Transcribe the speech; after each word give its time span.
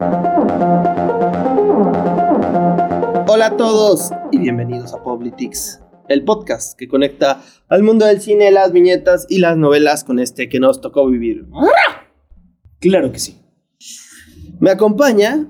Hola 0.00 1.46
a 3.46 3.56
todos 3.56 4.12
y 4.30 4.38
bienvenidos 4.38 4.94
a 4.94 5.02
Politics, 5.02 5.80
el 6.08 6.22
podcast 6.22 6.78
que 6.78 6.86
conecta 6.86 7.42
al 7.68 7.82
mundo 7.82 8.06
del 8.06 8.20
cine, 8.20 8.52
las 8.52 8.70
viñetas 8.70 9.26
y 9.28 9.38
las 9.38 9.56
novelas 9.56 10.04
con 10.04 10.20
este 10.20 10.48
que 10.48 10.60
nos 10.60 10.80
tocó 10.80 11.04
vivir. 11.08 11.48
Claro 12.78 13.10
que 13.10 13.18
sí. 13.18 13.40
Me 14.60 14.70
acompaña 14.70 15.48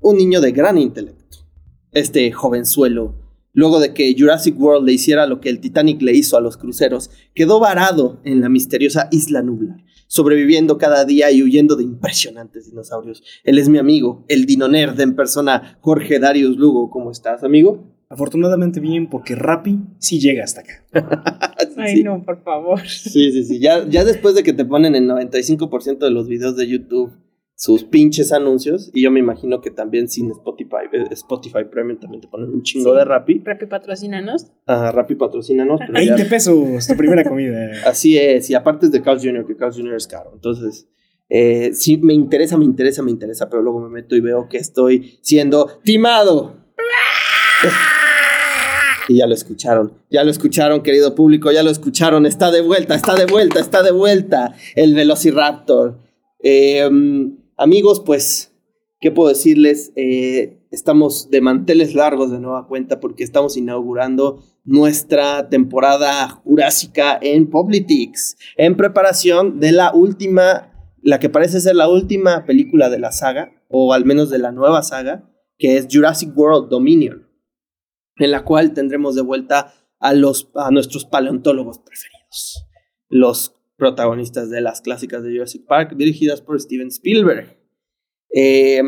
un 0.00 0.16
niño 0.16 0.40
de 0.40 0.52
gran 0.52 0.78
intelecto, 0.78 1.46
este 1.92 2.32
jovenzuelo. 2.32 3.29
Luego 3.52 3.80
de 3.80 3.92
que 3.94 4.14
Jurassic 4.16 4.58
World 4.60 4.86
le 4.86 4.92
hiciera 4.92 5.26
lo 5.26 5.40
que 5.40 5.48
el 5.50 5.60
Titanic 5.60 6.00
le 6.02 6.12
hizo 6.12 6.36
a 6.36 6.40
los 6.40 6.56
cruceros, 6.56 7.10
quedó 7.34 7.58
varado 7.60 8.20
en 8.24 8.40
la 8.40 8.48
misteriosa 8.48 9.08
isla 9.10 9.42
nublar, 9.42 9.84
sobreviviendo 10.06 10.78
cada 10.78 11.04
día 11.04 11.30
y 11.32 11.42
huyendo 11.42 11.74
de 11.76 11.82
impresionantes 11.84 12.66
dinosaurios. 12.70 13.22
Él 13.44 13.58
es 13.58 13.68
mi 13.68 13.78
amigo, 13.78 14.24
el 14.28 14.46
Dino 14.46 14.68
Nerd 14.68 15.00
en 15.00 15.16
persona, 15.16 15.78
Jorge 15.80 16.18
Darius 16.18 16.56
Lugo. 16.56 16.90
¿Cómo 16.90 17.10
estás, 17.10 17.42
amigo? 17.42 17.96
Afortunadamente 18.08 18.80
bien, 18.80 19.08
porque 19.08 19.36
Rappi 19.36 19.78
sí 19.98 20.18
llega 20.18 20.42
hasta 20.44 20.62
acá. 20.62 20.84
Ay, 21.76 21.96
Sí. 21.98 22.02
no, 22.02 22.22
por 22.24 22.42
favor. 22.42 22.80
Sí, 22.88 23.30
sí, 23.32 23.44
sí. 23.44 23.58
Ya, 23.60 23.86
ya 23.88 24.04
después 24.04 24.34
de 24.34 24.42
que 24.42 24.52
te 24.52 24.64
ponen 24.64 24.94
en 24.96 25.06
95% 25.08 25.98
de 25.98 26.10
los 26.10 26.26
videos 26.28 26.56
de 26.56 26.66
YouTube 26.68 27.12
sus 27.62 27.84
pinches 27.84 28.32
anuncios, 28.32 28.90
y 28.94 29.02
yo 29.02 29.10
me 29.10 29.20
imagino 29.20 29.60
que 29.60 29.70
también 29.70 30.08
sin 30.08 30.30
Spotify, 30.30 30.88
eh, 30.94 31.04
Spotify 31.10 31.64
Premium 31.70 32.00
también 32.00 32.22
te 32.22 32.26
ponen 32.28 32.48
un 32.48 32.62
chingo 32.62 32.92
Sí. 32.92 32.96
de 32.98 33.04
Rappi. 33.04 33.42
Rappi 33.44 33.66
patrocínanos. 33.66 34.46
Ah, 34.66 34.90
Rappi 34.92 35.14
patrocínanos. 35.14 35.78
pero 35.86 35.92
ya- 36.00 36.14
20 36.14 36.24
pesos, 36.30 36.86
tu 36.86 36.96
primera 36.96 37.22
comida. 37.28 37.70
Así 37.84 38.16
es, 38.16 38.48
y 38.48 38.54
aparte 38.54 38.86
es 38.86 38.92
de 38.92 39.02
Carl's 39.02 39.22
Jr., 39.22 39.44
que 39.46 39.56
Carl's 39.56 39.76
Jr. 39.76 39.94
es 39.94 40.06
caro. 40.06 40.30
Entonces, 40.32 40.88
eh, 41.28 41.72
sí, 41.74 41.98
me 41.98 42.14
interesa, 42.14 42.56
me 42.56 42.64
interesa, 42.64 43.02
me 43.02 43.10
interesa, 43.10 43.50
pero 43.50 43.60
luego 43.62 43.78
me 43.80 43.90
meto 43.90 44.16
y 44.16 44.20
veo 44.20 44.48
que 44.48 44.56
estoy 44.56 45.18
siendo 45.20 45.66
timado. 45.84 46.56
Y 49.08 49.16
ya 49.18 49.26
lo 49.26 49.34
escucharon, 49.34 49.92
ya 50.10 50.24
lo 50.24 50.30
escucharon, 50.30 50.82
querido 50.82 51.14
público, 51.14 51.52
ya 51.52 51.62
lo 51.62 51.68
escucharon, 51.70 52.24
está 52.24 52.50
de 52.50 52.62
vuelta, 52.62 52.94
está 52.94 53.14
de 53.16 53.26
vuelta, 53.26 53.60
está 53.60 53.82
de 53.82 53.90
vuelta 53.90 54.54
el 54.76 54.94
Velociraptor. 54.94 55.98
Eh, 56.42 56.88
amigos, 57.60 58.00
pues, 58.00 58.52
¿qué 59.00 59.12
puedo 59.12 59.28
decirles? 59.28 59.92
Eh, 59.94 60.66
estamos 60.70 61.30
de 61.30 61.40
manteles 61.40 61.94
largos 61.94 62.30
de 62.30 62.40
nueva 62.40 62.66
cuenta 62.66 63.00
porque 63.00 63.22
estamos 63.22 63.56
inaugurando 63.56 64.42
nuestra 64.64 65.48
temporada 65.48 66.28
jurásica 66.28 67.18
en 67.20 67.48
Politics, 67.50 68.36
en 68.56 68.76
preparación 68.76 69.60
de 69.60 69.72
la 69.72 69.92
última, 69.92 70.72
la 71.02 71.18
que 71.18 71.28
parece 71.28 71.60
ser 71.60 71.76
la 71.76 71.88
última 71.88 72.44
película 72.46 72.88
de 72.88 72.98
la 72.98 73.12
saga, 73.12 73.52
o 73.68 73.92
al 73.92 74.04
menos 74.04 74.30
de 74.30 74.38
la 74.38 74.52
nueva 74.52 74.82
saga, 74.82 75.30
que 75.58 75.76
es 75.76 75.86
Jurassic 75.90 76.36
World 76.36 76.70
Dominion, 76.70 77.28
en 78.16 78.30
la 78.30 78.44
cual 78.44 78.72
tendremos 78.72 79.14
de 79.14 79.22
vuelta 79.22 79.74
a, 79.98 80.14
los, 80.14 80.50
a 80.54 80.70
nuestros 80.70 81.04
paleontólogos 81.04 81.78
preferidos, 81.78 82.66
los 83.08 83.59
protagonistas 83.80 84.50
de 84.50 84.60
las 84.60 84.80
clásicas 84.80 85.24
de 85.24 85.32
Jurassic 85.32 85.66
Park, 85.66 85.96
dirigidas 85.96 86.40
por 86.40 86.60
Steven 86.60 86.88
Spielberg. 86.88 87.58
Eh, 88.32 88.80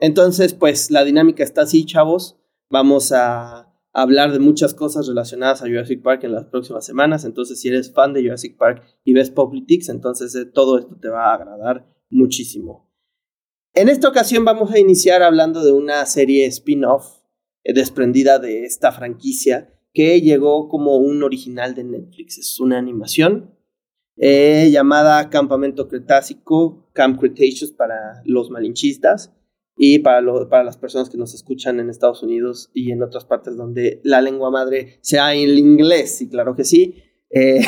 entonces, 0.00 0.54
pues 0.54 0.90
la 0.90 1.04
dinámica 1.04 1.44
está 1.44 1.62
así, 1.62 1.84
chavos. 1.84 2.38
Vamos 2.70 3.12
a 3.12 3.70
hablar 3.92 4.32
de 4.32 4.38
muchas 4.38 4.74
cosas 4.74 5.06
relacionadas 5.06 5.62
a 5.62 5.66
Jurassic 5.66 6.02
Park 6.02 6.24
en 6.24 6.32
las 6.32 6.44
próximas 6.44 6.84
semanas. 6.84 7.24
Entonces, 7.24 7.60
si 7.60 7.68
eres 7.68 7.92
fan 7.92 8.12
de 8.12 8.22
Jurassic 8.22 8.56
Park 8.56 8.82
y 9.04 9.14
ves 9.14 9.30
Politics, 9.30 9.88
entonces 9.88 10.34
eh, 10.34 10.44
todo 10.46 10.78
esto 10.78 10.96
te 11.00 11.08
va 11.08 11.30
a 11.30 11.34
agradar 11.34 11.86
muchísimo. 12.10 12.90
En 13.74 13.88
esta 13.88 14.08
ocasión 14.08 14.44
vamos 14.44 14.72
a 14.72 14.78
iniciar 14.78 15.22
hablando 15.22 15.64
de 15.64 15.72
una 15.72 16.06
serie 16.06 16.46
spin-off 16.46 17.22
eh, 17.64 17.72
desprendida 17.72 18.38
de 18.38 18.64
esta 18.64 18.92
franquicia 18.92 19.72
que 19.92 20.20
llegó 20.20 20.68
como 20.68 20.96
un 20.96 21.22
original 21.22 21.74
de 21.74 21.84
Netflix. 21.84 22.38
Es 22.38 22.60
una 22.60 22.78
animación 22.78 23.55
eh, 24.16 24.68
llamada 24.70 25.28
Campamento 25.30 25.88
Cretácico, 25.88 26.88
Camp 26.92 27.18
Cretaceous 27.20 27.72
para 27.72 28.22
los 28.24 28.50
malinchistas 28.50 29.32
y 29.76 29.98
para, 29.98 30.20
lo- 30.22 30.48
para 30.48 30.64
las 30.64 30.78
personas 30.78 31.10
que 31.10 31.18
nos 31.18 31.34
escuchan 31.34 31.80
en 31.80 31.90
Estados 31.90 32.22
Unidos 32.22 32.70
y 32.72 32.92
en 32.92 33.02
otras 33.02 33.24
partes 33.26 33.56
donde 33.56 34.00
la 34.04 34.20
lengua 34.22 34.50
madre 34.50 34.98
sea 35.02 35.34
el 35.34 35.58
inglés, 35.58 36.22
y 36.22 36.28
claro 36.30 36.56
que 36.56 36.64
sí. 36.64 36.94
Eh, 37.30 37.60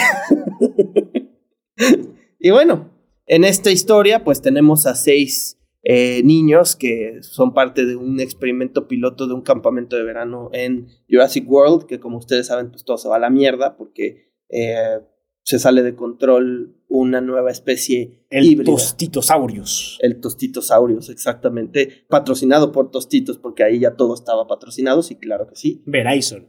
y 2.38 2.50
bueno, 2.50 2.90
en 3.26 3.44
esta 3.44 3.70
historia 3.70 4.24
pues 4.24 4.40
tenemos 4.40 4.86
a 4.86 4.94
seis 4.94 5.58
eh, 5.82 6.22
niños 6.24 6.76
que 6.76 7.18
son 7.22 7.54
parte 7.54 7.84
de 7.86 7.96
un 7.96 8.20
experimento 8.20 8.88
piloto 8.88 9.26
de 9.26 9.34
un 9.34 9.42
campamento 9.42 9.96
de 9.96 10.02
verano 10.04 10.50
en 10.52 10.88
Jurassic 11.10 11.48
World, 11.50 11.86
que 11.86 12.00
como 12.00 12.18
ustedes 12.18 12.46
saben 12.46 12.70
pues 12.70 12.84
todo 12.84 12.98
se 12.98 13.08
va 13.08 13.16
a 13.16 13.20
la 13.20 13.30
mierda 13.30 13.76
porque 13.76 14.32
eh, 14.48 15.00
se 15.48 15.58
sale 15.58 15.82
de 15.82 15.96
control 15.96 16.76
una 16.88 17.22
nueva 17.22 17.50
especie 17.50 18.22
El 18.28 18.44
híbrida. 18.44 18.70
Tostitosaurios. 18.70 19.96
El 20.02 20.20
Tostitosaurios, 20.20 21.08
exactamente. 21.08 22.04
Patrocinado 22.06 22.70
por 22.70 22.90
Tostitos, 22.90 23.38
porque 23.38 23.64
ahí 23.64 23.78
ya 23.78 23.96
todo 23.96 24.12
estaba 24.12 24.46
patrocinado, 24.46 25.02
sí, 25.02 25.16
claro 25.16 25.46
que 25.46 25.56
sí. 25.56 25.82
Verizon. 25.86 26.48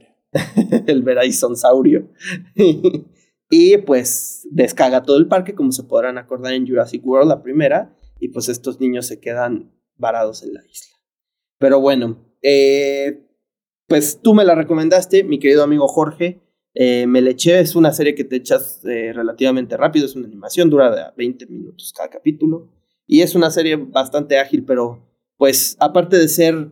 el 0.86 1.02
Verizonsaurio. 1.02 2.10
y 3.50 3.78
pues 3.78 4.46
descaga 4.50 5.02
todo 5.02 5.16
el 5.16 5.28
parque, 5.28 5.54
como 5.54 5.72
se 5.72 5.84
podrán 5.84 6.18
acordar 6.18 6.52
en 6.52 6.68
Jurassic 6.68 7.02
World, 7.02 7.30
la 7.30 7.42
primera. 7.42 7.98
Y 8.18 8.28
pues 8.28 8.50
estos 8.50 8.80
niños 8.80 9.06
se 9.06 9.18
quedan 9.18 9.72
varados 9.96 10.42
en 10.42 10.52
la 10.52 10.60
isla. 10.66 10.94
Pero 11.56 11.80
bueno, 11.80 12.36
eh, 12.42 13.26
pues 13.86 14.20
tú 14.20 14.34
me 14.34 14.44
la 14.44 14.54
recomendaste, 14.54 15.24
mi 15.24 15.38
querido 15.38 15.62
amigo 15.62 15.88
Jorge. 15.88 16.42
Eh, 16.74 17.06
me 17.06 17.20
le 17.20 17.32
eché, 17.32 17.58
es 17.60 17.74
una 17.74 17.92
serie 17.92 18.14
que 18.14 18.24
te 18.24 18.36
echas 18.36 18.84
eh, 18.84 19.12
relativamente 19.12 19.76
rápido, 19.76 20.06
es 20.06 20.14
una 20.14 20.26
animación, 20.26 20.70
dura 20.70 20.94
de 20.94 21.02
a 21.02 21.14
20 21.16 21.46
minutos 21.46 21.92
cada 21.96 22.10
capítulo. 22.10 22.68
Y 23.06 23.22
es 23.22 23.34
una 23.34 23.50
serie 23.50 23.76
bastante 23.76 24.38
ágil, 24.38 24.64
pero 24.64 25.04
pues 25.36 25.76
aparte 25.80 26.16
de 26.16 26.28
ser 26.28 26.70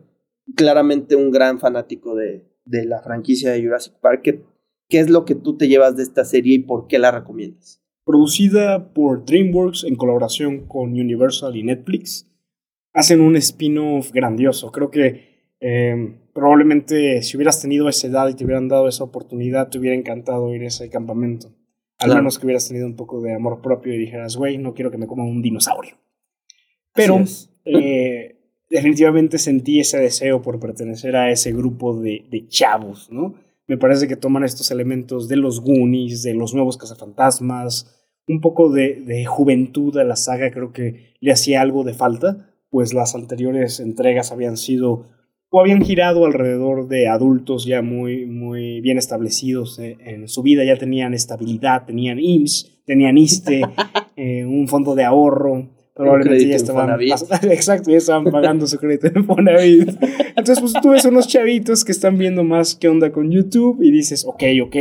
claramente 0.54 1.16
un 1.16 1.30
gran 1.30 1.58
fanático 1.58 2.14
de, 2.14 2.46
de 2.64 2.84
la 2.84 3.02
franquicia 3.02 3.50
de 3.50 3.62
Jurassic 3.62 3.94
Park, 3.94 4.20
¿qué, 4.22 4.44
¿qué 4.88 5.00
es 5.00 5.10
lo 5.10 5.24
que 5.24 5.34
tú 5.34 5.56
te 5.56 5.68
llevas 5.68 5.96
de 5.96 6.02
esta 6.04 6.24
serie 6.24 6.56
y 6.56 6.58
por 6.60 6.86
qué 6.86 6.98
la 6.98 7.10
recomiendas? 7.10 7.82
Producida 8.04 8.92
por 8.92 9.24
DreamWorks 9.24 9.84
en 9.84 9.96
colaboración 9.96 10.66
con 10.66 10.92
Universal 10.92 11.56
y 11.56 11.64
Netflix. 11.64 12.30
Hacen 12.94 13.20
un 13.20 13.36
spin-off 13.36 14.12
grandioso. 14.12 14.72
Creo 14.72 14.90
que 14.90 15.56
eh, 15.60 16.18
probablemente 16.38 17.20
si 17.22 17.36
hubieras 17.36 17.60
tenido 17.60 17.88
esa 17.88 18.06
edad 18.06 18.28
y 18.28 18.34
te 18.34 18.44
hubieran 18.44 18.68
dado 18.68 18.86
esa 18.86 19.02
oportunidad, 19.02 19.68
te 19.70 19.78
hubiera 19.78 19.96
encantado 19.96 20.54
ir 20.54 20.62
a 20.62 20.68
ese 20.68 20.88
campamento. 20.88 21.48
Al 21.98 22.06
Claro. 22.06 22.20
menos 22.20 22.38
que 22.38 22.46
hubieras 22.46 22.68
tenido 22.68 22.86
un 22.86 22.94
poco 22.94 23.20
de 23.20 23.34
amor 23.34 23.60
propio 23.60 23.92
y 23.92 23.98
dijeras, 23.98 24.36
güey, 24.36 24.56
no 24.56 24.72
quiero 24.72 24.92
que 24.92 24.98
me 24.98 25.08
coma 25.08 25.24
un 25.24 25.42
dinosaurio. 25.42 25.96
Pero 26.94 27.24
eh, 27.64 28.36
definitivamente 28.70 29.38
sentí 29.38 29.80
ese 29.80 29.98
deseo 29.98 30.40
por 30.40 30.60
pertenecer 30.60 31.16
a 31.16 31.28
ese 31.32 31.52
grupo 31.52 32.00
de, 32.00 32.24
de 32.30 32.46
chavos, 32.46 33.10
¿no? 33.10 33.34
Me 33.66 33.76
parece 33.76 34.06
que 34.06 34.14
toman 34.16 34.44
estos 34.44 34.70
elementos 34.70 35.26
de 35.26 35.36
los 35.36 35.60
Goonies, 35.60 36.22
de 36.22 36.34
los 36.34 36.54
nuevos 36.54 36.78
cazafantasmas, 36.78 37.96
un 38.28 38.40
poco 38.40 38.70
de, 38.70 39.02
de 39.04 39.26
juventud 39.26 39.96
a 39.98 40.04
la 40.04 40.14
saga, 40.14 40.52
creo 40.52 40.72
que 40.72 41.14
le 41.20 41.32
hacía 41.32 41.60
algo 41.62 41.82
de 41.82 41.94
falta, 41.94 42.54
pues 42.70 42.94
las 42.94 43.14
anteriores 43.16 43.80
entregas 43.80 44.30
habían 44.30 44.56
sido 44.56 45.06
o 45.50 45.60
habían 45.60 45.82
girado 45.82 46.26
alrededor 46.26 46.88
de 46.88 47.08
adultos 47.08 47.64
ya 47.64 47.82
muy, 47.82 48.26
muy 48.26 48.80
bien 48.80 48.98
establecidos 48.98 49.78
en, 49.78 50.00
en 50.00 50.28
su 50.28 50.42
vida, 50.42 50.64
ya 50.64 50.76
tenían 50.76 51.14
estabilidad, 51.14 51.86
tenían 51.86 52.18
IMSS, 52.18 52.82
tenían 52.84 53.16
ISTE, 53.16 53.62
eh, 54.16 54.44
un 54.44 54.68
fondo 54.68 54.94
de 54.94 55.04
ahorro, 55.04 55.68
probablemente 55.94 56.48
ya 56.48 56.56
estaban 56.56 57.00
exacto, 57.50 57.90
ya 57.90 57.96
estaban 57.96 58.24
pagando 58.24 58.66
su 58.66 58.78
crédito 58.78 59.08
en 59.08 59.18
Infonavit. 59.18 59.90
Entonces, 60.28 60.60
pues 60.60 60.72
tú 60.80 60.90
ves 60.90 61.04
unos 61.04 61.26
chavitos 61.28 61.84
que 61.84 61.92
están 61.92 62.18
viendo 62.18 62.44
más 62.44 62.76
qué 62.76 62.88
onda 62.88 63.10
con 63.10 63.30
YouTube 63.30 63.82
y 63.82 63.90
dices, 63.90 64.24
ok, 64.26 64.42
ok, 64.64 64.76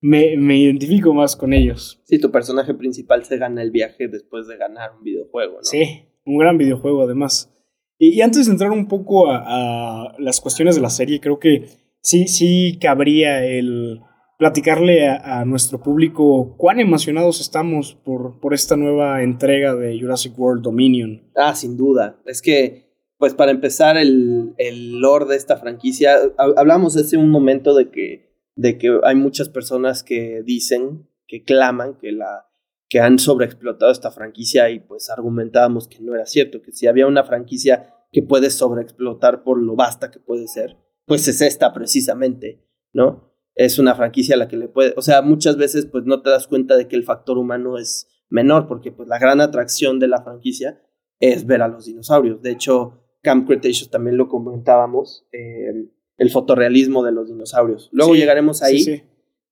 me, 0.00 0.36
me 0.36 0.58
identifico 0.58 1.12
más 1.12 1.36
con 1.36 1.52
ellos. 1.52 2.00
Sí, 2.04 2.20
tu 2.20 2.30
personaje 2.30 2.74
principal 2.74 3.24
se 3.24 3.38
gana 3.38 3.62
el 3.62 3.70
viaje 3.70 4.08
después 4.08 4.46
de 4.46 4.56
ganar 4.56 4.92
un 4.96 5.02
videojuego, 5.02 5.56
¿no? 5.56 5.62
Sí, 5.62 6.04
un 6.24 6.38
gran 6.38 6.58
videojuego 6.58 7.02
además. 7.02 7.52
Y, 7.98 8.20
antes 8.20 8.46
de 8.46 8.52
entrar 8.52 8.70
un 8.70 8.88
poco 8.88 9.30
a, 9.30 10.14
las 10.18 10.40
cuestiones 10.40 10.74
de 10.74 10.82
la 10.82 10.90
serie, 10.90 11.20
creo 11.20 11.38
que 11.38 11.68
sí, 12.00 12.28
sí 12.28 12.78
cabría 12.80 13.44
el 13.44 14.00
platicarle 14.38 15.08
a, 15.08 15.44
nuestro 15.46 15.80
público 15.80 16.56
cuán 16.58 16.78
emocionados 16.78 17.40
estamos 17.40 17.94
por, 17.94 18.38
por 18.38 18.52
esta 18.52 18.76
nueva 18.76 19.22
entrega 19.22 19.74
de 19.74 19.98
Jurassic 19.98 20.38
World 20.38 20.62
Dominion. 20.62 21.22
Ah, 21.34 21.54
sin 21.54 21.76
duda. 21.76 22.20
Es 22.26 22.42
que, 22.42 22.92
pues 23.18 23.32
para 23.32 23.50
empezar, 23.50 23.96
el, 23.96 24.52
el 24.58 25.00
lore 25.00 25.24
de 25.26 25.36
esta 25.36 25.56
franquicia, 25.56 26.16
ha- 26.36 26.60
hablamos 26.60 26.96
hace 26.96 27.16
un 27.16 27.30
momento 27.30 27.74
de 27.74 27.90
que, 27.90 28.30
de 28.56 28.76
que 28.76 28.98
hay 29.04 29.14
muchas 29.14 29.48
personas 29.48 30.02
que 30.02 30.42
dicen, 30.44 31.08
que 31.26 31.42
claman, 31.42 31.96
que, 31.98 32.12
la, 32.12 32.46
que 32.88 33.00
han 33.00 33.18
sobreexplotado 33.18 33.90
esta 33.90 34.10
franquicia 34.10 34.70
y 34.70 34.80
pues 34.80 35.10
argumentábamos 35.10 35.88
que 35.88 36.00
no 36.00 36.14
era 36.14 36.26
cierto, 36.26 36.62
que 36.62 36.72
si 36.72 36.86
había 36.86 37.06
una 37.06 37.24
franquicia 37.24 37.92
que 38.12 38.22
puedes 38.22 38.54
sobreexplotar 38.54 39.42
por 39.42 39.60
lo 39.60 39.74
vasta 39.74 40.10
que 40.10 40.20
puede 40.20 40.46
ser, 40.46 40.76
pues 41.04 41.26
es 41.28 41.40
esta 41.40 41.72
precisamente, 41.72 42.62
¿no? 42.92 43.32
Es 43.54 43.78
una 43.78 43.94
franquicia 43.94 44.34
a 44.34 44.38
la 44.38 44.48
que 44.48 44.56
le 44.56 44.68
puede, 44.68 44.94
o 44.96 45.02
sea, 45.02 45.22
muchas 45.22 45.56
veces 45.56 45.86
pues 45.86 46.04
no 46.04 46.22
te 46.22 46.30
das 46.30 46.46
cuenta 46.46 46.76
de 46.76 46.86
que 46.88 46.96
el 46.96 47.04
factor 47.04 47.38
humano 47.38 47.78
es 47.78 48.08
menor, 48.28 48.66
porque 48.66 48.92
pues 48.92 49.08
la 49.08 49.18
gran 49.18 49.40
atracción 49.40 49.98
de 49.98 50.08
la 50.08 50.22
franquicia 50.22 50.80
es 51.20 51.46
ver 51.46 51.62
a 51.62 51.68
los 51.68 51.86
dinosaurios. 51.86 52.42
De 52.42 52.50
hecho, 52.50 53.02
Camp 53.22 53.46
Cretaceous 53.48 53.90
también 53.90 54.16
lo 54.16 54.28
comentábamos, 54.28 55.26
eh, 55.32 55.88
el 56.18 56.30
fotorrealismo 56.30 57.02
de 57.02 57.12
los 57.12 57.28
dinosaurios. 57.28 57.88
Luego 57.92 58.12
Sí, 58.14 58.20
llegaremos 58.20 58.62
ahí, 58.62 58.78
Sí, 58.80 58.96
sí. 58.96 59.02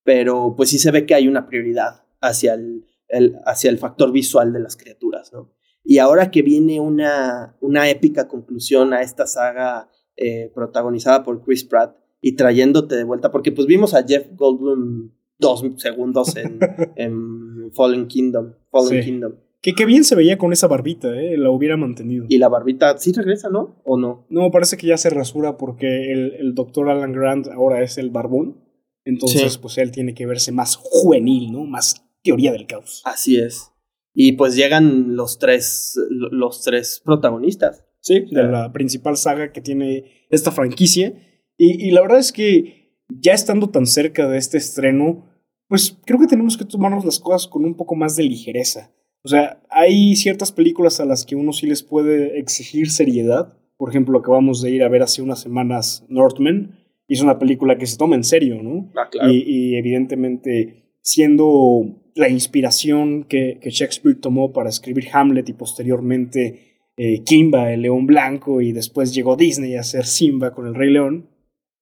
pero 0.02 0.54
pues 0.56 0.70
sí 0.70 0.78
se 0.78 0.90
ve 0.90 1.06
que 1.06 1.14
hay 1.14 1.26
una 1.28 1.46
prioridad 1.46 2.04
hacia 2.20 2.54
el, 2.54 2.84
el- 3.08 3.36
hacia 3.46 3.70
el 3.70 3.78
factor 3.78 4.12
visual 4.12 4.52
de 4.52 4.60
las 4.60 4.76
criaturas, 4.76 5.32
¿no? 5.32 5.50
Y 5.84 5.98
ahora 5.98 6.30
que 6.30 6.42
viene 6.42 6.80
una, 6.80 7.56
una 7.60 7.88
épica 7.90 8.26
conclusión 8.28 8.92
a 8.94 9.02
esta 9.02 9.26
saga 9.26 9.90
eh, 10.16 10.50
protagonizada 10.54 11.22
por 11.24 11.42
Chris 11.44 11.64
Pratt 11.64 11.96
y 12.20 12.36
trayéndote 12.36 12.96
de 12.96 13.04
vuelta, 13.04 13.30
porque 13.30 13.52
pues 13.52 13.66
vimos 13.66 13.92
a 13.94 14.02
Jeff 14.06 14.26
Goldblum 14.34 15.10
dos 15.38 15.62
segundos 15.76 16.36
en, 16.36 16.58
en 16.96 17.70
Fallen 17.74 18.06
Kingdom, 18.06 18.54
Fallen 18.70 19.02
Sí. 19.02 19.10
Kingdom. 19.10 19.34
Que, 19.60 19.72
que 19.74 19.86
bien 19.86 20.04
se 20.04 20.14
veía 20.14 20.36
con 20.38 20.52
esa 20.52 20.66
barbita, 20.68 21.08
¿eh? 21.18 21.36
La 21.38 21.50
hubiera 21.50 21.76
mantenido. 21.78 22.26
Y 22.28 22.36
la 22.38 22.48
barbita 22.50 22.96
sí 22.98 23.12
regresa, 23.12 23.48
¿no? 23.48 23.80
¿O 23.84 23.96
no? 23.98 24.26
No, 24.28 24.50
parece 24.50 24.76
que 24.76 24.86
ya 24.86 24.98
se 24.98 25.08
rasura 25.10 25.56
porque 25.56 26.12
el, 26.12 26.34
el 26.34 26.54
doctor 26.54 26.90
Alan 26.90 27.12
Grant 27.12 27.48
ahora 27.48 27.82
es 27.82 27.96
el 27.98 28.10
barbón. 28.10 28.58
Entonces, 29.06 29.54
Sí. 29.54 29.58
pues 29.60 29.78
él 29.78 29.90
tiene 29.90 30.12
que 30.14 30.26
verse 30.26 30.52
más 30.52 30.76
juvenil, 30.76 31.50
¿no? 31.50 31.64
Más 31.64 32.03
teoría 32.25 32.50
del 32.50 32.67
caos. 32.67 33.03
Así 33.05 33.37
es. 33.37 33.71
Y 34.12 34.32
pues 34.32 34.56
llegan 34.56 35.15
los 35.15 35.38
tres, 35.38 35.94
los 36.11 36.62
tres 36.62 37.00
protagonistas. 37.05 37.85
Sí, 38.00 38.26
de 38.31 38.44
la 38.44 38.73
principal 38.73 39.17
saga 39.17 39.53
que 39.53 39.61
tiene 39.61 40.26
esta 40.31 40.50
franquicia. 40.50 41.15
Y, 41.56 41.88
y 41.88 41.91
la 41.91 42.03
verdad 42.03 42.19
es 42.19 42.32
que 42.32 42.99
ya 43.09 43.32
estando 43.32 43.71
tan 43.71 43.87
cerca 43.87 44.29
de 44.29 44.38
este 44.38 44.59
estreno, 44.59 45.31
pues 45.69 45.97
creo 46.05 46.19
que 46.19 46.26
tenemos 46.26 46.56
que 46.56 46.65
tomarnos 46.65 47.05
las 47.05 47.19
cosas 47.19 47.49
con 47.49 47.65
un 47.65 47.76
poco 47.76 47.94
más 47.94 48.17
de 48.17 48.25
ligereza. 48.25 48.93
O 49.23 49.29
sea, 49.29 49.62
hay 49.71 50.17
ciertas 50.17 50.53
películas 50.53 51.00
a 51.00 51.06
las 51.06 51.25
que 51.25 51.35
uno 51.35 51.53
sí 51.53 51.67
les 51.67 51.82
puede 51.82 52.38
exigir 52.38 52.91
seriedad. 52.91 53.59
Por 53.79 53.88
ejemplo, 53.88 54.19
acabamos 54.19 54.61
de 54.61 54.71
ir 54.71 54.82
a 54.82 54.88
ver 54.88 55.03
hace 55.03 55.23
unas 55.23 55.41
semanas 55.41 56.05
Northman. 56.09 56.79
Y 57.09 57.15
es 57.15 57.23
una 57.23 57.38
película 57.38 57.79
que 57.79 57.87
se 57.87 57.97
toma 57.99 58.17
en 58.17 58.25
serio, 58.25 58.62
¿no? 58.62 58.91
Ah, 58.97 59.09
claro. 59.11 59.31
Y, 59.31 59.44
y 59.47 59.76
evidentemente 59.76 60.83
siendo 61.04 62.00
la 62.14 62.28
inspiración 62.28 63.24
que, 63.24 63.58
que 63.60 63.70
Shakespeare 63.70 64.18
tomó 64.20 64.52
para 64.52 64.70
escribir 64.70 65.08
Hamlet 65.12 65.48
y 65.48 65.52
posteriormente 65.52 66.78
eh, 66.96 67.22
Kimba, 67.24 67.72
el 67.72 67.82
león 67.82 68.06
blanco, 68.06 68.60
y 68.60 68.72
después 68.72 69.14
llegó 69.14 69.36
Disney 69.36 69.76
a 69.76 69.80
hacer 69.80 70.06
Simba 70.06 70.52
con 70.52 70.66
el 70.66 70.74
Rey 70.74 70.90
León, 70.90 71.28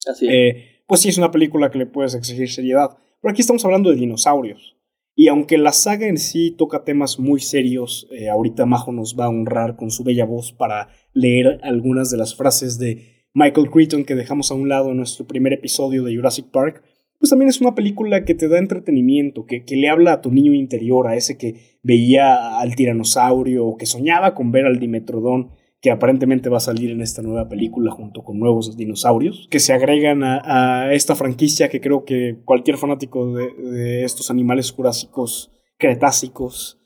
Así 0.07 0.27
es. 0.27 0.33
eh, 0.33 0.65
pues 0.87 1.01
sí 1.01 1.09
es 1.09 1.19
una 1.19 1.31
película 1.31 1.71
que 1.71 1.79
le 1.79 1.87
puedes 1.87 2.15
exigir 2.15 2.51
seriedad. 2.51 2.91
Pero 3.21 3.31
aquí 3.33 3.41
estamos 3.41 3.65
hablando 3.65 3.91
de 3.91 3.97
dinosaurios. 3.97 4.77
Y 5.15 5.29
aunque 5.29 5.59
la 5.59 5.73
saga 5.73 6.07
en 6.09 6.17
sí 6.19 6.51
toca 6.51 6.85
temas 6.85 7.19
muy 7.19 7.41
serios, 7.41 8.09
eh, 8.11 8.29
ahorita 8.29 8.67
Majo 8.67 8.91
nos 8.93 9.15
va 9.19 9.27
a 9.27 9.29
honrar 9.29 9.77
con 9.77 9.91
su 9.91 10.03
bella 10.03 10.25
voz 10.25 10.53
para 10.53 10.89
leer 11.13 11.61
algunas 11.63 12.11
de 12.11 12.17
las 12.17 12.35
frases 12.35 12.79
de 12.79 13.27
Michael 13.35 13.71
Crichton 13.71 14.05
que 14.05 14.15
dejamos 14.15 14.51
a 14.51 14.55
un 14.55 14.69
lado 14.69 14.91
en 14.91 14.97
nuestro 14.97 15.27
primer 15.27 15.53
episodio 15.53 16.03
de 16.03 16.17
Jurassic 16.17 16.47
Park, 16.51 16.83
pues 17.23 17.31
también 17.31 17.51
es 17.51 17.61
una 17.61 17.77
película 17.77 18.25
que 18.25 18.35
te 18.35 18.49
da 18.49 18.59
entretenimiento, 18.59 19.47
que, 19.47 19.65
que 19.65 19.77
le 19.77 19.89
habla 19.89 20.15
a 20.15 20.21
tu 20.21 20.33
niño 20.33 20.55
interior, 20.55 21.07
a 21.07 21.15
ese 21.15 21.39
que 21.39 21.79
veía 21.81 22.59
al 22.59 22.75
tiranosaurio 22.75 23.65
o 23.65 23.77
que 23.77 23.87
soñaba 23.87 24.35
con 24.35 24.51
ver 24.51 24.67
al 24.67 24.81
dimetrodón 24.81 25.53
que 25.81 25.93
aparentemente 25.93 26.49
va 26.49 26.57
a 26.57 26.61
salir 26.61 26.91
en 26.91 27.01
esta 27.01 27.23
nueva 27.23 27.49
película 27.49 27.93
junto 27.93 28.25
con 28.25 28.41
nuevos 28.41 28.77
dinosaurios, 28.77 29.47
que 29.53 29.61
se 29.61 29.73
agregan 29.73 30.25
a, 30.25 30.93
esta 30.93 31.15
franquicia 31.15 31.69
que 31.69 31.81
creo 31.81 32.05
que 32.05 32.41
cualquier 32.45 32.77
fanático 32.77 33.33
de, 33.37 34.03
estos 34.03 34.29
animales 34.33 34.73
jurásicos, 34.73 35.53
cretácicos, 35.79 36.81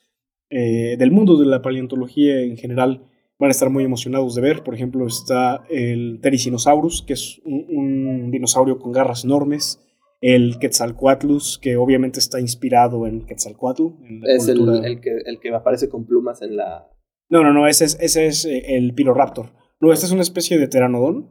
eh, 0.51 0.97
del 0.99 1.13
mundo 1.13 1.39
de 1.39 1.47
la 1.47 1.63
paleontología 1.63 2.43
en 2.43 2.59
general, 2.59 3.09
van 3.39 3.49
a 3.49 3.53
estar 3.53 3.71
muy 3.71 3.85
emocionados 3.85 4.35
de 4.35 4.43
ver. 4.43 4.63
Por 4.63 4.75
ejemplo, 4.75 5.07
está 5.07 5.65
el 5.71 6.19
Ptericinosaurus, 6.21 7.01
que 7.07 7.15
es 7.15 7.41
un 7.47 8.31
dinosaurio 8.31 8.79
con 8.79 8.93
garras 8.93 9.25
enormes. 9.25 9.81
El 10.21 10.59
Quetzalcoatlus, 10.59 11.59
que 11.59 11.77
obviamente 11.77 12.19
está 12.19 12.41
inspirado 12.41 13.07
en 13.07 13.27
Quetzalcoatl. 13.27 13.83
en 14.03 14.21
la 14.21 14.35
es 14.35 14.49
el, 14.49 14.85
el 14.85 15.01
que, 15.01 15.11
el 15.25 15.39
que 15.41 15.55
aparece 15.55 15.89
con 15.89 16.07
plumas 16.07 16.43
en 16.43 16.57
la... 16.57 16.91
no, 17.29 17.43
no, 17.43 17.53
no, 17.53 17.67
ese 17.67 17.85
es, 17.85 17.99
ese 18.01 18.27
es 18.27 18.45
eh, 18.45 18.77
el 18.77 18.95
Piloraptor. 18.95 19.53
No, 19.81 19.93
esta 19.93 20.07
es 20.07 20.13
una 20.13 20.23
especie 20.23 20.59
de 20.59 20.69
pteranodón, 20.69 21.29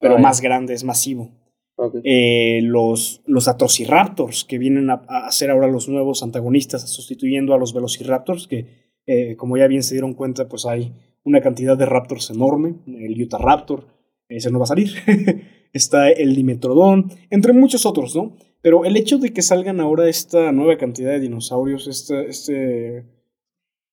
pero 0.00 0.16
Ah, 0.16 0.18
más 0.18 0.40
grande, 0.40 0.74
es 0.74 0.84
masivo. 0.84 1.30
Ok. 1.76 1.96
Eh, 2.04 2.60
los, 2.62 3.22
los 3.26 3.48
Atrociraptors, 3.48 4.44
que 4.44 4.58
vienen 4.58 4.90
a, 4.90 5.04
a 5.08 5.30
ser 5.30 5.50
ahora 5.50 5.66
los 5.66 5.88
nuevos 5.88 6.22
antagonistas, 6.22 6.88
sustituyendo 6.90 7.54
a 7.54 7.58
los 7.58 7.72
Velociraptors, 7.74 8.46
que 8.46 8.86
eh, 9.06 9.36
como 9.36 9.56
ya 9.56 9.66
bien 9.68 9.82
se 9.82 9.94
dieron 9.94 10.14
cuenta, 10.14 10.48
pues 10.48 10.66
hay 10.66 10.92
una 11.24 11.40
cantidad 11.40 11.76
de 11.76 11.86
Raptors 11.86 12.30
enorme. 12.30 12.76
El 12.86 13.20
Utah 13.20 13.38
Raptor, 13.38 13.86
ese 14.28 14.50
no 14.50 14.58
va 14.58 14.64
a 14.64 14.68
salir. 14.68 14.90
Está 15.76 16.10
el 16.10 16.34
Dimetrodon, 16.34 17.12
entre 17.30 17.52
muchos 17.52 17.86
otros, 17.86 18.16
¿no? 18.16 18.36
Pero 18.62 18.84
el 18.84 18.96
hecho 18.96 19.18
de 19.18 19.32
que 19.32 19.42
salgan 19.42 19.78
ahora 19.80 20.08
esta 20.08 20.50
nueva 20.50 20.76
cantidad 20.76 21.10
de 21.12 21.20
dinosaurios, 21.20 21.86
este, 21.86 22.26
este, 22.28 23.04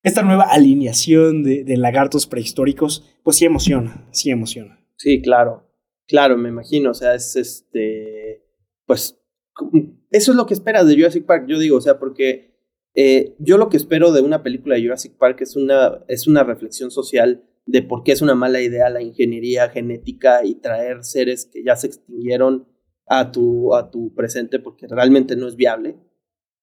esta 0.01 0.23
nueva 0.23 0.45
alineación 0.45 1.43
de, 1.43 1.65
lagartos 1.77 2.25
prehistóricos, 2.25 3.03
pues 3.23 3.37
sí 3.37 3.45
emociona, 3.45 4.07
sí 4.11 4.31
emociona. 4.31 4.79
Sí, 4.97 5.21
claro. 5.21 5.69
Claro, 6.07 6.37
me 6.37 6.49
imagino. 6.49 6.91
O 6.91 6.93
sea, 6.93 7.15
es 7.15 7.35
este. 7.35 8.43
Pues. 8.85 9.17
como- 9.53 9.71
Eso 10.11 10.31
es 10.31 10.37
lo 10.37 10.45
que 10.45 10.53
esperas 10.53 10.87
de 10.87 10.95
Jurassic 10.95 11.25
Park, 11.25 11.45
yo 11.47 11.59
digo. 11.59 11.77
O 11.77 11.81
sea, 11.81 11.99
porque. 11.99 12.51
eh, 12.95 13.35
yo 13.39 13.57
lo 13.57 13.69
que 13.69 13.77
espero 13.77 14.11
de 14.11 14.21
una 14.21 14.43
película 14.43 14.75
de 14.75 14.83
Jurassic 14.83 15.13
Park 15.13 15.41
es 15.41 15.55
una, 15.55 16.03
es 16.07 16.27
una 16.27 16.43
reflexión 16.43 16.91
social 16.91 17.43
de 17.65 17.81
por 17.81 18.03
qué 18.03 18.11
es 18.11 18.21
una 18.21 18.35
mala 18.35 18.61
idea 18.61 18.89
la 18.89 19.01
ingeniería 19.01 19.69
genética 19.69 20.43
y 20.43 20.55
traer 20.55 21.03
seres 21.03 21.45
que 21.45 21.63
ya 21.63 21.75
se 21.75 21.87
extinguieron 21.87 22.67
a 23.05 23.31
tu, 23.31 23.73
a 23.75 23.89
tu 23.89 24.13
presente 24.13 24.59
porque 24.59 24.87
realmente 24.87 25.35
no 25.35 25.47
es 25.47 25.55
viable. 25.55 25.97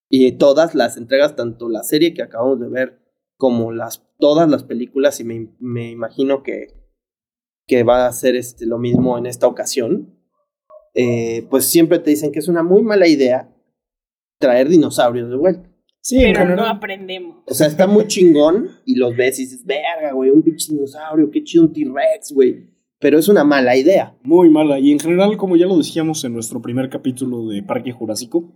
Y 0.09 0.33
todas 0.33 0.75
las 0.75 0.97
entregas, 0.97 1.37
tanto 1.37 1.69
la 1.69 1.83
serie 1.85 2.15
que 2.15 2.23
acabamos 2.23 2.61
de 2.61 2.69
ver 2.69 3.01
como 3.37 3.73
las, 3.73 4.07
todas 4.19 4.51
las 4.51 4.65
películas, 4.65 5.21
y 5.21 5.25
me, 5.25 5.55
me 5.61 5.91
imagino 5.91 6.43
que, 6.43 6.69
que 7.67 7.85
va 7.85 8.05
a 8.05 8.09
hacer 8.09 8.37
este, 8.37 8.67
lo 8.67 8.79
mismo 8.79 9.17
en 9.17 9.27
esta 9.27 9.47
ocasión, 9.47 10.19
eh, 10.95 11.47
pues 11.49 11.67
siempre 11.67 12.01
te 12.01 12.11
dicen 12.11 12.33
que 12.33 12.41
es 12.41 12.49
una 12.49 12.63
muy 12.63 12.83
mala 12.83 13.07
idea 13.07 13.55
traer 14.39 14.69
dinosaurios 14.69 15.31
de 15.31 15.37
vuelta. 15.37 15.70
Sí, 16.03 16.17
en 16.17 16.33
Pero 16.33 16.45
no 16.45 16.51
general. 16.51 16.77
aprendemos. 16.77 17.37
O 17.47 17.55
sea, 17.55 17.67
está 17.67 17.87
muy 17.87 18.07
chingón 18.07 18.69
y 18.87 18.97
los 18.97 19.15
ves 19.17 19.39
y 19.39 19.43
dices, 19.43 19.65
verga, 19.65 20.13
güey, 20.13 20.31
un 20.31 20.43
pinche 20.43 20.73
dinosaurio, 20.73 21.31
qué 21.31 21.45
chido 21.45 21.65
un 21.65 21.73
T-Rex, 21.73 22.33
güey. 22.33 22.71
Pero 22.99 23.19
es 23.19 23.29
una 23.29 23.45
mala 23.45 23.77
idea. 23.77 24.17
Muy 24.23 24.51
mala. 24.51 24.79
Y 24.79 24.93
en 24.93 24.99
general, 24.99 25.37
como 25.37 25.57
ya 25.57 25.67
lo 25.67 25.77
decíamos 25.77 26.23
en 26.25 26.35
nuestro 26.35 26.61
primer 26.61 26.89
capítulo 26.91 27.49
de 27.49 27.63
Parque 27.63 27.93
Jurásico, 27.93 28.53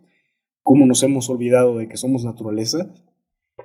como 0.62 0.86
nos 0.86 1.02
hemos 1.02 1.28
olvidado 1.28 1.78
de 1.78 1.88
que 1.88 1.96
somos 1.96 2.24
naturaleza, 2.24 2.90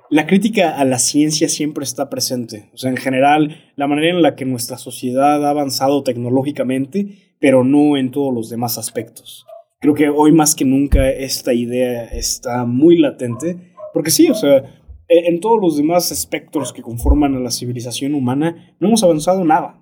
la 0.08 0.26
crítica 0.26 0.78
a 0.78 0.84
la 0.84 0.98
ciencia 0.98 1.48
siempre 1.48 1.84
está 1.84 2.08
presente. 2.10 2.70
O 2.72 2.76
sea, 2.78 2.90
en 2.90 2.96
general, 2.96 3.56
la 3.76 3.86
manera 3.86 4.14
en 4.14 4.22
la 4.22 4.36
que 4.36 4.44
nuestra 4.44 4.78
sociedad 4.78 5.44
ha 5.44 5.50
avanzado 5.50 6.02
tecnológicamente, 6.02 7.34
pero 7.40 7.64
no 7.64 7.96
en 7.96 8.10
todos 8.10 8.32
los 8.32 8.50
demás 8.50 8.78
aspectos. 8.78 9.46
Creo 9.80 9.94
que 9.94 10.08
hoy 10.10 10.32
más 10.32 10.54
que 10.54 10.64
nunca 10.66 11.08
esta 11.10 11.54
idea 11.54 12.04
está 12.04 12.66
muy 12.66 12.98
latente, 12.98 13.56
porque 13.94 14.10
sí, 14.10 14.28
o 14.30 14.34
sea, 14.34 14.58
e- 15.08 15.28
en 15.28 15.40
todos 15.40 15.58
los 15.60 15.76
demás 15.78 16.12
espectros 16.12 16.72
que 16.72 16.82
conforman 16.82 17.34
a 17.34 17.40
la 17.40 17.50
civilización 17.50 18.14
humana, 18.14 18.74
no 18.78 18.88
hemos 18.88 19.02
avanzado 19.02 19.42
nada. 19.44 19.76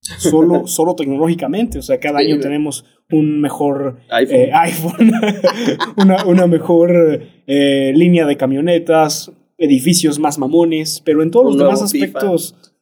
Solo, 0.00 0.66
solo 0.66 0.94
tecnológicamente, 0.96 1.78
o 1.78 1.82
sea, 1.82 2.00
cada 2.00 2.18
Sí, 2.18 2.26
año 2.26 2.40
tenemos 2.40 2.84
un 3.12 3.40
mejor 3.40 4.00
iPhone. 4.10 4.36
eh, 4.36 4.50
iPhone, 4.54 5.12
una, 5.96 6.24
una 6.24 6.46
mejor 6.48 7.22
eh, 7.46 7.92
línea 7.94 8.26
de 8.26 8.36
camionetas, 8.36 9.30
edificios 9.56 10.18
más 10.18 10.38
mamones, 10.38 11.00
pero 11.04 11.22
en 11.22 11.30
todos 11.30 11.52
Un 11.54 11.58
los 11.58 11.64
demás 11.78 11.92
FIFA. 11.92 12.18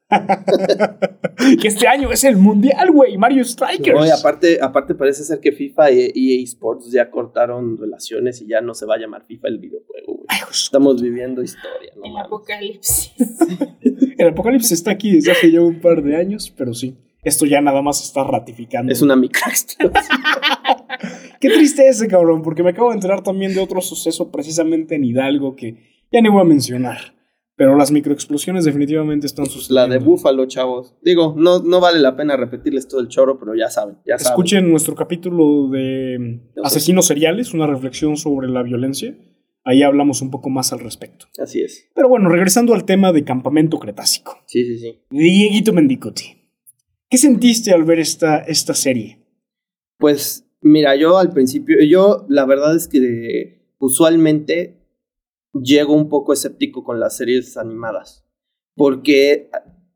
que 1.60 1.68
este 1.68 1.88
año 1.88 2.12
es 2.12 2.22
el 2.24 2.36
mundial, 2.36 2.90
güey, 2.92 3.16
Mario 3.18 3.44
Strikers. 3.44 3.98
Oye, 3.98 4.12
aparte, 4.12 4.58
aparte 4.60 4.94
parece 4.94 5.24
ser 5.24 5.40
que 5.40 5.52
FIFA 5.52 5.90
y 5.90 6.12
EA 6.14 6.44
Sports 6.44 6.92
ya 6.92 7.10
cortaron 7.10 7.76
relaciones 7.76 8.40
y 8.40 8.46
ya 8.46 8.60
no 8.60 8.74
se 8.74 8.86
va 8.86 8.94
a 8.94 8.98
llamar 8.98 9.24
FIFA 9.26 9.48
el 9.48 9.58
videojuego, 9.58 10.14
güey. 10.14 10.26
Ay, 10.28 10.40
Estamos 10.50 11.02
viviendo 11.02 11.42
historia, 11.42 11.92
¿no? 11.96 12.04
El 12.04 12.12
mames? 12.12 12.26
apocalipsis. 12.26 13.12
el 14.18 14.28
apocalipsis 14.28 14.72
está 14.72 14.92
aquí 14.92 15.12
desde 15.12 15.32
hace 15.32 15.50
ya 15.50 15.60
un 15.60 15.80
par 15.80 16.02
de 16.02 16.16
años, 16.16 16.54
pero 16.56 16.72
sí, 16.72 16.96
esto 17.22 17.44
ya 17.44 17.60
nada 17.60 17.82
más 17.82 18.04
está 18.04 18.22
ratificando. 18.22 18.92
Es 18.92 19.02
una 19.02 19.16
microextensión. 19.16 19.92
Qué 21.40 21.48
triste 21.50 21.88
ese 21.88 22.06
cabrón, 22.06 22.42
porque 22.42 22.62
me 22.62 22.70
acabo 22.70 22.90
de 22.90 22.94
enterar 22.94 23.22
también 23.22 23.54
de 23.54 23.60
otro 23.60 23.80
suceso 23.80 24.30
precisamente 24.30 24.94
en 24.94 25.04
Hidalgo 25.04 25.56
que 25.56 25.76
ya 26.12 26.20
ni 26.20 26.28
voy 26.28 26.42
a 26.42 26.44
mencionar. 26.44 27.16
Pero 27.56 27.74
las 27.74 27.90
microexplosiones 27.90 28.64
definitivamente 28.66 29.26
están 29.26 29.46
La 29.46 29.50
sucediendo. 29.50 29.94
de 29.94 29.98
Búfalo, 29.98 30.44
chavos. 30.46 30.94
Digo, 31.02 31.34
no, 31.38 31.60
no 31.60 31.80
vale 31.80 31.98
la 32.00 32.14
pena 32.14 32.36
repetirles 32.36 32.86
todo 32.86 33.00
el 33.00 33.08
choro, 33.08 33.38
pero 33.38 33.54
ya 33.54 33.70
saben, 33.70 33.96
ya 34.06 34.18
saben. 34.18 34.32
Escuchen 34.32 34.70
nuestro 34.70 34.94
capítulo 34.94 35.68
de 35.70 36.40
asesinos 36.62 37.06
seriales, 37.06 37.54
una 37.54 37.66
reflexión 37.66 38.18
sobre 38.18 38.48
la 38.48 38.62
violencia. 38.62 39.16
Ahí 39.64 39.82
hablamos 39.82 40.20
un 40.22 40.30
poco 40.30 40.50
más 40.50 40.72
al 40.72 40.80
respecto. 40.80 41.26
Así 41.42 41.60
es. 41.62 41.88
Pero 41.94 42.08
bueno, 42.08 42.28
regresando 42.28 42.74
al 42.74 42.84
tema 42.84 43.12
de 43.12 43.24
campamento 43.24 43.78
cretácico. 43.78 44.38
Sí, 44.46 44.64
sí, 44.64 44.78
sí. 44.78 45.00
Dieguito 45.10 45.72
Mendicuti. 45.72 46.36
¿Qué 47.08 47.16
sentiste 47.18 47.72
al 47.72 47.84
ver 47.84 47.98
esta, 48.00 48.38
esta 48.38 48.74
serie? 48.74 49.18
Pues 49.98 50.46
mira, 50.60 50.94
yo 50.94 51.18
al 51.18 51.32
principio, 51.32 51.78
yo 51.88 52.26
la 52.28 52.44
verdad 52.44 52.76
es 52.76 52.86
que 52.86 53.72
usualmente 53.78 54.85
llego 55.62 55.94
un 55.94 56.08
poco 56.08 56.32
escéptico 56.32 56.84
con 56.84 57.00
las 57.00 57.16
series 57.16 57.56
animadas, 57.56 58.24
porque 58.74 59.50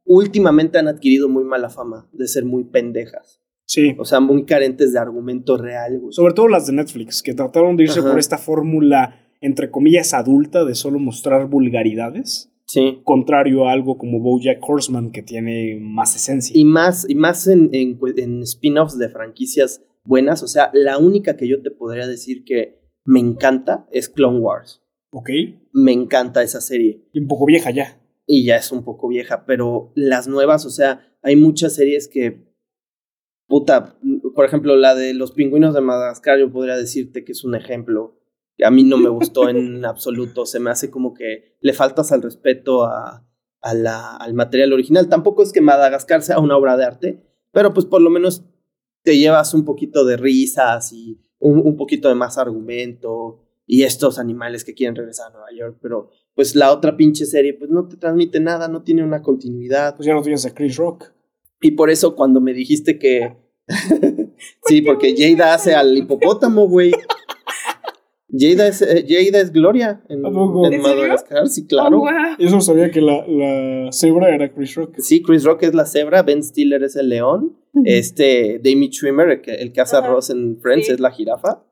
últimamente 0.05 0.79
han 0.79 0.88
adquirido 0.88 1.29
muy 1.29 1.45
mala 1.45 1.69
fama 1.71 2.09
de 2.12 2.26
ser 2.29 2.45
muy 2.45 2.64
pendejas, 2.64 3.40
Sí. 3.67 3.95
o 3.99 4.05
sea, 4.05 4.21
muy 4.21 4.45
carentes 4.45 4.93
de 4.93 4.99
argumento 4.99 5.57
real. 5.57 5.99
güey. 6.00 6.12
Sobre 6.12 6.35
todo 6.35 6.49
las 6.49 6.67
de 6.67 6.73
Netflix, 6.73 7.23
que 7.23 7.35
trataron 7.35 7.76
de 7.76 7.85
irse 7.85 8.00
Ajá. 8.00 8.11
por 8.11 8.19
esta 8.19 8.38
fórmula, 8.38 9.17
entre 9.40 9.71
comillas, 9.71 10.12
adulta 10.14 10.64
de 10.64 10.75
solo 10.75 10.99
mostrar 10.99 11.47
vulgaridades, 11.49 12.52
Sí. 12.67 13.00
contrario 13.05 13.67
a 13.69 13.73
algo 13.73 13.99
como 13.99 14.21
Bojack 14.21 14.59
Horseman, 14.62 15.11
que 15.11 15.23
tiene 15.23 15.79
más 15.81 16.14
esencia. 16.14 16.57
Y 16.57 16.64
más, 16.64 17.05
y 17.09 17.14
más 17.17 17.47
en, 17.49 17.69
en, 17.73 17.99
en 18.17 18.43
spin-offs 18.43 18.97
de 18.99 19.09
franquicias 19.09 19.83
buenas, 20.05 20.43
o 20.43 20.49
sea, 20.49 20.71
la 20.73 20.99
única 20.99 21.37
que 21.37 21.49
yo 21.49 21.62
te 21.62 21.71
podría 21.71 22.07
decir 22.07 22.45
que 22.45 22.79
me 23.05 23.19
encanta 23.21 23.87
es 23.90 24.09
Clone 24.09 24.38
Wars. 24.38 24.83
¿Ok? 25.12 25.31
Me 25.73 25.93
encanta 25.93 26.43
esa 26.43 26.61
serie. 26.61 27.09
Y 27.12 27.21
un 27.21 27.29
poco 27.29 27.47
vieja 27.47 27.71
ya. 27.71 28.00
y 28.26 28.45
ya 28.45 28.57
es 28.57 28.71
un 28.71 28.85
poco 28.85 29.09
vieja, 29.09 29.45
pero 29.45 29.93
las 29.97 30.29
nuevas, 30.29 30.64
o 30.64 30.71
sea, 30.71 31.17
hay 31.23 31.35
muchas 31.35 31.75
series 31.75 32.07
que, 32.07 32.47
puta, 33.49 33.99
por 34.37 34.45
ejemplo, 34.45 34.76
la 34.76 34.95
de 34.95 35.14
los 35.14 35.33
pingüinos 35.33 35.75
de 35.75 35.81
Madagascar, 35.81 36.38
yo 36.38 36.52
podría 36.52 36.76
decirte 36.76 37.25
que 37.25 37.33
es 37.33 37.43
un 37.43 37.57
ejemplo. 37.57 38.21
que 38.57 38.64
A 38.64 38.71
mí 38.71 38.85
no 38.85 38.99
me 38.99 39.09
gustó 39.09 39.49
en 39.49 39.85
absoluto, 39.85 40.47
se 40.47 40.61
me 40.61 40.71
hace 40.71 40.90
como 40.90 41.12
que 41.12 41.57
le 41.61 41.73
faltas 41.73 42.12
al 42.12 42.23
respeto 42.23 42.85
a, 42.85 43.26
a 43.61 43.75
la, 43.75 44.17
al 44.17 44.35
material 44.35 44.73
original. 44.73 45.09
Tampoco 45.09 45.43
es 45.43 45.52
que 45.52 45.61
Madagascar 45.61 46.23
sea 46.23 46.38
una 46.38 46.57
obra 46.57 46.76
de 46.76 46.85
arte, 46.85 47.26
pero 47.50 47.75
pues 47.75 47.85
por 47.85 48.00
lo 48.00 48.11
menos 48.11 48.45
te 49.02 49.19
llevas 49.19 49.55
un 49.55 49.64
poquito 49.64 50.05
de 50.05 50.17
risas 50.17 50.93
y 50.93 51.21
un, 51.40 51.59
un 51.59 51.76
poquito 51.76 52.09
de 52.09 52.14
más 52.14 52.38
argumento 52.38 53.50
y 53.73 53.85
estos 53.85 54.19
animales 54.19 54.65
que 54.65 54.75
quieren 54.75 54.97
regresar 54.97 55.29
a 55.29 55.31
Nueva 55.31 55.47
York, 55.57 55.79
pero 55.81 56.11
pues 56.35 56.57
la 56.57 56.73
otra 56.73 56.97
pinche 56.97 57.25
serie 57.25 57.55
pues 57.55 57.71
no 57.71 57.87
te 57.87 57.97
transmite 57.97 58.41
nada, 58.41 58.67
no 58.67 58.83
tiene 58.83 59.05
una 59.05 59.23
continuidad. 59.23 59.95
Pues 59.95 60.07
ya 60.07 60.12
no 60.12 60.23
tienes 60.23 60.45
a 60.45 60.53
Chris 60.53 60.77
Rock. 60.77 61.12
Y 61.61 61.71
por 61.71 61.89
eso 61.89 62.17
cuando 62.17 62.41
me 62.41 62.53
dijiste 62.53 62.99
que... 62.99 63.37
sí, 64.67 64.83
porque 64.83 65.15
Jada 65.17 65.55
hace 65.55 65.73
al 65.77 65.97
hipopótamo, 65.97 66.67
güey. 66.67 66.91
Jada 68.37 68.67
es, 68.67 68.83
eh, 68.83 69.07
Jada 69.09 69.41
es 69.41 69.53
Gloria 69.53 70.03
en, 70.09 70.27
en. 70.27 70.83
Madagascar, 70.83 71.47
sí, 71.47 71.69
claro. 71.69 71.99
Oh, 71.99 72.00
wow. 72.00 72.11
Yo 72.41 72.61
sabía 72.61 72.91
que 72.91 73.00
la, 73.00 73.25
la 73.29 73.93
cebra 73.93 74.35
era 74.35 74.53
Chris 74.53 74.75
Rock. 74.75 74.97
Sí, 74.99 75.23
Chris 75.23 75.45
Rock 75.45 75.62
es 75.62 75.75
la 75.75 75.87
cebra, 75.87 76.25
Ben 76.25 76.43
Stiller 76.43 76.83
es 76.83 76.97
el 76.97 77.09
león, 77.09 77.57
este, 77.85 78.61
Damie 78.65 78.91
Trimmer, 78.91 79.31
el 79.31 79.41
que, 79.43 79.55
el 79.55 79.73
que 79.73 79.81
hace 79.81 79.95
a 79.95 80.00
Ross 80.00 80.31
en 80.31 80.61
Friends, 80.61 80.87
sí. 80.87 80.93
es 80.93 80.99
la 80.99 81.12
jirafa. 81.12 81.62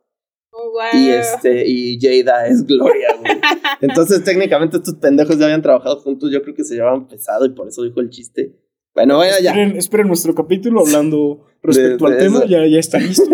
Wow. 0.73 1.01
Y 1.01 1.09
este, 1.11 1.65
y 1.67 1.99
Jada 2.01 2.47
es 2.47 2.65
Gloria, 2.67 3.09
güey. 3.19 3.33
Entonces, 3.81 4.23
técnicamente, 4.25 4.77
estos 4.77 4.95
pendejos 4.95 5.39
ya 5.39 5.47
habían 5.47 5.63
trabajado 5.63 6.01
juntos. 6.01 6.31
Yo 6.33 6.43
creo 6.43 6.55
que 6.55 6.65
se 6.65 6.75
llevaban 6.75 7.09
pesado 7.09 7.45
y 7.47 7.51
por 7.51 7.69
eso 7.69 7.83
dijo 7.83 8.01
el 8.01 8.11
chiste. 8.11 8.55
Bueno, 8.95 9.17
bueno, 9.17 9.35
ya. 9.43 9.51
Esperen, 9.51 9.77
esperen 9.77 10.07
nuestro 10.09 10.35
capítulo 10.35 10.81
hablando 10.81 11.47
respecto 11.63 12.07
De- 12.09 12.13
al 12.15 12.19
tema, 12.19 12.45
ya, 12.47 12.67
ya 12.67 12.79
está 12.79 12.99
listo. 12.99 13.25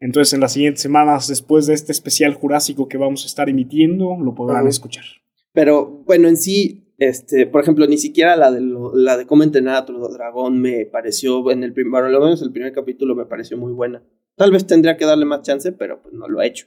Entonces, 0.00 0.34
en 0.34 0.40
las 0.40 0.52
siguientes 0.52 0.82
semanas, 0.82 1.28
después 1.28 1.66
de 1.66 1.74
este 1.74 1.90
especial 1.92 2.34
jurásico 2.34 2.88
que 2.88 2.98
vamos 2.98 3.24
a 3.24 3.26
estar 3.26 3.48
emitiendo, 3.48 4.16
lo 4.22 4.34
podrán 4.34 4.66
escuchar. 4.68 5.04
Pero 5.52 6.02
bueno, 6.04 6.28
en 6.28 6.36
sí, 6.36 6.92
este, 6.98 7.46
por 7.46 7.62
ejemplo, 7.62 7.86
ni 7.86 7.96
siquiera 7.96 8.36
la 8.36 8.52
de, 8.52 8.60
lo- 8.60 8.94
la 8.94 9.16
de 9.16 9.26
cómo 9.26 9.42
entrenar 9.42 9.76
a 9.76 9.86
tu 9.86 9.94
dragón 10.08 10.60
me 10.60 10.84
pareció, 10.86 11.50
en 11.50 11.64
el 11.64 11.72
primer, 11.72 11.90
bueno, 12.02 12.08
lo 12.10 12.20
menos 12.20 12.42
el 12.42 12.52
primer 12.52 12.72
capítulo 12.72 13.14
me 13.14 13.24
pareció 13.26 13.56
muy 13.56 13.72
buena. 13.72 14.02
Tal 14.36 14.50
vez 14.50 14.66
tendría 14.66 14.96
que 14.96 15.04
darle 15.04 15.24
más 15.24 15.42
chance, 15.42 15.72
pero 15.72 16.02
pues 16.02 16.14
no 16.14 16.28
lo 16.28 16.42
he 16.42 16.46
hecho. 16.46 16.66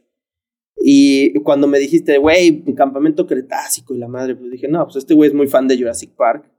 Y 0.79 1.33
cuando 1.41 1.67
me 1.67 1.79
dijiste, 1.79 2.17
güey, 2.17 2.63
campamento 2.75 3.25
cretácico 3.27 3.93
y 3.95 3.97
la 3.97 4.07
madre, 4.07 4.35
pues 4.35 4.51
dije, 4.51 4.67
no, 4.67 4.83
pues 4.85 4.97
este 4.97 5.13
güey 5.15 5.29
es 5.29 5.33
muy 5.35 5.47
fan 5.47 5.67
de 5.67 5.77
Jurassic 5.77 6.11
Park. 6.15 6.51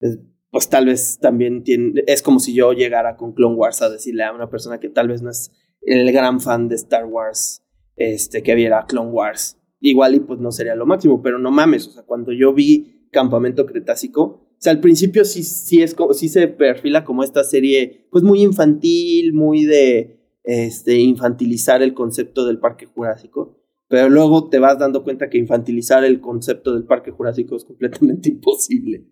Es- 0.00 0.18
Pues 0.50 0.68
tal 0.70 0.86
vez 0.86 1.18
también 1.20 1.64
tiene, 1.64 2.02
es 2.06 2.22
como 2.22 2.38
si 2.38 2.54
yo 2.54 2.72
llegara 2.72 3.16
con 3.16 3.32
Clone 3.34 3.56
Wars 3.56 3.82
a 3.82 3.90
decirle 3.90 4.22
a 4.24 4.32
una 4.32 4.48
persona 4.48 4.80
que 4.80 4.88
tal 4.88 5.08
vez 5.08 5.20
no 5.20 5.28
es 5.30 5.50
el 5.82 6.10
gran 6.12 6.40
fan 6.40 6.68
de 6.68 6.76
Star 6.76 7.04
Wars, 7.04 7.62
este, 7.96 8.42
que 8.42 8.54
viera 8.54 8.86
Clone 8.88 9.10
Wars. 9.10 9.58
Igual 9.80 10.14
y 10.14 10.20
pues 10.20 10.38
no 10.40 10.52
sería 10.52 10.74
lo 10.74 10.86
máximo, 10.86 11.20
pero 11.20 11.38
no 11.38 11.50
mames, 11.50 11.88
o 11.88 11.90
sea, 11.90 12.04
cuando 12.04 12.32
yo 12.32 12.54
vi 12.54 13.08
Campamento 13.10 13.66
Cretácico, 13.66 14.22
o 14.22 14.56
sea, 14.58 14.72
al 14.72 14.80
principio 14.80 15.24
sí, 15.26 15.42
sí, 15.42 15.82
es 15.82 15.94
sí 16.14 16.28
se 16.30 16.48
perfila 16.48 17.04
como 17.04 17.22
esta 17.22 17.44
serie, 17.44 18.06
pues 18.10 18.24
muy 18.24 18.40
infantil, 18.40 19.34
muy 19.34 19.64
de 19.66 20.15
este, 20.46 20.98
infantilizar 20.98 21.82
el 21.82 21.92
concepto 21.92 22.46
del 22.46 22.58
Parque 22.58 22.86
Jurásico, 22.86 23.58
pero 23.88 24.08
luego 24.08 24.48
te 24.48 24.58
vas 24.58 24.78
dando 24.78 25.04
cuenta 25.04 25.28
que 25.28 25.38
infantilizar 25.38 26.02
el 26.04 26.20
concepto 26.20 26.72
del 26.72 26.84
Parque 26.84 27.10
Jurásico 27.10 27.54
es 27.56 27.64
completamente 27.64 28.28
imposible. 28.30 29.04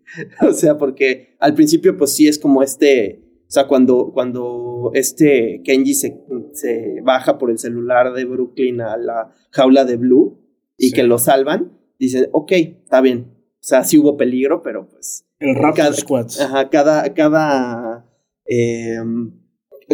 o 0.49 0.53
sea, 0.53 0.79
porque 0.79 1.37
al 1.41 1.55
principio 1.55 1.97
pues 1.97 2.12
sí 2.12 2.26
es 2.26 2.38
como 2.38 2.62
este, 2.62 3.21
o 3.47 3.50
sea, 3.50 3.67
cuando, 3.69 4.11
cuando 4.14 4.91
este 4.95 5.61
Kenji 5.64 5.95
se, 5.95 6.19
se 6.55 7.00
baja 7.03 7.37
por 7.38 7.50
el 7.50 7.59
celular 7.59 8.12
de 8.14 8.25
Brooklyn 8.25 8.81
a 8.81 8.97
la 8.97 9.31
jaula 9.50 9.85
de 9.85 9.97
Blue 9.97 10.41
y 10.79 10.88
Sí. 10.88 10.93
que 10.95 11.03
lo 11.05 11.19
salvan, 11.19 11.73
dicen, 12.00 12.29
ok, 12.33 12.53
está 12.53 13.00
bien. 13.00 13.33
O 13.37 13.67
sea, 13.67 13.85
sí 13.85 13.97
hubo 13.97 14.17
peligro, 14.17 14.61
pero 14.62 14.88
pues 14.88 15.25
El 15.38 15.55
Raptor 15.55 15.75
Cada- 15.85 15.93
Squad. 15.97 16.26
Ajá, 16.41 16.69
cada, 16.69 17.14
cada, 17.14 18.07
eh, 18.47 18.97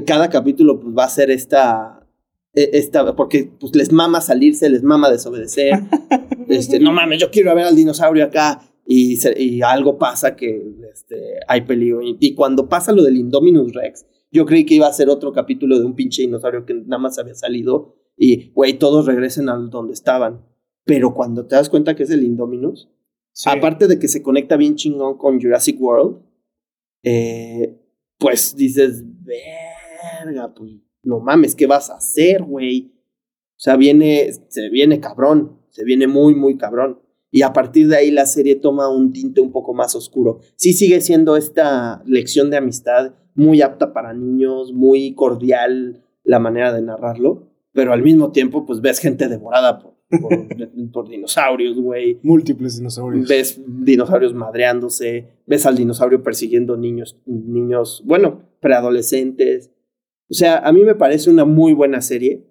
cada 0.06 0.28
capítulo 0.30 0.78
pues 0.80 0.94
va 0.96 1.04
a 1.04 1.08
ser 1.08 1.30
esta, 1.30 2.06
e- 2.54 2.70
esta, 2.74 3.14
porque 3.16 3.50
pues 3.58 3.74
les 3.76 3.92
mama 3.92 4.20
salirse, 4.20 4.68
les 4.68 4.82
mama 4.82 5.10
desobedecer. 5.10 5.74
este, 6.48 6.78
no 6.80 6.92
mames, 6.92 7.20
yo 7.20 7.30
quiero 7.30 7.54
ver 7.54 7.64
al 7.66 7.76
dinosaurio 7.76 8.24
acá 8.24 8.62
y, 8.86 9.16
se- 9.16 9.40
y 9.40 9.62
algo 9.62 9.98
pasa 9.98 10.36
que 10.36 10.62
este, 10.92 11.16
hay 11.48 11.62
peligro. 11.62 12.02
Y, 12.02 12.16
y 12.20 12.34
cuando 12.34 12.68
pasa 12.68 12.92
lo 12.92 13.02
del 13.02 13.16
Indominus 13.16 13.72
Rex, 13.72 14.06
yo 14.32 14.46
creí 14.46 14.64
que 14.64 14.74
iba 14.74 14.86
a 14.86 14.92
ser 14.92 15.08
otro 15.08 15.32
capítulo 15.32 15.78
de 15.78 15.84
un 15.84 15.94
pinche 15.94 16.22
dinosaurio 16.22 16.64
que 16.64 16.74
nada 16.74 16.98
más 16.98 17.18
había 17.18 17.34
salido 17.34 17.96
y, 18.16 18.50
güey, 18.52 18.74
todos 18.74 19.06
regresen 19.06 19.48
a 19.48 19.54
donde 19.56 19.92
estaban. 19.92 20.44
Pero 20.84 21.14
cuando 21.14 21.46
te 21.46 21.56
das 21.56 21.68
cuenta 21.68 21.94
que 21.96 22.04
es 22.04 22.10
el 22.10 22.22
Indominus, 22.24 22.88
Sí. 23.32 23.48
Aparte 23.48 23.86
de 23.86 23.98
que 24.00 24.08
se 24.08 24.22
conecta 24.24 24.56
bien 24.56 24.74
chingón 24.74 25.16
con 25.16 25.40
Jurassic 25.40 25.80
World, 25.80 26.18
eh, 27.04 27.78
pues 28.18 28.56
dices, 28.56 29.04
verga, 30.24 30.52
pues 30.54 30.72
no 31.02 31.20
mames, 31.20 31.54
¿qué 31.54 31.66
vas 31.66 31.90
a 31.90 31.96
hacer, 31.96 32.42
güey? 32.42 32.92
O 33.56 33.62
sea, 33.62 33.76
viene, 33.76 34.30
se 34.48 34.68
viene 34.70 35.00
cabrón, 35.00 35.58
se 35.70 35.84
viene 35.84 36.06
muy, 36.06 36.34
muy 36.34 36.56
cabrón. 36.56 37.00
Y 37.30 37.42
a 37.42 37.52
partir 37.52 37.88
de 37.88 37.96
ahí 37.96 38.10
la 38.10 38.26
serie 38.26 38.56
toma 38.56 38.88
un 38.88 39.12
tinte 39.12 39.40
un 39.40 39.52
poco 39.52 39.72
más 39.72 39.94
oscuro. 39.94 40.40
Sí 40.56 40.72
sigue 40.72 41.00
siendo 41.00 41.36
esta 41.36 42.02
lección 42.04 42.50
de 42.50 42.56
amistad 42.56 43.14
muy 43.34 43.62
apta 43.62 43.92
para 43.92 44.12
niños, 44.12 44.72
muy 44.72 45.14
cordial 45.14 46.02
la 46.24 46.38
manera 46.38 46.72
de 46.72 46.82
narrarlo, 46.82 47.48
pero 47.72 47.92
al 47.92 48.02
mismo 48.02 48.32
tiempo 48.32 48.66
pues 48.66 48.80
ves 48.80 48.98
gente 48.98 49.28
devorada 49.28 49.78
por, 49.78 49.94
por, 50.20 50.32
por 50.92 51.08
dinosaurios, 51.08 51.78
güey 51.80 52.18
Múltiples 52.22 52.76
dinosaurios. 52.78 53.28
ves 53.28 53.60
dinosaurios 53.66 54.34
madreándose, 54.34 55.28
ves 55.46 55.66
al 55.66 55.76
dinosaurio 55.76 56.22
persiguiendo 56.22 56.76
niños, 56.76 57.16
niños, 57.26 58.02
bueno, 58.04 58.42
preadolescentes. 58.60 59.70
O 60.30 60.34
sea, 60.34 60.58
a 60.58 60.72
mí 60.72 60.84
me 60.84 60.94
parece 60.94 61.28
una 61.30 61.44
muy 61.44 61.72
buena 61.72 62.00
serie. 62.00 62.46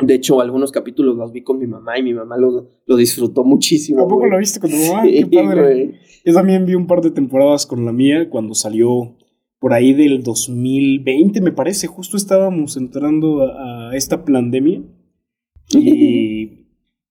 De 0.00 0.14
hecho, 0.14 0.40
algunos 0.40 0.72
capítulos 0.72 1.16
los 1.16 1.32
vi 1.32 1.42
con 1.42 1.58
mi 1.58 1.66
mamá 1.66 1.98
y 1.98 2.02
mi 2.02 2.12
mamá 2.12 2.36
lo, 2.36 2.70
lo 2.86 2.96
disfrutó 2.96 3.44
muchísimo. 3.44 4.00
¿A 4.00 4.04
poco 4.04 4.20
güey. 4.20 4.30
lo 4.30 4.38
viste 4.38 4.60
con 4.60 4.70
tu 4.70 4.76
mamá? 4.76 5.02
Sí, 5.04 5.26
Qué 5.30 5.36
padre. 5.42 5.62
güey. 5.62 5.94
Yo 6.24 6.34
también 6.34 6.66
vi 6.66 6.74
un 6.74 6.86
par 6.86 7.00
de 7.00 7.10
temporadas 7.10 7.66
con 7.66 7.84
la 7.84 7.92
mía 7.92 8.28
cuando 8.28 8.54
salió 8.54 9.16
por 9.58 9.72
ahí 9.72 9.92
del 9.92 10.22
2020, 10.22 11.40
me 11.40 11.52
parece. 11.52 11.86
Justo 11.86 12.16
estábamos 12.16 12.76
entrando 12.76 13.42
a, 13.42 13.90
a 13.90 13.96
esta 13.96 14.24
pandemia. 14.24 14.82
Y 15.74 16.66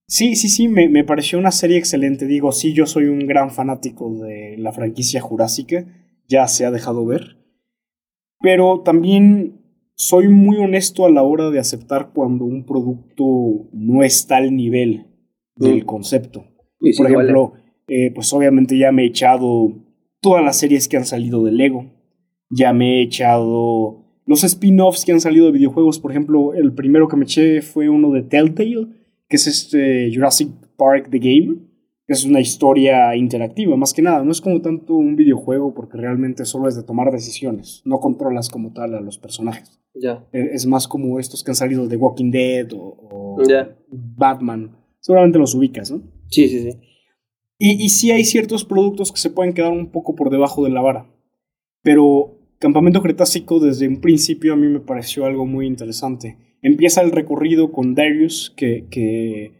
sí, 0.07 0.35
sí, 0.35 0.49
sí, 0.49 0.67
me, 0.67 0.89
me 0.89 1.03
pareció 1.03 1.39
una 1.39 1.51
serie 1.51 1.77
excelente. 1.77 2.27
Digo, 2.27 2.51
sí, 2.51 2.73
yo 2.73 2.85
soy 2.85 3.05
un 3.05 3.25
gran 3.25 3.49
fanático 3.49 4.13
de 4.13 4.57
la 4.59 4.71
franquicia 4.73 5.21
jurásica. 5.21 5.87
Ya 6.27 6.47
se 6.47 6.65
ha 6.65 6.71
dejado 6.71 7.05
ver. 7.05 7.37
Pero 8.41 8.81
también 8.81 9.60
soy 10.01 10.27
muy 10.29 10.57
honesto 10.57 11.05
a 11.05 11.11
la 11.11 11.21
hora 11.21 11.51
de 11.51 11.59
aceptar 11.59 12.09
cuando 12.13 12.43
un 12.45 12.65
producto 12.65 13.23
no 13.71 14.01
está 14.03 14.37
al 14.37 14.55
nivel 14.55 15.05
del 15.55 15.83
Mm. 15.83 15.85
concepto. 15.85 16.43
Sí, 16.81 16.91
Por 16.97 17.11
ejemplo, 17.11 17.53
eh, 17.87 18.11
pues 18.13 18.33
obviamente 18.33 18.77
ya 18.77 18.91
me 18.91 19.03
he 19.03 19.05
echado 19.07 19.73
todas 20.19 20.43
las 20.43 20.57
series 20.57 20.87
que 20.87 20.97
han 20.97 21.05
salido 21.05 21.43
de 21.43 21.51
Lego. 21.51 21.85
Ya 22.49 22.73
me 22.73 22.97
he 22.97 23.01
echado 23.03 24.03
los 24.25 24.43
spin-offs 24.43 25.05
que 25.05 25.11
han 25.11 25.21
salido 25.21 25.45
de 25.45 25.51
videojuegos. 25.51 25.99
Por 25.99 26.09
ejemplo, 26.11 26.53
el 26.55 26.73
primero 26.73 27.07
que 27.07 27.17
me 27.17 27.25
eché 27.25 27.61
fue 27.61 27.87
uno 27.87 28.09
de 28.11 28.23
Telltale, 28.23 28.87
que 29.29 29.35
es 29.35 29.45
este 29.45 30.09
Jurassic 30.13 30.49
Park 30.77 31.09
The 31.11 31.19
Game. 31.19 31.57
Que 32.07 32.13
es 32.13 32.25
una 32.25 32.41
historia 32.41 33.15
interactiva, 33.15 33.77
más 33.77 33.93
que 33.93 34.01
nada. 34.01 34.23
No 34.23 34.31
es 34.31 34.41
como 34.41 34.59
tanto 34.61 34.95
un 34.95 35.15
videojuego 35.15 35.73
porque 35.75 35.97
realmente 35.97 36.43
solo 36.45 36.67
es 36.67 36.75
de 36.75 36.83
tomar 36.83 37.11
decisiones. 37.11 37.83
No 37.85 37.99
controlas 37.99 38.49
como 38.49 38.73
tal 38.73 38.95
a 38.95 39.01
los 39.01 39.17
personajes. 39.19 39.80
Ya. 39.93 40.27
Eh, 40.33 40.49
Es 40.53 40.65
más 40.65 40.87
como 40.87 41.19
estos 41.19 41.43
que 41.43 41.51
han 41.51 41.55
salido 41.55 41.87
de 41.87 41.97
Walking 41.97 42.31
Dead 42.31 42.67
o. 42.73 43.37
Batman. 43.89 44.77
Seguramente 44.99 45.39
los 45.39 45.55
ubicas, 45.55 45.91
¿no? 45.91 46.01
Sí, 46.29 46.47
sí, 46.47 46.59
sí. 46.59 46.77
Y, 47.57 47.83
y 47.85 47.89
sí 47.89 48.11
hay 48.11 48.23
ciertos 48.23 48.65
productos 48.65 49.11
que 49.11 49.19
se 49.19 49.29
pueden 49.29 49.53
quedar 49.53 49.71
un 49.71 49.91
poco 49.91 50.15
por 50.15 50.29
debajo 50.29 50.63
de 50.63 50.71
la 50.71 50.81
vara. 50.81 51.11
Pero 51.83 52.37
Campamento 52.59 53.01
Cretácico 53.01 53.59
desde 53.59 53.87
un 53.87 54.01
principio 54.01 54.53
a 54.53 54.55
mí 54.55 54.67
me 54.67 54.79
pareció 54.79 55.25
algo 55.25 55.45
muy 55.45 55.65
interesante. 55.65 56.37
Empieza 56.61 57.01
el 57.01 57.11
recorrido 57.11 57.71
con 57.71 57.95
Darius, 57.95 58.53
que, 58.55 58.85
que 58.91 59.51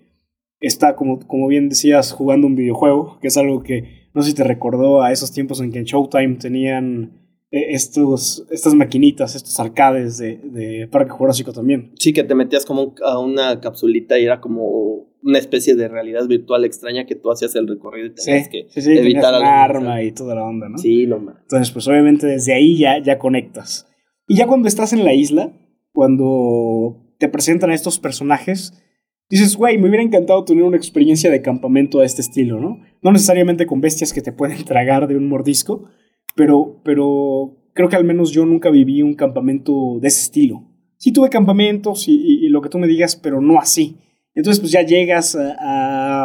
está, 0.60 0.96
como, 0.96 1.20
como 1.28 1.48
bien 1.48 1.70
decías, 1.70 2.12
jugando 2.12 2.46
un 2.46 2.56
videojuego, 2.56 3.18
que 3.20 3.28
es 3.28 3.38
algo 3.38 3.64
que 3.64 4.10
no 4.14 4.22
sé 4.22 4.30
si 4.32 4.36
te 4.36 4.44
recordó 4.44 5.02
a 5.02 5.12
esos 5.12 5.32
tiempos 5.32 5.62
en 5.62 5.72
que 5.72 5.80
en 5.80 5.86
Showtime 5.86 6.36
tenían 6.36 7.21
estos, 7.52 8.46
estas 8.50 8.74
maquinitas, 8.74 9.36
estos 9.36 9.60
arcades 9.60 10.18
de, 10.18 10.38
de 10.44 10.88
Parque 10.90 11.12
Jurásico 11.12 11.52
también. 11.52 11.92
Sí, 12.00 12.14
que 12.14 12.24
te 12.24 12.34
metías 12.36 12.66
como 12.66 12.84
un- 12.84 12.94
a 13.06 13.20
una 13.20 13.60
capsulita 13.60 14.18
y 14.18 14.24
era 14.26 14.40
como 14.40 15.10
una 15.24 15.38
especie 15.38 15.76
de 15.76 15.88
realidad 15.88 16.28
virtual 16.28 16.66
extraña 16.66 17.06
que 17.06 17.16
tú 17.16 17.30
hacías 17.32 17.54
el 17.56 17.68
recorrido 17.68 18.08
y 18.08 18.16
tenías 18.16 18.48
que 18.50 18.66
sí, 18.70 18.82
sí, 18.82 18.98
evitar 18.98 19.34
un 19.40 19.46
algo. 19.46 19.48
arma 19.80 20.02
y 20.02 20.12
toda 20.14 20.34
la 20.36 20.44
onda, 20.46 20.68
¿no? 20.70 20.78
Sí, 20.78 21.06
no 21.06 21.20
más. 21.20 21.36
Entonces, 21.44 21.72
pues 21.72 21.88
obviamente 21.88 22.26
desde 22.26 22.54
ahí 22.54 22.78
ya, 22.78 22.98
ya 23.04 23.20
conectas. 23.20 23.88
Y 24.28 24.38
ya 24.38 24.48
cuando 24.48 24.68
estás 24.68 24.94
en 24.94 25.04
la 25.04 25.14
isla, 25.14 25.54
cuando 26.16 27.06
te 27.20 27.28
presentan 27.30 27.70
a 27.70 27.76
estos 27.76 28.00
personajes, 28.00 28.74
dices, 29.30 29.56
güey, 29.56 29.78
me 29.78 29.88
hubiera 29.90 30.04
encantado 30.04 30.44
tener 30.44 30.64
una 30.64 30.78
experiencia 30.78 31.30
de 31.30 31.42
campamento 31.42 32.00
de 32.00 32.06
este 32.06 32.22
estilo, 32.22 32.60
¿no? 32.60 32.80
No 33.02 33.12
necesariamente 33.12 33.66
con 33.66 33.82
bestias 33.82 34.14
que 34.14 34.22
te 34.22 34.32
pueden 34.32 34.64
tragar 34.66 35.08
de 35.08 35.16
un 35.18 35.28
mordisco, 35.30 35.90
pero, 36.36 36.80
pero 36.84 37.58
creo 37.74 37.90
que 37.90 37.96
al 37.96 38.04
menos 38.04 38.32
yo 38.32 38.46
nunca 38.46 38.70
viví 38.70 39.02
un 39.02 39.14
campamento 39.16 39.98
de 40.02 40.08
ese 40.08 40.22
estilo. 40.24 40.64
Sí 40.98 41.12
tuve 41.12 41.30
campamentos 41.30 42.08
y, 42.08 42.14
y- 42.14 42.46
y 42.46 42.50
lo 42.50 42.62
que 42.62 42.70
tú 42.70 42.78
me 42.78 42.88
digas, 42.88 43.16
pero 43.16 43.42
no 43.42 43.60
así. 43.60 43.98
Entonces, 44.36 44.60
pues 44.60 44.72
ya 44.72 44.82
llegas 44.84 45.36
a, 45.36 45.56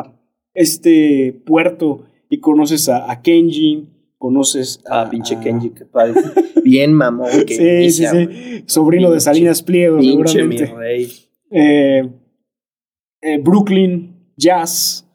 a 0.00 0.12
este 0.54 1.32
puerto 1.44 2.04
y 2.28 2.38
conoces 2.40 2.88
a, 2.88 3.10
a 3.10 3.22
Kenji, 3.22 3.88
conoces 4.18 4.80
a... 4.88 5.02
Ah, 5.02 5.10
pinche 5.10 5.38
Kenji, 5.40 5.70
que 5.70 5.84
padre. 5.86 6.20
Bien 6.64 6.92
mamón, 6.92 7.28
que 7.46 7.54
Sí, 7.90 8.04
sí, 8.04 8.06
sí. 8.06 8.64
Sobrino 8.66 9.10
de 9.10 9.20
Salinas 9.20 9.62
Pliego, 9.62 9.98
Pinche 9.98 10.44
mi 10.44 10.56
seguramente. 10.58 10.74
rey. 10.76 11.08
Eh, 11.50 12.08
eh, 13.22 13.38
Brooklyn, 13.42 14.14
Jazz, 14.36 15.08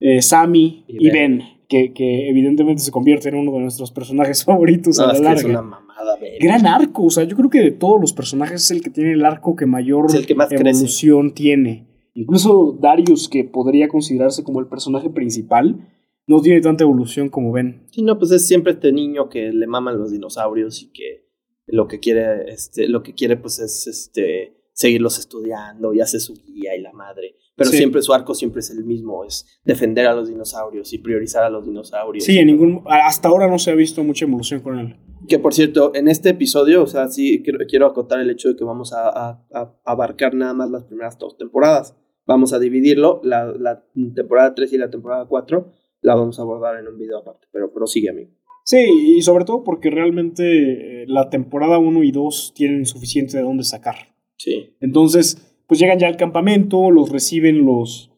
eh, 0.00 0.22
Sammy 0.22 0.84
Y 0.88 1.08
y 1.08 1.10
Ben, 1.10 1.42
que, 1.74 1.92
que 1.92 2.28
evidentemente 2.28 2.82
se 2.82 2.90
convierte 2.90 3.28
en 3.28 3.36
uno 3.36 3.52
de 3.52 3.60
nuestros 3.60 3.90
personajes 3.90 4.44
favoritos 4.50 4.98
No, 4.98 5.04
a 5.04 5.06
la 5.08 5.12
es 5.14 5.18
que 5.18 5.24
larga. 5.24 5.40
es 5.40 5.44
una 5.46 5.62
mamada. 5.62 6.18
Gran 6.40 6.66
arco, 6.66 7.04
o 7.04 7.10
sea, 7.10 7.24
yo 7.24 7.36
creo 7.36 7.50
que 7.50 7.60
de 7.62 7.70
todos 7.72 8.00
los 8.00 8.12
personajes 8.12 8.62
es 8.64 8.70
el 8.70 8.82
que 8.82 8.90
tiene 8.90 9.12
el 9.12 9.24
arco 9.24 9.56
que 9.56 9.66
mayor 9.66 10.06
Es 10.08 10.14
el 10.14 10.26
que 10.26 10.34
más 10.34 10.48
crece. 10.48 10.60
evolución 10.70 11.32
tiene. 11.34 11.88
Incluso 12.14 12.78
Darius, 12.80 13.28
que 13.28 13.42
podría 13.44 13.88
considerarse 13.88 14.44
como 14.44 14.60
el 14.60 14.66
personaje 14.68 15.10
principal, 15.10 15.88
no 16.26 16.40
tiene 16.40 16.60
tanta 16.60 16.84
evolución 16.84 17.28
como 17.28 17.52
Ben. 17.52 17.86
Sí, 17.90 18.02
no, 18.02 18.18
pues 18.18 18.30
es 18.30 18.46
siempre 18.46 18.72
este 18.72 18.92
niño 18.92 19.28
que 19.28 19.52
le 19.52 19.66
maman 19.66 19.98
los 19.98 20.12
dinosaurios 20.12 20.80
y 20.82 20.90
que 20.92 21.26
lo 21.66 21.88
que 21.88 21.98
quiere, 22.00 22.50
este, 22.52 22.88
lo 22.88 23.02
que 23.02 23.14
quiere, 23.14 23.36
pues 23.36 23.58
es 23.58 23.86
este 23.86 24.56
seguirlos 24.72 25.18
estudiando 25.18 25.94
y 25.94 26.00
hace 26.00 26.18
su 26.20 26.34
guía 26.34 26.76
y 26.76 26.80
la 26.82 26.92
madre. 26.92 27.36
Pero 27.56 27.70
Sí. 27.70 27.76
siempre 27.76 28.02
su 28.02 28.12
arco 28.12 28.34
siempre 28.34 28.60
es 28.60 28.70
el 28.70 28.84
mismo, 28.84 29.24
es 29.24 29.46
defender 29.64 30.06
a 30.06 30.14
los 30.14 30.28
dinosaurios 30.28 30.92
y 30.92 30.98
priorizar 30.98 31.44
a 31.44 31.50
los 31.50 31.64
dinosaurios. 31.64 32.24
Sí, 32.24 32.38
en 32.38 32.48
ningún, 32.48 32.82
hasta 32.86 33.28
ahora 33.28 33.48
no 33.48 33.58
se 33.58 33.70
ha 33.70 33.74
visto 33.74 34.02
mucha 34.02 34.24
evolución 34.24 34.60
con 34.60 34.78
él. 34.78 34.96
Que 35.28 35.38
por 35.38 35.54
cierto, 35.54 35.92
en 35.94 36.08
este 36.08 36.30
episodio, 36.30 36.82
o 36.82 36.86
sea, 36.86 37.08
sí 37.08 37.42
quiero, 37.44 37.60
quiero 37.68 37.86
acotar 37.86 38.18
el 38.20 38.28
hecho 38.30 38.48
de 38.48 38.56
que 38.56 38.64
vamos 38.64 38.92
a, 38.92 39.08
a- 39.08 39.46
a 39.54 39.74
abarcar 39.84 40.34
nada 40.34 40.52
más 40.52 40.70
las 40.70 40.84
primeras 40.84 41.16
dos 41.18 41.36
temporadas. 41.38 41.96
Vamos 42.26 42.52
a 42.52 42.58
dividirlo, 42.58 43.20
la, 43.22 43.46
la 43.58 43.84
temporada 44.14 44.54
3 44.54 44.72
y 44.72 44.78
la 44.78 44.90
temporada 44.90 45.26
4 45.28 45.70
la 46.02 46.14
vamos 46.14 46.38
a 46.38 46.42
abordar 46.42 46.78
en 46.78 46.88
un 46.88 46.98
video 46.98 47.18
aparte, 47.18 47.46
pero 47.52 47.72
prosigue, 47.72 48.10
amigo. 48.10 48.30
Sí, 48.64 48.78
y 49.16 49.22
sobre 49.22 49.44
todo 49.44 49.62
porque 49.62 49.90
realmente 49.90 51.02
eh, 51.02 51.04
la 51.06 51.28
temporada 51.30 51.78
1 51.78 52.02
y 52.02 52.10
2 52.12 52.52
tienen 52.54 52.84
suficiente 52.86 53.36
de 53.36 53.42
dónde 53.42 53.62
sacar. 53.64 53.94
Sí. 54.36 54.74
Entonces, 54.80 55.53
pues 55.66 55.80
llegan 55.80 55.98
ya 55.98 56.08
al 56.08 56.16
campamento, 56.16 56.90
los 56.90 57.10
reciben 57.10 57.64
los 57.64 58.10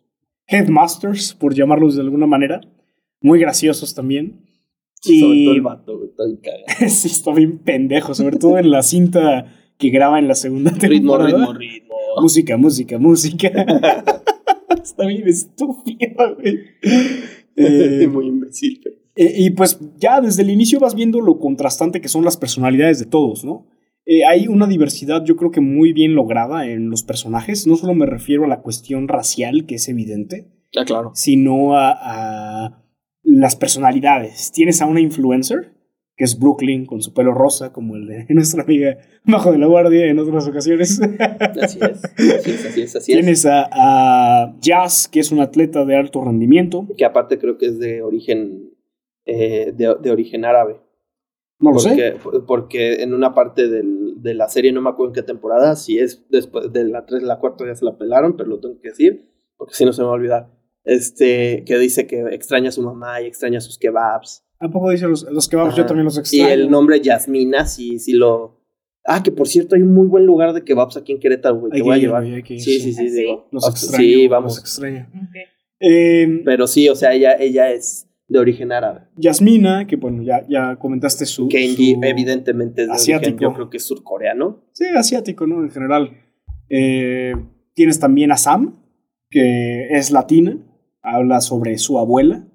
headmasters, 0.49 1.35
por 1.35 1.55
llamarlos 1.55 1.97
de 1.97 2.03
alguna 2.03 2.27
manera, 2.27 2.61
muy 3.21 3.39
graciosos 3.41 3.95
también. 3.95 4.43
Sí, 5.01 5.21
sobre 5.21 5.37
Y- 5.37 5.45
todo 5.45 5.55
el 5.55 5.61
vato, 5.63 6.05
está 6.05 6.25
bien 6.25 6.39
cagado. 6.39 6.65
sí, 6.91 7.09
está 7.09 7.33
bien 7.33 7.59
pendejo, 7.59 8.15
sobre 8.15 8.37
todo 8.39 8.59
en 8.59 8.71
la 8.71 8.83
cinta 8.83 9.47
que 9.79 9.91
graba 9.91 10.19
en 10.19 10.27
la 10.29 10.35
segunda 10.35 10.71
Ritmo, 10.73 10.89
temporada. 11.19 11.29
ritmo, 11.39 11.53
ritmo. 11.55 11.95
Música, 12.21 12.57
música, 12.57 12.99
música. 12.99 13.49
está 14.83 15.07
bien 15.07 15.29
estúpido, 15.29 16.37
güey. 16.37 16.59
Eh, 17.59 18.07
Muy 18.13 18.27
imbécil. 18.27 18.83
Eh, 19.17 19.33
y 19.39 19.49
pues 19.49 19.79
ya 19.99 20.21
desde 20.21 20.43
el 20.43 20.51
inicio 20.51 20.79
vas 20.79 20.95
viendo 20.95 21.23
lo 21.23 21.39
contrastante 21.39 22.03
que 22.03 22.09
son 22.09 22.23
las 22.23 22.37
personalidades 22.37 22.99
de 22.99 23.07
todos, 23.07 23.47
¿no? 23.47 23.65
Eh, 24.07 24.25
hay 24.25 24.47
una 24.47 24.67
diversidad 24.69 25.25
yo 25.25 25.37
creo 25.37 25.51
que 25.51 25.61
muy 25.61 25.93
bien 25.93 26.15
lograda 26.15 26.67
en 26.67 26.91
los 26.91 27.03
personajes. 27.03 27.67
No 27.67 27.77
solo 27.77 27.93
me 27.95 28.07
refiero 28.07 28.45
a 28.45 28.49
la 28.49 28.63
cuestión 28.63 29.09
racial, 29.09 29.67
que 29.67 29.75
es 29.75 29.89
evidente, 29.89 30.47
Ah, 30.77 30.85
claro. 30.85 31.11
sino 31.15 31.77
a, 31.77 31.91
a 31.93 32.83
las 33.23 33.57
personalidades. 33.57 34.53
Tienes 34.53 34.81
a 34.81 34.87
una 34.87 35.01
influencer, 35.01 35.73
que 36.17 36.25
es 36.25 36.39
Brooklyn, 36.39 36.87
con 36.87 37.03
su 37.03 37.13
pelo 37.13 37.35
rosa, 37.35 37.73
como 37.73 37.97
el 37.97 38.07
de 38.07 38.27
nuestra 38.35 38.63
amiga 38.63 38.97
Bajo 39.25 39.51
de 39.53 39.59
la 39.59 39.67
Guardia 39.67 40.07
en 40.07 40.19
otras 40.21 40.47
ocasiones. 40.47 41.01
Así 41.61 41.79
es. 41.83 42.05
Así 42.05 42.51
es, 42.51 42.67
así 42.67 42.83
es, 42.83 42.97
así 42.97 43.13
es. 43.13 43.19
Tienes 43.19 43.45
a, 43.47 43.69
a 43.73 44.55
Jazz, 44.61 45.09
que 45.09 45.19
es 45.21 45.33
un 45.33 45.41
atleta 45.41 45.85
de 45.85 45.97
alto 45.97 46.25
rendimiento. 46.25 46.87
Que 46.97 47.05
aparte 47.05 47.39
creo 47.39 47.59
que 47.59 47.67
es 47.67 47.79
de 47.81 48.03
origen, 48.03 48.71
eh, 49.25 49.73
de, 49.77 49.97
de 50.01 50.11
origen 50.13 50.45
árabe. 50.45 50.77
No 51.59 51.73
lo 51.73 51.79
sé. 51.79 52.17
porque, 52.23 52.41
porque 52.47 53.03
en 53.03 53.15
una 53.15 53.35
parte 53.35 53.69
del- 53.69 54.15
de 54.23 54.35
la 54.35 54.49
serie, 54.49 54.73
no 54.73 54.81
me 54.83 54.91
acuerdo 54.91 55.11
en 55.11 55.15
qué 55.15 55.23
temporada, 55.23 55.77
si 55.77 55.99
es 55.99 56.25
después 56.31 56.73
de 56.73 56.85
la 56.85 57.07
3 57.07 57.23
la 57.23 57.39
4 57.39 57.67
ya 57.67 57.75
se 57.75 57.85
la 57.85 57.97
pelaron, 57.97 58.37
pero 58.37 58.49
lo 58.51 58.61
tengo 58.61 58.81
que 58.81 58.89
decir, 58.91 59.31
porque 59.57 59.75
si 59.75 59.85
no 59.85 59.93
se 59.93 60.03
me 60.03 60.07
va 60.07 60.13
a 60.13 60.17
olvidar. 60.17 60.51
Este, 60.85 61.65
que 61.67 61.79
dice 61.79 62.07
que 62.07 62.21
extraña 62.33 62.69
a 62.69 62.73
su 62.73 62.83
mamá 62.83 63.21
y 63.21 63.27
extraña 63.27 63.61
sus 63.61 63.79
kebabs. 63.79 64.45
¿A 64.61 64.71
poco 64.71 64.91
dice 64.91 65.07
los, 65.09 65.25
los 65.31 65.49
kebabs? 65.49 65.75
Yo 65.75 65.81
Ajá. 65.83 65.89
también 65.89 66.05
los 66.05 66.17
Y 66.17 66.21
extraño. 66.21 66.49
el 66.49 66.71
nombre 66.71 67.01
Yasmina, 67.01 67.67
sí, 67.67 67.99
sí 67.99 68.13
lo. 68.13 68.61
Ah, 69.05 69.23
que 69.23 69.31
por 69.33 69.49
cierto, 69.49 69.77
hay 69.77 69.83
un 69.83 69.95
muy 69.95 70.09
buen 70.09 70.25
lugar 70.27 70.53
de 70.53 70.63
kebabs 70.65 70.97
aquí 70.97 71.13
en 71.13 71.21
Querétaro, 71.21 71.57
güey. 71.57 71.73
Te 71.73 71.79
que 71.79 71.83
voy 71.83 71.95
a 71.97 71.99
llevar. 71.99 72.25
ir, 72.27 72.45
sí, 72.47 72.59
sí. 72.61 72.81
sí, 72.81 72.93
sí, 72.93 73.01
¿Ah, 73.09 73.13
digo. 73.13 73.49
Los 73.53 73.69
extraño. 73.69 73.97
Sí, 74.05 74.23
Los 74.23 74.31
vamos. 74.31 74.59
extraño. 74.59 75.09
Ok. 75.15 75.37
Eh, 75.81 76.43
Pero 76.45 76.67
sí, 76.67 76.89
o 76.89 76.95
sea, 76.95 77.13
ella, 77.15 77.35
ella 77.39 77.71
es 77.71 78.06
de 78.29 78.39
origen 78.39 78.73
árabe. 78.73 79.03
Yasmina, 79.17 79.87
que 79.87 79.97
bueno, 79.97 80.23
ya, 80.23 80.45
ya 80.49 80.77
comentaste 80.77 81.27
su. 81.27 81.49
Kenji, 81.49 81.95
su- 81.95 82.01
evidentemente, 82.03 82.83
es 82.83 82.89
de 82.89 82.95
asiático. 82.95 83.29
origen, 83.37 83.41
yo 83.41 83.55
creo 83.55 83.71
que 83.71 83.77
es 83.77 83.85
surcoreano. 83.85 84.65
Sí, 84.73 84.85
asiático, 84.97 85.47
¿no? 85.47 85.63
En 85.63 85.71
general. 85.71 86.11
Eh, 86.69 87.33
tienes 87.75 88.01
también 88.01 88.33
a 88.33 88.37
Sam, 88.37 88.81
que 89.31 89.89
es 89.91 90.11
latina. 90.11 90.59
Habla 91.03 91.41
sobre 91.41 91.79
su 91.79 91.99
abuela. 91.99 92.49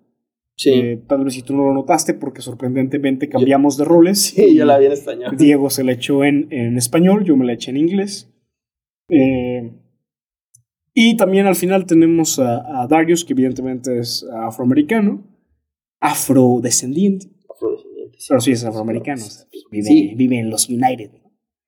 Sí. 0.57 0.71
Eh, 0.73 1.03
tal 1.07 1.23
vez 1.23 1.34
si 1.36 1.41
tú 1.41 1.55
no 1.55 1.63
lo 1.63 1.73
notaste, 1.73 2.13
porque 2.13 2.41
sorprendentemente 2.41 3.29
cambiamos 3.29 3.77
de 3.77 3.86
roles. 3.86 4.19
sí, 4.36 4.53
yo 4.55 4.65
la 4.65 4.77
vi 4.77 4.88
en 4.88 4.91
español. 4.91 5.36
Diego 5.38 5.69
se 5.69 5.84
la 5.86 5.93
echó 5.93 6.23
en, 6.25 6.47
en 6.51 6.77
español, 6.77 7.23
yo 7.23 7.38
me 7.38 7.45
la 7.45 7.53
eché 7.53 7.71
en 7.71 7.77
inglés. 7.77 8.29
Eh, 9.10 9.71
y 10.93 11.15
también 11.15 11.45
al 11.47 11.55
final 11.55 11.86
tenemos 11.86 12.38
a, 12.39 12.81
a 12.84 12.88
Darius, 12.88 13.23
que 13.23 13.34
evidentemente 13.34 13.97
es 13.99 14.25
afroamericano, 14.34 15.23
afrodescendiente, 16.02 17.28
Afrodescendiente, 17.50 18.18
sí. 18.20 18.26
pero 18.30 18.42
sí 18.42 18.52
es 18.52 18.66
afroamericano, 18.66 19.24
o 19.24 19.30
sea, 19.30 19.46
vive, 19.72 19.86
Sí. 19.86 20.14
vive 20.16 20.40
en 20.40 20.50
los 20.50 20.68
United. 20.70 21.12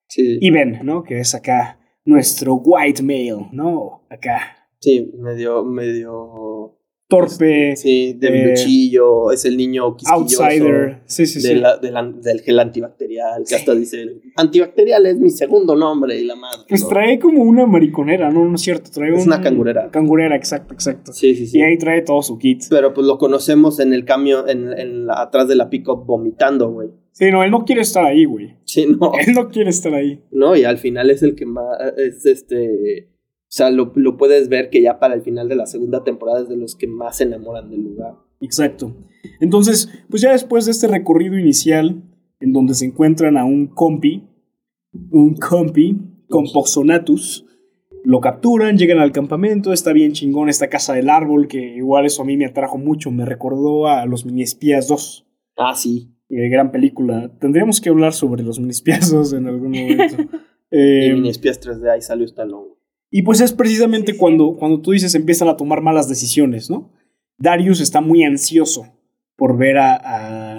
Sí, 0.09 0.37
Y 0.41 0.51
Ben, 0.51 0.79
¿no? 0.83 1.03
Que 1.03 1.19
es 1.19 1.33
acá 1.33 1.79
nuestro 2.05 2.55
white 2.55 3.01
male, 3.01 3.47
¿no? 3.53 4.05
Acá. 4.09 4.67
sí, 4.79 5.11
medio, 5.17 5.63
medio 5.63 6.52
torpe, 7.07 7.75
Sí, 7.75 8.13
de 8.13 8.27
Eh, 8.27 8.47
luchillo, 8.49 9.31
es 9.31 9.45
el 9.45 9.57
niño 9.57 9.95
quisquilloso. 9.95 10.43
outsider. 10.43 11.01
Sí, 11.05 11.25
sí, 11.25 11.41
sí. 11.41 11.47
de 11.47 11.55
la- 11.55 11.77
de 11.77 11.91
la- 11.91 12.03
del 12.11 12.41
gel 12.41 12.59
antibacterial, 12.59 13.43
que 13.47 13.55
hasta 13.55 13.75
dice, 13.75 14.05
antibacterial 14.35 15.05
es 15.05 15.19
mi 15.19 15.29
segundo 15.29 15.75
nombre 15.75 16.19
y 16.19 16.25
la 16.25 16.35
madre. 16.35 16.61
Pues 16.67 16.81
¿no? 16.83 16.89
trae 16.89 17.19
como 17.19 17.43
una 17.43 17.65
mariconera, 17.65 18.31
no, 18.31 18.45
no 18.45 18.55
es 18.55 18.61
cierto. 18.61 18.89
Trae 18.91 19.09
Es 19.13 19.21
un- 19.21 19.27
una 19.27 19.41
cangurera. 19.41 19.89
Cangurera, 19.91 20.35
exacto, 20.35 20.73
exacto. 20.73 21.13
Sí, 21.13 21.35
sí, 21.35 21.45
sí. 21.47 21.59
Y 21.59 21.61
ahí 21.61 21.77
trae 21.77 22.01
todo 22.01 22.21
su 22.23 22.37
kit. 22.37 22.63
Pero 22.69 22.93
pues 22.93 23.05
lo 23.05 23.17
conocemos 23.17 23.79
en 23.79 23.93
el 23.93 24.05
cambio, 24.05 24.47
en, 24.47 24.71
en 24.77 25.05
la- 25.07 25.21
atrás 25.21 25.47
de 25.47 25.55
la 25.55 25.69
pick-up 25.69 26.05
vomitando, 26.05 26.71
güey. 26.71 26.89
Sí, 27.11 27.25
no, 27.31 27.43
él 27.43 27.51
no 27.51 27.63
quiere 27.63 27.81
estar 27.81 28.03
ahí, 28.05 28.25
güey. 28.25 28.55
Sí, 28.63 28.87
no. 28.99 29.11
Él 29.19 29.33
no 29.35 29.49
quiere 29.49 29.69
estar 29.69 29.93
ahí. 29.93 30.19
No, 30.31 30.55
y 30.55 30.63
al 30.63 30.79
final 30.79 31.11
es 31.11 31.21
el 31.21 31.35
que 31.35 31.45
más, 31.45 31.65
es 31.97 32.25
este, 32.25 33.09
sea, 33.55 33.69
lo, 33.69 33.91
lo 33.95 34.17
puedes 34.17 34.49
ver 34.49 34.69
que 34.69 34.81
ya 34.81 34.99
para 34.99 35.13
el 35.13 35.21
final 35.21 35.47
de 35.47 35.55
la 35.55 35.67
segunda 35.67 36.03
temporada 36.03 36.41
es 36.41 36.49
de 36.49 36.57
los 36.57 36.75
que 36.75 36.87
más 36.87 37.17
se 37.17 37.25
enamoran 37.25 37.69
del 37.69 37.83
lugar. 37.83 38.15
Exacto. 38.41 38.95
Entonces, 39.39 39.89
pues 40.09 40.21
ya 40.21 40.31
después 40.31 40.65
de 40.65 40.71
este 40.71 40.87
recorrido 40.87 41.37
inicial, 41.37 42.01
en 42.39 42.51
donde 42.51 42.73
se 42.73 42.85
encuentran 42.85 43.37
a 43.37 43.45
un 43.45 43.67
compi, 43.67 44.27
un 45.11 45.35
compi 45.35 45.97
con 46.27 46.45
Poxonatus, 46.51 47.45
lo 48.03 48.19
capturan, 48.19 48.77
llegan 48.77 48.99
al 48.99 49.11
campamento, 49.11 49.71
está 49.71 49.93
bien 49.93 50.11
chingón 50.13 50.49
esta 50.49 50.67
casa 50.67 50.93
del 50.93 51.09
árbol, 51.09 51.47
que 51.47 51.75
igual 51.75 52.05
eso 52.05 52.23
a 52.23 52.25
mí 52.25 52.35
me 52.35 52.45
atrajo 52.45 52.77
mucho, 52.77 53.11
me 53.11 53.23
recordó 53.25 53.87
a 53.87 54.05
los 54.05 54.25
mini 54.25 54.41
espías 54.41 54.87
2. 54.87 55.25
Ah, 55.57 55.75
sí. 55.75 56.11
eh, 56.29 56.49
gran 56.49 56.71
película. 56.71 57.31
Tendríamos 57.39 57.79
que 57.79 57.89
hablar 57.89 58.13
sobre 58.13 58.43
los 58.43 58.59
mini 58.59 58.71
espías 58.71 59.11
2 59.11 59.33
en 59.33 59.47
algún 59.47 59.71
momento. 59.71 60.15
Eh, 60.75 61.09
y 61.09 61.13
Mini 61.13 61.29
Espías 61.29 61.61
3D, 61.61 61.87
ahí 61.87 62.01
salió 62.01 62.25
Stallone. 62.25 62.73
Y 63.15 63.21
pues 63.21 63.39
es 63.41 63.53
precisamente 63.53 64.11
Sí, 64.11 64.15
sí. 64.15 64.19
cuando, 64.19 64.55
cuando 64.57 64.81
tú 64.81 64.91
dices 64.91 65.13
empiezan 65.15 65.47
a 65.47 65.55
tomar 65.55 65.81
malas 65.81 66.09
decisiones, 66.09 66.69
¿no? 66.69 66.91
Darius 67.37 67.79
está 67.79 68.01
muy 68.01 68.23
ansioso 68.23 68.87
por 69.35 69.57
ver 69.57 69.77
a, 69.77 69.95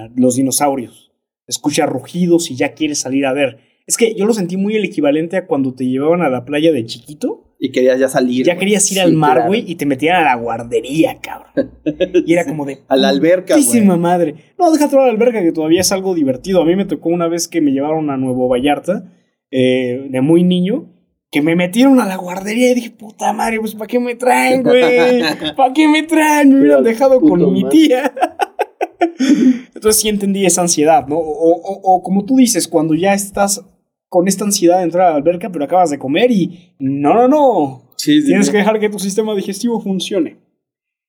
a 0.05 0.09
los 0.17 0.37
dinosaurios. 0.37 1.13
Escucha 1.47 1.85
rugidos 1.87 2.51
y 2.51 2.57
ya 2.57 2.73
quiere 2.75 2.95
salir 2.95 3.27
a 3.27 3.33
ver. 3.33 3.59
Es 3.87 3.97
que 3.97 4.15
yo 4.15 4.25
lo 4.25 4.33
sentí 4.33 4.57
muy 4.57 4.77
el 4.77 4.85
equivalente 4.85 5.37
a 5.37 5.47
cuando 5.47 5.75
te 5.75 5.87
llevaban 5.87 6.23
a 6.23 6.29
la 6.31 6.45
playa 6.45 6.73
de 6.73 6.87
chiquito. 6.87 7.55
Y 7.59 7.71
querías 7.71 7.99
ya 7.99 8.09
salir. 8.09 8.45
Ya 8.47 8.57
querías 8.57 8.91
ir 8.91 8.97
Sí, 8.99 9.01
al 9.01 9.13
mar, 9.15 9.35
claro. 9.35 9.49
güey, 9.49 9.65
y 9.67 9.75
te 9.77 9.87
metían 9.87 10.17
a 10.17 10.25
la 10.25 10.35
guardería, 10.37 11.19
cabrón. 11.21 11.71
Y 12.27 12.33
era 12.33 12.45
como 12.49 12.65
de. 12.67 12.79
A 12.89 12.97
la 12.97 13.09
alberca, 13.11 13.57
güey. 13.57 13.99
madre. 13.99 14.35
No, 14.59 14.71
deja 14.73 14.87
a 14.87 15.05
la 15.05 15.11
alberca, 15.11 15.43
que 15.43 15.53
todavía 15.53 15.81
es 15.83 15.93
algo 15.93 16.15
divertido. 16.15 16.61
A 16.63 16.65
mí 16.65 16.77
me 16.77 16.85
tocó 16.87 17.09
una 17.11 17.29
vez 17.29 17.47
que 17.49 17.61
me 17.61 17.73
llevaron 17.73 18.11
a 18.11 18.17
Nuevo 18.17 18.49
Vallarta, 18.49 19.13
eh, 19.51 20.09
de 20.11 20.21
muy 20.21 20.43
niño, 20.45 20.94
que 21.35 21.43
me 21.43 21.57
metieron 21.57 21.99
a 22.01 22.07
la 22.07 22.15
guardería 22.17 22.71
y 22.71 22.75
dije, 22.77 22.91
puta 22.93 23.33
madre, 23.33 23.59
pues 23.59 23.75
¿para 23.75 23.89
qué 23.89 23.99
me 23.99 24.15
traen, 24.15 24.63
güey? 24.63 25.21
¿Para 25.57 25.73
qué 25.75 25.89
me 25.89 26.05
traen? 26.05 26.51
Me 26.55 26.61
hubieran 26.61 26.85
dejado 26.85 27.21
con 27.21 27.53
mi 27.53 27.69
tía. 27.69 28.15
Entonces 29.75 30.01
sí 30.01 30.09
entendí 30.09 30.47
esa 30.47 30.61
ansiedad, 30.63 31.07
¿no? 31.09 31.17
O, 31.17 31.51
o- 31.57 31.81
o 31.97 32.03
como 32.03 32.25
tú 32.25 32.37
dices, 32.37 32.69
cuando 32.69 32.95
ya 32.95 33.15
estás 33.15 33.65
con 34.09 34.29
esta 34.29 34.45
ansiedad 34.45 34.79
de 34.79 34.85
entrar 34.85 35.09
a 35.09 35.11
la 35.11 35.17
alberca, 35.17 35.51
pero 35.51 35.65
acabas 35.65 35.91
de 35.91 35.99
comer 35.99 36.31
y 36.31 36.75
no, 36.79 37.15
no, 37.15 37.27
no. 37.29 37.91
Sí, 37.97 38.25
Tienes 38.25 38.47
sí. 38.47 38.53
que 38.53 38.59
dejar 38.59 38.79
que 38.79 38.89
tu 38.89 38.99
sistema 39.01 39.35
digestivo 39.35 39.81
funcione. 39.81 40.37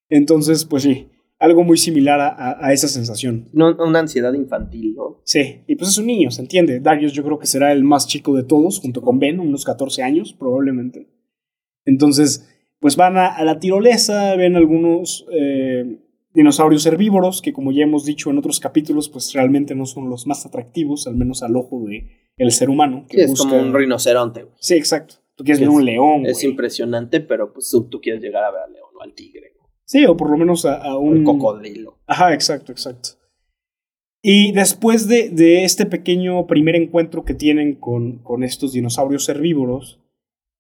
Entonces, 0.09 0.65
pues 0.65 0.83
sí, 0.83 1.07
algo 1.39 1.63
muy 1.63 1.77
similar 1.77 2.19
a, 2.19 2.27
a- 2.29 2.67
a 2.67 2.73
esa 2.73 2.87
sensación. 2.87 3.49
No, 3.53 3.75
una 3.77 3.99
ansiedad 3.99 4.33
infantil, 4.33 4.95
¿no? 4.95 5.21
Sí, 5.25 5.61
y 5.67 5.75
pues 5.75 5.89
es 5.91 5.97
un 5.97 6.05
niño, 6.07 6.31
se 6.31 6.41
entiende. 6.41 6.79
Darius 6.79 7.13
yo 7.13 7.23
creo 7.23 7.37
que 7.39 7.47
será 7.47 7.71
el 7.71 7.83
más 7.83 8.07
chico 8.07 8.35
de 8.35 8.43
todos, 8.43 8.79
junto 8.79 9.01
con 9.01 9.19
Ben, 9.19 9.39
unos 9.39 9.65
14 9.65 10.01
años 10.03 10.33
probablemente. 10.33 11.07
Entonces, 11.85 12.47
pues 12.79 12.95
van 12.95 13.17
a, 13.17 13.27
a 13.27 13.43
la 13.43 13.59
tirolesa, 13.59 14.35
ven 14.35 14.55
algunos 14.55 15.25
eh, 15.31 15.99
dinosaurios 16.33 16.85
herbívoros, 16.85 17.41
que 17.41 17.53
como 17.53 17.71
ya 17.71 17.83
hemos 17.83 18.05
dicho 18.05 18.29
en 18.29 18.37
otros 18.37 18.59
capítulos, 18.59 19.09
pues 19.09 19.33
realmente 19.33 19.75
no 19.75 19.85
son 19.85 20.09
los 20.09 20.27
más 20.27 20.45
atractivos, 20.45 21.07
al 21.07 21.15
menos 21.15 21.43
al 21.43 21.55
ojo 21.55 21.83
de 21.85 22.31
el 22.37 22.51
ser 22.51 22.69
humano. 22.69 23.05
Que 23.09 23.17
Sí, 23.17 23.23
es 23.23 23.29
busca- 23.31 23.49
como 23.49 23.61
un 23.61 23.73
rinoceronte. 23.73 24.47
Sí, 24.59 24.75
exacto. 24.75 25.15
Tú 25.35 25.43
quieres 25.43 25.59
ver 25.59 25.69
Es- 25.69 25.75
un 25.75 25.85
león. 25.85 26.25
Es 26.25 26.43
impresionante, 26.43 27.19
pero 27.19 27.51
pues 27.53 27.69
tú, 27.69 27.87
tú 27.89 27.99
quieres 28.01 28.21
llegar 28.21 28.43
a 28.43 28.51
ver 28.51 28.61
al 28.67 28.73
león 28.73 28.89
o 28.97 29.01
al 29.01 29.13
tigre. 29.13 29.51
Sí, 29.85 30.05
o 30.05 30.17
por 30.17 30.29
lo 30.31 30.37
menos 30.37 30.65
a, 30.65 30.75
a 30.81 30.97
un 30.97 31.17
el 31.17 31.23
cocodrilo. 31.23 31.97
Ajá, 32.07 32.33
exacto, 32.33 32.71
exacto. 32.71 33.09
Y 34.23 34.51
después 34.53 35.07
de, 35.07 35.29
de 35.29 35.63
este 35.63 35.85
pequeño 35.85 36.47
primer 36.47 36.75
encuentro 36.75 37.23
que 37.23 37.35
tienen 37.35 37.75
con, 37.75 38.17
con 38.23 38.43
estos 38.43 38.73
dinosaurios 38.73 39.29
herbívoros, 39.29 39.99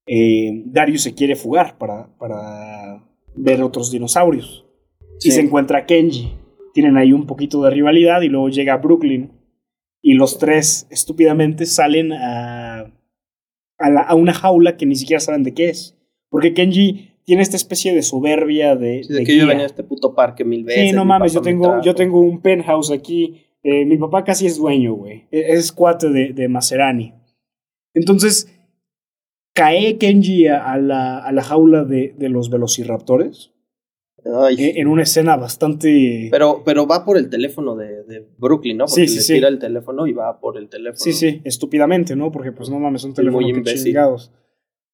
eh, 0.07 0.61
Darius 0.67 1.01
se 1.01 1.15
quiere 1.15 1.35
fugar 1.35 1.77
para, 1.79 2.15
para 2.19 3.03
ver 3.35 3.63
otros 3.63 3.91
dinosaurios. 3.91 4.65
Y 5.21 5.29
Sí. 5.29 5.31
se 5.31 5.41
encuentra 5.41 5.79
a 5.79 5.85
Kenji. 5.87 6.33
Tienen 6.75 6.97
ahí 6.97 7.11
un 7.13 7.25
poquito 7.25 7.63
de 7.63 7.71
rivalidad 7.71 8.21
y 8.21 8.27
luego 8.29 8.49
llega 8.49 8.77
Brooklyn. 8.77 9.31
Y 10.03 10.13
los 10.13 10.37
tres 10.37 10.85
estúpidamente 10.91 11.65
salen 11.65 12.13
a, 12.13 12.81
a, 13.79 13.89
la- 13.89 14.01
a 14.03 14.13
una 14.13 14.33
jaula 14.33 14.77
que 14.77 14.85
ni 14.85 14.95
siquiera 14.95 15.19
saben 15.19 15.41
de 15.41 15.55
qué 15.55 15.69
es. 15.69 15.97
Porque 16.29 16.53
Kenji 16.53 17.14
tiene 17.25 17.41
esta 17.41 17.57
especie 17.57 17.93
de 17.93 18.01
soberbia 18.03 18.75
de... 18.75 19.03
Sí, 19.03 19.11
de 19.13 19.19
de 19.19 19.25
que 19.25 19.37
yo 19.37 19.47
venía 19.47 19.63
a 19.63 19.67
este 19.67 19.83
puto 19.83 20.13
parque 20.15 20.45
mil 20.45 20.63
veces. 20.63 20.89
Sí, 20.91 20.95
no 20.95 21.03
mames, 21.05 21.33
yo 21.33 21.41
tengo, 21.41 21.81
yo 21.81 21.93
tengo 21.95 22.19
un 22.21 22.39
penthouse 22.41 22.91
aquí. 22.91 23.41
eh, 23.63 23.83
mi 23.85 23.97
papá 23.97 24.23
casi 24.23 24.45
es 24.45 24.57
dueño, 24.57 24.93
güey. 24.93 25.25
E- 25.31 25.53
Es 25.53 25.71
cuate 25.71 26.09
de, 26.09 26.33
de 26.33 26.47
Maserani. 26.47 27.13
Entonces, 27.93 28.47
cae 29.53 29.97
Kenji 29.97 30.47
a, 30.47 30.77
la, 30.77 31.17
a 31.19 31.31
la 31.31 31.41
jaula 31.43 31.83
de, 31.83 32.13
de 32.17 32.29
los 32.29 32.49
velociraptores. 32.49 33.51
Ay, 34.41 34.55
eh, 34.59 34.73
en 34.77 34.87
una 34.87 35.03
escena 35.03 35.37
bastante. 35.37 36.29
Pero, 36.31 36.63
pero 36.65 36.87
va 36.87 37.05
por 37.05 37.15
el 37.17 37.29
teléfono 37.29 37.75
de, 37.75 38.03
de 38.03 38.27
Brooklyn, 38.37 38.77
¿no? 38.77 38.85
Porque 38.85 39.07
sí, 39.07 39.15
le 39.15 39.21
sí. 39.21 39.33
tira 39.35 39.47
el 39.47 39.59
teléfono 39.59 40.07
y 40.07 40.13
va 40.13 40.39
por 40.39 40.57
el 40.57 40.67
teléfono. 40.67 40.97
sí, 40.97 41.13
sí, 41.13 41.41
estúpidamente, 41.43 42.15
¿no? 42.15 42.31
Porque, 42.31 42.51
pues 42.51 42.69
no 42.69 42.79
mames, 42.79 43.01
son 43.03 43.13
teléfonos 43.13 43.51
muy 43.51 43.63
que 43.63 43.75
chingados. 43.75 44.31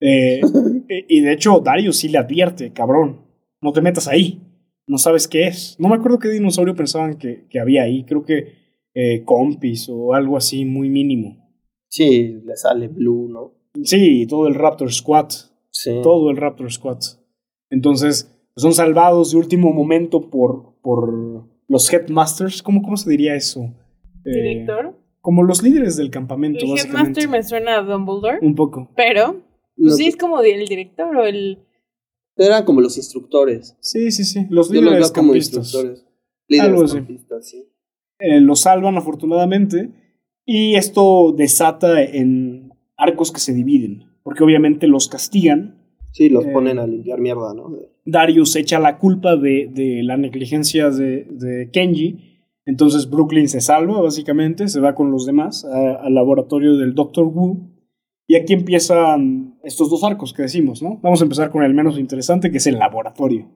Eh, 0.02 0.42
y 1.08 1.22
de 1.22 1.34
hecho, 1.34 1.60
Darius 1.60 1.98
sí 1.98 2.10
le 2.10 2.18
advierte, 2.18 2.74
cabrón, 2.74 3.22
no 3.62 3.72
te 3.72 3.82
metas 3.82 4.08
ahí. 4.08 4.42
No 4.88 4.98
sabes 4.98 5.28
qué 5.28 5.48
es. 5.48 5.78
No 5.80 5.88
me 5.88 5.96
acuerdo 5.96 6.20
qué 6.20 6.28
dinosaurio 6.28 6.76
pensaban 6.76 7.18
que, 7.18 7.46
que 7.50 7.60
había 7.60 7.84
ahí. 7.84 8.04
Creo 8.04 8.26
que 8.26 8.56
eh, 8.94 9.24
compis 9.24 9.88
o 9.90 10.14
algo 10.14 10.36
así 10.36 10.66
muy 10.66 10.90
mínimo. 10.90 11.38
Sí, 11.88 12.42
le 12.44 12.56
sale 12.58 12.88
Blue, 12.88 13.30
¿no? 13.30 13.54
Sí, 13.84 14.26
todo 14.28 14.48
el 14.48 14.56
Raptor 14.56 14.92
Squad. 14.92 15.30
Sí. 15.70 15.92
Todo 16.04 16.30
el 16.30 16.38
Raptor 16.38 16.72
Squad. 16.72 17.00
Entonces, 17.70 18.34
son 18.56 18.74
salvados 18.74 19.32
de 19.32 19.38
último 19.38 19.72
momento 19.72 20.30
por, 20.30 20.76
por 20.82 21.48
los 21.68 21.94
Headmasters. 21.94 22.62
¿Cómo, 22.62 22.82
¿Cómo 22.82 22.98
se 22.98 23.10
diría 23.10 23.36
eso? 23.36 23.74
Eh, 24.26 24.32
Director. 24.32 24.96
como 25.22 25.44
los 25.44 25.64
líderes 25.64 25.96
del 25.96 26.10
campamento, 26.10 26.66
El 26.66 26.72
básicamente. 26.72 27.22
Headmaster 27.22 27.30
me 27.30 27.44
suena 27.44 27.78
a 27.78 27.82
Dumbledore. 27.84 28.40
Un 28.42 28.56
poco. 28.56 28.90
Pero, 28.96 29.42
pues 29.76 29.92
No, 29.92 29.96
sí, 29.98 30.08
es 30.08 30.16
como 30.18 30.42
el 30.42 30.68
director 30.68 31.16
o 31.16 31.26
el. 31.26 31.60
Eran 32.38 32.64
como 32.66 32.82
los 32.82 32.98
instructores. 32.98 33.76
Sí, 33.82 34.12
sí, 34.12 34.24
sí. 34.24 34.46
Los 34.50 34.70
Yo 34.70 34.82
los 34.82 34.92
líderes 34.94 35.12
veo 35.12 35.22
como 35.22 35.36
instructores. 35.36 36.06
Líderes 36.48 36.70
Algo 36.72 36.84
así. 36.84 37.00
sí. 37.42 37.66
Eh, 38.20 38.40
los 38.42 38.62
salvan 38.62 38.98
afortunadamente. 38.98 39.92
Y 40.46 40.76
esto 40.76 41.34
desata 41.38 42.02
en 42.04 42.72
arcos 42.98 43.32
que 43.32 43.40
se 43.40 43.54
dividen. 43.54 44.06
Porque 44.24 44.44
obviamente 44.44 44.88
los 44.88 45.08
castigan. 45.08 45.78
Sí, 46.12 46.30
los 46.30 46.46
Eh, 46.46 46.50
ponen 46.52 46.78
a 46.80 46.88
limpiar 46.88 47.20
mierda, 47.20 47.54
¿no? 47.54 47.72
Darius 48.06 48.56
echa 48.56 48.80
la 48.80 48.98
culpa 48.98 49.36
de, 49.36 49.70
de 49.74 50.02
la 50.04 50.18
negligencia 50.18 50.90
de, 50.90 51.26
de 51.30 51.70
Kenji. 51.72 52.28
Entonces 52.66 53.10
Brooklyn 53.10 53.48
se 53.48 53.62
salva, 53.62 54.02
básicamente, 54.02 54.68
se 54.68 54.80
va 54.80 54.94
con 54.96 55.12
los 55.12 55.26
demás 55.26 55.64
a- 55.66 55.96
al 55.96 56.14
laboratorio 56.14 56.76
del 56.78 56.94
Dr. 56.96 57.26
Wu. 57.26 57.71
Y 58.32 58.36
aquí 58.38 58.54
empiezan 58.54 59.60
estos 59.62 59.90
dos 59.90 60.06
arcos 60.06 60.32
que 60.32 60.44
decimos, 60.44 60.82
¿no? 60.82 61.02
Vamos 61.02 61.20
a 61.20 61.26
empezar 61.26 61.52
con 61.52 61.64
el 61.64 61.74
menos 61.74 62.00
interesante, 62.00 62.50
que 62.50 62.60
es 62.60 62.66
el 62.68 62.80
laboratorio. 62.80 63.52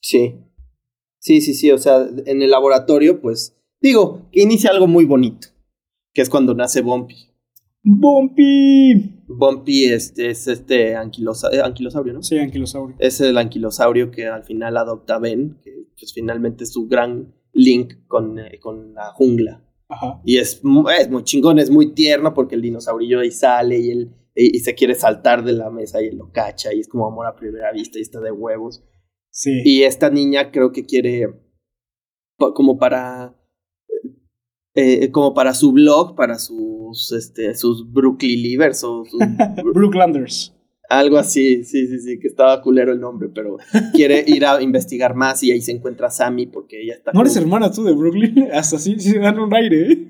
Sí. 0.00 0.36
Sí, 1.18 1.40
sí, 1.40 1.54
sí. 1.54 1.72
O 1.72 1.78
sea, 1.78 2.06
en 2.24 2.40
el 2.40 2.50
laboratorio, 2.52 3.20
pues, 3.20 3.60
digo, 3.80 4.28
que 4.30 4.42
inicia 4.42 4.70
algo 4.70 4.86
muy 4.86 5.06
bonito. 5.06 5.48
Que 6.14 6.22
es 6.22 6.30
cuando 6.30 6.54
nace 6.54 6.82
Bumpy. 6.82 7.16
¡Bumpy! 7.82 9.24
Bumpy 9.26 9.86
es, 9.86 10.16
es 10.16 10.46
este 10.46 10.94
anquilosa- 10.94 11.50
eh, 11.52 11.60
anquilosaurio, 11.60 12.12
¿no? 12.12 12.22
Sí, 12.22 12.38
anquilosaurio. 12.38 12.94
Es 13.00 13.20
el 13.20 13.36
anquilosaurio 13.38 14.12
que 14.12 14.28
al 14.28 14.44
final 14.44 14.76
adopta 14.76 15.18
Ben, 15.18 15.58
que 15.64 15.88
pues 15.98 16.12
finalmente 16.14 16.62
es 16.62 16.72
su 16.72 16.86
gran 16.86 17.34
link 17.52 17.94
con, 18.06 18.38
eh, 18.38 18.60
con 18.60 18.94
la 18.94 19.10
jungla. 19.14 19.64
Ajá. 19.90 20.20
Y 20.24 20.38
es, 20.38 20.62
es 20.98 21.10
muy 21.10 21.24
chingón, 21.24 21.58
es 21.58 21.68
muy 21.70 21.92
tierno 21.94 22.32
porque 22.32 22.54
el 22.54 22.62
dinosaurio 22.62 23.20
ahí 23.20 23.30
sale 23.30 23.78
y 23.78 23.90
él 23.90 24.14
y, 24.34 24.56
y 24.56 24.60
se 24.60 24.74
quiere 24.74 24.94
saltar 24.94 25.42
de 25.44 25.52
la 25.52 25.68
mesa 25.70 26.00
y 26.00 26.06
él 26.06 26.16
lo 26.16 26.30
cacha 26.32 26.72
y 26.72 26.80
es 26.80 26.88
como 26.88 27.06
amor 27.06 27.26
a 27.26 27.34
primera 27.34 27.72
vista 27.72 27.98
y 27.98 28.02
está 28.02 28.20
de 28.20 28.30
huevos. 28.30 28.82
Sí. 29.30 29.60
Y 29.64 29.82
esta 29.82 30.08
niña 30.10 30.50
creo 30.52 30.72
que 30.72 30.84
quiere 30.86 31.28
como 32.38 32.78
para 32.78 33.36
eh, 34.74 35.10
como 35.10 35.34
para 35.34 35.52
su 35.52 35.72
blog, 35.72 36.14
para 36.14 36.38
sus 36.38 37.12
este 37.12 37.54
sus 37.54 37.92
Brooklyn 37.92 38.40
Livers 38.42 38.84
o 38.84 39.04
sus- 39.04 39.20
Brooklanders. 39.74 40.56
Algo 40.90 41.18
así, 41.18 41.62
sí, 41.62 41.86
sí, 41.86 42.00
sí, 42.00 42.18
que 42.18 42.26
estaba 42.26 42.60
culero 42.60 42.92
el 42.92 42.98
nombre, 42.98 43.28
pero 43.32 43.58
quiere 43.94 44.24
ir 44.26 44.44
a 44.44 44.60
investigar 44.60 45.14
más 45.14 45.40
y 45.44 45.52
ahí 45.52 45.60
se 45.60 45.70
encuentra 45.70 46.08
a 46.08 46.10
Sammy 46.10 46.46
porque 46.46 46.82
ella 46.82 46.94
está... 46.94 47.12
¿No 47.12 47.20
eres 47.20 47.36
hermana 47.36 47.70
tú 47.70 47.84
de 47.84 47.92
Brooklyn? 47.92 48.48
Hasta 48.52 48.74
así 48.74 48.98
sí 48.98 49.16
dan 49.16 49.38
un 49.38 49.54
aire, 49.54 49.92
¿eh? 49.92 50.08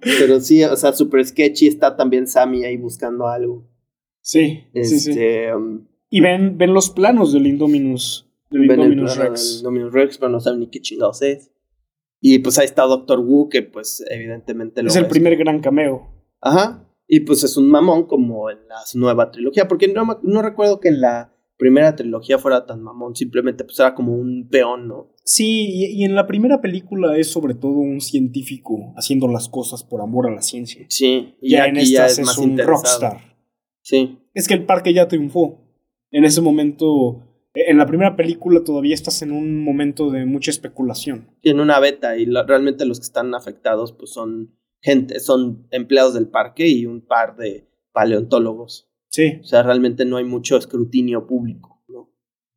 Pero 0.00 0.40
sí, 0.40 0.62
o 0.62 0.76
sea, 0.76 0.92
super 0.92 1.26
sketchy 1.26 1.66
está 1.66 1.96
también 1.96 2.28
Sammy 2.28 2.64
ahí 2.64 2.76
buscando 2.76 3.26
algo. 3.26 3.68
Sí, 4.20 4.62
sí, 4.74 4.84
sí. 4.84 5.10
Este, 5.10 5.52
um, 5.52 5.88
Y 6.08 6.20
ven, 6.20 6.56
ven 6.56 6.72
los 6.72 6.90
planos 6.90 7.32
del 7.32 7.48
Indominus, 7.48 8.30
del 8.50 8.68
ven 8.68 8.78
Indominus 8.78 9.16
Rex. 9.16 9.48
del 9.48 9.58
Indominus 9.58 9.92
Rex, 9.92 10.18
pero 10.18 10.30
no 10.30 10.38
saben 10.38 10.60
ni 10.60 10.70
qué 10.70 10.80
chingados 10.80 11.20
es. 11.22 11.50
Y 12.20 12.38
pues 12.38 12.60
ahí 12.60 12.66
está 12.66 12.84
Doctor 12.84 13.18
Wu, 13.18 13.48
que 13.48 13.62
pues 13.62 14.04
evidentemente 14.08 14.84
lo 14.84 14.88
Es 14.88 14.94
el 14.94 15.08
primer 15.08 15.36
gran 15.36 15.60
cameo. 15.60 16.14
Ajá. 16.40 16.87
Y 17.08 17.20
pues 17.20 17.42
es 17.42 17.56
un 17.56 17.70
mamón 17.70 18.06
como 18.06 18.50
en 18.50 18.58
la 18.68 18.76
nueva 18.94 19.30
trilogía, 19.30 19.66
porque 19.66 19.88
no, 19.88 20.20
no 20.22 20.42
recuerdo 20.42 20.78
que 20.78 20.88
en 20.88 21.00
la 21.00 21.34
primera 21.56 21.96
trilogía 21.96 22.38
fuera 22.38 22.66
tan 22.66 22.82
mamón, 22.82 23.16
simplemente 23.16 23.64
pues 23.64 23.80
era 23.80 23.94
como 23.94 24.14
un 24.14 24.48
peón, 24.48 24.86
¿no? 24.86 25.08
Sí, 25.24 25.66
y, 25.70 25.86
y 25.86 26.04
en 26.04 26.14
la 26.14 26.26
primera 26.26 26.60
película 26.60 27.16
es 27.16 27.28
sobre 27.32 27.54
todo 27.54 27.72
un 27.72 28.00
científico 28.00 28.92
haciendo 28.96 29.26
las 29.26 29.48
cosas 29.48 29.82
por 29.82 30.00
amor 30.02 30.28
a 30.28 30.34
la 30.34 30.42
ciencia. 30.42 30.84
Sí, 30.88 31.34
y 31.40 31.50
Ya 31.52 31.64
en 31.66 31.76
ya 31.76 32.06
estas 32.06 32.18
es 32.30 32.38
un 32.38 32.50
interesado. 32.50 32.76
rockstar. 32.76 33.36
Sí, 33.82 34.18
Es 34.34 34.46
que 34.46 34.54
el 34.54 34.66
parque 34.66 34.92
ya 34.92 35.08
triunfó. 35.08 35.64
En 36.10 36.24
ese 36.24 36.40
momento, 36.42 37.24
en 37.54 37.76
la 37.78 37.86
primera 37.86 38.14
película 38.16 38.62
todavía 38.62 38.94
estás 38.94 39.22
en 39.22 39.32
un 39.32 39.64
momento 39.64 40.10
de 40.10 40.26
mucha 40.26 40.50
especulación. 40.50 41.28
tiene 41.40 41.62
una 41.62 41.80
beta 41.80 42.16
y 42.18 42.26
la- 42.26 42.44
realmente 42.44 42.84
los 42.84 43.00
que 43.00 43.04
están 43.04 43.34
afectados 43.34 43.92
pues 43.92 44.10
son 44.12 44.54
gente, 44.80 45.20
son 45.20 45.66
empleados 45.70 46.14
del 46.14 46.28
parque 46.28 46.68
y 46.68 46.86
un 46.86 47.00
par 47.00 47.36
de 47.36 47.68
paleontólogos. 47.92 48.88
Sí, 49.10 49.38
O 49.40 49.44
sea, 49.44 49.62
realmente 49.62 50.04
no 50.04 50.18
hay 50.18 50.24
mucho 50.24 50.56
escrutinio 50.56 51.26
público, 51.26 51.82
¿no? 51.88 52.10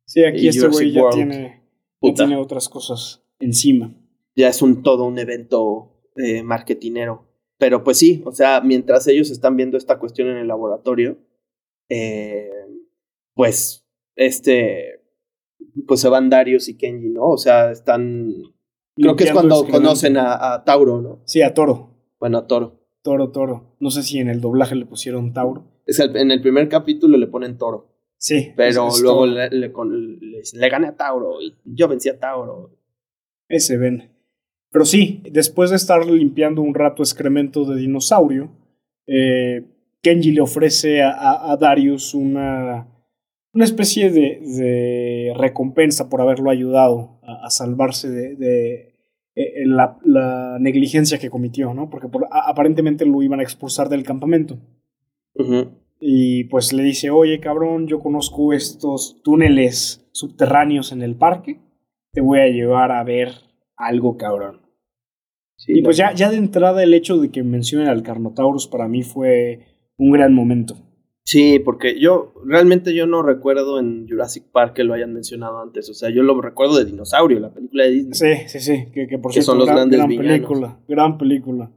sí, 0.04 0.24
aquí 0.24 0.44
Y 0.44 0.48
este 0.48 0.68
güey 0.68 0.92
ya 0.92 1.08
tiene, 1.10 1.62
ya 2.02 2.14
tiene 2.14 2.36
otras 2.36 2.68
cosas 2.68 3.24
encima. 3.40 3.94
ya 4.36 4.48
es 4.48 4.60
un 4.62 4.82
todo 4.82 5.04
un 5.04 5.18
evento 5.18 5.92
eh, 6.16 6.42
marketinero. 6.42 7.28
Pero 7.58 7.84
pues 7.84 7.98
sí, 7.98 8.22
o 8.26 8.32
sea, 8.32 8.60
mientras 8.60 9.06
ellos 9.06 9.30
están 9.30 9.56
viendo 9.56 9.78
esta 9.78 9.98
cuestión 9.98 10.28
en 10.28 10.36
el 10.36 10.48
laboratorio, 10.48 11.18
eh, 11.88 12.50
pues 13.34 13.86
este, 14.16 15.02
pues 15.86 16.00
se 16.00 16.08
van 16.08 16.28
Darius 16.28 16.68
y 16.68 16.76
Kenji, 16.76 17.08
¿no? 17.10 17.28
O 17.28 17.38
sea, 17.38 17.70
están, 17.70 18.32
creo 18.96 19.16
que 19.16 19.24
es 19.24 19.32
cuando 19.32 19.66
conocen 19.66 20.16
a, 20.16 20.54
a 20.54 20.64
Tauro, 20.64 21.00
¿no? 21.00 21.22
Sí, 21.24 21.42
a 21.42 21.54
Toro. 21.54 21.91
Bueno, 22.22 22.44
Toro. 22.44 22.78
Toro, 23.02 23.30
Toro. 23.32 23.74
No 23.80 23.90
sé 23.90 24.04
si 24.04 24.20
en 24.20 24.28
el 24.28 24.40
doblaje 24.40 24.76
le 24.76 24.86
pusieron 24.86 25.32
Tauro. 25.32 25.64
Es 25.86 25.98
el- 25.98 26.16
en 26.16 26.30
el 26.30 26.40
primer 26.40 26.68
capítulo 26.68 27.18
le 27.18 27.26
ponen 27.26 27.58
Toro, 27.58 27.88
Sí. 28.16 28.52
pero 28.56 28.86
es- 28.86 29.00
luego 29.02 29.24
Toro. 29.26 29.32
le, 29.32 29.50
le, 29.50 29.72
con- 29.72 30.20
le 30.20 30.38
dicen, 30.38 30.60
"Le 30.60 30.68
gané 30.68 30.86
a 30.86 30.96
Tauro 30.96 31.42
y 31.42 31.56
yo 31.64 31.88
vencí 31.88 32.08
a 32.10 32.20
Tauro. 32.20 32.70
Ese 33.48 33.76
ven. 33.76 34.12
Pero 34.70 34.84
sí, 34.84 35.24
después 35.32 35.70
de 35.70 35.76
estar 35.76 36.06
limpiando 36.06 36.62
un 36.62 36.74
rato 36.74 37.02
excremento 37.02 37.64
de 37.64 37.80
dinosaurio, 37.80 38.52
eh, 39.08 39.64
Kenji 40.00 40.30
le 40.30 40.42
ofrece 40.42 41.02
a, 41.02 41.10
a- 41.10 41.50
a 41.50 41.56
Darius 41.56 42.14
una, 42.14 42.86
una 43.52 43.64
especie 43.64 44.12
de, 44.12 44.38
de 44.42 45.32
recompensa 45.36 46.08
por 46.08 46.20
haberlo 46.20 46.50
ayudado 46.50 47.18
a, 47.24 47.46
a 47.46 47.50
salvarse 47.50 48.08
de, 48.10 48.36
de, 48.36 48.91
eh, 49.34 49.64
la, 49.66 49.98
la 50.04 50.58
negligencia 50.60 51.18
que 51.18 51.30
cometió, 51.30 51.72
¿no? 51.74 51.88
Porque 51.90 52.08
por- 52.08 52.26
a- 52.30 52.48
aparentemente 52.50 53.04
lo 53.06 53.22
iban 53.22 53.40
a 53.40 53.42
expulsar 53.42 53.88
del 53.88 54.02
campamento. 54.04 54.58
Y 56.00 56.44
pues 56.44 56.72
le 56.72 56.82
dice, 56.82 57.10
oye 57.10 57.40
cabrón, 57.40 57.86
yo 57.86 58.00
conozco 58.00 58.52
estos 58.52 59.20
túneles 59.22 60.08
subterráneos 60.12 60.92
en 60.92 61.02
el 61.02 61.16
parque, 61.16 61.60
te 62.12 62.20
voy 62.20 62.40
a 62.40 62.48
llevar 62.48 62.90
a 62.92 63.02
ver 63.04 63.30
algo 63.76 64.16
cabrón. 64.16 64.60
Sí, 65.56 65.78
Y 65.78 65.82
pues 65.82 65.96
ya, 65.96 66.12
ya 66.12 66.28
de 66.30 66.36
entrada 66.38 66.82
el 66.82 66.92
hecho 66.92 67.18
de 67.18 67.30
que 67.30 67.42
mencionen 67.44 67.88
al 67.88 68.02
Carnotaurus 68.02 68.66
para 68.66 68.88
mí 68.88 69.02
fue 69.02 69.60
un 69.96 70.10
gran 70.10 70.34
momento. 70.34 70.74
Sí, 71.24 71.60
porque 71.60 72.00
yo 72.00 72.34
realmente 72.44 72.94
yo 72.94 73.06
no 73.06 73.22
recuerdo 73.22 73.78
en 73.78 74.06
Jurassic 74.08 74.44
Park 74.50 74.74
que 74.74 74.84
lo 74.84 74.92
hayan 74.94 75.12
mencionado 75.14 75.60
antes. 75.60 75.88
O 75.88 75.94
sea, 75.94 76.10
yo 76.10 76.22
lo 76.22 76.40
recuerdo 76.40 76.76
de 76.78 76.84
Dinosaurio, 76.84 77.38
la 77.38 77.52
película 77.54 77.84
de 77.84 77.90
Disney. 77.92 78.14
Sí, 78.36 78.48
sí, 78.48 78.60
sí, 78.60 78.86
que, 78.92 79.06
que 79.06 79.18
por 79.18 79.30
Que 79.30 79.34
cierto, 79.34 79.52
son 79.52 79.58
los 79.58 79.66
gran, 79.66 79.76
grandes 79.78 79.98
gran 79.98 80.08
villanos. 80.08 80.30
película, 80.32 80.80
gran 80.88 81.18
película. 81.18 81.70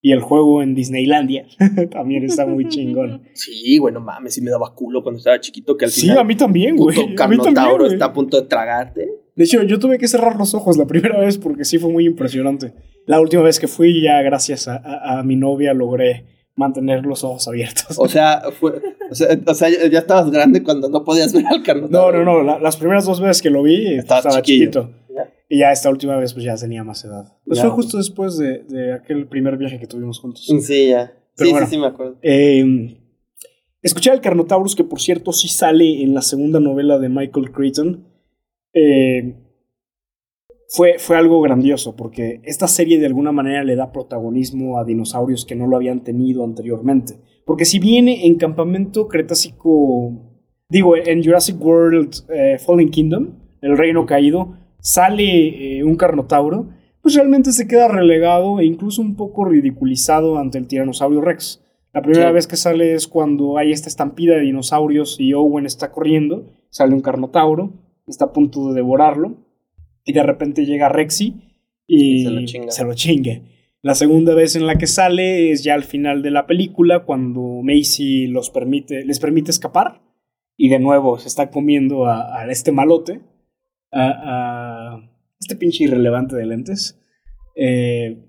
Y 0.00 0.12
el 0.12 0.20
juego 0.20 0.62
en 0.62 0.74
Disneylandia 0.74 1.46
también 1.90 2.24
está 2.24 2.46
muy 2.46 2.68
chingón. 2.68 3.22
Sí, 3.34 3.78
bueno, 3.78 4.00
mames, 4.00 4.34
sí 4.34 4.40
me 4.40 4.50
daba 4.50 4.74
culo 4.74 5.02
cuando 5.02 5.18
estaba 5.18 5.40
chiquito 5.40 5.76
que 5.76 5.84
al 5.86 5.90
Sí, 5.90 6.02
final 6.02 6.18
a 6.18 6.24
mí 6.24 6.36
también, 6.36 6.76
güey. 6.76 6.96
A 6.98 7.28
mí 7.28 7.36
también, 7.38 7.76
güey. 7.78 7.92
está 7.92 8.06
a 8.06 8.12
punto 8.12 8.40
de 8.40 8.46
tragarte. 8.48 9.08
De 9.34 9.44
hecho, 9.44 9.62
yo 9.64 9.78
tuve 9.78 9.98
que 9.98 10.08
cerrar 10.08 10.36
los 10.36 10.54
ojos 10.54 10.78
la 10.78 10.86
primera 10.86 11.18
vez 11.20 11.36
porque 11.38 11.64
sí 11.64 11.78
fue 11.78 11.90
muy 11.92 12.06
impresionante. 12.06 12.72
La 13.04 13.20
última 13.20 13.42
vez 13.42 13.60
que 13.60 13.68
fui, 13.68 14.00
ya 14.02 14.22
gracias 14.22 14.68
a, 14.68 14.76
a- 14.76 15.18
a 15.18 15.22
mi 15.22 15.36
novia 15.36 15.74
logré 15.74 16.24
mantener 16.56 17.04
los 17.06 17.22
ojos 17.22 17.46
abiertos. 17.48 17.98
O 17.98 18.08
sea, 18.08 18.42
fue, 18.58 18.80
o 19.10 19.14
sea, 19.14 19.38
o 19.46 19.54
sea, 19.54 19.68
ya 19.68 19.86
ya 19.88 19.98
estabas 20.00 20.30
grande 20.30 20.62
cuando 20.62 20.88
no 20.88 21.04
podías 21.04 21.32
ver 21.32 21.46
al 21.46 21.58
No, 21.58 21.62
Carnotauro. 21.64 22.24
no, 22.24 22.38
no. 22.38 22.42
la- 22.42 22.58
las 22.58 22.76
primeras 22.76 23.04
dos 23.04 23.20
veces 23.20 23.40
que 23.42 23.50
lo 23.50 23.62
vi 23.62 23.94
estaba 23.94 24.42
chiquito. 24.42 24.90
Y 25.48 25.58
ya 25.60 25.70
esta 25.70 25.90
última 25.90 26.16
vez 26.16 26.32
pues 26.32 26.44
ya 26.44 26.56
tenía 26.56 26.82
más 26.82 27.04
edad. 27.04 27.32
Pues 27.44 27.58
Ya. 27.58 27.64
fue 27.66 27.70
justo 27.72 27.98
después 27.98 28.36
de, 28.36 28.64
de 28.64 28.92
aquel 28.94 29.28
primer 29.28 29.56
viaje 29.56 29.78
que 29.78 29.86
tuvimos 29.86 30.18
juntos. 30.18 30.44
Sí, 30.62 30.88
ya. 30.88 31.12
Pero 31.36 31.46
sí, 31.46 31.52
bueno. 31.52 31.66
sí, 31.66 31.74
sí, 31.74 31.78
me 31.80 31.86
acuerdo. 31.86 32.16
Eh, 32.22 32.96
escuché 33.82 34.10
al 34.10 34.20
Carnotaurus, 34.20 34.74
que 34.74 34.82
por 34.82 35.00
cierto 35.00 35.32
sí 35.32 35.46
sale 35.48 36.02
en 36.02 36.14
la 36.14 36.22
segunda 36.22 36.58
novela 36.58 36.98
de 36.98 37.08
Michael 37.10 37.52
Crichton. 37.52 38.04
eh, 38.74 39.34
fue, 40.68 40.96
fue 40.98 41.16
algo 41.16 41.40
grandioso, 41.40 41.94
porque 41.96 42.40
esta 42.44 42.66
serie 42.68 42.98
de 42.98 43.06
alguna 43.06 43.32
manera 43.32 43.62
le 43.64 43.76
da 43.76 43.92
protagonismo 43.92 44.78
a 44.78 44.84
dinosaurios 44.84 45.44
que 45.44 45.54
no 45.54 45.66
lo 45.66 45.76
habían 45.76 46.02
tenido 46.02 46.44
anteriormente. 46.44 47.14
Porque 47.44 47.64
si 47.64 47.78
viene 47.78 48.26
en 48.26 48.34
Campamento 48.36 49.06
Cretácico, 49.06 50.12
digo, 50.68 50.96
en 50.96 51.22
Jurassic 51.22 51.60
World 51.64 52.14
eh, 52.28 52.58
Fallen 52.58 52.90
Kingdom, 52.90 53.28
el 53.60 53.76
reino 53.78 54.04
caído, 54.06 54.54
sale 54.80 55.78
eh, 55.78 55.84
un 55.84 55.96
Carnotauro, 55.96 56.68
pues 57.00 57.14
realmente 57.14 57.52
se 57.52 57.68
queda 57.68 57.86
relegado 57.86 58.58
e 58.58 58.64
incluso 58.64 59.00
un 59.00 59.14
poco 59.14 59.44
ridiculizado 59.44 60.38
ante 60.38 60.58
el 60.58 60.66
Tiranosaurio 60.66 61.20
Rex. 61.20 61.62
La 61.92 62.02
primera 62.02 62.28
Sí. 62.28 62.34
vez 62.34 62.46
que 62.48 62.56
sale 62.56 62.94
es 62.94 63.06
cuando 63.06 63.56
hay 63.58 63.70
esta 63.72 63.88
estampida 63.88 64.34
de 64.34 64.42
dinosaurios 64.42 65.16
y 65.20 65.32
Owen 65.32 65.66
está 65.66 65.92
corriendo, 65.92 66.46
sale 66.68 66.94
un 66.94 67.00
Carnotauro, 67.00 67.72
está 68.08 68.26
a 68.26 68.32
punto 68.32 68.68
de 68.68 68.74
devorarlo, 68.74 69.36
y 70.06 70.14
de 70.14 70.22
repente 70.22 70.64
llega 70.64 70.88
Rexy 70.88 71.34
y, 71.86 72.22
Y 72.22 72.24
se 72.24 72.30
lo 72.30 72.44
chinga. 72.46 72.70
se 72.70 72.84
lo 72.84 72.94
chingue. 72.94 73.42
La 73.82 73.94
segunda 73.94 74.34
vez 74.34 74.56
en 74.56 74.66
la 74.66 74.78
que 74.78 74.86
sale 74.86 75.50
es 75.52 75.62
ya 75.62 75.74
al 75.74 75.84
final 75.84 76.22
de 76.22 76.30
la 76.30 76.46
película, 76.46 77.04
cuando 77.04 77.40
Macy 77.62 78.26
los 78.28 78.48
permite, 78.50 79.04
les 79.04 79.20
permite 79.20 79.50
escapar, 79.50 80.00
y 80.56 80.70
de 80.70 80.78
nuevo 80.78 81.18
se 81.18 81.28
está 81.28 81.50
comiendo 81.50 82.06
a, 82.06 82.40
a 82.40 82.50
este 82.50 82.72
malote, 82.72 83.20
a, 83.92 84.94
a 84.94 85.10
este 85.38 85.56
pinche 85.56 85.84
irrelevante 85.84 86.34
de 86.34 86.46
lentes. 86.46 86.98
Eh, 87.54 88.24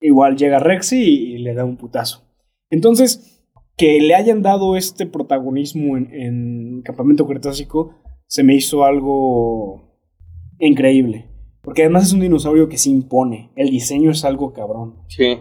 igual 0.00 0.36
llega 0.36 0.58
Rexy 0.58 1.02
y, 1.02 1.34
y 1.34 1.38
le 1.38 1.54
da 1.54 1.64
un 1.64 1.76
putazo. 1.76 2.22
Entonces, 2.70 3.42
que 3.76 4.00
le 4.00 4.14
hayan 4.14 4.42
dado 4.42 4.76
este 4.76 5.06
protagonismo 5.06 5.96
en, 5.96 6.12
en 6.14 6.82
Campamento 6.82 7.26
Cretácico 7.26 7.96
se 8.26 8.44
me 8.44 8.54
hizo 8.54 8.84
algo 8.84 9.89
increíble. 10.60 11.28
Porque 11.62 11.82
además 11.82 12.06
es 12.06 12.12
un 12.12 12.20
dinosaurio 12.20 12.68
que 12.68 12.78
se 12.78 12.90
impone. 12.90 13.50
El 13.56 13.70
diseño 13.70 14.10
es 14.10 14.24
algo 14.24 14.52
cabrón. 14.52 14.96
Sí. 15.08 15.38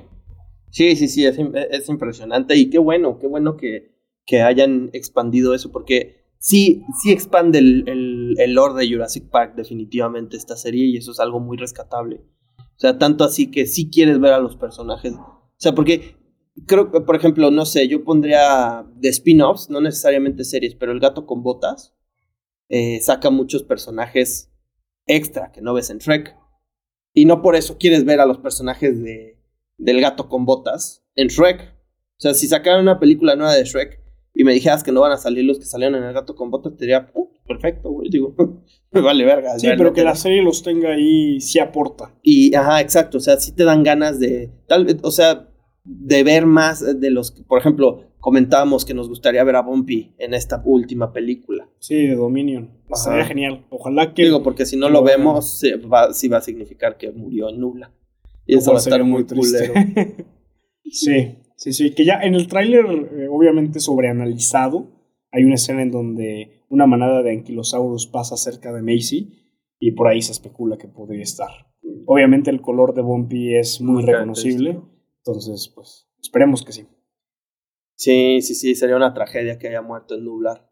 Sí, 0.72 0.96
sí, 0.96 1.08
sí, 1.08 1.26
es, 1.26 1.38
es 1.72 1.90
impresionante. 1.90 2.56
Y 2.56 2.70
qué 2.70 2.78
bueno, 2.78 3.20
qué 3.20 3.28
bueno 3.28 3.58
que, 3.58 3.96
que 4.26 4.42
hayan 4.42 4.90
expandido 4.94 5.54
eso, 5.56 5.72
porque 5.72 6.26
sí, 6.38 6.84
sí 7.02 7.12
expande 7.12 7.60
el, 7.60 7.88
el, 7.88 8.36
el 8.38 8.54
lore 8.54 8.80
de 8.80 8.92
Jurassic 8.92 9.30
Park, 9.30 9.56
definitivamente, 9.56 10.38
esta 10.38 10.56
serie, 10.56 10.86
y 10.86 10.98
eso 10.98 11.12
es 11.12 11.20
algo 11.20 11.40
muy 11.40 11.58
rescatable. 11.58 12.22
O 12.58 12.80
sea, 12.80 12.98
tanto 12.98 13.24
así 13.24 13.50
que 13.50 13.66
sí 13.66 13.90
quieres 13.90 14.20
ver 14.20 14.34
a 14.34 14.40
los 14.40 14.56
personajes. 14.56 15.14
O 15.14 15.52
sea, 15.58 15.74
porque 15.74 16.16
creo 16.66 16.92
que, 16.92 17.02
por 17.02 17.16
ejemplo, 17.16 17.52
no 17.52 17.66
sé, 17.66 17.88
yo 17.88 18.04
pondría 18.04 18.86
de 18.96 19.10
spin-offs, 19.10 19.70
no 19.70 19.82
necesariamente 19.82 20.44
series, 20.44 20.76
pero 20.76 20.92
El 20.92 21.00
gato 21.00 21.26
con 21.26 21.44
botas 21.44 21.96
eh, 22.70 23.00
saca 23.02 23.30
muchos 23.30 23.64
personajes 23.64 24.49
extra 25.10 25.52
que 25.52 25.62
no 25.62 25.74
ves 25.74 25.90
en 25.90 25.98
Shrek. 25.98 26.36
Y 27.14 27.26
no 27.26 27.42
por 27.42 27.56
eso 27.56 27.78
quieres 27.78 28.06
ver 28.06 28.22
a 28.22 28.26
los 28.26 28.38
personajes 28.38 29.04
de, 29.04 29.38
del 29.78 30.00
gato 30.00 30.30
con 30.30 30.46
botas 30.46 31.04
en 31.16 31.28
Shrek. 31.28 31.62
O 31.62 32.22
sea, 32.22 32.34
si 32.34 32.48
sacaran 32.48 32.82
una 32.82 33.00
película 33.00 33.36
nueva 33.36 33.56
de 33.56 33.66
Shrek 33.66 34.00
y 34.34 34.44
me 34.44 34.54
dijeras 34.54 34.84
que 34.84 34.92
no 34.92 35.02
van 35.02 35.12
a 35.12 35.18
salir 35.18 35.44
los 35.44 35.60
que 35.60 35.66
salieron 35.66 36.02
en 36.02 36.08
el 36.08 36.14
gato 36.14 36.36
con 36.36 36.52
botas, 36.52 36.78
te 36.78 36.86
diría, 36.86 37.12
"Oh, 37.14 37.30
perfecto, 37.50 37.90
güey. 37.90 38.10
Digo, 38.10 38.36
me 38.92 39.02
vale 39.02 39.26
verga. 39.26 39.60
Sí, 39.60 39.68
pero 39.78 39.92
que 39.92 40.04
la 40.04 40.16
serie 40.16 40.42
los 40.42 40.64
tenga 40.64 40.92
ahí 40.92 41.42
sí 41.42 41.60
aporta. 41.60 42.14
Y, 42.22 42.56
ajá, 42.56 42.80
exacto. 42.80 43.18
O 43.18 43.22
sea, 43.22 43.38
sí 43.38 43.52
te 43.54 43.66
dan 43.66 43.84
ganas 43.84 44.20
de. 44.20 44.52
Tal 44.68 44.86
vez, 44.86 44.98
o 45.02 45.12
sea, 45.12 45.49
de 45.92 46.24
ver 46.24 46.46
más 46.46 47.00
de 47.00 47.10
los 47.10 47.32
que, 47.32 47.42
por 47.42 47.58
ejemplo, 47.58 48.04
comentábamos 48.20 48.86
que 48.86 48.94
nos 48.94 49.10
gustaría 49.10 49.44
ver 49.44 49.56
a 49.56 49.64
Bumpy 49.64 50.14
en 50.20 50.36
esta 50.36 50.62
última 50.64 51.12
película. 51.12 51.68
Sí, 51.80 52.08
de 52.08 52.16
Dominion. 52.16 52.70
Estaría 52.90 53.26
genial. 53.26 53.66
Ojalá 53.70 54.14
que. 54.14 54.24
Digo, 54.24 54.44
porque 54.44 54.68
si 54.68 54.78
no 54.78 54.90
lo 54.90 55.04
vemos, 55.04 55.60
sí 55.60 55.72
va, 55.74 56.14
sí 56.14 56.28
va 56.28 56.38
a 56.38 56.42
significar 56.42 56.98
que 56.98 57.12
murió 57.12 57.50
en 57.50 57.60
nubla. 57.60 57.92
Y 58.46 58.56
eso 58.56 58.72
va 58.72 58.78
a 58.78 58.82
sería 58.82 58.98
estar 58.98 59.10
muy 59.10 59.24
triste. 59.24 59.68
culero. 59.68 60.12
sí, 60.92 61.38
sí, 61.56 61.74
sí. 61.74 61.92
Que 61.96 62.06
ya 62.06 62.20
en 62.22 62.36
el 62.36 62.48
tráiler, 62.48 62.86
eh, 62.86 63.28
obviamente 63.30 63.80
sobreanalizado, 63.80 64.88
hay 65.32 65.44
una 65.44 65.56
escena 65.56 65.82
en 65.82 65.92
donde 65.92 66.66
una 66.70 66.86
manada 66.86 67.24
de 67.24 67.32
anquilosaurus 67.32 68.06
pasa 68.08 68.38
cerca 68.38 68.72
de 68.72 68.84
Macy 68.84 69.34
y 69.80 69.92
por 69.92 70.08
ahí 70.08 70.22
se 70.22 70.34
especula 70.34 70.78
que 70.78 70.88
podría 70.88 71.24
estar. 71.24 71.50
Obviamente 72.06 72.52
el 72.52 72.62
color 72.62 72.94
de 72.94 73.02
Bumpy 73.02 73.56
es 73.56 73.82
muy 73.82 74.04
Muy 74.04 74.06
reconocible. 74.06 74.80
Entonces 75.24 75.72
pues 75.74 76.08
esperemos 76.22 76.64
que 76.64 76.74
sí. 76.74 76.88
Sí, 77.96 78.42
sí, 78.42 78.56
sí, 78.56 78.76
sería 78.76 78.96
una 78.96 79.14
tragedia 79.14 79.60
que 79.60 79.68
haya 79.68 79.82
muerto 79.82 80.16
en 80.16 80.24
nublar. 80.24 80.70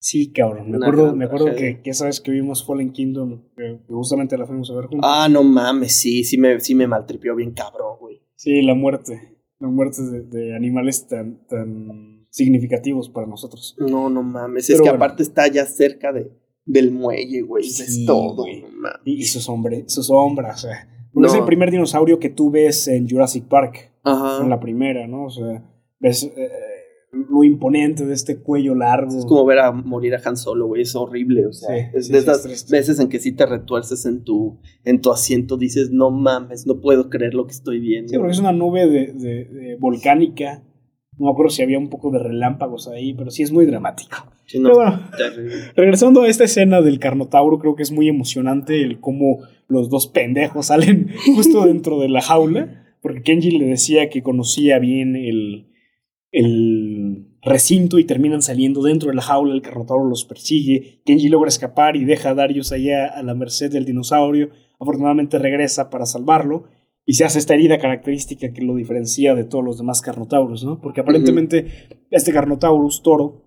Sí, 0.00 0.32
cabrón. 0.32 0.70
Me 0.70 0.76
Una 0.76 0.88
acuerdo, 0.88 1.16
me 1.16 1.24
acuerdo 1.24 1.54
que, 1.54 1.80
que 1.80 1.90
esa 1.90 2.06
vez 2.06 2.20
que 2.20 2.30
vimos 2.32 2.66
Fallen 2.66 2.92
Kingdom, 2.92 3.42
que 3.56 3.78
justamente 3.88 4.36
la 4.36 4.44
fuimos 4.44 4.70
a 4.70 4.74
ver 4.74 4.86
juntos. 4.86 5.08
Ah, 5.10 5.28
no 5.30 5.42
mames, 5.44 5.94
sí, 5.94 6.24
sí 6.24 6.36
me, 6.36 6.60
sí 6.60 6.74
me 6.74 6.86
maltripió 6.86 7.34
bien 7.36 7.52
cabrón, 7.52 7.96
güey. 8.00 8.20
Sí, 8.34 8.60
la 8.62 8.74
muerte. 8.74 9.38
La 9.60 9.68
muerte 9.68 10.02
de, 10.02 10.22
de 10.24 10.54
animales 10.56 11.06
tan, 11.06 11.46
tan 11.46 12.26
significativos 12.28 13.08
para 13.08 13.28
nosotros. 13.28 13.76
No, 13.78 14.10
no 14.10 14.22
mames. 14.22 14.66
Pero 14.66 14.76
es 14.76 14.82
que 14.82 14.90
bueno. 14.90 15.04
aparte 15.04 15.22
está 15.22 15.46
ya 15.46 15.64
cerca 15.64 16.12
de, 16.12 16.36
del 16.64 16.90
muelle, 16.90 17.42
güey. 17.42 17.62
Sí, 17.64 17.82
es 17.84 18.04
todo. 18.04 18.42
güey. 18.42 18.62
no 18.62 18.68
mames. 18.72 19.00
Y, 19.04 19.12
y 19.20 19.24
sus, 19.24 19.48
hombre, 19.48 19.84
sus 19.86 20.08
sombras. 20.08 20.64
O 20.64 20.68
sea, 20.68 20.88
porque 21.14 21.28
es 21.28 21.32
No. 21.34 21.38
el 21.40 21.46
primer 21.46 21.70
dinosaurio 21.70 22.18
que 22.18 22.28
tú 22.28 22.50
ves 22.50 22.88
en 22.88 23.08
Jurassic 23.08 23.44
Park. 23.44 23.92
Ajá. 24.02 24.42
En 24.42 24.50
la 24.50 24.60
primera, 24.60 25.06
¿no? 25.06 25.24
O 25.24 25.30
sea, 25.30 25.64
ves 26.00 26.24
eh, 26.36 26.50
lo 27.12 27.42
imponente 27.44 28.04
de 28.04 28.12
este 28.12 28.38
cuello 28.42 28.74
largo. 28.74 29.16
Es 29.16 29.24
como 29.24 29.46
ver 29.46 29.60
a 29.60 29.72
morir 29.72 30.14
a 30.14 30.20
Han 30.24 30.36
Solo, 30.36 30.66
güey. 30.66 30.82
Es 30.82 30.94
horrible. 30.96 31.46
O 31.46 31.52
sea, 31.52 31.74
Sí, 31.74 31.86
es 31.94 32.06
sí, 32.08 32.12
de 32.12 32.20
sí, 32.20 32.28
es 32.30 32.36
esas 32.44 32.70
veces 32.70 33.00
en 33.00 33.08
que 33.08 33.18
sí 33.20 33.32
te 33.32 33.46
retuerces 33.46 34.04
en 34.04 34.24
tu, 34.24 34.58
en 34.84 35.00
tu 35.00 35.10
asiento. 35.12 35.56
Dices, 35.56 35.90
no 35.92 36.10
mames, 36.10 36.66
no 36.66 36.80
puedo 36.80 37.08
creer 37.08 37.32
lo 37.34 37.46
que 37.46 37.52
estoy 37.52 37.78
viendo. 37.80 38.10
Sí, 38.10 38.16
porque 38.18 38.32
es 38.32 38.40
una 38.40 38.52
nube 38.52 38.86
de, 38.88 39.12
de- 39.12 39.44
de 39.44 39.76
volcánica. 39.76 40.62
No 41.16 41.26
me 41.26 41.32
acuerdo 41.32 41.50
si 41.50 41.62
había 41.62 41.78
un 41.78 41.88
poco 41.90 42.10
de 42.10 42.18
relámpagos 42.18 42.88
ahí, 42.88 43.14
pero 43.14 43.30
sí 43.30 43.42
es 43.44 43.52
muy 43.52 43.64
dramático. 43.66 44.16
Sí, 44.46 44.58
no, 44.58 44.70
Pero 44.70 44.76
bueno, 44.76 45.10
terrible. 45.16 45.54
Regresando 45.76 46.22
a 46.22 46.28
esta 46.28 46.44
escena 46.44 46.82
del 46.82 46.98
Carnotauro, 46.98 47.58
creo 47.58 47.76
que 47.76 47.82
es 47.82 47.92
muy 47.92 48.08
emocionante 48.08 48.82
el 48.82 49.00
cómo 49.00 49.40
los 49.68 49.88
dos 49.88 50.06
pendejos 50.06 50.66
salen 50.66 51.10
justo 51.34 51.64
dentro 51.66 51.98
de 51.98 52.08
la 52.08 52.20
jaula, 52.20 52.96
porque 53.00 53.22
Kenji 53.22 53.52
le 53.52 53.66
decía 53.66 54.08
que 54.08 54.22
conocía 54.22 54.78
bien 54.78 55.16
el, 55.16 55.68
el 56.30 57.28
recinto 57.42 57.98
y 57.98 58.04
terminan 58.04 58.42
saliendo 58.42 58.82
dentro 58.82 59.10
de 59.10 59.16
la 59.16 59.22
jaula, 59.22 59.54
el 59.54 59.62
Carnotauro 59.62 60.08
los 60.08 60.24
persigue, 60.24 61.02
Kenji 61.04 61.28
logra 61.28 61.48
escapar 61.48 61.96
y 61.96 62.04
deja 62.04 62.30
a 62.30 62.34
Darius 62.34 62.72
allá 62.72 63.06
a 63.06 63.22
la 63.22 63.34
merced 63.34 63.70
del 63.70 63.84
dinosaurio, 63.84 64.50
afortunadamente 64.80 65.38
regresa 65.38 65.90
para 65.90 66.06
salvarlo. 66.06 66.64
Y 67.06 67.14
se 67.14 67.24
hace 67.26 67.38
esta 67.38 67.52
herida 67.52 67.76
característica 67.76 68.54
que 68.54 68.62
lo 68.62 68.76
diferencia 68.76 69.34
de 69.34 69.44
todos 69.44 69.62
los 69.62 69.76
demás 69.76 70.00
Carnotauros, 70.00 70.64
¿no? 70.64 70.80
Porque 70.80 71.02
aparentemente 71.02 71.66
este 72.10 72.32
Carnotaurus 72.32 73.02
toro 73.02 73.43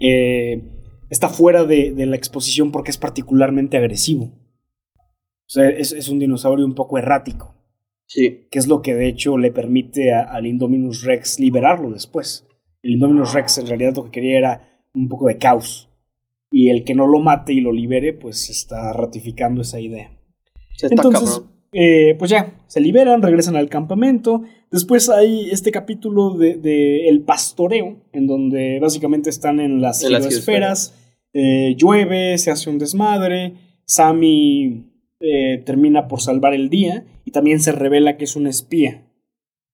eh, 0.00 0.62
está 1.10 1.28
fuera 1.28 1.64
de, 1.64 1.92
de 1.92 2.06
la 2.06 2.16
exposición 2.16 2.72
porque 2.72 2.90
es 2.90 2.98
particularmente 2.98 3.76
agresivo. 3.76 4.24
O 4.24 5.52
sea, 5.52 5.68
es, 5.68 5.92
es 5.92 6.08
un 6.08 6.18
dinosaurio 6.18 6.64
un 6.64 6.74
poco 6.74 6.98
errático, 6.98 7.54
Sí. 8.06 8.46
que 8.50 8.58
es 8.58 8.66
lo 8.68 8.82
que 8.82 8.94
de 8.94 9.08
hecho 9.08 9.36
le 9.38 9.52
permite 9.52 10.12
a- 10.12 10.22
al 10.22 10.46
Indominus 10.46 11.02
Rex 11.04 11.38
liberarlo 11.40 11.90
después. 11.90 12.46
El 12.82 12.92
Indominus 12.92 13.34
Rex 13.34 13.58
en 13.58 13.66
realidad 13.66 13.94
lo 13.96 14.04
que 14.04 14.10
quería 14.12 14.38
era 14.38 14.82
un 14.94 15.08
poco 15.08 15.26
de 15.28 15.38
caos. 15.38 15.88
Y 16.52 16.70
el 16.70 16.82
que 16.84 16.94
no 16.94 17.06
lo 17.06 17.20
mate 17.20 17.52
y 17.52 17.60
lo 17.60 17.72
libere, 17.72 18.12
pues 18.12 18.50
está 18.50 18.92
ratificando 18.92 19.62
esa 19.62 19.78
idea. 19.78 20.10
Está 20.74 20.88
Entonces, 20.90 21.42
eh, 21.72 22.16
pues 22.18 22.30
ya, 22.30 22.54
se 22.66 22.80
liberan, 22.80 23.22
regresan 23.22 23.54
al 23.54 23.68
campamento. 23.68 24.42
Después 24.70 25.08
hay 25.08 25.50
este 25.50 25.72
capítulo 25.72 26.30
de, 26.36 26.56
de 26.56 27.08
el 27.08 27.22
pastoreo, 27.22 27.96
en 28.12 28.26
donde 28.26 28.78
básicamente 28.80 29.28
están 29.30 29.58
en 29.60 29.80
las 29.80 30.04
En 30.04 30.12
las 30.12 30.26
esferas. 30.26 30.94
llueve, 31.34 32.38
se 32.38 32.50
hace 32.50 32.70
un 32.70 32.78
desmadre. 32.78 33.54
Sammy 33.84 34.86
eh, 35.20 35.62
termina 35.66 36.06
por 36.08 36.20
salvar 36.20 36.54
el 36.54 36.68
día 36.70 37.04
y 37.24 37.32
también 37.32 37.60
se 37.60 37.72
revela 37.72 38.16
que 38.16 38.24
es 38.24 38.36
un 38.36 38.46
espía. 38.46 39.06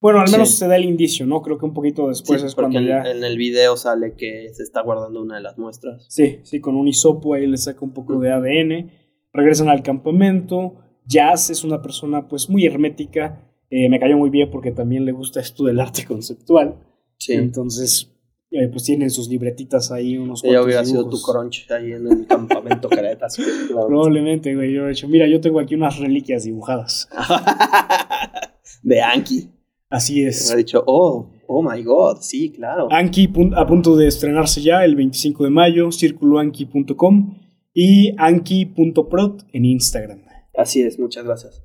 Bueno, 0.00 0.20
al 0.20 0.30
menos 0.30 0.50
Sí. 0.50 0.56
se 0.58 0.68
da 0.68 0.76
el 0.76 0.84
indicio, 0.84 1.26
¿no? 1.26 1.40
Creo 1.42 1.58
que 1.58 1.64
un 1.66 1.74
poquito 1.74 2.08
después 2.08 2.40
Sí, 2.40 2.46
es 2.46 2.54
porque 2.54 2.72
cuando 2.72 2.88
ya. 2.88 3.02
en 3.10 3.24
el 3.24 3.36
video 3.38 3.76
sale 3.76 4.14
que 4.14 4.48
se 4.52 4.62
está 4.62 4.82
guardando 4.82 5.22
una 5.22 5.36
de 5.36 5.42
las 5.42 5.58
muestras. 5.58 6.06
Sí, 6.08 6.38
sí, 6.42 6.60
con 6.60 6.76
un 6.76 6.86
hisopo 6.88 7.34
ahí 7.34 7.46
le 7.46 7.56
saca 7.56 7.84
un 7.84 7.92
poco 7.92 8.18
de 8.18 8.30
ADN. 8.32 8.90
Regresan 9.32 9.68
al 9.68 9.82
campamento. 9.82 10.76
Jazz 11.06 11.50
es 11.50 11.64
una 11.64 11.80
persona 11.82 12.28
pues 12.28 12.48
muy 12.50 12.66
hermética. 12.66 13.45
Eh, 13.70 13.88
me 13.88 13.98
cayó 13.98 14.16
muy 14.16 14.30
bien 14.30 14.50
porque 14.50 14.70
también 14.70 15.04
le 15.04 15.12
gusta 15.12 15.40
esto 15.40 15.64
del 15.64 15.80
arte 15.80 16.04
conceptual. 16.04 16.76
Sí. 17.18 17.32
Entonces, 17.32 18.12
eh, 18.50 18.68
pues 18.68 18.84
tienen 18.84 19.10
sus 19.10 19.28
libretitas 19.28 19.90
ahí, 19.90 20.16
unos 20.18 20.44
Ella 20.44 20.62
hubiera 20.62 20.84
sido 20.84 21.04
tu 21.04 21.16
dibujos. 21.16 21.32
crunch 21.32 21.70
ahí 21.70 21.92
en 21.92 22.06
el 22.06 22.26
campamento 22.26 22.88
Caretas. 22.88 23.36
Probablemente, 23.68 24.54
güey. 24.54 24.72
Yo 24.72 24.86
he 24.86 24.90
dicho, 24.90 25.08
mira, 25.08 25.26
yo 25.26 25.40
tengo 25.40 25.58
aquí 25.60 25.74
unas 25.74 25.98
reliquias 25.98 26.44
dibujadas. 26.44 27.08
de 28.82 29.00
Anki. 29.02 29.50
Así 29.88 30.22
Me 30.22 30.28
es. 30.28 30.50
ha 30.52 30.56
dicho, 30.56 30.82
oh, 30.86 31.30
oh 31.46 31.62
my 31.62 31.82
god, 31.82 32.18
sí, 32.20 32.50
claro. 32.50 32.88
Anki 32.90 33.30
a 33.56 33.66
punto 33.66 33.96
de 33.96 34.08
estrenarse 34.08 34.60
ya 34.60 34.84
el 34.84 34.96
25 34.96 35.44
de 35.44 35.50
mayo, 35.50 35.90
circuloanki.com 35.92 37.36
y 37.72 38.14
anki.prod 38.18 39.42
en 39.52 39.64
Instagram. 39.64 40.22
Así 40.56 40.82
es, 40.82 40.98
muchas 40.98 41.24
gracias. 41.24 41.62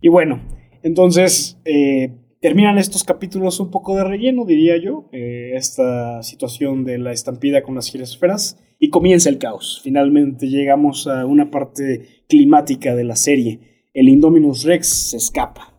Y 0.00 0.08
bueno, 0.08 0.40
entonces 0.84 1.58
eh, 1.64 2.12
terminan 2.40 2.76
estos 2.76 3.04
capítulos 3.04 3.58
un 3.58 3.70
poco 3.70 3.96
de 3.96 4.04
relleno, 4.04 4.44
diría 4.44 4.76
yo, 4.76 5.08
eh, 5.12 5.52
esta 5.54 6.22
situación 6.22 6.84
de 6.84 6.98
la 6.98 7.10
estampida 7.10 7.62
con 7.62 7.74
las 7.74 7.90
giresferas, 7.90 8.60
y 8.78 8.90
comienza 8.90 9.30
el 9.30 9.38
caos. 9.38 9.80
Finalmente 9.82 10.46
llegamos 10.48 11.06
a 11.06 11.24
una 11.24 11.50
parte 11.50 12.22
climática 12.28 12.94
de 12.94 13.04
la 13.04 13.16
serie. 13.16 13.86
El 13.94 14.10
Indominus 14.10 14.64
Rex 14.64 14.88
se 15.10 15.16
escapa. 15.16 15.74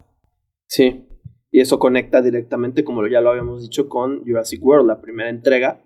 Sí. 0.68 1.06
Y 1.52 1.60
eso 1.60 1.78
conecta 1.78 2.24
directamente, 2.24 2.84
como 2.84 3.08
ya 3.08 3.22
lo 3.22 3.30
habíamos 3.30 3.62
dicho, 3.62 3.88
con 3.88 4.26
Jurassic 4.26 4.66
World, 4.66 4.88
la 4.88 5.02
primera 5.02 5.30
entrega. 5.30 5.86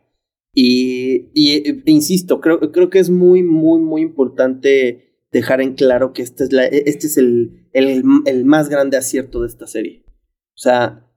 Y, 0.54 1.30
y, 1.34 1.68
e 1.68 1.84
insisto, 1.88 2.40
creo, 2.40 2.72
creo 2.72 2.90
que 2.90 3.00
es 3.00 3.10
muy, 3.10 3.44
muy, 3.44 3.82
muy 3.82 4.02
importante 4.02 5.09
dejar 5.32 5.62
en 5.62 5.76
claro 5.76 6.14
que 6.14 6.22
este 6.22 6.44
es, 6.46 6.54
la, 6.54 6.66
este 6.66 7.08
es 7.08 7.18
el, 7.18 7.68
el, 7.74 8.04
el 8.26 8.46
más 8.46 8.70
grande 8.70 8.98
acierto 8.98 9.42
de 9.42 9.48
esta 9.48 9.68
serie. 9.68 10.04
O 10.08 10.62
sea, 10.62 11.08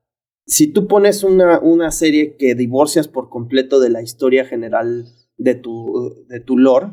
si 0.46 0.66
tú 0.66 0.86
pones 0.86 1.24
una, 1.24 1.58
una 1.60 1.90
serie 1.90 2.36
que 2.36 2.54
divorcias 2.54 3.08
por 3.08 3.30
completo 3.30 3.80
de 3.80 3.90
la 3.90 4.02
historia 4.02 4.44
general 4.44 5.06
de 5.36 5.54
tu, 5.54 6.24
de 6.28 6.40
tu 6.40 6.58
lore, 6.58 6.88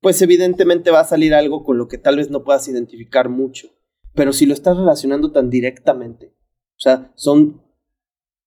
pues 0.00 0.20
evidentemente 0.22 0.90
va 0.90 1.00
a 1.00 1.04
salir 1.04 1.34
algo 1.34 1.64
con 1.64 1.78
lo 1.78 1.88
que 1.88 1.98
tal 1.98 2.16
vez 2.16 2.30
no 2.30 2.44
puedas 2.44 2.68
identificar 2.68 3.28
mucho. 3.28 3.68
Pero 4.14 4.32
si 4.32 4.46
lo 4.46 4.54
estás 4.54 4.76
relacionando 4.76 5.32
tan 5.32 5.50
directamente, 5.50 6.34
o 6.76 6.80
sea, 6.80 7.12
son 7.16 7.62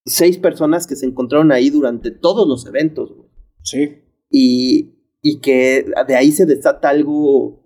seis 0.06 0.38
personas 0.38 0.88
que 0.88 0.96
se 0.96 1.06
encontraron 1.06 1.52
ahí 1.52 1.70
durante 1.70 2.12
todos 2.12 2.48
los 2.48 2.66
eventos, 2.66 3.14
güey. 3.14 3.30
Sí. 3.64 4.02
Y, 4.30 4.96
y 5.22 5.40
que 5.40 5.86
de 6.08 6.16
ahí 6.16 6.32
se 6.32 6.46
desata 6.46 6.90
algo, 6.90 7.61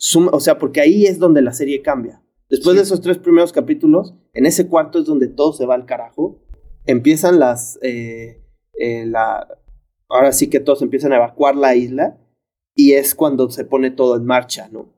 suma- 0.00 0.30
o 0.32 0.40
sea, 0.40 0.58
porque 0.58 0.80
ahí 0.80 1.04
es 1.06 1.18
donde 1.18 1.42
la 1.42 1.52
serie 1.52 1.82
cambia. 1.82 2.22
Después 2.48 2.72
Sí. 2.74 2.76
de 2.78 2.82
esos 2.82 3.00
tres 3.00 3.18
primeros 3.18 3.52
capítulos, 3.52 4.14
en 4.32 4.46
ese 4.46 4.66
cuarto 4.66 4.98
es 4.98 5.04
donde 5.04 5.28
todo 5.28 5.52
se 5.52 5.66
va 5.66 5.74
al 5.76 5.86
carajo. 5.86 6.40
Empiezan 6.86 7.38
las, 7.38 7.78
eh, 7.82 8.42
eh, 8.78 9.04
la, 9.06 9.46
ahora 10.08 10.32
sí 10.32 10.48
que 10.48 10.58
todos 10.60 10.82
empiezan 10.82 11.12
a 11.12 11.16
evacuar 11.16 11.54
la 11.54 11.76
isla 11.76 12.18
y 12.74 12.92
es 12.92 13.14
cuando 13.14 13.50
se 13.50 13.64
pone 13.64 13.90
todo 13.90 14.16
en 14.16 14.24
marcha, 14.24 14.68
¿no? 14.72 14.92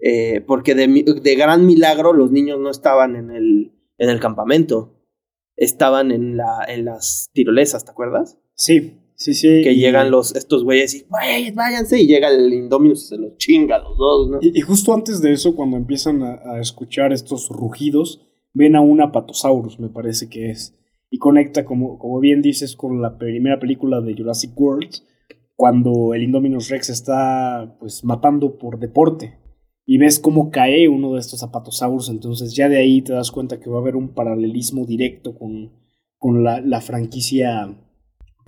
Eh, 0.00 0.40
porque 0.40 0.74
de, 0.74 0.88
de 1.22 1.34
gran 1.36 1.66
milagro 1.66 2.12
los 2.14 2.30
niños 2.32 2.58
no 2.58 2.70
estaban 2.70 3.16
en 3.16 3.30
el, 3.30 3.72
en 3.98 4.08
el 4.08 4.18
campamento, 4.18 4.96
estaban 5.56 6.10
en, 6.10 6.38
la, 6.38 6.64
en 6.66 6.86
las 6.86 7.28
tirolesas, 7.34 7.84
¿te 7.84 7.90
acuerdas? 7.90 8.38
Sí, 8.54 8.99
sí, 9.20 9.34
sí. 9.34 9.60
que 9.62 9.72
y- 9.72 9.76
llegan 9.80 10.10
los, 10.10 10.34
estos 10.34 10.64
güeyes 10.64 10.94
y 10.94 11.04
"Güey, 11.08 11.50
váyanse, 11.52 12.00
y 12.00 12.06
llega 12.06 12.28
el 12.28 12.52
Indominus 12.52 13.04
y 13.04 13.08
se 13.08 13.16
los 13.18 13.36
chinga 13.36 13.76
a 13.76 13.82
los 13.82 13.96
dos, 13.96 14.30
¿no? 14.30 14.38
Y, 14.40 14.58
y 14.58 14.60
justo 14.62 14.92
antes 14.94 15.20
de 15.22 15.32
eso, 15.32 15.54
cuando 15.54 15.76
empiezan 15.76 16.22
a, 16.22 16.40
a 16.54 16.60
escuchar 16.60 17.12
estos 17.12 17.48
rugidos, 17.50 18.20
ven 18.54 18.74
a 18.76 18.80
un 18.80 19.00
apatosaurus, 19.00 19.78
me 19.78 19.88
parece 19.90 20.28
que 20.28 20.50
es. 20.50 20.74
Y 21.10 21.18
conecta, 21.18 21.64
como, 21.64 21.98
como 21.98 22.18
bien 22.20 22.40
dices, 22.40 22.76
con 22.76 23.02
la 23.02 23.18
primera 23.18 23.58
película 23.60 24.00
de 24.00 24.14
Jurassic 24.16 24.58
World, 24.58 24.90
cuando 25.56 26.14
el 26.14 26.22
Indominus 26.22 26.68
Rex 26.70 26.88
está 26.88 27.76
pues 27.78 28.02
matando 28.04 28.56
por 28.58 28.78
deporte. 28.78 29.38
y 29.84 29.98
ves 29.98 30.20
cómo 30.20 30.50
cae 30.50 30.88
uno 30.88 31.14
de 31.14 31.20
estos 31.20 31.40
zapatosaurus, 31.40 32.08
entonces 32.10 32.54
ya 32.54 32.68
de 32.68 32.78
ahí 32.78 33.02
te 33.02 33.12
das 33.12 33.30
cuenta 33.32 33.58
que 33.58 33.68
va 33.68 33.78
a 33.78 33.80
haber 33.80 33.96
un 33.96 34.14
paralelismo 34.14 34.86
directo 34.86 35.34
con, 35.36 35.72
con 36.16 36.44
la, 36.44 36.60
la 36.60 36.80
franquicia 36.80 37.76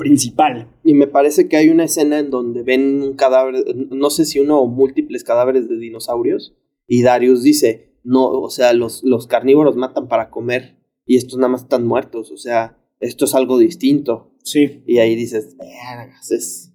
principal. 0.03 0.69
Y 0.85 0.95
me 0.95 1.07
parece 1.07 1.49
que 1.49 1.57
hay 1.57 1.69
una 1.71 1.85
escena 1.85 2.19
en 2.19 2.31
donde 2.31 2.63
ven 2.63 3.03
un 3.03 3.15
cadáver, 3.15 3.65
no 3.91 4.11
sé 4.11 4.25
si 4.25 4.41
uno 4.41 4.61
o 4.61 4.67
múltiples 4.67 5.25
cadáveres 5.25 5.69
de 5.69 5.77
dinosaurios, 5.77 6.55
y 6.87 7.03
Darius 7.03 7.43
dice, 7.43 7.95
no, 8.05 8.29
o 8.29 8.51
sea, 8.51 8.73
los, 8.73 9.03
los 9.05 9.27
carnívoros 9.27 9.77
matan 9.77 10.09
para 10.09 10.31
comer, 10.31 10.77
y 11.07 11.17
estos 11.17 11.39
nada 11.39 11.49
más 11.49 11.63
están 11.63 11.87
muertos, 11.87 12.31
o 12.31 12.37
sea, 12.37 12.79
esto 13.01 13.25
es 13.25 13.35
algo 13.35 13.59
distinto. 13.59 14.31
Sí. 14.45 14.83
Y 14.87 14.99
ahí 14.99 15.15
dices, 15.15 15.57
"Vergas, 15.57 16.31
es, 16.31 16.73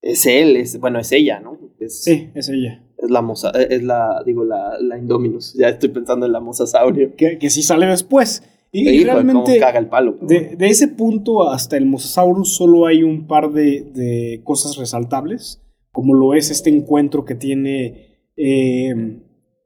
es 0.00 0.26
él, 0.26 0.56
es, 0.56 0.78
bueno, 0.80 0.98
es 0.98 1.12
ella, 1.12 1.40
¿no? 1.40 1.58
Es, 1.78 2.02
Sí, 2.02 2.30
es 2.34 2.48
ella. 2.48 2.84
es 2.98 3.10
la 3.10 3.22
moza, 3.22 3.50
es 3.50 3.82
la, 3.82 4.22
digo, 4.24 4.44
la, 4.44 4.78
la 4.80 4.98
Indominus, 4.98 5.54
ya 5.54 5.68
estoy 5.68 5.90
pensando 5.90 6.26
en 6.26 6.32
la 6.32 6.40
mosasaurio. 6.40 7.14
Que, 7.16 7.38
que 7.38 7.50
sí 7.50 7.62
sale 7.62 7.86
después. 7.86 8.42
Y, 8.74 9.04
cómo 9.04 9.12
realmente, 9.12 9.58
caga 9.58 9.78
el 9.78 9.88
palo. 9.88 10.16
de, 10.22 10.56
de 10.56 10.66
ese 10.68 10.88
punto 10.88 11.50
hasta 11.50 11.76
el 11.76 11.84
Mosasaurus, 11.84 12.54
solo 12.54 12.86
hay 12.86 13.02
un 13.02 13.26
par 13.26 13.52
de, 13.52 13.82
de 13.92 14.40
cosas 14.44 14.78
resaltables, 14.78 15.62
como 15.92 16.14
lo 16.14 16.32
es 16.32 16.50
este 16.50 16.70
encuentro 16.70 17.26
que 17.26 17.34
tiene 17.34 18.12
eh, 18.36 18.94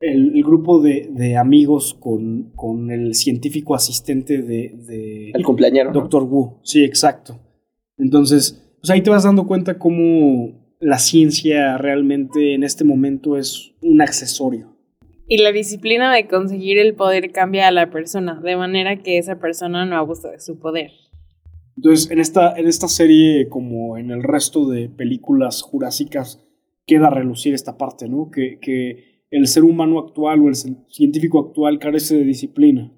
el, 0.00 0.36
el 0.36 0.42
grupo 0.42 0.80
de, 0.80 1.09
de 1.12 1.36
amigos 1.36 1.94
con, 1.94 2.52
con 2.54 2.90
el 2.90 3.14
científico 3.14 3.74
asistente 3.74 4.42
de, 4.42 5.30
el 5.32 5.44
cumpleañero. 5.44 5.92
¿no? 5.92 6.00
Doctor 6.00 6.24
Wu. 6.24 6.59
Sí, 6.62 6.84
exacto. 6.84 7.38
Entonces, 7.96 8.76
pues 8.80 8.90
ahí 8.90 9.02
te 9.02 9.11
vas 9.11 9.24
dando 9.24 9.46
cuenta 9.46 9.78
cómo 9.78 10.74
la 10.80 10.98
ciencia 10.98 11.78
realmente 11.78 12.54
en 12.54 12.62
este 12.62 12.84
momento 12.84 13.36
es 13.36 13.72
un 13.82 14.02
accesorio. 14.02 14.75
Y 15.28 15.38
la 15.38 15.50
disciplina 15.50 16.14
de 16.14 16.28
conseguir 16.28 16.78
el 16.78 16.94
poder 16.94 17.32
cambia 17.32 17.68
a 17.68 17.72
la 17.72 17.90
persona, 17.90 18.40
de 18.40 18.56
manera 18.56 19.02
que 19.02 19.18
esa 19.18 19.38
persona 19.40 19.84
no 19.84 19.96
abusa 19.96 20.30
de 20.30 20.40
su 20.40 20.58
poder. 20.58 20.92
Entonces, 21.76 22.10
en 22.10 22.20
esta, 22.20 22.56
en 22.56 22.68
esta 22.68 22.88
serie, 22.88 23.48
como 23.48 23.98
en 23.98 24.10
el 24.10 24.22
resto 24.22 24.66
de 24.66 24.88
películas 24.88 25.62
jurásicas, 25.62 26.42
queda 26.86 27.08
a 27.08 27.10
relucir 27.10 27.54
esta 27.54 27.76
parte, 27.76 28.08
¿no? 28.08 28.30
Que, 28.30 28.58
que 28.60 29.24
el 29.30 29.46
ser 29.48 29.64
humano 29.64 29.98
actual 29.98 30.40
o 30.42 30.48
el 30.48 30.54
científico 30.54 31.40
actual 31.40 31.78
carece 31.78 32.16
de 32.16 32.24
disciplina, 32.24 32.92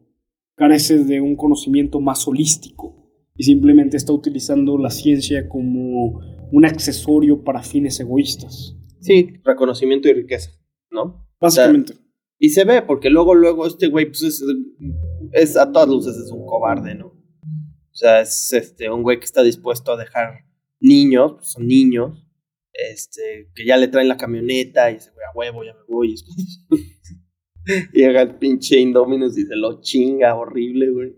carece 0.54 1.04
de 1.04 1.20
un 1.20 1.34
conocimiento 1.34 2.00
más 2.00 2.28
holístico 2.28 3.10
y 3.36 3.44
simplemente 3.44 3.96
está 3.96 4.12
utilizando 4.12 4.76
la 4.76 4.90
ciencia 4.90 5.48
como 5.48 6.20
un 6.52 6.64
accesorio 6.64 7.42
para 7.42 7.62
fines 7.62 7.98
egoístas. 8.00 8.76
Sí, 9.00 9.40
reconocimiento 9.44 10.08
y 10.08 10.12
riqueza, 10.12 10.50
¿no? 10.90 11.26
Básicamente. 11.40 11.94
Y 12.39 12.51
se 12.51 12.64
ve, 12.64 12.82
porque 12.82 13.11
luego, 13.11 13.34
luego 13.34 13.66
este 13.66 13.89
güey, 13.89 14.07
pues 14.07 14.43
es, 15.32 15.57
a 15.57 15.72
todas 15.72 15.89
luces 15.89 16.16
es 16.16 16.30
un 16.30 16.47
cobarde, 16.47 16.95
¿no? 16.95 17.07
O 17.09 17.95
sea, 17.95 18.20
es 18.20 18.53
este, 18.53 18.91
un 18.91 19.03
güey 19.03 19.18
que 19.18 19.24
está 19.24 19.43
dispuesto 19.43 19.93
a 19.93 19.97
dejar 19.97 20.45
niños, 20.80 21.32
pues 21.34 21.49
son 21.49 21.66
niños, 21.66 22.24
este, 22.72 23.51
que 23.55 23.66
ya 23.66 23.76
le 23.76 23.89
traen 23.89 24.09
la 24.09 24.16
camioneta 24.16 24.91
y 24.91 24.95
dice, 24.95 25.11
güey, 25.12 25.26
a 25.26 25.36
huevo, 25.36 25.64
ya 25.64 25.74
me 25.74 25.80
voy. 25.89 26.14
Y 26.14 26.14
llega 27.93 28.22
el 28.22 28.36
pinche 28.36 28.78
Indominus 28.78 29.36
y 29.36 29.45
se 29.45 29.57
lo 29.57 29.80
chinga, 29.80 30.36
horrible, 30.36 30.91
güey. 30.91 31.16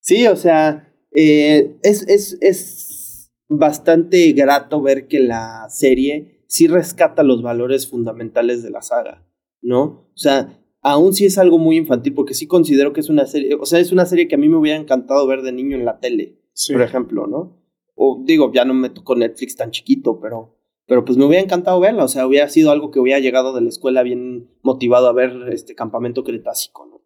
Sí, 0.00 0.26
o 0.26 0.36
sea, 0.36 0.92
eh, 1.12 1.78
es, 1.82 2.06
es, 2.08 2.36
es 2.40 3.32
bastante 3.48 4.32
grato 4.32 4.82
ver 4.82 5.08
que 5.08 5.20
la 5.20 5.66
serie 5.70 6.44
sí 6.46 6.66
rescata 6.66 7.22
los 7.22 7.42
valores 7.42 7.88
fundamentales 7.88 8.62
de 8.62 8.70
la 8.70 8.82
saga, 8.82 9.26
¿no? 9.62 9.82
O 10.14 10.16
sea, 10.16 10.58
aún 10.82 11.14
sí 11.14 11.24
es 11.24 11.38
algo 11.38 11.58
muy 11.58 11.76
infantil, 11.76 12.12
porque 12.14 12.34
sí 12.34 12.46
considero 12.46 12.92
que 12.92 13.00
es 13.00 13.08
una 13.08 13.26
serie, 13.26 13.54
o 13.54 13.64
sea, 13.64 13.78
es 13.78 13.92
una 13.92 14.04
serie 14.04 14.28
que 14.28 14.34
a 14.34 14.38
mí 14.38 14.48
me 14.48 14.56
hubiera 14.56 14.78
encantado 14.78 15.26
ver 15.26 15.42
de 15.42 15.52
niño 15.52 15.76
en 15.76 15.84
la 15.84 15.98
tele, 16.00 16.38
Sí. 16.52 16.72
por 16.74 16.82
ejemplo, 16.82 17.26
¿no? 17.26 17.62
O 17.94 18.22
digo, 18.24 18.52
ya 18.52 18.64
no 18.64 18.74
me 18.74 18.90
tocó 18.90 19.14
Netflix 19.14 19.56
tan 19.56 19.70
chiquito, 19.70 20.18
pero, 20.20 20.58
pero 20.86 21.04
pues 21.04 21.16
me 21.16 21.24
hubiera 21.24 21.42
encantado 21.44 21.78
verla, 21.80 22.04
o 22.04 22.08
sea, 22.08 22.26
hubiera 22.26 22.48
sido 22.48 22.70
algo 22.70 22.90
que 22.90 22.98
hubiera 23.00 23.20
llegado 23.20 23.54
de 23.54 23.60
la 23.62 23.68
escuela 23.68 24.02
bien 24.02 24.50
motivado 24.62 25.06
a 25.08 25.12
ver 25.12 25.32
este 25.52 25.74
campamento 25.74 26.24
cretácico, 26.24 26.86
¿no? 26.86 27.02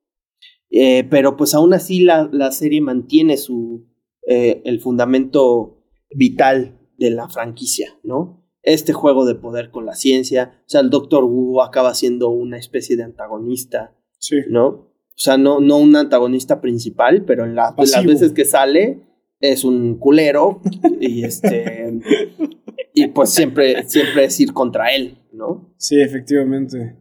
Eh, 0.71 1.05
pero 1.09 1.37
pues 1.37 1.55
aún 1.55 1.75
así 1.75 2.01
la, 2.01 2.29
la 2.33 2.51
serie 2.51 2.81
mantiene 2.81 3.37
su, 3.37 3.87
eh, 4.27 4.63
el 4.65 4.81
fundamento 4.81 5.85
vital 6.11 6.81
de 6.99 7.11
la 7.11 7.29
franquicia, 7.29 7.99
¿no? 8.03 8.46
Este 8.67 8.93
juego 8.93 9.25
de 9.25 9.35
poder 9.37 9.71
con 9.71 9.87
la 9.87 9.95
ciencia, 9.95 10.53
o 10.61 10.69
sea, 10.69 10.81
el 10.83 10.91
Doctor 10.91 11.25
Wu 11.25 11.63
acaba 11.63 11.95
siendo 11.95 12.29
una 12.29 12.59
especie 12.59 12.97
de 12.97 13.05
antagonista, 13.05 13.95
Sí. 14.19 14.37
¿no? 14.51 14.67
O 14.69 15.19
sea, 15.19 15.39
no, 15.39 15.61
no 15.61 15.79
un 15.79 15.97
antagonista 15.97 16.61
principal, 16.61 17.25
pero 17.25 17.45
en 17.45 17.55
la- 17.55 17.75
las 17.79 18.05
veces 18.05 18.33
que 18.33 18.45
sale 18.45 19.01
es 19.41 19.65
un 19.65 19.97
culero 19.99 20.61
y 21.01 21.25
este 21.25 22.01
y 22.93 23.07
pues 23.09 23.31
siempre 23.31 23.85
siempre 23.85 24.25
es 24.25 24.39
ir 24.41 24.53
contra 24.53 24.95
él, 24.95 25.17
¿no? 25.33 25.73
Sí, 25.79 26.01
efectivamente. 26.01 26.97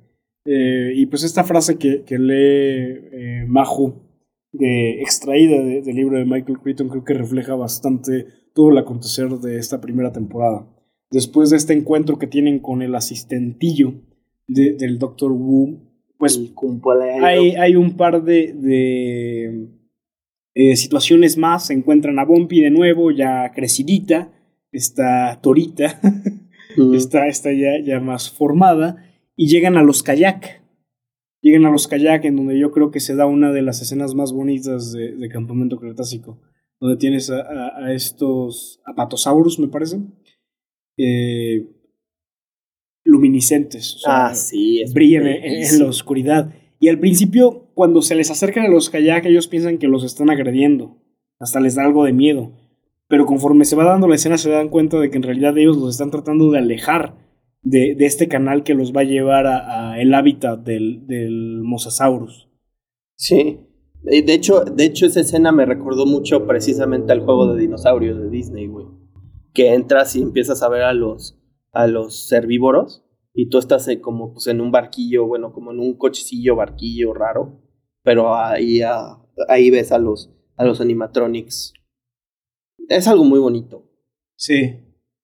Eh, 0.45 0.91
y 0.95 1.07
pues 1.07 1.23
esta 1.23 1.43
frase 1.43 1.77
que, 1.77 2.03
que 2.03 2.19
lee 2.19 3.09
eh, 3.11 3.45
Majo, 3.47 4.03
de, 4.51 5.01
extraída 5.01 5.57
de- 5.63 5.81
del 5.81 5.95
libro 5.95 6.17
de 6.17 6.25
Michael 6.25 6.59
Crichton, 6.59 6.89
creo 6.89 7.03
que 7.03 7.13
refleja 7.15 7.55
bastante 7.55 8.27
todo 8.53 8.69
el 8.69 8.77
acontecer 8.77 9.29
de 9.39 9.57
esta 9.57 9.81
primera 9.81 10.11
temporada. 10.13 10.67
Después 11.11 11.49
de 11.49 11.57
este 11.57 11.73
encuentro 11.73 12.17
que 12.17 12.27
tienen 12.27 12.59
con 12.59 12.81
el 12.81 12.95
asistentillo 12.95 13.93
de- 14.47 14.73
del 14.73 14.97
Dr. 14.99 15.31
Wu, 15.31 15.79
pues 16.17 16.37
hay, 17.25 17.55
hay 17.55 17.75
un 17.75 17.95
par 17.97 18.23
de, 18.23 18.53
de, 18.53 19.67
eh, 20.55 20.75
situaciones 20.75 21.37
más. 21.37 21.67
Se 21.67 21.73
encuentran 21.73 22.19
a 22.19 22.25
Bumpy 22.25 22.61
de 22.61 22.71
nuevo, 22.71 23.11
ya 23.11 23.51
crecidita, 23.53 24.31
está 24.71 25.39
Torita. 25.41 25.99
Está, 26.93 27.27
está 27.27 27.53
ya, 27.53 27.79
ya 27.81 28.01
más 28.01 28.29
formada, 28.29 28.97
y 29.37 29.47
llegan 29.47 29.77
a 29.77 29.81
los 29.83 30.03
kayak. 30.03 30.61
Llegan 31.41 31.65
a 31.65 31.69
los 31.71 31.87
kayak, 31.87 32.25
en 32.25 32.35
donde 32.35 32.59
yo 32.59 32.71
creo 32.71 32.91
que 32.91 32.99
se 32.99 33.15
da 33.15 33.27
una 33.27 33.53
de 33.53 33.61
las 33.61 33.81
escenas 33.81 34.13
más 34.13 34.33
bonitas 34.33 34.91
de, 34.91 35.15
de 35.15 35.29
Campamento 35.29 35.77
Cretácico, 35.79 36.41
donde 36.81 36.97
tienes 36.97 37.29
a, 37.29 37.39
a- 37.39 37.85
a 37.85 37.93
estos 37.93 38.81
apatosaurus, 38.85 39.57
me 39.57 39.69
parece, 39.69 40.01
eh, 40.97 41.67
luminiscentes, 43.03 43.95
o 43.95 43.99
sea, 43.99 44.27
ah, 44.27 44.35
sí, 44.35 44.81
es 44.81 44.93
brillan 44.93 45.27
en, 45.27 45.79
la 45.79 45.85
oscuridad. 45.85 46.53
Y 46.79 46.89
al 46.89 46.99
principio, 46.99 47.69
cuando 47.73 48.01
se 48.01 48.15
les 48.15 48.31
acercan 48.31 48.65
a 48.65 48.69
los 48.69 48.89
kayak, 48.89 49.25
ellos 49.25 49.47
piensan 49.47 49.77
que 49.77 49.87
los 49.87 50.03
están 50.03 50.29
agrediendo, 50.29 50.97
hasta 51.39 51.59
les 51.59 51.75
da 51.75 51.85
algo 51.85 52.03
de 52.03 52.13
miedo. 52.13 52.51
Pero 53.07 53.25
conforme 53.25 53.65
se 53.65 53.75
va 53.75 53.83
dando 53.83 54.07
la 54.07 54.15
escena 54.15 54.37
se 54.37 54.49
dan 54.49 54.69
cuenta 54.69 54.99
de 54.99 55.11
que 55.11 55.17
en 55.17 55.23
realidad 55.23 55.55
ellos 55.57 55.77
los 55.77 55.91
están 55.91 56.09
tratando 56.09 56.49
de 56.49 56.57
alejar 56.57 57.15
de, 57.61 57.95
de 57.95 58.05
este 58.05 58.27
canal 58.27 58.63
que 58.63 58.73
los 58.73 58.93
va 58.93 59.01
a 59.01 59.05
llevar 59.05 59.45
a, 59.45 59.91
a 59.91 60.01
el 60.01 60.13
hábitat 60.13 60.59
del, 60.59 61.05
del 61.05 61.61
Mosasaurus. 61.61 62.49
Sí. 63.15 63.59
De 64.01 64.33
hecho, 64.33 64.61
de 64.61 64.85
hecho, 64.85 65.07
esa 65.07 65.21
escena 65.21 65.51
me 65.51 65.65
recordó 65.65 66.05
mucho 66.05 66.45
precisamente 66.45 67.11
al 67.11 67.21
juego 67.21 67.53
de 67.53 67.61
dinosaurios 67.61 68.19
de 68.19 68.29
Disney, 68.29 68.67
güey. 68.67 68.85
Que 69.55 69.73
entras 69.73 70.15
y 70.15 70.21
empiezas 70.21 70.61
a 70.61 70.69
ver 70.69 70.83
a 70.83 70.93
los, 70.93 71.39
a 71.71 71.87
los 71.87 72.31
herbívoros 72.31 73.03
y 73.33 73.49
tú 73.49 73.57
estás 73.57 73.87
eh, 73.87 73.99
como 74.01 74.33
pues, 74.33 74.45
en 74.47 74.61
un 74.61 74.71
barquillo, 74.71 75.25
bueno, 75.25 75.51
como 75.51 75.71
en 75.71 75.79
un 75.79 75.97
cochecillo, 75.97 76.55
barquillo 76.55 77.13
raro. 77.13 77.61
Pero 78.03 78.35
ahí, 78.35 78.81
ah, 78.83 79.17
ahí 79.49 79.71
ves 79.71 79.91
a 79.91 79.97
los, 79.97 80.31
a 80.57 80.63
los 80.63 80.79
animatronics. 80.79 81.73
Es 82.87 83.07
algo 83.07 83.23
muy 83.23 83.39
bonito. 83.39 83.89
Sí. 84.35 84.79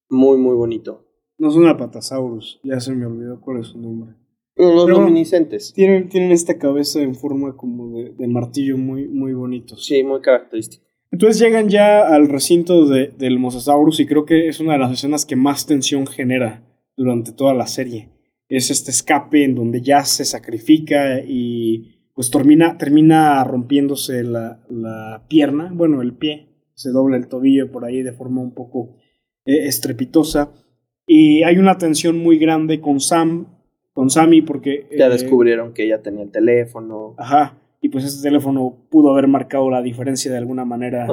Muy, 0.09 0.37
muy 0.37 0.55
bonito. 0.55 1.07
No 1.37 1.51
son 1.51 1.67
apatosaurus, 1.67 2.59
ya 2.63 2.79
se 2.79 2.93
me 2.93 3.05
olvidó 3.05 3.39
cuál 3.39 3.59
es 3.59 3.67
su 3.67 3.79
nombre. 3.79 4.15
Los 4.55 4.85
Pero- 4.85 4.99
luminiscentes. 4.99 5.73
Tienen, 5.73 6.09
tienen 6.09 6.31
esta 6.31 6.57
cabeza 6.57 7.01
en 7.01 7.15
forma 7.15 7.55
como 7.55 7.97
de, 7.97 8.11
de 8.11 8.27
martillo 8.27 8.77
muy, 8.77 9.07
muy 9.07 9.33
bonitos. 9.33 9.85
Sí, 9.85 10.03
muy 10.03 10.21
característico. 10.21 10.85
Entonces 11.11 11.39
llegan 11.41 11.67
ya 11.69 12.07
al 12.07 12.29
recinto 12.29 12.85
de- 12.87 13.07
del 13.17 13.37
Mosasaurus 13.37 13.99
y 13.99 14.05
creo 14.05 14.25
que 14.25 14.47
es 14.47 14.59
una 14.59 14.73
de 14.73 14.79
las 14.79 14.91
escenas 14.93 15.25
que 15.25 15.35
más 15.35 15.65
tensión 15.65 16.07
genera 16.07 16.63
durante 16.95 17.31
toda 17.33 17.53
la 17.53 17.67
serie. 17.67 18.09
Es 18.47 18.71
este 18.71 18.91
escape 18.91 19.43
en 19.43 19.55
donde 19.55 19.81
ya 19.81 20.03
se 20.05 20.25
sacrifica 20.25 21.19
y 21.25 21.97
pues 22.13 22.29
termina, 22.31 22.77
termina 22.77 23.43
rompiéndose 23.43 24.23
la, 24.23 24.59
la 24.69 25.23
pierna, 25.29 25.71
bueno, 25.73 26.01
el 26.01 26.13
pie, 26.13 26.47
se 26.73 26.91
dobla 26.91 27.17
el 27.17 27.27
tobillo 27.27 27.71
por 27.71 27.85
ahí 27.85 28.03
de 28.03 28.11
forma 28.13 28.41
un 28.41 28.53
poco 28.53 28.97
eh, 29.45 29.67
estrepitosa. 29.67 30.51
Y 31.07 31.43
hay 31.43 31.57
una 31.57 31.77
tensión 31.77 32.17
muy 32.19 32.37
grande 32.37 32.79
con 32.79 32.99
Sam, 32.99 33.47
con 33.93 34.09
Sammy, 34.09 34.41
porque... 34.41 34.87
Ya 34.97 35.07
eh, 35.07 35.09
descubrieron 35.09 35.73
que 35.73 35.83
ella 35.85 36.01
tenía 36.01 36.23
el 36.23 36.31
teléfono. 36.31 37.15
Ajá. 37.17 37.57
Y 37.83 37.89
pues 37.89 38.05
ese 38.05 38.21
teléfono 38.21 38.85
pudo 38.91 39.09
haber 39.11 39.27
marcado 39.27 39.69
la 39.71 39.81
diferencia 39.81 40.31
de 40.31 40.37
alguna 40.37 40.65
manera. 40.65 41.07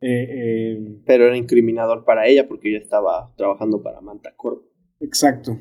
Eh, 0.00 0.28
eh, 0.30 0.98
pero 1.04 1.26
era 1.26 1.36
incriminador 1.36 2.04
para 2.04 2.26
ella 2.26 2.48
porque 2.48 2.70
ella 2.70 2.78
estaba 2.78 3.34
trabajando 3.36 3.82
para 3.82 4.00
Manta 4.00 4.32
Corp. 4.34 4.62
exacto. 5.00 5.58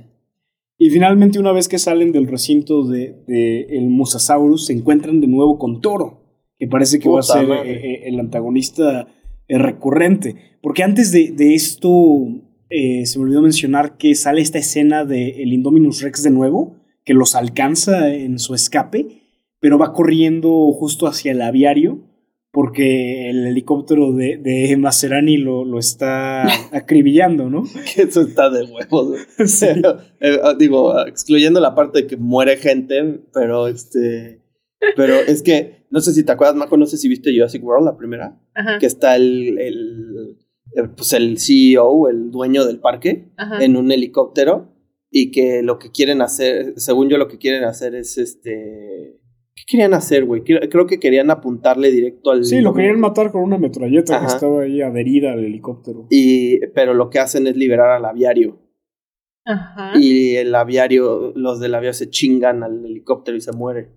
Y 0.78 0.90
finalmente, 0.90 1.40
una 1.40 1.54
vez 1.54 1.70
que 1.70 1.78
salen 1.78 2.12
del 2.12 2.28
recinto 2.28 2.84
de, 2.84 3.16
de 3.28 3.62
el 3.70 3.90
Mosasaurus, 3.90 4.66
se 4.66 4.74
encuentran 4.74 5.22
de 5.22 5.28
nuevo 5.28 5.58
con 5.58 5.80
Toro, 5.80 6.22
que 6.58 6.68
parece 6.68 7.00
que 7.00 7.08
va 7.08 7.20
a 7.20 7.24
ser 7.24 7.50
eh, 7.50 8.08
el 8.08 8.20
antagonista 8.20 9.08
recurrente. 9.48 10.58
Porque 10.62 10.84
antes 10.84 11.14
de, 11.14 11.32
de 11.32 11.54
esto, 11.54 12.28
se 12.70 13.18
me 13.18 13.24
olvidó 13.24 13.42
mencionar 13.42 13.96
que 13.98 14.16
sale 14.16 14.42
esta 14.42 14.60
escena 14.60 15.06
de 15.06 15.44
el 15.44 15.54
Indominus 15.54 16.02
Rex 16.02 16.24
de 16.24 16.32
nuevo, 16.32 16.76
que 17.06 17.14
los 17.14 17.36
alcanza 17.36 18.14
en 18.14 18.38
su 18.38 18.54
escape, 18.54 19.25
pero 19.66 19.80
va 19.80 19.94
corriendo 19.94 20.72
justo 20.74 21.08
hacia 21.08 21.32
el 21.32 21.42
aviario, 21.42 22.08
porque 22.52 23.32
el 23.32 23.48
helicóptero 23.48 24.12
de, 24.12 24.38
de 24.38 24.78
Maserani 24.78 25.38
lo, 25.38 25.66
lo 25.66 25.80
está 25.80 26.44
acribillando, 26.72 27.50
¿no? 27.50 27.64
Que 27.96 28.04
eso 28.04 28.22
está 28.22 28.52
de 28.52 28.64
huevos. 28.66 29.18
Sí. 29.48 29.66
Eh, 30.20 30.38
digo, 30.60 31.04
excluyendo 31.08 31.60
la 31.60 31.74
parte 31.74 32.04
de 32.04 32.08
que 32.08 32.16
muere 32.16 32.58
gente, 32.58 33.22
pero 33.34 33.68
este. 33.68 34.44
Pero 34.96 35.16
es 35.16 35.42
que, 35.42 35.88
no 35.90 36.00
sé 36.00 36.14
si 36.14 36.24
te 36.24 36.32
acuerdas, 36.34 36.56
Majo, 36.56 36.78
no 36.78 36.86
sé 36.86 36.98
si 36.98 37.10
viste 37.10 37.34
Jurassic 37.34 37.64
World, 37.64 37.88
la 37.88 37.98
primera, 37.98 38.40
Ajá. 38.54 38.78
que 38.78 38.86
está 38.86 39.16
el, 39.16 39.58
el, 39.58 40.38
el, 40.76 40.92
pues 40.92 41.12
el 41.14 41.40
CEO, 41.40 42.08
el 42.08 42.30
dueño 42.30 42.68
del 42.68 42.80
parque, 42.80 43.32
Ajá. 43.36 43.66
en 43.66 43.78
un 43.78 43.92
helicóptero, 43.92 44.76
y 45.10 45.32
que 45.32 45.64
lo 45.64 45.80
que 45.80 45.90
quieren 45.90 46.22
hacer, 46.22 46.74
según 46.76 47.10
yo, 47.10 47.18
lo 47.18 47.28
que 47.28 47.40
quieren 47.40 47.64
hacer 47.64 47.96
es 47.96 48.20
este. 48.20 49.25
¿Qué 49.56 49.64
querían 49.68 49.94
hacer, 49.94 50.26
güey? 50.26 50.44
Creo, 50.44 50.86
que 50.86 51.00
querían 51.00 51.32
apuntarle 51.32 51.90
directo 51.90 52.32
al. 52.32 52.44
Sí, 52.44 52.60
lo 52.60 52.74
querían 52.74 53.00
matar 53.00 53.32
con 53.32 53.42
una 53.42 53.58
metralleta 53.58 54.20
que 54.20 54.26
estaba 54.26 54.64
ahí 54.64 54.82
adherida 54.82 55.32
al 55.32 55.46
helicóptero. 55.46 56.08
Y, 56.10 56.60
pero 56.76 56.94
lo 56.94 57.10
que 57.10 57.20
hacen 57.20 57.48
es 57.48 57.56
liberar 57.56 57.90
al 57.92 58.04
aviario. 58.06 58.60
Ajá. 59.46 59.94
Y 59.98 60.36
el 60.36 60.54
aviario, 60.56 61.32
los 61.36 61.60
del 61.62 61.74
aviario 61.76 61.94
se 61.94 62.10
chingan 62.10 62.64
al 62.64 62.84
helicóptero 62.86 63.38
y 63.38 63.42
se 63.42 63.54
muere. 63.54 63.92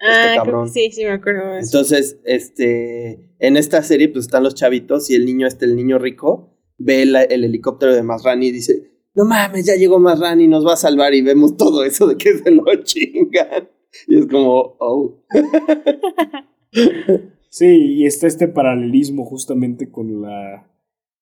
Ah, 0.00 0.32
cabrón. 0.36 0.64
que 0.66 0.72
sí, 0.72 0.90
sí, 0.90 1.04
me 1.04 1.10
acuerdo 1.12 1.52
de 1.52 1.60
eso. 1.60 1.68
Entonces, 1.78 2.20
este, 2.24 3.30
en 3.38 3.56
esta 3.56 3.82
serie, 3.82 4.08
pues 4.08 4.24
están 4.24 4.42
los 4.42 4.54
chavitos 4.56 5.10
y 5.10 5.14
el 5.14 5.24
niño, 5.26 5.46
este, 5.46 5.64
el 5.66 5.76
niño 5.76 5.98
rico, 5.98 6.58
ve 6.78 7.06
la- 7.06 7.22
el 7.22 7.44
helicóptero 7.44 7.94
de 7.94 8.02
Masrani 8.02 8.48
y 8.48 8.52
dice, 8.52 8.90
no 9.14 9.24
mames, 9.24 9.64
ya 9.66 9.76
llegó 9.76 10.00
Masrani, 10.00 10.48
nos 10.48 10.66
va 10.66 10.72
a 10.72 10.76
salvar 10.76 11.14
y 11.14 11.22
vemos 11.22 11.56
todo 11.56 11.84
eso 11.84 12.08
de 12.08 12.16
que 12.16 12.36
se 12.36 12.50
lo 12.50 12.64
chingan. 12.82 13.68
Y 14.08 14.18
es 14.18 14.26
como, 14.26 14.76
oh. 14.78 15.24
Sí, 17.48 17.66
y 17.66 18.06
está 18.06 18.26
este 18.26 18.48
paralelismo 18.48 19.24
justamente 19.24 19.88
con 19.88 20.22
la, 20.22 20.68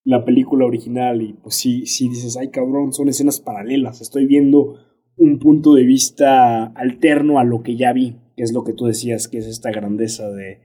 la 0.02 0.24
película 0.24 0.64
original. 0.64 1.20
Y 1.20 1.34
pues 1.34 1.56
sí, 1.56 1.84
sí 1.84 2.08
dices, 2.08 2.38
ay 2.38 2.48
cabrón, 2.48 2.94
son 2.94 3.10
escenas 3.10 3.38
paralelas. 3.38 4.00
Estoy 4.00 4.24
viendo 4.24 4.78
un 5.18 5.38
punto 5.38 5.74
de 5.74 5.84
vista 5.84 6.68
alterno 6.68 7.38
a 7.38 7.44
lo 7.44 7.62
que 7.62 7.76
ya 7.76 7.92
vi, 7.92 8.16
que 8.34 8.44
es 8.44 8.54
lo 8.54 8.64
que 8.64 8.72
tú 8.72 8.86
decías, 8.86 9.28
que 9.28 9.36
es 9.38 9.46
esta 9.46 9.70
grandeza 9.72 10.30
de, 10.30 10.60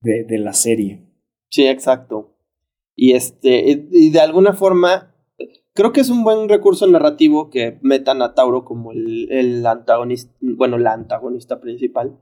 de, 0.00 0.24
de 0.24 0.38
la 0.38 0.54
serie. 0.54 1.06
Sí, 1.50 1.68
exacto. 1.68 2.36
Y 2.96 3.12
este, 3.12 3.70
y 3.70 3.88
y 3.92 4.10
de 4.10 4.20
alguna 4.20 4.54
forma, 4.54 5.11
creo 5.74 5.92
que 5.92 6.00
es 6.00 6.10
un 6.10 6.24
buen 6.24 6.48
recurso 6.48 6.86
narrativo 6.86 7.50
que 7.50 7.78
metan 7.82 8.22
a 8.22 8.34
Tauro 8.34 8.64
como 8.64 8.92
el, 8.92 9.30
el 9.30 9.66
antagonista, 9.66 10.32
bueno, 10.40 10.78
la 10.78 10.92
antagonista 10.92 11.60
principal. 11.60 12.18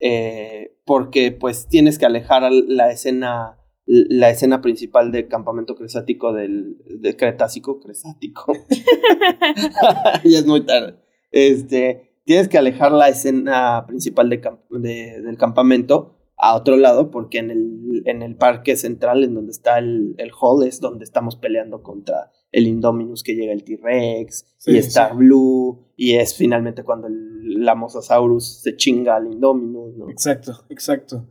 eh, 0.00 0.76
porque 0.86 1.32
pues 1.32 1.66
tienes 1.68 1.98
que 1.98 2.04
alejar 2.06 2.42
la 2.52 2.90
escena, 2.90 3.58
la 3.86 4.28
escena 4.30 4.60
principal 4.60 5.12
del 5.12 5.28
campamento 5.28 5.76
cresático 5.76 6.32
del, 6.32 6.76
del 7.00 7.16
Cretácico, 7.16 7.80
Cresático. 7.80 8.52
ya 10.24 10.38
es 10.38 10.46
muy 10.46 10.64
tarde. 10.66 10.96
Este, 11.30 12.18
tienes 12.24 12.48
que 12.48 12.58
alejar 12.58 12.92
la 12.92 13.08
escena 13.08 13.84
principal 13.86 14.28
de- 14.30 15.20
del 15.22 15.36
campamento 15.38 16.16
a 16.36 16.54
otro 16.54 16.76
lado, 16.76 17.10
porque 17.10 17.38
en 17.38 17.50
el, 17.50 18.02
en 18.06 18.22
el 18.22 18.36
parque 18.36 18.76
central, 18.76 19.24
en 19.24 19.34
donde 19.34 19.52
está 19.52 19.78
el, 19.78 20.14
el 20.18 20.30
hall, 20.38 20.66
es 20.66 20.80
donde 20.80 21.04
estamos 21.04 21.36
peleando 21.36 21.82
contra 21.82 22.30
el 22.54 22.66
Indominus, 22.68 23.22
que 23.22 23.34
llega 23.34 23.52
el 23.52 23.64
T-Rex, 23.64 24.46
Sí, 24.58 24.70
y 24.72 24.76
Star 24.78 25.10
sí. 25.12 25.16
Blue, 25.18 25.88
y 25.96 26.14
es 26.14 26.34
finalmente 26.34 26.82
cuando 26.84 27.08
el, 27.08 27.64
la 27.64 27.74
Mosasaurus 27.74 28.60
se 28.62 28.76
chinga 28.76 29.16
al 29.16 29.26
Indominus, 29.32 29.96
¿no? 29.96 30.08
Exacto, 30.08 30.64
exacto. 30.68 31.26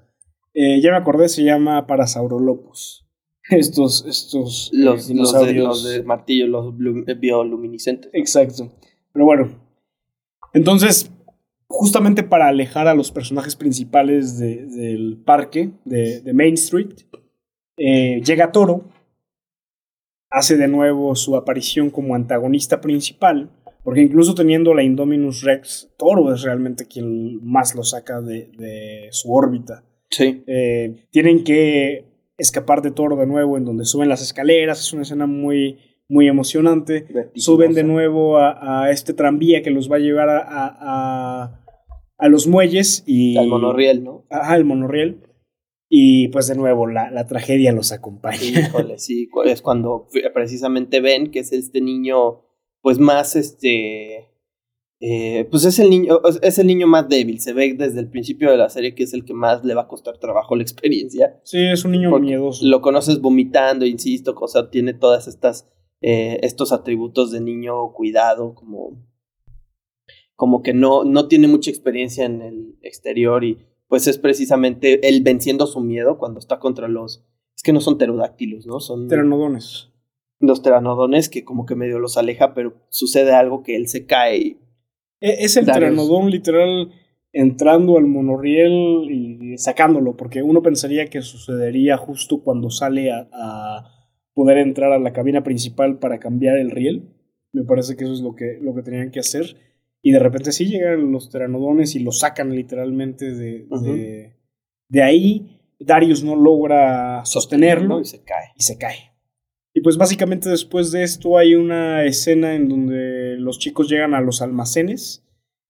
Eh, 0.53 0.81
ya 0.81 0.91
me 0.91 0.97
acordé, 0.97 1.29
se 1.29 1.43
llama 1.43 1.87
Parasaurolopus. 1.87 3.05
Estos, 3.49 4.05
estos 4.05 4.71
eh, 4.73 4.77
Los, 4.77 5.07
de, 5.07 5.53
los 5.53 5.83
de 5.83 6.03
martillo, 6.03 6.47
los 6.47 6.73
eh, 7.07 7.13
bioluminiscentes. 7.15 8.09
Exacto. 8.13 8.71
Pero 9.11 9.25
bueno. 9.25 9.59
Entonces, 10.53 11.11
justamente 11.67 12.23
para 12.23 12.47
alejar 12.47 12.87
a 12.87 12.93
los 12.93 13.11
personajes 13.11 13.55
principales 13.55 14.37
de- 14.37 14.65
del 14.67 15.17
parque, 15.25 15.71
de, 15.85 16.21
de 16.21 16.33
Main 16.33 16.53
Street, 16.53 16.91
eh, 17.77 18.21
llega 18.23 18.51
Toro, 18.51 18.85
hace 20.33 20.57
de 20.57 20.67
nuevo 20.67 21.15
su 21.15 21.35
aparición 21.35 21.91
como 21.91 22.15
antagonista 22.15 22.81
principal, 22.81 23.51
porque 23.83 24.01
incluso 24.01 24.33
teniendo 24.33 24.73
la 24.73 24.83
Indominus 24.83 25.43
Rex, 25.43 25.93
Toro 25.97 26.33
es 26.33 26.41
realmente 26.41 26.87
quien 26.87 27.39
más 27.45 27.75
lo 27.75 27.83
saca 27.83 28.19
de, 28.19 28.49
de 28.57 29.07
su 29.11 29.31
órbita. 29.31 29.83
Sí. 30.09 30.43
Eh, 30.47 31.05
tienen 31.11 31.43
que 31.43 32.05
escapar 32.37 32.81
de 32.81 32.91
Toro 32.91 33.15
de 33.15 33.27
nuevo, 33.27 33.57
en 33.57 33.65
donde 33.65 33.85
suben 33.85 34.09
las 34.09 34.21
escaleras, 34.21 34.79
es 34.79 34.91
una 34.91 35.03
escena 35.03 35.27
muy, 35.27 35.77
muy 36.09 36.27
emocionante 36.27 37.05
suben 37.35 37.73
de 37.73 37.83
nuevo 37.83 38.37
a, 38.37 38.83
a 38.83 38.91
este 38.91 39.13
tranvía 39.13 39.61
que 39.61 39.71
los 39.71 39.91
va 39.91 39.97
a 39.97 39.99
llevar 39.99 40.29
a, 40.29 41.59
a, 42.17 42.29
los 42.29 42.47
muelles 42.47 43.03
y... 43.05 43.37
Al 43.37 43.47
monorriel, 43.47 44.03
¿no? 44.03 44.25
Ajá, 44.29 44.55
el 44.55 44.65
monorriel. 44.65 45.22
Y 45.95 46.29
pues 46.29 46.47
de 46.47 46.55
nuevo 46.55 46.87
la, 46.87 47.11
la 47.11 47.27
tragedia 47.27 47.71
los 47.71 47.91
acompaña. 47.91 48.39
Híjole, 48.41 48.97
sí, 48.97 49.29
es 49.45 49.61
cuando 49.61 50.07
precisamente 50.33 51.01
ven 51.01 51.29
que 51.29 51.37
es 51.41 51.51
este 51.53 51.81
niño, 51.81 52.41
pues 52.81 52.97
más 52.97 53.35
este. 53.35 54.31
eh, 54.99 55.47
pues 55.51 55.65
es 55.65 55.77
el 55.77 55.91
niño, 55.91 56.19
es 56.41 56.57
el 56.57 56.65
niño 56.65 56.87
más 56.87 57.07
débil. 57.09 57.39
Se 57.39 57.53
ve 57.53 57.75
desde 57.75 57.99
el 57.99 58.09
principio 58.09 58.49
de 58.49 58.57
la 58.57 58.69
serie 58.69 58.95
que 58.95 59.03
es 59.03 59.13
el 59.13 59.23
que 59.23 59.35
más 59.35 59.63
le 59.63 59.75
va 59.75 59.83
a 59.83 59.87
costar 59.87 60.17
trabajo 60.17 60.55
la 60.55 60.63
experiencia. 60.63 61.39
Sí, 61.43 61.59
es 61.59 61.85
un 61.85 61.91
niño 61.91 62.17
miedoso. 62.17 62.65
Lo 62.65 62.81
conoces 62.81 63.21
vomitando, 63.21 63.85
insisto, 63.85 64.33
cosa, 64.33 64.71
tiene 64.71 64.95
todas 64.95 65.27
estas, 65.27 65.69
eh, 66.01 66.39
estos 66.41 66.71
atributos 66.71 67.31
de 67.31 67.39
niño 67.39 67.93
cuidado, 67.93 68.55
como, 68.55 69.05
como 70.35 70.63
que 70.63 70.73
no, 70.73 71.03
no 71.03 71.27
tiene 71.27 71.47
mucha 71.47 71.69
experiencia 71.69 72.25
en 72.25 72.41
el 72.41 72.79
exterior 72.81 73.43
y 73.43 73.67
pues 73.93 74.07
es 74.07 74.17
precisamente 74.17 75.07
él 75.07 75.21
venciendo 75.21 75.67
su 75.67 75.79
miedo 75.79 76.17
cuando 76.17 76.39
está 76.39 76.57
contra 76.57 76.87
los, 76.87 77.23
es 77.55 77.61
que 77.61 77.71
no 77.73 77.79
son 77.79 77.99
pterodáctilos, 77.99 78.65
¿no? 78.65 78.79
Son 78.79 79.07
Pteranodones. 79.07 79.91
los 80.39 80.61
pteranodones 80.61 81.29
que 81.29 81.43
como 81.45 81.67
que 81.67 81.75
medio 81.75 81.99
los 81.99 82.17
aleja, 82.17 82.55
pero 82.55 82.73
sucede 82.89 83.33
algo 83.33 83.61
que 83.61 83.75
él 83.75 83.87
se 83.87 84.07
cae 84.07 84.37
y 84.37 84.57
E- 85.21 85.45
Es 85.45 85.57
el 85.57 85.65
pteranodón 85.65 86.31
literal 86.31 86.89
entrando 87.33 87.99
al 87.99 88.07
monorriel 88.07 89.11
y 89.11 89.57
sacándolo, 89.59 90.17
porque 90.17 90.41
uno 90.41 90.63
pensaría 90.63 91.05
que 91.11 91.21
sucedería 91.21 91.95
justo 91.97 92.41
cuando 92.41 92.71
sale 92.71 93.11
a, 93.11 93.29
a 93.31 94.09
poder 94.33 94.57
entrar 94.57 94.91
a 94.91 94.97
la 94.97 95.13
cabina 95.13 95.43
principal 95.43 95.99
para 95.99 96.17
cambiar 96.19 96.57
el 96.57 96.71
riel. 96.71 97.13
Me 97.51 97.63
parece 97.63 97.95
que 97.95 98.05
eso 98.05 98.13
es 98.13 98.21
lo 98.21 98.33
que, 98.35 98.57
lo 98.59 98.73
que 98.73 98.81
tenían 98.81 99.11
que 99.11 99.19
hacer. 99.19 99.55
Y 100.05 100.11
de 100.11 100.19
repente 100.19 100.51
sí 100.51 100.65
llegan 100.65 101.11
los 101.11 101.27
pteranodones 101.27 101.95
y 101.95 101.99
lo 101.99 102.11
sacan 102.11 102.53
literalmente 102.53 103.33
de, 103.33 103.65
de, 103.81 104.35
de 104.89 105.01
ahí. 105.03 105.59
Darius 105.79 106.23
no 106.23 106.35
logra 106.35 107.25
sostenerlo 107.25 108.01
y 108.01 108.05
se 108.05 108.21
cae. 108.23 108.51
y 108.55 108.63
se 108.63 108.77
cae. 108.77 109.13
Y 109.73 109.81
pues 109.81 109.97
básicamente 109.97 110.49
después 110.49 110.91
de 110.91 111.03
esto 111.03 111.37
hay 111.37 111.55
una 111.55 112.03
escena 112.03 112.53
en 112.53 112.69
donde 112.69 113.37
los 113.39 113.57
chicos 113.59 113.89
llegan 113.89 114.13
a 114.13 114.21
los 114.21 114.41
almacenes. 114.41 115.25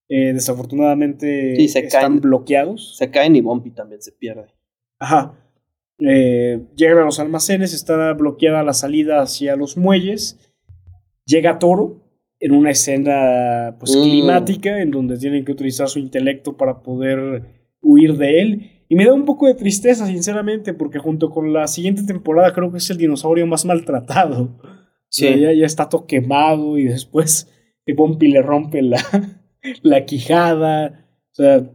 Eh, 0.08 0.32
desafortunadamente 0.34 1.54
Sí, 1.56 1.68
se 1.68 1.78
están 1.80 2.00
caen. 2.02 2.20
bloqueados. 2.20 2.96
Se 2.98 3.10
caen 3.10 3.36
y 3.36 3.40
Bumpy 3.40 3.70
también 3.70 4.02
se 4.02 4.12
pierde. 4.12 4.48
Ajá. 4.98 5.40
Eh, 6.00 6.60
llegan 6.76 6.98
a 6.98 7.04
los 7.04 7.20
almacenes, 7.20 7.72
está 7.72 8.12
bloqueada 8.14 8.62
la 8.64 8.74
salida 8.74 9.22
hacia 9.22 9.56
los 9.56 9.76
muelles. 9.76 10.38
Llega 11.24 11.58
Toro 11.58 12.03
en 12.44 12.52
una 12.52 12.70
escena 12.72 13.74
pues 13.80 13.96
Mm. 13.96 14.02
climática 14.02 14.82
en 14.82 14.90
donde 14.90 15.16
tienen 15.16 15.46
que 15.46 15.52
utilizar 15.52 15.88
su 15.88 15.98
intelecto 15.98 16.58
para 16.58 16.82
poder 16.82 17.42
huir 17.80 18.18
de 18.18 18.40
él. 18.42 18.70
Y 18.86 18.96
me 18.96 19.06
da 19.06 19.14
un 19.14 19.24
poco 19.24 19.46
de 19.46 19.54
tristeza, 19.54 20.06
sinceramente, 20.06 20.74
porque 20.74 20.98
junto 20.98 21.30
con 21.30 21.54
la 21.54 21.66
siguiente 21.66 22.02
temporada 22.02 22.52
creo 22.52 22.70
que 22.70 22.76
es 22.76 22.90
el 22.90 22.98
dinosaurio 22.98 23.46
más 23.46 23.64
maltratado. 23.64 24.58
Sí. 25.08 25.24
O 25.24 25.28
sea, 25.28 25.36
ya, 25.38 25.52
ya 25.54 25.64
está 25.64 25.88
todo 25.88 26.06
quemado 26.06 26.76
y 26.76 26.84
después 26.84 27.50
Bumpy 27.96 28.28
le 28.28 28.42
rompe 28.42 28.82
la, 28.82 29.00
la 29.82 30.04
quijada. 30.04 31.06
O 31.32 31.34
sea, 31.34 31.70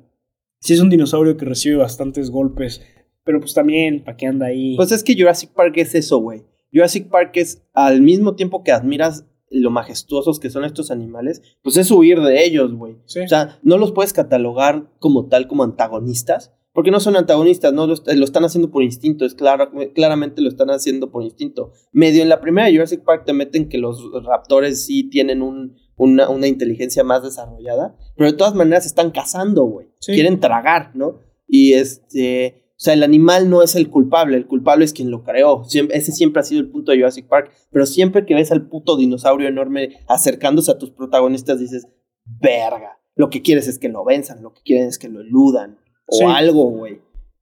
sí 0.59 0.73
es 0.75 0.81
un 0.81 0.91
dinosaurio 0.91 1.35
que 1.35 1.45
recibe 1.45 1.77
bastantes 1.77 2.29
golpes, 2.29 2.79
pero 3.23 3.39
pues 3.39 3.55
también, 3.55 4.03
¿para 4.03 4.17
qué 4.17 4.27
anda 4.27 4.45
ahí? 4.45 4.75
Pues 4.75 4.91
es 4.91 5.03
que 5.03 5.15
Jurassic 5.17 5.49
Park 5.49 5.77
es 5.77 5.95
eso, 5.95 6.19
güey. 6.19 6.43
Jurassic 6.71 7.09
Park 7.09 7.31
es 7.37 7.63
al 7.73 8.01
mismo 8.01 8.35
tiempo 8.35 8.63
que 8.63 8.71
admiras 8.71 9.25
lo 9.49 9.71
majestuosos 9.71 10.39
que 10.39 10.49
son 10.49 10.63
estos 10.65 10.91
animales, 10.91 11.41
pues 11.63 11.77
es 11.77 11.89
huir 11.91 12.19
de 12.21 12.43
ellos, 12.45 12.73
güey. 12.73 12.97
Sí. 13.05 13.21
O 13.21 13.27
sea, 13.27 13.59
no 13.63 13.77
los 13.77 13.91
puedes 13.91 14.13
catalogar 14.13 14.91
como 14.99 15.27
tal, 15.27 15.47
como 15.47 15.63
antagonistas, 15.63 16.53
porque 16.71 16.91
no 16.91 16.99
son 16.99 17.15
antagonistas, 17.17 17.73
no 17.73 17.87
lo, 17.87 17.93
est- 17.93 18.07
lo 18.13 18.23
están 18.23 18.45
haciendo 18.45 18.69
por 18.69 18.83
instinto, 18.83 19.25
es 19.25 19.33
claro, 19.33 19.71
claramente 19.95 20.41
lo 20.41 20.49
están 20.49 20.69
haciendo 20.69 21.09
por 21.11 21.23
instinto. 21.23 21.71
Medio 21.91 22.21
en 22.21 22.29
la 22.29 22.41
primera 22.41 22.67
de 22.67 22.73
Jurassic 22.73 23.03
Park 23.03 23.23
te 23.25 23.33
meten 23.33 23.69
que 23.69 23.79
los 23.79 23.99
raptores 24.23 24.85
sí 24.85 25.09
tienen 25.09 25.41
un, 25.41 25.75
una, 25.97 26.29
una 26.29 26.47
inteligencia 26.47 27.03
más 27.03 27.23
desarrollada, 27.23 27.97
pero 28.15 28.31
de 28.31 28.37
todas 28.37 28.53
maneras 28.53 28.85
están 28.85 29.09
cazando, 29.11 29.63
güey. 29.63 29.87
Sí. 29.99 30.13
Quieren 30.13 30.39
tragar, 30.39 30.91
¿no? 30.95 31.19
Y 31.47 31.73
este, 31.73 32.68
o 32.79 32.81
sea, 32.81 32.93
el 32.93 33.03
animal 33.03 33.49
no 33.49 33.61
es 33.61 33.75
el 33.75 33.89
culpable, 33.89 34.37
el 34.37 34.47
culpable 34.47 34.85
es 34.85 34.93
quien 34.93 35.11
lo 35.11 35.23
creó. 35.23 35.65
Siempre- 35.65 35.97
ese 35.97 36.13
siempre 36.13 36.39
ha 36.39 36.43
sido 36.43 36.61
el 36.61 36.69
punto 36.69 36.91
de 36.93 36.99
Jurassic 36.99 37.27
Park, 37.27 37.51
pero 37.71 37.85
siempre 37.85 38.25
que 38.25 38.35
ves 38.35 38.53
al 38.53 38.67
puto 38.69 38.95
dinosaurio 38.95 39.49
enorme 39.49 39.97
acercándose 40.07 40.71
a 40.71 40.77
tus 40.77 40.91
protagonistas 40.91 41.59
dices, 41.59 41.87
verga, 42.25 42.97
lo 43.15 43.29
que 43.29 43.41
quieres 43.41 43.67
es 43.67 43.79
que 43.79 43.89
lo 43.89 44.05
venzan, 44.05 44.41
lo 44.41 44.53
que 44.53 44.61
quieren 44.63 44.87
es 44.87 44.97
que 44.97 45.09
lo 45.09 45.19
eludan 45.21 45.77
o 46.07 46.15
Sí. 46.15 46.23
algo, 46.25 46.69
güey. 46.69 47.01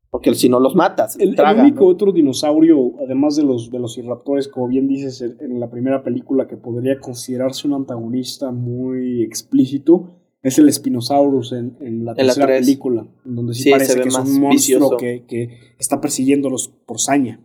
Porque 0.10 0.34
si 0.34 0.50
no 0.50 0.60
los 0.60 0.74
matas, 0.76 1.18
El, 1.20 1.30
el 1.30 1.36
tragan, 1.36 1.66
único 1.66 1.82
¿no? 1.82 1.88
otro 1.88 2.12
dinosaurio, 2.14 2.94
además 3.06 3.36
de 3.36 3.44
los 3.44 3.70
velociraptores, 3.70 4.48
como 4.48 4.68
bien 4.70 4.88
dices 4.88 5.22
en, 5.22 5.38
en 5.40 5.60
la 5.60 5.70
primera 5.70 6.02
película, 6.02 6.48
que 6.48 6.58
podría 6.58 7.00
considerarse 7.00 7.68
un 7.68 7.74
antagonista 7.76 8.52
muy 8.52 9.22
explícito, 9.22 10.16
es 10.48 10.58
el 10.60 10.72
Spinosaurus 10.72 11.52
en, 11.54 11.78
en 11.82 12.06
la 12.06 12.12
En 12.12 12.18
la 12.18 12.34
tercera 12.34 12.48
tres. 12.48 12.60
película, 12.62 13.06
en 13.26 13.36
donde 13.36 13.54
sí, 13.54 13.70
parece 13.72 14.00
que 14.02 14.08
es 14.08 14.16
un 14.16 14.40
monstruo 14.40 14.98
que, 14.98 15.24
que 15.28 15.60
está 15.80 16.00
persiguiéndolos 16.02 16.70
por 16.86 17.00
saña. 17.00 17.40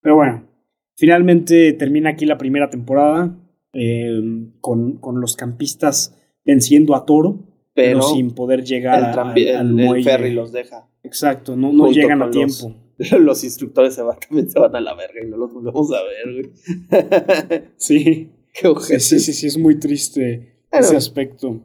Pero 0.00 0.16
bueno, 0.16 0.48
finalmente 0.96 1.72
termina 1.74 2.10
aquí 2.10 2.26
la 2.26 2.38
primera 2.38 2.70
temporada 2.70 3.36
eh, 3.72 4.20
con, 4.60 4.98
con 4.98 5.20
los 5.20 5.36
campistas 5.36 6.16
venciendo 6.44 6.94
a 6.94 7.04
Toro, 7.06 7.38
pero, 7.74 8.00
pero 8.00 8.14
sin 8.14 8.32
poder 8.32 8.64
llegar 8.64 8.98
el, 8.98 9.04
a- 9.06 9.12
tranvi- 9.14 9.54
al, 9.54 9.70
el- 9.70 9.80
el 9.80 9.86
muelle. 9.86 10.04
ferry 10.04 10.32
los 10.32 10.52
deja. 10.52 10.88
Exacto, 11.02 11.56
no, 11.56 11.90
llegan 11.90 12.22
a 12.22 12.26
los- 12.26 12.34
tiempo. 12.36 12.76
Los 13.18 13.42
instructores 13.42 13.94
se 13.94 14.02
van, 14.02 14.16
también 14.20 14.48
se 14.48 14.60
van 14.60 14.76
a 14.76 14.80
la 14.80 14.94
verga 14.94 15.24
y 15.24 15.26
no 15.28 15.36
los 15.36 15.52
volvemos 15.52 15.90
a 15.92 16.02
ver, 16.04 16.34
güey. 16.34 17.62
Sí. 17.76 18.30
Qué 18.52 18.68
Sí, 19.00 19.00
sí, 19.00 19.18
sí, 19.18 19.32
sí, 19.32 19.46
es 19.46 19.58
muy 19.58 19.78
triste 19.80 20.60
ese 20.70 20.94
aspecto. 20.96 21.58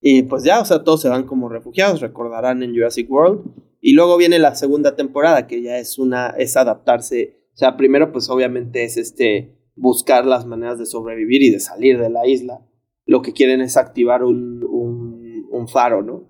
Y 0.00 0.22
pues 0.22 0.44
ya, 0.44 0.60
o 0.60 0.64
sea, 0.64 0.82
todos 0.82 1.02
se 1.02 1.08
van 1.08 1.26
como 1.26 1.48
refugiados, 1.48 2.00
recordarán 2.00 2.62
en 2.62 2.72
Jurassic 2.72 3.10
World. 3.10 3.42
Y 3.80 3.92
luego 3.92 4.16
viene 4.16 4.38
la 4.38 4.54
segunda 4.54 4.96
temporada, 4.96 5.46
que 5.46 5.62
ya 5.62 5.78
es 5.78 5.98
una, 5.98 6.28
es 6.30 6.56
adaptarse. 6.56 7.48
O 7.54 7.56
sea, 7.56 7.76
primero, 7.76 8.12
pues 8.12 8.28
obviamente 8.30 8.84
es 8.84 8.96
este 8.96 9.56
buscar 9.74 10.26
las 10.26 10.46
maneras 10.46 10.78
de 10.78 10.86
sobrevivir 10.86 11.42
y 11.42 11.50
de 11.50 11.60
salir 11.60 11.98
de 11.98 12.10
la 12.10 12.26
isla. 12.26 12.66
Lo 13.06 13.22
que 13.22 13.32
quieren 13.32 13.60
es 13.60 13.76
activar 13.76 14.22
un, 14.22 14.62
un, 14.64 15.46
un 15.50 15.68
faro, 15.68 16.02
¿no? 16.02 16.28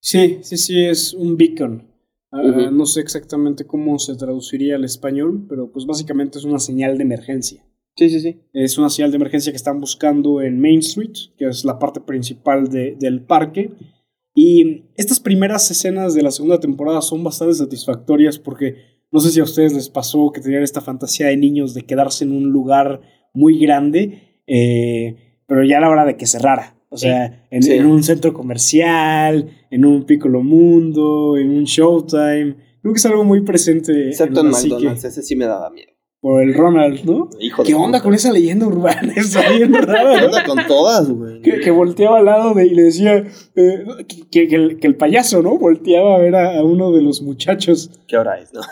Sí, 0.00 0.38
sí, 0.42 0.56
sí, 0.56 0.84
es 0.84 1.14
un 1.14 1.36
beacon. 1.36 1.88
Ah. 2.32 2.70
No 2.72 2.86
sé 2.86 3.00
exactamente 3.00 3.66
cómo 3.66 3.98
se 3.98 4.16
traduciría 4.16 4.76
al 4.76 4.84
español, 4.84 5.46
pero 5.48 5.70
pues 5.70 5.86
básicamente 5.86 6.38
es 6.38 6.44
una 6.44 6.58
señal 6.58 6.96
de 6.98 7.04
emergencia. 7.04 7.64
Sí, 7.96 8.08
sí, 8.08 8.20
sí. 8.20 8.40
Es 8.52 8.78
una 8.78 8.88
señal 8.88 9.10
de 9.10 9.16
emergencia 9.16 9.52
que 9.52 9.56
están 9.56 9.80
buscando 9.80 10.40
en 10.40 10.60
Main 10.60 10.78
Street, 10.80 11.12
que 11.36 11.46
es 11.48 11.64
la 11.64 11.78
parte 11.78 12.00
principal 12.00 12.68
de- 12.68 12.96
del 12.98 13.22
parque. 13.22 13.70
Y 14.34 14.84
estas 14.96 15.20
primeras 15.20 15.70
escenas 15.70 16.14
de 16.14 16.22
la 16.22 16.30
segunda 16.30 16.58
temporada 16.58 17.02
son 17.02 17.22
bastante 17.22 17.54
satisfactorias 17.54 18.38
porque 18.38 18.76
no 19.10 19.20
sé 19.20 19.30
si 19.30 19.40
a 19.40 19.44
ustedes 19.44 19.74
les 19.74 19.90
pasó 19.90 20.30
que 20.32 20.40
tenían 20.40 20.62
esta 20.62 20.80
fantasía 20.80 21.26
de 21.26 21.36
niños 21.36 21.74
de 21.74 21.82
quedarse 21.82 22.24
en 22.24 22.32
un 22.32 22.44
lugar 22.50 23.02
muy 23.34 23.58
grande, 23.58 24.40
eh, 24.46 25.16
pero 25.46 25.62
ya 25.64 25.76
a 25.76 25.80
la 25.82 25.90
hora 25.90 26.06
de 26.06 26.16
que 26.16 26.26
cerrara. 26.26 26.78
O 26.88 26.96
sea, 26.96 27.46
en, 27.50 27.62
Sí. 27.62 27.72
en 27.72 27.86
un 27.86 28.02
centro 28.02 28.32
comercial, 28.34 29.50
en 29.70 29.84
un 29.84 30.04
Piccolo 30.04 30.42
Mundo, 30.42 31.36
en 31.36 31.50
un 31.50 31.64
Showtime. 31.64 32.56
Creo 32.80 32.92
que 32.94 32.98
es 32.98 33.06
algo 33.06 33.24
muy 33.24 33.42
presente 33.42 34.08
Excepto 34.08 34.40
en 34.40 34.46
en 34.46 34.52
McDonald's, 34.52 35.04
ese 35.04 35.22
sí 35.22 35.36
me 35.36 35.44
daba 35.46 35.70
miedo. 35.70 35.92
Por 36.22 36.40
el 36.42 36.54
Ronald, 36.54 37.04
¿no? 37.04 37.28
Hijo 37.40 37.64
¿Qué 37.64 37.74
onda 37.74 38.00
con 38.00 38.14
esa 38.14 38.32
leyenda 38.32 38.66
urbana? 38.66 39.12
Está 39.16 39.50
bien 39.50 39.72
¿Qué 39.72 40.24
onda 40.24 40.44
con 40.46 40.56
todas, 40.68 41.10
güey? 41.10 41.42
que, 41.42 41.58
que 41.60 41.70
volteaba 41.72 42.18
al 42.20 42.24
lado 42.26 42.54
de 42.54 42.64
y 42.66 42.70
le 42.70 42.84
decía 42.84 43.24
eh, 43.56 43.84
que, 44.30 44.46
que 44.48 44.54
el, 44.54 44.78
que 44.78 44.86
el 44.86 44.96
payaso, 44.96 45.42
¿no? 45.42 45.58
Volteaba 45.58 46.14
a 46.14 46.18
ver 46.18 46.36
a, 46.36 46.58
a 46.58 46.62
uno 46.62 46.92
de 46.92 47.02
los 47.02 47.22
muchachos. 47.22 47.90
¿Qué 48.06 48.16
hora 48.16 48.38
es, 48.38 48.54
no? 48.54 48.60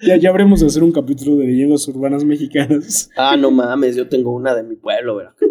Ya, 0.00 0.16
ya 0.16 0.30
habremos 0.30 0.60
de 0.60 0.66
hacer 0.68 0.84
un 0.84 0.92
capítulo 0.92 1.36
de 1.38 1.46
leyendas 1.46 1.88
urbanas 1.88 2.24
mexicanas. 2.24 3.10
Ah, 3.16 3.36
no 3.36 3.50
mames, 3.50 3.96
yo 3.96 4.08
tengo 4.08 4.30
una 4.32 4.54
de 4.54 4.62
mi 4.62 4.76
pueblo, 4.76 5.16
Veracruz. 5.16 5.50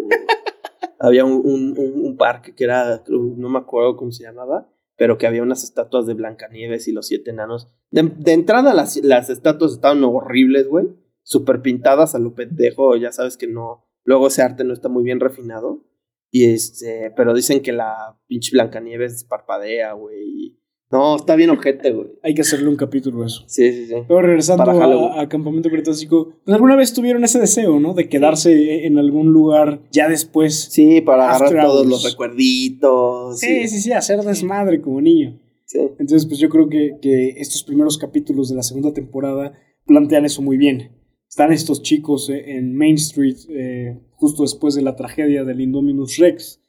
había 0.98 1.24
un, 1.26 1.32
un, 1.44 1.74
un- 1.78 2.06
un 2.06 2.16
parque 2.16 2.54
que 2.54 2.64
era, 2.64 3.02
no 3.08 3.48
me 3.50 3.58
acuerdo 3.58 3.94
cómo 3.96 4.10
se 4.10 4.24
llamaba, 4.24 4.66
pero 4.98 5.16
que 5.16 5.28
había 5.28 5.44
unas 5.44 5.62
estatuas 5.62 6.06
de 6.06 6.14
Blancanieves 6.14 6.88
y 6.88 6.92
los 6.92 7.06
siete 7.06 7.30
enanos. 7.30 7.68
De, 7.92 8.32
entrada 8.32 8.74
las, 8.74 8.96
las 8.96 9.30
estatuas 9.30 9.72
estaban 9.72 10.02
horribles, 10.02 10.66
güey. 10.66 10.88
Súper 11.22 11.62
pintadas 11.62 12.16
a 12.16 12.18
lo 12.18 12.34
pendejo, 12.34 12.96
ya 12.96 13.12
sabes 13.12 13.36
que 13.36 13.46
no. 13.46 13.86
Luego 14.02 14.26
ese 14.26 14.42
arte 14.42 14.64
no 14.64 14.72
está 14.72 14.88
muy 14.88 15.04
bien 15.04 15.20
refinado. 15.20 15.84
Y 16.32 16.52
este, 16.52 17.12
pero 17.16 17.32
dicen 17.32 17.62
que 17.62 17.72
la 17.72 18.18
pinche 18.26 18.50
Blancanieves 18.52 19.22
parpadea, 19.22 19.92
güey. 19.92 20.58
No, 20.90 21.16
está 21.16 21.36
bien 21.36 21.50
ojete, 21.50 21.90
güey. 21.92 22.08
Hay 22.22 22.34
que 22.34 22.40
hacerle 22.40 22.68
un 22.68 22.76
capítulo 22.76 23.20
de 23.20 23.26
eso. 23.26 23.42
Sí, 23.46 23.72
sí, 23.72 23.86
sí. 23.86 23.94
Pero 24.08 24.22
regresando 24.22 24.70
a, 24.70 25.20
a 25.20 25.28
Campamento 25.28 25.68
Cretácico, 25.68 26.32
pues 26.44 26.54
alguna 26.54 26.76
vez 26.76 26.94
tuvieron 26.94 27.22
ese 27.24 27.38
deseo, 27.38 27.78
¿no? 27.78 27.92
De 27.92 28.08
quedarse 28.08 28.86
en 28.86 28.96
algún 28.96 29.30
lugar 29.32 29.80
ya 29.90 30.08
después. 30.08 30.54
Sí, 30.70 31.02
para 31.02 31.34
agarrar 31.34 31.66
todos 31.66 31.86
los 31.86 32.04
recuerditos. 32.04 33.38
Sí, 33.38 33.68
sí, 33.68 33.80
sí, 33.82 33.92
hacer 33.92 34.22
desmadre 34.22 34.80
como 34.80 35.00
niño. 35.02 35.38
sí. 35.66 35.78
Entonces, 35.98 36.24
pues 36.26 36.40
yo 36.40 36.48
creo 36.48 36.70
que, 36.70 36.96
que 37.02 37.34
estos 37.36 37.62
primeros 37.64 37.98
capítulos 37.98 38.48
de 38.48 38.56
la 38.56 38.62
segunda 38.62 38.94
temporada 38.94 39.52
plantean 39.84 40.24
eso 40.24 40.40
muy 40.40 40.56
bien. 40.56 40.92
Están 41.28 41.52
estos 41.52 41.82
chicos 41.82 42.30
eh, 42.30 42.56
en 42.56 42.74
Main 42.74 42.94
Street 42.94 43.36
eh, 43.50 44.00
justo 44.12 44.42
después 44.42 44.74
de 44.74 44.82
la 44.82 44.96
tragedia 44.96 45.44
del 45.44 45.60
Indominus 45.60 46.16
Rex 46.16 46.62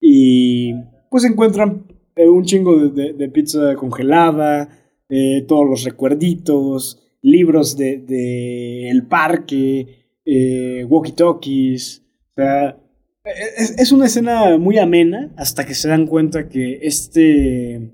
y 0.00 0.72
pues 1.10 1.24
encuentran 1.24 1.86
eh, 2.18 2.28
un 2.28 2.44
chingo 2.44 2.78
de, 2.78 2.90
de- 2.90 3.12
de 3.14 3.28
pizza 3.28 3.74
congelada, 3.76 4.68
eh, 5.08 5.44
todos 5.48 5.66
los 5.68 5.84
recuerditos, 5.84 7.02
libros 7.22 7.76
de, 7.76 7.98
de 7.98 8.90
el 8.90 9.06
parque, 9.06 10.04
eh, 10.24 10.84
walkie-talkies. 10.88 12.02
O 12.02 12.34
sea, 12.36 12.78
es, 13.56 13.78
es 13.78 13.92
una 13.92 14.06
escena 14.06 14.56
muy 14.58 14.78
amena 14.78 15.32
hasta 15.36 15.64
que 15.66 15.74
se 15.74 15.88
dan 15.88 16.06
cuenta 16.06 16.48
que 16.48 16.78
este, 16.82 17.92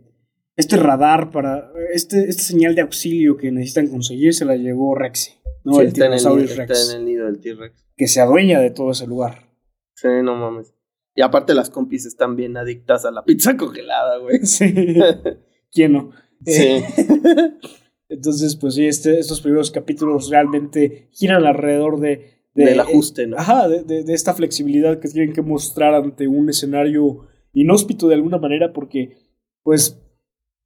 este 0.57 0.77
radar 0.77 1.31
para. 1.31 1.70
Este, 1.93 2.29
esta 2.29 2.43
señal 2.43 2.75
de 2.75 2.83
auxilio 2.83 3.37
que 3.37 3.51
necesitan 3.51 3.89
conseguir 3.89 4.35
se 4.35 4.45
la 4.45 4.57
llevó 4.57 4.95
Rexy, 4.95 5.33
¿no? 5.64 5.75
Sí, 5.75 5.81
el 5.81 5.87
está, 5.89 6.07
en 6.07 6.12
el, 6.12 6.49
Rex, 6.57 6.70
está 6.70 6.93
en 6.95 7.01
el 7.01 7.07
nido 7.07 7.27
del 7.27 7.41
T-Rex. 7.41 7.87
que 7.97 8.07
se 8.09 8.20
adueña 8.20 8.61
de 8.61 8.70
todo 8.70 8.91
ese 8.93 9.07
lugar. 9.07 9.49
Sí, 9.95 10.09
no 10.22 10.35
mames. 10.37 10.75
Y 11.15 11.23
aparte 11.23 11.55
las 11.55 11.71
compis 11.71 12.07
están 12.07 12.35
bien 12.37 12.57
adictas 12.57 13.05
a 13.05 13.11
la 13.11 13.25
pizza 13.25 13.57
congelada, 13.57 14.19
güey. 14.19 14.41
Sí. 14.45 14.73
¿Quién 15.73 15.93
no? 15.93 16.11
Sí. 16.45 16.62
Eh, 16.62 16.85
entonces, 18.09 18.57
pues 18.57 18.75
sí, 18.75 18.87
este, 18.87 19.19
estos 19.19 19.41
primeros 19.41 19.71
capítulos 19.71 20.29
realmente 20.31 21.09
giran 21.12 21.45
alrededor 21.45 22.01
de. 22.01 22.41
de- 22.55 22.65
Del 22.67 22.81
ajuste, 22.81 23.27
¿no? 23.27 23.37
Ajá, 23.39 23.69
de, 23.69 23.83
de- 23.83 24.05
de 24.05 24.15
esta 24.15 24.35
flexibilidad 24.35 24.99
que 25.01 25.09
tienen 25.09 25.33
que 25.33 25.43
mostrar 25.43 25.95
ante 25.95 26.29
un 26.29 26.49
escenario 26.49 27.27
inhóspito 27.53 28.09
de 28.09 28.15
alguna 28.17 28.39
manera, 28.39 28.73
porque, 28.73 29.17
pues, 29.62 30.01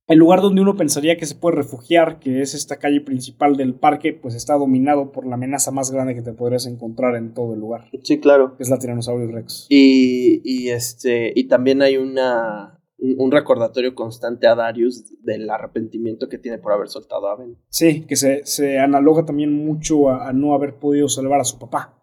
el 0.08 0.18
lugar 0.18 0.40
donde 0.40 0.60
uno 0.62 0.74
pensaría 0.76 1.16
que 1.16 1.26
se 1.26 1.34
puede 1.36 1.56
refugiar, 1.56 2.18
que 2.18 2.40
es 2.40 2.54
esta 2.54 2.76
calle 2.78 3.00
principal 3.02 3.56
del 3.56 3.74
parque, 3.74 4.12
pues 4.14 4.34
está 4.34 4.54
dominado 4.54 5.12
por 5.12 5.26
la 5.26 5.34
amenaza 5.34 5.70
más 5.70 5.90
grande 5.90 6.14
que 6.14 6.22
te 6.22 6.32
podrías 6.32 6.66
encontrar 6.66 7.14
en 7.14 7.34
todo 7.34 7.54
el 7.54 7.60
lugar, 7.60 7.90
Sí, 8.02 8.18
claro. 8.18 8.56
que 8.56 8.62
es 8.62 8.70
la 8.70 8.78
Tyrannosaurus 8.78 9.30
Rex. 9.30 9.66
Y, 9.68 10.40
y 10.44 10.70
este, 10.70 11.32
y 11.34 11.44
también 11.46 11.82
hay 11.82 11.96
una 11.98 12.74
un, 13.00 13.14
un 13.18 13.30
recordatorio 13.30 13.94
constante 13.94 14.46
a 14.48 14.54
Darius 14.56 15.14
del 15.22 15.48
arrepentimiento 15.50 16.28
que 16.28 16.38
tiene 16.38 16.58
por 16.58 16.72
haber 16.72 16.88
soltado 16.88 17.28
a 17.28 17.36
Ben. 17.36 17.56
Sí, 17.68 18.00
que 18.08 18.16
se, 18.16 18.44
se 18.44 18.78
analoga 18.80 19.24
también 19.24 19.52
mucho 19.52 20.08
a, 20.08 20.28
a 20.28 20.32
no 20.32 20.52
haber 20.54 20.74
podido 20.80 21.08
salvar 21.08 21.38
a 21.40 21.44
su 21.44 21.58
papá. 21.60 21.94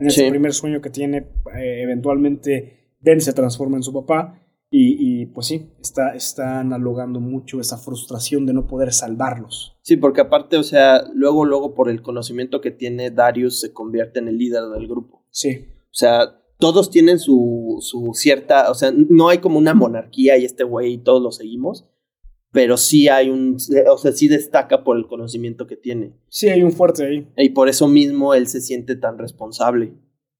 En 0.00 0.08
ese 0.08 0.24
Sí. 0.24 0.30
primer 0.30 0.52
sueño 0.52 0.80
que 0.80 0.90
tiene, 0.90 1.28
eh, 1.54 1.82
eventualmente 1.82 2.96
Ben 3.00 3.20
se 3.20 3.32
transforma 3.32 3.76
en 3.76 3.82
su 3.84 3.92
papá. 3.92 4.41
Y, 4.74 4.96
y, 4.98 5.26
pues 5.26 5.48
sí, 5.48 5.70
está, 5.82 6.14
está 6.14 6.60
analogando 6.60 7.20
mucho 7.20 7.60
esa 7.60 7.76
frustración 7.76 8.46
de 8.46 8.54
no 8.54 8.66
poder 8.66 8.94
salvarlos. 8.94 9.76
Sí, 9.82 9.98
porque 9.98 10.22
aparte, 10.22 10.56
o 10.56 10.62
sea, 10.62 11.04
luego, 11.12 11.44
luego 11.44 11.74
por 11.74 11.90
el 11.90 12.00
conocimiento 12.00 12.62
que 12.62 12.70
tiene, 12.70 13.10
Darius 13.10 13.60
se 13.60 13.74
convierte 13.74 14.20
en 14.20 14.28
el 14.28 14.38
líder 14.38 14.64
del 14.70 14.88
grupo. 14.88 15.26
Sí, 15.28 15.66
O 15.82 15.94
sea, 15.94 16.40
todos 16.58 16.88
tienen 16.88 17.18
su, 17.18 17.76
su 17.80 18.12
cierta, 18.14 18.70
o 18.70 18.74
sea, 18.74 18.90
no 18.94 19.28
hay 19.28 19.38
como 19.38 19.58
una 19.58 19.74
monarquía 19.74 20.38
y 20.38 20.46
este 20.46 20.64
güey 20.64 20.94
y 20.94 20.98
todos 20.98 21.20
lo 21.20 21.32
seguimos, 21.32 21.86
pero 22.50 22.78
sí 22.78 23.08
hay 23.08 23.28
un, 23.28 23.58
o 23.90 23.98
sea, 23.98 24.12
sí 24.12 24.26
destaca 24.26 24.84
por 24.84 24.96
el 24.96 25.06
conocimiento 25.06 25.66
que 25.66 25.76
tiene. 25.76 26.14
Sí, 26.30 26.48
hay 26.48 26.62
un 26.62 26.72
fuerte 26.72 27.04
ahí. 27.04 27.28
Y 27.36 27.50
por 27.50 27.68
eso 27.68 27.88
mismo 27.88 28.32
él 28.32 28.46
se 28.46 28.62
siente 28.62 28.96
tan 28.96 29.18
responsable. 29.18 29.92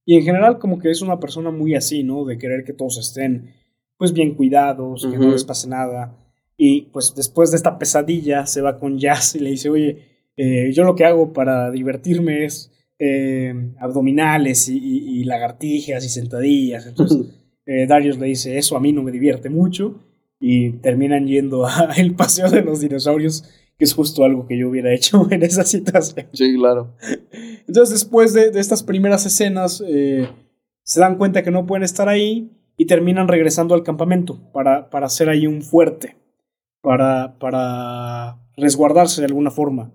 Y 0.06 0.16
en 0.16 0.22
general 0.22 0.58
como 0.58 0.78
que 0.78 0.90
es 0.90 1.02
una 1.02 1.20
persona 1.20 1.50
muy 1.50 1.74
así, 1.74 2.02
¿no? 2.02 2.24
De 2.24 2.38
querer 2.38 2.64
que 2.64 2.72
todos 2.72 2.96
estén 2.96 3.60
pues 4.02 4.12
bien 4.12 4.34
cuidados, 4.34 5.06
que 5.08 5.16
no 5.16 5.30
les 5.30 5.44
pase 5.44 5.68
nada. 5.68 6.12
Y 6.56 6.88
pues 6.92 7.14
después 7.14 7.52
de 7.52 7.56
esta 7.56 7.78
pesadilla 7.78 8.46
se 8.46 8.60
va 8.60 8.80
con 8.80 8.98
Jazz 8.98 9.36
y 9.36 9.38
le 9.38 9.50
dice, 9.50 9.70
oye, 9.70 9.96
eh, 10.36 10.72
yo 10.74 10.82
lo 10.82 10.96
que 10.96 11.04
hago 11.04 11.32
para 11.32 11.70
divertirme 11.70 12.44
es 12.44 12.72
eh, 12.98 13.54
abdominales 13.78 14.68
y, 14.68 15.22
lagartijas 15.22 16.04
y 16.04 16.08
sentadillas. 16.08 16.84
Entonces 16.88 17.28
eh, 17.64 17.86
Darius 17.86 18.18
le 18.18 18.26
dice, 18.26 18.58
eso 18.58 18.76
a 18.76 18.80
mí 18.80 18.92
no 18.92 19.04
me 19.04 19.12
divierte 19.12 19.50
mucho. 19.50 20.00
Y 20.40 20.72
terminan 20.78 21.28
yendo 21.28 21.64
al 21.64 22.14
paseo 22.16 22.50
de 22.50 22.62
los 22.62 22.80
dinosaurios, 22.80 23.44
que 23.78 23.84
es 23.84 23.94
justo 23.94 24.24
algo 24.24 24.48
que 24.48 24.58
yo 24.58 24.68
hubiera 24.68 24.92
hecho 24.92 25.28
en 25.30 25.44
esa 25.44 25.62
situación. 25.62 26.26
Sí, 26.32 26.56
claro. 26.56 26.96
Entonces 27.68 27.90
después 27.90 28.34
de, 28.34 28.50
estas 28.58 28.82
primeras 28.82 29.24
escenas, 29.26 29.76
se 29.76 31.00
dan 31.00 31.18
cuenta 31.18 31.44
que 31.44 31.52
no 31.52 31.66
pueden 31.66 31.84
estar 31.84 32.08
ahí 32.08 32.50
y 32.82 32.86
terminan 32.86 33.28
regresando 33.28 33.76
al 33.76 33.84
campamento 33.84 34.40
para, 34.52 34.90
para 34.90 35.06
hacer 35.06 35.28
ahí 35.28 35.46
un 35.46 35.62
fuerte, 35.62 36.16
para, 36.80 37.38
para 37.38 38.40
resguardarse 38.56 39.20
de 39.20 39.26
alguna 39.26 39.52
forma. 39.52 39.94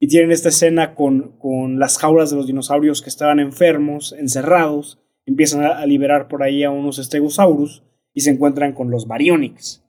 Y 0.00 0.08
tienen 0.08 0.32
esta 0.32 0.48
escena 0.48 0.96
con, 0.96 1.38
con 1.38 1.78
las 1.78 1.96
jaulas 1.96 2.30
de 2.30 2.36
los 2.36 2.48
dinosaurios 2.48 3.02
que 3.02 3.08
estaban 3.08 3.38
enfermos, 3.38 4.16
encerrados, 4.18 5.00
empiezan 5.26 5.62
a, 5.62 5.86
liberar 5.86 6.26
por 6.26 6.42
ahí 6.42 6.64
a 6.64 6.72
unos 6.72 6.96
stegosaurus 6.96 7.84
y 8.12 8.22
se 8.22 8.30
encuentran 8.30 8.72
con 8.72 8.90
los 8.90 9.06
baryonyx. 9.06 9.84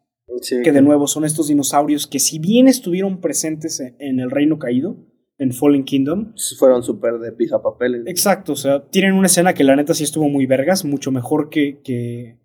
Que 0.63 0.71
de 0.71 0.83
nuevo 0.83 1.07
son 1.07 1.25
estos 1.25 1.47
dinosaurios 1.47 2.05
que 2.05 2.19
si 2.19 2.37
bien 2.37 2.67
estuvieron 2.67 3.21
presentes 3.21 3.79
en 3.79 4.19
el 4.19 4.29
reino 4.29 4.59
caído, 4.59 4.97
en 5.37 5.51
Fallen 5.51 5.83
Kingdom. 5.83 6.33
Fueron 6.57 6.83
súper 6.83 7.19
de 7.19 7.31
pizza 7.31 7.61
papeles. 7.61 8.03
Exacto, 8.07 8.53
o 8.53 8.55
sea, 8.55 8.85
tienen 8.89 9.13
una 9.13 9.27
escena 9.27 9.53
que 9.53 9.63
la 9.63 9.75
neta 9.75 9.93
sí 9.93 10.03
estuvo 10.03 10.29
muy 10.29 10.45
vergas, 10.45 10.85
mucho 10.85 11.11
mejor 11.11 11.49
que, 11.49 11.81
que, 11.83 12.39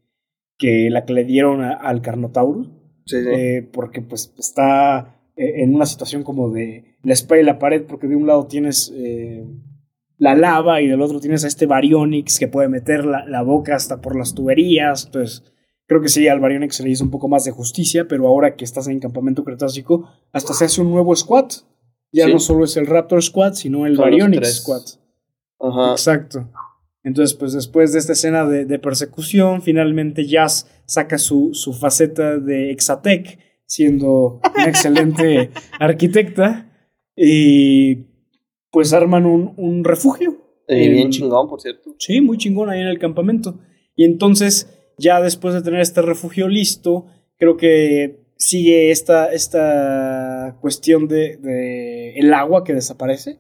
que 0.59 0.91
la 0.91 1.05
que 1.05 1.13
le 1.13 1.25
dieron 1.25 1.63
al 1.63 2.03
Carnotaurus. 2.03 2.71
Sí, 3.07 3.17
eh, 3.17 3.69
porque 3.73 4.03
pues 4.03 4.33
está 4.39 5.21
eh, 5.37 5.63
en 5.63 5.75
una 5.75 5.87
situación 5.87 6.23
como 6.23 6.51
de 6.51 6.97
la 7.03 7.13
espalda 7.13 7.43
y 7.43 7.47
la 7.47 7.59
pared, 7.59 7.83
porque 7.83 8.07
de 8.07 8.17
un 8.17 8.27
lado 8.27 8.47
tienes 8.47 8.93
eh, 8.95 9.45
la 10.17 10.35
lava 10.35 10.81
y 10.81 10.87
del 10.87 11.01
otro 11.01 11.19
tienes 11.19 11.45
a 11.45 11.49
este 11.49 11.67
Baryonyx 11.67 12.39
que 12.39 12.47
puede 12.47 12.69
meter 12.69 13.05
la, 13.05 13.25
la, 13.25 13.43
boca 13.43 13.75
hasta 13.75 14.01
por 14.01 14.17
las 14.17 14.35
tuberías. 14.35 15.07
Entonces, 15.07 15.45
creo 15.87 16.01
que 16.03 16.09
sí, 16.09 16.29
al 16.29 16.41
Baryonyx 16.41 16.77
se 16.77 16.85
le 16.85 16.91
hizo 16.91 17.03
un 17.03 17.11
poco 17.11 17.29
más 17.29 17.45
de 17.45 17.51
justicia, 17.53 18.07
pero 18.07 18.29
ahora 18.29 18.55
que 18.55 18.65
estás 18.65 18.87
en 18.87 19.01
campamento 19.01 19.43
cretácico, 19.43 20.09
hasta 20.33 20.53
se 20.53 20.67
hace 20.67 20.83
un 20.83 20.91
nuevo 20.91 21.17
squad 21.17 21.51
ya 22.13 22.29
no 22.29 22.39
solo 22.39 22.65
es 22.65 22.77
el 22.77 22.87
Raptor 22.87 23.23
Squad, 23.23 23.55
sino 23.55 23.87
el 23.87 23.97
Baryonyx 23.97 24.57
Squad. 24.57 24.83
Ajá. 25.61 25.93
Exacto. 25.93 26.49
Entonces, 27.03 27.37
pues 27.37 27.53
después 27.53 27.93
de 27.93 27.99
esta 27.99 28.13
escena 28.13 28.45
de, 28.45 28.79
persecución, 28.79 29.63
finalmente 29.63 30.27
Jazz 30.27 30.69
saca 30.85 31.17
su, 31.19 31.51
su 31.55 31.73
faceta 31.73 32.39
de 32.39 32.71
Exatec, 32.71 33.39
siendo 33.65 34.41
una 34.55 34.67
excelente 34.67 35.51
arquitecta, 35.81 36.71
y 37.17 38.07
pues 38.71 38.93
arman 38.93 39.25
un, 39.25 39.55
un 39.57 39.85
refugio. 39.85 40.37
bien 40.69 41.11
chingón, 41.11 41.49
por 41.49 41.61
cierto. 41.61 41.95
Sí, 41.99 42.21
muy 42.21 42.37
chingón 42.37 42.69
ahí 42.69 42.81
en 42.81 42.89
el 42.89 42.99
campamento. 42.99 43.61
Y 43.97 44.05
entonces, 44.05 44.69
ya 44.99 45.21
después 45.21 45.55
de 45.55 45.63
tener 45.63 45.81
este 45.81 46.03
refugio 46.03 46.49
listo, 46.49 47.07
creo 47.39 47.57
que 47.57 48.21
sigue 48.41 48.91
esta, 48.91 49.31
esta 49.33 50.57
cuestión 50.61 51.07
de, 51.07 52.15
el 52.17 52.33
agua 52.33 52.65
que 52.65 52.73
desaparece. 52.73 53.39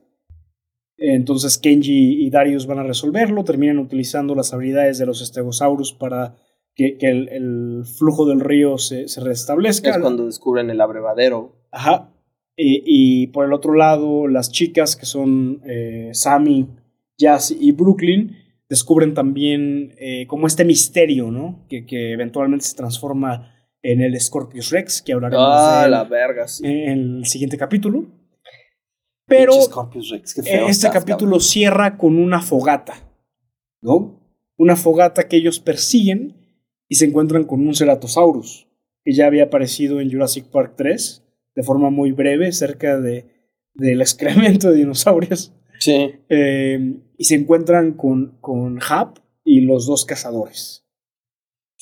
Entonces 0.99 1.57
Kenji 1.57 2.23
y 2.23 2.29
Darius 2.29 2.67
van 2.67 2.81
a 2.81 2.83
resolverlo, 2.83 3.43
terminan 3.43 3.79
utilizando 3.79 4.35
las 4.35 4.53
habilidades 4.53 4.99
de 4.99 5.07
los 5.07 5.23
estegosaurus 5.23 5.95
para 5.95 6.37
que, 6.75 6.99
el, 7.01 7.85
flujo 7.87 8.27
del 8.27 8.41
río 8.41 8.77
se, 8.77 9.07
restablezca. 9.23 9.91
Es 9.91 9.99
cuando 9.99 10.27
descubren 10.27 10.69
el 10.69 10.83
abrevadero. 10.83 11.57
Ajá. 11.71 12.13
Y, 12.55 13.29
por 13.29 13.47
el 13.47 13.55
otro 13.55 13.73
lado, 13.73 14.29
las 14.29 14.53
chicas 14.53 14.95
que 14.95 15.07
son 15.07 15.63
eh, 15.65 16.11
Sammy, 16.13 16.69
Jazz 17.17 17.57
y 17.59 17.73
Brooklyn 17.73 18.37
descubren 18.69 19.15
también 19.15 19.95
eh, 19.99 20.27
como 20.27 20.47
este 20.47 20.67
misterio, 20.67 21.31
¿no? 21.31 21.65
Que, 21.71 21.87
que 21.87 22.13
eventualmente 22.13 22.67
se 22.67 22.77
transforma 22.77 23.55
en 23.83 24.01
el 24.03 24.19
Scorpius 24.21 24.71
Rex, 24.71 25.03
que 25.03 25.13
hablaremos 25.13 25.47
ah, 25.49 25.87
la 25.89 26.05
verga, 26.05 26.47
en 26.63 27.19
el 27.19 27.27
siguiente 27.27 27.57
capítulo. 27.57 28.07
Pero 29.27 29.53
este 30.69 30.91
capítulo 30.91 31.39
cierra 31.39 31.97
con 31.97 32.19
una 32.19 32.43
fogata, 32.43 32.95
¿no? 33.81 34.21
Una 34.57 34.77
fogata 34.77 35.29
que 35.29 35.37
ellos 35.37 35.61
persiguen 35.61 36.37
y 36.89 36.97
se 36.97 37.07
encuentran 37.07 37.45
con 37.45 37.67
un 37.67 37.75
Ceratosaurus, 37.75 38.67
que 39.05 39.13
ya 39.13 39.27
había 39.27 39.45
aparecido 39.45 40.01
en 40.01 40.11
Jurassic 40.11 40.47
Park 40.47 40.75
3, 40.77 41.23
de 41.55 41.63
forma 41.63 41.91
muy 41.91 42.11
breve, 42.11 42.51
cerca 42.51 42.99
de, 42.99 43.27
del 43.75 44.01
excremento 44.01 44.71
de 44.71 44.79
dinosaurios. 44.79 45.55
Sí. 45.79 46.13
Eh, 46.29 46.97
y 47.17 47.25
se 47.25 47.37
encuentran 47.37 47.93
con, 47.93 48.37
con 48.41 48.81
Hap 48.87 49.19
y 49.45 49.61
los 49.61 49.87
dos 49.87 50.05
cazadores. 50.05 50.85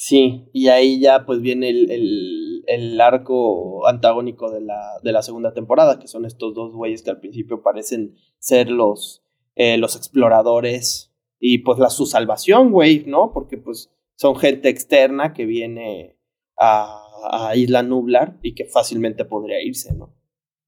Sí, 0.00 0.48
y 0.52 0.68
ahí 0.68 1.00
ya 1.00 1.26
pues 1.26 1.40
viene 1.40 1.70
el, 1.70 2.62
el, 2.68 3.00
arco 3.00 3.84
antagónico 3.88 4.48
de 4.48 4.60
la, 4.60 5.00
de 5.02 5.10
la, 5.10 5.22
segunda 5.22 5.52
temporada, 5.54 5.98
que 5.98 6.06
son 6.06 6.24
estos 6.24 6.54
dos 6.54 6.72
güeyes 6.72 7.02
que 7.02 7.10
al 7.10 7.18
principio 7.18 7.64
parecen 7.64 8.14
ser 8.38 8.70
los, 8.70 9.24
eh, 9.56 9.76
los 9.76 9.96
exploradores 9.96 11.12
y 11.40 11.58
pues 11.58 11.80
la 11.80 11.90
su 11.90 12.06
salvación, 12.06 12.70
güey, 12.70 13.06
¿no? 13.08 13.32
Porque 13.32 13.58
pues 13.58 13.90
son 14.14 14.36
gente 14.36 14.68
externa 14.68 15.32
que 15.32 15.46
viene 15.46 16.16
a, 16.56 17.02
a 17.32 17.56
Isla 17.56 17.82
Nublar 17.82 18.38
y 18.40 18.54
que 18.54 18.66
fácilmente 18.66 19.24
podría 19.24 19.60
irse, 19.60 19.96
¿no? 19.96 20.14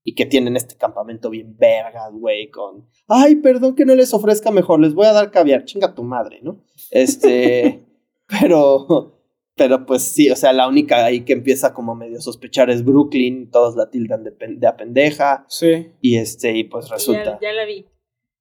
Y 0.02 0.16
que 0.16 0.26
tienen 0.26 0.56
este 0.56 0.74
campamento 0.74 1.30
bien 1.30 1.56
vergas, 1.56 2.12
güey, 2.12 2.50
con... 2.50 2.88
Ay, 3.06 3.36
perdón 3.36 3.76
que 3.76 3.86
no 3.86 3.94
les 3.94 4.12
ofrezca 4.12 4.50
mejor, 4.50 4.80
les 4.80 4.92
voy 4.92 5.06
a 5.06 5.12
dar 5.12 5.30
caviar, 5.30 5.66
chinga 5.66 5.94
tu 5.94 6.02
madre, 6.02 6.40
¿no? 6.42 6.64
Este... 6.90 7.86
pero 8.26 9.19
pero 9.60 9.84
pues 9.84 10.14
sí, 10.14 10.30
o 10.30 10.36
sea, 10.36 10.54
la 10.54 10.66
única 10.66 11.04
ahí 11.04 11.20
que 11.20 11.34
empieza 11.34 11.74
como 11.74 11.94
medio 11.94 12.16
a 12.16 12.22
sospechar 12.22 12.70
es 12.70 12.82
Brooklyn, 12.82 13.50
todos 13.50 13.76
la 13.76 13.90
tildan 13.90 14.24
de, 14.24 14.32
de 14.56 14.66
a 14.66 14.74
pendeja. 14.74 15.44
Sí. 15.48 15.88
Y 16.00 16.16
este, 16.16 16.56
y 16.56 16.64
pues 16.64 16.88
resulta. 16.88 17.38
Ya, 17.42 17.52
la 17.52 17.66
vi. 17.66 17.84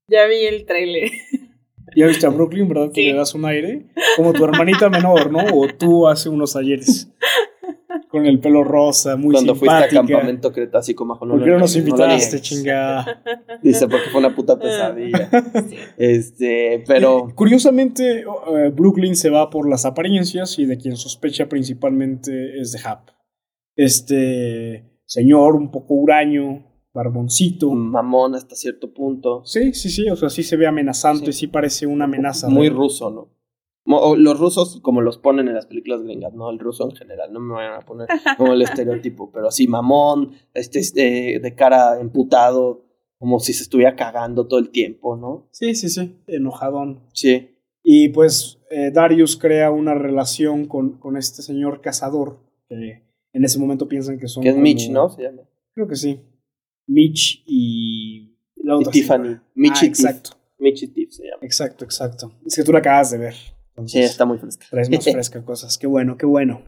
Ya 0.08 0.28
vi 0.28 0.46
el 0.46 0.66
tráiler. 0.66 1.12
¿Ya 1.98 2.08
viste 2.08 2.26
a 2.26 2.30
Brooklyn, 2.30 2.70
verdad? 2.70 2.94
Que 2.94 3.02
le 3.02 3.16
das 3.16 3.36
un 3.36 3.44
aire. 3.44 3.88
Como 4.16 4.32
tu 4.32 4.46
hermanita 4.46 4.90
menor, 4.90 5.30
¿no? 5.30 5.44
O 5.54 5.68
tú 5.68 6.08
hace 6.08 6.30
unos 6.30 6.56
ayeres 6.56 7.12
con 8.10 8.26
el 8.26 8.39
pelo 8.39 8.64
rosa, 8.64 9.16
muy 9.16 9.34
Cuando 9.34 9.53
fuiste 9.53 9.78
a 9.78 9.88
campamento 9.88 10.51
cretácico, 10.51 11.05
majo, 11.05 11.28
no 11.28 11.36
¿Por 11.36 11.43
qué 11.43 11.51
no 11.51 11.60
nos 11.60 11.76
invitaste, 11.76 12.41
chingada? 12.41 13.22
Dice, 13.64 13.88
porque 13.88 14.10
fue 14.10 14.20
una 14.20 14.36
puta 14.36 14.57
pesadilla. 14.60 15.30
Este, 15.97 16.84
pero... 16.88 17.28
Curiosamente, 17.36 18.22
eh, 18.22 18.72
Brooklyn 18.74 19.16
se 19.16 19.30
va 19.30 19.51
por 19.51 19.70
las 19.70 19.86
apariencias 19.86 20.57
y 20.57 20.66
de 20.66 20.78
quien 20.78 20.95
sospecha 20.95 21.47
principalmente 21.47 22.60
es 22.60 22.72
de 22.72 22.80
Hap. 22.84 23.10
Este 23.76 24.89
señor 25.05 25.55
un 25.55 25.70
poco 25.70 25.93
huraño, 25.93 26.66
barboncito. 26.91 27.70
Mamón 27.72 28.34
hasta 28.34 28.55
cierto 28.55 28.91
punto. 28.91 29.43
Sí, 29.45 29.74
sí, 29.74 29.89
sí, 29.89 30.10
o 30.10 30.16
sea, 30.16 30.30
sí 30.30 30.41
se 30.41 30.57
ve 30.57 30.66
amenazante, 30.66 31.32
sí, 31.32 31.41
sí 31.41 31.47
parece 31.47 31.86
una 31.86 32.05
amenaza. 32.05 32.49
Muy 32.49 32.70
ruso, 32.70 33.12
¿no? 33.12 33.39
Los 34.18 34.40
rusos, 34.40 34.80
como 34.82 35.02
los 35.02 35.18
ponen 35.18 35.48
en 35.48 35.56
las 35.56 35.66
películas 35.66 36.04
gringas, 36.04 36.34
no 36.34 36.50
el 36.50 36.60
ruso 36.60 36.86
en 36.90 36.96
general, 36.96 37.34
no 37.34 37.40
me 37.40 37.54
vayan 37.56 37.74
a 37.74 37.86
poner 37.86 38.08
como 38.38 38.54
el 38.54 38.62
estereotipo, 38.62 39.32
pero 39.32 39.48
así, 39.48 39.68
mamón, 39.68 40.34
este, 40.54 40.80
este, 40.80 41.40
de 41.42 41.56
cara 41.56 42.00
emputado, 42.00 42.86
como 43.18 43.40
si 43.40 43.54
se 43.54 43.64
estuviera 43.64 43.96
cagando 43.96 44.48
todo 44.48 44.60
el 44.60 44.70
tiempo, 44.70 45.18
¿no? 45.18 45.48
Sí, 45.52 45.76
sí, 45.76 45.90
sí, 45.90 46.16
enojadón. 46.28 47.02
Sí. 47.14 47.56
Y 47.84 48.10
pues 48.10 48.62
eh, 48.70 48.92
Darius 48.94 49.36
crea 49.36 49.72
una 49.72 49.94
relación 49.94 50.66
con, 50.66 51.00
con 51.00 51.18
este 51.18 51.42
señor 51.42 51.82
cazador, 51.82 52.40
que 52.68 53.04
en 53.34 53.44
ese 53.44 53.60
momento 53.60 53.88
piensan 53.88 54.20
que 54.20 54.28
son. 54.28 54.44
Que 54.44 54.50
es 54.50 54.58
Mitch, 54.58 54.90
¿no? 54.90 55.10
Se 55.10 55.24
llama. 55.24 55.42
Creo 55.74 55.88
que 55.88 55.96
sí. 55.96 56.22
Mitch 56.88 57.44
y. 57.46 58.38
La 58.56 58.78
Tiffany. 58.92 59.40
Mitch 59.56 59.84
ah, 59.84 59.86
exacto. 59.86 60.32
Mitch 60.60 60.84
y 60.84 60.88
Tiff 60.88 61.12
se 61.12 61.24
llama. 61.24 61.40
Exacto, 61.42 61.86
exacto. 61.86 62.32
Es 62.46 62.56
que 62.56 62.64
tú 62.64 62.72
la 62.72 62.80
acabas 62.80 63.12
de 63.12 63.18
ver 63.18 63.36
sí, 63.88 64.00
está 64.00 64.26
muy 64.26 64.38
fresca. 64.38 64.66
Traes 64.70 64.90
más 64.90 65.04
fresca 65.12 65.44
cosas. 65.44 65.78
Qué 65.78 65.88
bueno, 65.88 66.18
qué 66.18 66.26
bueno. 66.26 66.62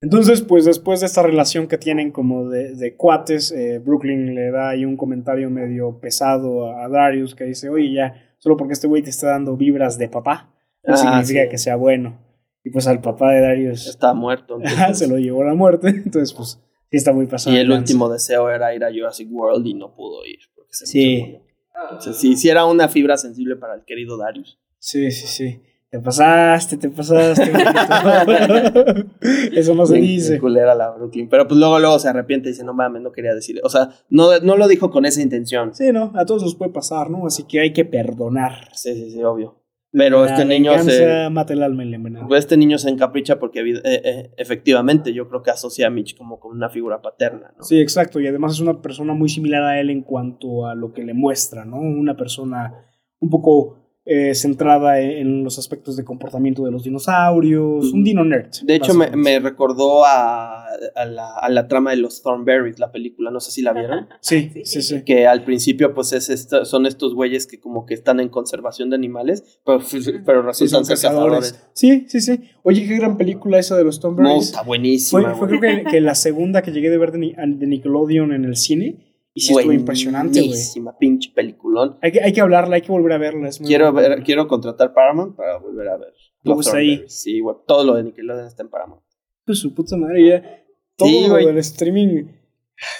Entonces, 0.00 0.42
pues 0.42 0.64
después 0.64 1.00
de 1.00 1.06
esta 1.06 1.22
relación 1.22 1.68
que 1.68 1.78
tienen 1.78 2.12
como 2.12 2.48
de, 2.48 2.94
cuates, 2.96 3.50
eh, 3.52 3.78
Brooklyn 3.78 4.34
le 4.34 4.50
da 4.50 4.70
ahí 4.70 4.84
un 4.84 4.96
comentario 4.96 5.48
medio 5.50 5.98
pesado 6.00 6.70
a, 6.70 6.88
Darius 6.88 7.34
que 7.34 7.44
dice, 7.44 7.70
oye, 7.70 7.92
ya, 7.92 8.34
solo 8.38 8.56
porque 8.56 8.74
este 8.74 8.86
güey 8.86 9.02
te 9.02 9.10
está 9.10 9.28
dando 9.28 9.56
vibras 9.56 9.96
de 9.96 10.08
papá, 10.08 10.52
no 10.84 10.94
ah, 10.94 10.96
significa 10.96 11.48
que 11.48 11.56
sea 11.56 11.76
bueno. 11.76 12.18
Y 12.62 12.70
pues 12.70 12.86
al 12.86 13.00
papá 13.00 13.32
de 13.32 13.40
Darius... 13.40 13.86
Está 13.86 14.12
muerto. 14.12 14.58
se 14.92 15.08
lo 15.08 15.18
llevó 15.18 15.42
a 15.42 15.46
la 15.46 15.54
muerte. 15.54 15.88
Entonces, 15.88 16.34
pues 16.34 16.60
Sí, 16.90 16.98
está 16.98 17.12
muy 17.12 17.26
pasado. 17.26 17.54
Y 17.54 17.58
de 17.58 17.64
el 17.64 17.72
último 17.72 18.08
deseo 18.08 18.48
era 18.48 18.74
ir 18.74 18.84
a 18.84 18.92
Jurassic 18.92 19.28
World 19.30 19.66
y 19.66 19.74
no 19.74 19.94
pudo 19.94 20.24
ir. 20.24 20.38
Porque 20.54 20.72
se 20.72 20.86
Sí. 20.86 21.38
Entonces, 21.74 22.16
sí, 22.16 22.36
sí 22.36 22.48
era 22.48 22.64
una 22.64 22.88
fibra 22.88 23.16
sensible 23.16 23.56
para 23.56 23.74
el 23.74 23.84
querido 23.84 24.16
Darius. 24.16 24.58
Sí, 24.78 25.10
sí, 25.10 25.26
sí. 25.26 25.62
Te 25.90 26.00
pasaste, 26.00 26.76
te 26.78 26.90
pasaste. 26.90 27.50
Eso 29.52 29.74
no 29.74 29.86
se 29.86 29.94
Bien- 29.94 30.06
dice. 30.06 30.38
culera 30.40 30.74
la 30.74 30.90
Brooklyn. 30.90 31.28
Pero 31.28 31.46
pues 31.46 31.58
luego, 31.58 31.78
luego 31.78 31.98
se 31.98 32.08
arrepiente 32.08 32.48
y 32.48 32.52
dice, 32.52 32.64
no 32.64 32.74
mames, 32.74 33.02
no 33.02 33.12
quería 33.12 33.34
decir. 33.34 33.60
O 33.62 33.68
sea, 33.68 33.90
no, 34.10 34.38
no 34.40 34.56
lo 34.56 34.68
dijo 34.68 34.90
con 34.90 35.06
esa 35.06 35.22
intención. 35.22 35.74
Sí, 35.74 35.92
no, 35.92 36.12
a 36.14 36.24
todos 36.26 36.42
nos 36.42 36.54
puede 36.56 36.72
pasar, 36.72 37.10
¿no? 37.10 37.26
Así 37.26 37.44
que 37.44 37.60
hay 37.60 37.72
que 37.72 37.84
perdonar. 37.84 38.68
Sí, 38.74 38.94
sí, 38.94 39.10
sí, 39.12 39.22
obvio. 39.22 39.62
Pero 39.92 40.24
La 40.24 40.32
este 40.32 40.44
niño 40.44 40.76
se. 40.80 41.30
mata 41.30 41.54
el 41.54 41.62
alma 41.62 41.84
y 41.84 41.90
la. 41.90 42.26
Pues 42.26 42.40
este 42.40 42.56
niño 42.58 42.76
se 42.76 42.90
encapricha 42.90 43.38
porque 43.38 43.60
eh, 43.60 43.80
eh, 43.84 44.30
efectivamente 44.36 45.14
yo 45.14 45.26
creo 45.28 45.42
que 45.42 45.50
asocia 45.50 45.86
a 45.86 45.90
Mitch 45.90 46.18
como 46.18 46.38
con 46.38 46.54
una 46.54 46.68
figura 46.68 47.00
paterna, 47.00 47.54
¿no? 47.56 47.62
Sí, 47.62 47.80
exacto. 47.80 48.20
Y 48.20 48.26
además 48.26 48.52
es 48.54 48.60
una 48.60 48.82
persona 48.82 49.14
muy 49.14 49.30
similar 49.30 49.62
a 49.62 49.80
él 49.80 49.88
en 49.88 50.02
cuanto 50.02 50.66
a 50.66 50.74
lo 50.74 50.92
que 50.92 51.02
le 51.02 51.14
muestra, 51.14 51.64
¿no? 51.64 51.78
Una 51.78 52.14
persona 52.16 52.74
un 53.20 53.30
poco 53.30 53.85
eh, 54.06 54.34
centrada 54.34 55.00
en, 55.00 55.10
en 55.10 55.44
los 55.44 55.58
aspectos 55.58 55.96
de 55.96 56.04
comportamiento 56.04 56.64
de 56.64 56.70
los 56.70 56.84
dinosaurios. 56.84 57.92
Un 57.92 58.04
dino 58.04 58.24
nerd. 58.24 58.50
De 58.62 58.76
hecho, 58.76 58.94
me, 58.94 59.10
me 59.16 59.38
recordó 59.40 60.04
a, 60.06 60.66
a 60.94 61.04
la, 61.04 61.34
a 61.34 61.48
la 61.48 61.66
trama 61.68 61.90
de 61.90 61.96
los 61.96 62.22
Thornberries, 62.22 62.78
la 62.78 62.92
película, 62.92 63.30
no 63.30 63.40
sé 63.40 63.50
si 63.50 63.62
la 63.62 63.72
vieron. 63.72 64.06
Sí, 64.20 64.50
sí, 64.64 64.82
sí. 64.82 65.02
Que 65.04 65.26
al 65.26 65.44
principio, 65.44 65.92
pues, 65.94 66.12
es 66.12 66.28
esta- 66.30 66.64
son 66.64 66.86
estos 66.86 67.14
güeyes 67.14 67.46
que 67.46 67.58
como 67.60 67.84
que 67.86 67.94
están 67.94 68.20
en 68.20 68.28
conservación 68.28 68.90
de 68.90 68.96
animales, 68.96 69.60
pero, 69.64 69.80
pero 70.24 70.42
Sí, 70.54 70.64
resultan 70.64 70.84
ser 70.84 70.94
cazadores. 70.96 71.52
cazadores. 71.52 71.68
Sí, 71.74 72.06
sí, 72.08 72.20
sí. 72.20 72.40
Oye, 72.62 72.86
qué 72.86 72.96
gran 72.96 73.16
película 73.16 73.58
esa 73.58 73.76
de 73.76 73.84
los 73.84 74.02
No, 74.02 74.14
Berries. 74.14 74.44
está 74.46 74.62
buenísima. 74.62 75.34
Fue, 75.34 75.48
creo 75.48 75.60
que, 75.60 75.84
que 75.90 76.00
la 76.00 76.14
segunda 76.14 76.62
que 76.62 76.70
llegué 76.72 76.90
de 76.90 76.98
ver 76.98 77.12
de, 77.12 77.18
de 77.36 77.66
Nickelodeon 77.66 78.32
en 78.32 78.44
el 78.44 78.56
cine. 78.56 79.05
Y 79.36 79.40
sí 79.42 79.52
estuvo 79.54 79.72
impresionante, 79.72 80.40
güey. 80.40 80.58
Pinche 80.98 81.30
peliculón. 81.34 81.98
Hay 82.00 82.10
que, 82.12 82.22
hay 82.22 82.32
que 82.32 82.40
hablarla, 82.40 82.76
hay 82.76 82.82
que 82.82 82.90
volver 82.90 83.12
a 83.12 83.18
verla. 83.18 83.48
es 83.48 83.60
muy 83.60 83.68
Quiero, 83.68 83.92
ver, 83.92 84.22
quiero 84.22 84.48
contratar 84.48 84.94
Paramount 84.94 85.36
para 85.36 85.58
volver 85.58 85.88
a 85.88 85.96
ver. 85.98 86.12
Gusta 86.42 86.78
ahí. 86.78 87.04
Sí, 87.06 87.40
güey. 87.40 87.54
Todo 87.66 87.84
lo 87.84 87.94
de 87.96 88.04
Nickelodeon 88.04 88.46
está 88.46 88.62
en 88.62 88.70
Paramount. 88.70 89.02
Pues 89.44 89.58
su 89.58 89.74
puta 89.74 89.96
madre, 89.96 90.26
ya. 90.26 90.64
Todo 90.96 91.08
Sí, 91.08 91.26
lo 91.28 91.34
del 91.36 91.58
streaming. 91.58 92.24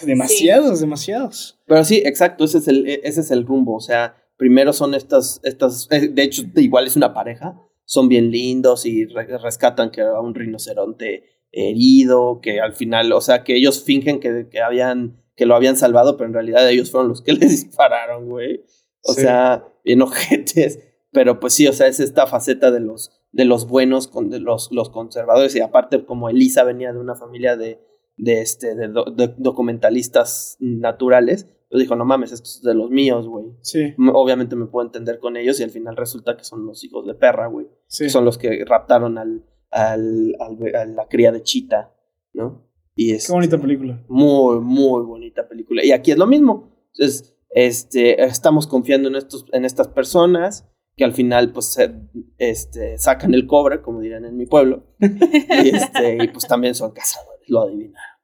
Demasiados, 0.03 0.81
demasiados. 0.81 1.59
Pero 1.67 1.85
sí, 1.85 2.03
exacto, 2.05 2.45
ese 2.45 2.59
es 2.59 2.69
el, 2.69 2.87
ese 2.87 3.21
es 3.21 3.31
el 3.31 3.47
rumbo. 3.47 3.77
O 3.77 3.81
sea, 3.81 4.17
primero 4.37 4.73
son 4.73 4.95
estas, 4.95 5.41
estas, 5.43 5.89
eh, 5.91 6.09
de 6.09 6.23
hecho, 6.23 6.43
igual 6.57 6.87
es 6.87 6.97
una 6.97 7.15
pareja, 7.15 7.59
son 7.85 8.09
bien 8.09 8.31
lindos 8.31 8.85
y 8.87 9.07
re- 9.07 9.39
rescatan 9.39 9.91
que 9.91 10.03
a 10.03 10.21
un 10.21 10.35
rinoceronte 10.35 11.25
herido, 11.53 12.41
que 12.43 12.61
al 12.61 12.75
final, 12.75 13.13
o 13.13 13.21
sea, 13.21 13.43
que 13.45 13.57
ellos 13.57 13.83
fingen 13.83 14.21
que, 14.21 14.49
que 14.51 14.61
habían, 14.61 15.23
que 15.37 15.47
lo 15.47 15.55
habían 15.55 15.77
salvado, 15.77 16.17
pero 16.17 16.27
en 16.29 16.35
realidad 16.35 16.69
ellos 16.69 16.91
fueron 16.91 17.09
los 17.09 17.23
que 17.23 17.33
les 17.35 17.51
dispararon, 17.51 18.29
güey. 18.29 18.65
O 19.03 19.13
Sí. 19.13 19.21
sea, 19.23 19.65
bien 19.85 20.03
ojetes. 20.03 20.81
Pero 21.13 21.39
pues 21.41 21.55
sí, 21.55 21.67
o 21.69 21.73
sea, 21.73 21.87
es 21.87 22.01
esta 22.01 22.27
faceta 22.27 22.71
de 22.71 22.81
los, 22.81 23.11
de 23.33 23.45
los 23.45 23.69
buenos, 23.69 24.09
con, 24.09 24.29
de 24.31 24.41
los, 24.41 24.71
los 24.73 24.91
conservadores. 24.91 25.55
Y 25.57 25.61
aparte, 25.61 26.05
como 26.05 26.29
Elisa 26.29 26.65
venía 26.65 26.93
de 26.93 26.99
una 26.99 27.15
familia 27.15 27.57
de, 27.57 27.81
de, 28.17 28.41
este, 28.41 28.75
de, 28.75 28.89
do- 28.89 29.05
de 29.05 29.33
documentalistas 29.39 30.57
naturales, 30.61 31.47
pues 31.71 31.81
dijo, 31.81 31.97
no 31.97 32.05
mames, 32.05 32.33
esto 32.33 32.45
es 32.49 32.63
de 32.63 32.75
los 32.75 32.91
míos, 32.91 33.27
güey. 33.29 33.47
Sí, 33.61 33.95
Obviamente 34.13 34.57
me 34.57 34.67
puedo 34.67 34.87
entender 34.87 35.19
con 35.19 35.37
ellos 35.37 35.59
y 35.61 35.63
al 35.65 35.71
final 35.71 35.97
resulta 35.97 36.37
que 36.37 36.45
son 36.45 36.67
los 36.67 36.83
hijos 36.85 37.07
de 37.07 37.15
perra, 37.15 37.47
güey. 37.47 37.67
sí. 37.87 38.09
Son 38.11 38.25
los 38.25 38.39
que 38.39 38.65
raptaron 38.67 39.17
al, 39.19 39.45
al, 39.71 40.37
al- 40.41 40.75
a 40.77 40.85
la 40.85 41.09
cría 41.09 41.33
de 41.33 41.43
Chita, 41.43 41.93
¿no? 42.33 42.66
Y 42.97 43.13
es 43.13 43.27
Qué 43.27 43.33
bonita 43.33 43.61
película. 43.61 44.03
muy, 44.09 44.59
muy 44.61 45.05
bonita 45.05 45.47
película. 45.49 45.85
Y 45.85 45.93
aquí 45.93 46.11
es 46.11 46.19
lo 46.19 46.27
mismo. 46.27 46.73
Entonces, 46.95 47.37
este, 47.51 48.23
estamos 48.25 48.67
confiando 48.67 49.09
en, 49.09 49.17
estos, 49.17 49.45
en 49.53 49.65
estas 49.67 49.89
personas 49.89 50.67
que 50.97 51.05
al 51.05 51.13
final, 51.13 51.53
pues, 51.53 51.67
se- 51.67 51.95
este, 52.39 52.97
sacan 52.97 53.35
el 53.35 53.47
cobre, 53.47 53.83
como 53.83 54.01
dirán 54.01 54.25
en 54.25 54.37
mi 54.37 54.47
pueblo. 54.47 54.85
y, 55.01 55.77
este, 55.77 56.25
y 56.25 56.29
pues 56.29 56.47
también 56.49 56.75
son 56.75 56.93
cazadores, 56.93 57.43
lo 57.49 57.61
adivinaron. 57.63 58.17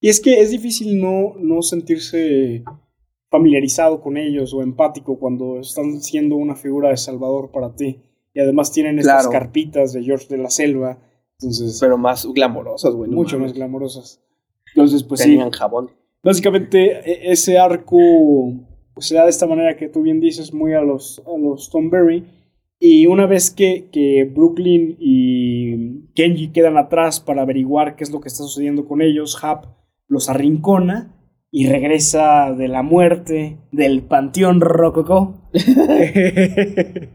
Y 0.00 0.08
es 0.08 0.20
que 0.20 0.40
es 0.40 0.50
difícil 0.50 0.98
no, 1.00 1.34
no 1.38 1.60
sentirse 1.62 2.64
familiarizado 3.30 4.00
con 4.00 4.16
ellos 4.16 4.54
o 4.54 4.62
empático 4.62 5.18
cuando 5.18 5.58
están 5.60 6.00
siendo 6.00 6.36
una 6.36 6.54
figura 6.56 6.90
de 6.90 6.96
Salvador 6.96 7.50
para 7.50 7.74
ti. 7.74 8.02
Y 8.32 8.40
además 8.40 8.72
tienen 8.72 8.98
estas 8.98 9.28
carpitas 9.28 9.92
de 9.92 10.02
George 10.04 10.26
de 10.28 10.38
la 10.38 10.50
Selva. 10.50 11.00
Entonces, 11.40 11.78
Pero 11.80 11.98
más 11.98 12.26
glamorosas, 12.34 12.94
güey. 12.94 13.10
no 13.10 13.16
mucho 13.16 13.38
más 13.38 13.52
glamorosas. 13.52 14.22
Entonces, 14.74 15.02
pues 15.02 15.20
sí. 15.20 15.30
Tenían 15.30 15.50
jabón. 15.50 15.90
Básicamente, 16.22 17.00
e- 17.10 17.32
ese 17.32 17.58
arco 17.58 17.98
pues, 18.94 19.06
se 19.06 19.14
da 19.14 19.24
de 19.24 19.30
esta 19.30 19.46
manera 19.46 19.76
que 19.76 19.88
tú 19.88 20.02
bien 20.02 20.20
dices, 20.20 20.52
muy 20.52 20.74
a 20.74 20.80
los, 20.80 21.22
a 21.26 21.38
los 21.38 21.70
Tom 21.70 21.90
Berry. 21.90 22.24
Y 22.78 23.06
una 23.06 23.26
vez 23.26 23.50
que, 23.50 23.88
que 23.90 24.24
Brooklyn 24.24 24.96
y 24.98 26.04
Kenji 26.14 26.48
quedan 26.48 26.76
atrás 26.76 27.20
para 27.20 27.42
averiguar 27.42 27.96
qué 27.96 28.04
es 28.04 28.10
lo 28.10 28.20
que 28.20 28.28
está 28.28 28.42
sucediendo 28.42 28.86
con 28.86 29.00
ellos, 29.00 29.42
Hap 29.42 29.64
los 30.08 30.28
arrincona 30.28 31.14
y 31.50 31.68
regresa 31.68 32.52
de 32.52 32.68
la 32.68 32.82
muerte 32.82 33.56
del 33.72 34.02
panteón 34.02 34.60
rococó. 34.60 35.40
El 35.54 37.08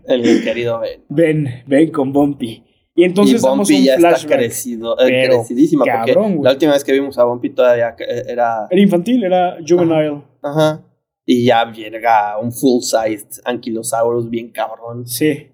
querido 0.43 0.79
Ben. 0.79 1.03
ven, 1.09 1.47
ven 1.67 1.91
con 1.91 2.11
Bumpy. 2.11 2.63
Y 2.93 3.03
entonces 3.05 3.41
y 3.41 3.47
Bumpy 3.47 3.75
un 3.77 3.83
ya 3.83 3.95
está 3.95 4.09
flashback. 4.09 4.37
crecido, 4.37 4.99
eh, 4.99 5.25
crecidísima. 5.27 5.85
cabrón, 5.85 6.33
porque 6.33 6.43
la 6.43 6.51
última 6.51 6.73
vez 6.73 6.83
que 6.83 6.91
vimos 6.91 7.17
a 7.17 7.23
Bumpy 7.23 7.49
todavía 7.51 7.95
eh, 7.99 8.23
era. 8.27 8.67
Era 8.69 8.81
infantil, 8.81 9.23
era 9.23 9.57
juvenile. 9.67 10.21
Ajá. 10.41 10.83
Y 11.25 11.45
ya 11.45 11.71
llega 11.71 12.37
un 12.39 12.51
full-sized 12.51 13.41
Ankylosaurus 13.45 14.29
bien 14.29 14.51
cabrón. 14.51 15.07
Sí, 15.07 15.47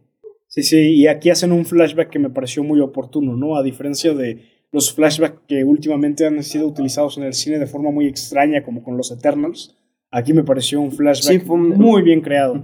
sí, 0.48 0.64
sí, 0.64 0.96
y 0.96 1.08
aquí 1.08 1.30
hacen 1.30 1.52
un 1.52 1.66
flashback 1.66 2.10
que 2.10 2.20
me 2.20 2.30
pareció 2.30 2.64
muy 2.64 2.80
oportuno, 2.80 3.36
¿no? 3.36 3.56
A 3.58 3.62
diferencia 3.64 4.14
de 4.14 4.42
los 4.72 4.92
flashbacks 4.94 5.42
que 5.48 5.64
últimamente 5.64 6.26
han 6.26 6.42
sido 6.44 6.68
utilizados 6.68 7.18
en 7.18 7.24
el 7.26 7.34
cine 7.34 7.60
de 7.60 7.68
forma 7.68 7.92
muy 7.92 8.08
extraña, 8.08 8.64
como 8.64 8.82
con 8.84 8.98
los 8.98 9.12
Eternals, 9.12 9.78
aquí 10.10 10.34
me 10.34 10.44
pareció 10.44 10.82
un 10.82 10.92
flashback 10.92 11.34
Sí, 11.34 11.40
fue 11.40 11.56
un- 11.56 11.70
muy 11.78 12.02
bien 12.02 12.22
creado. 12.22 12.62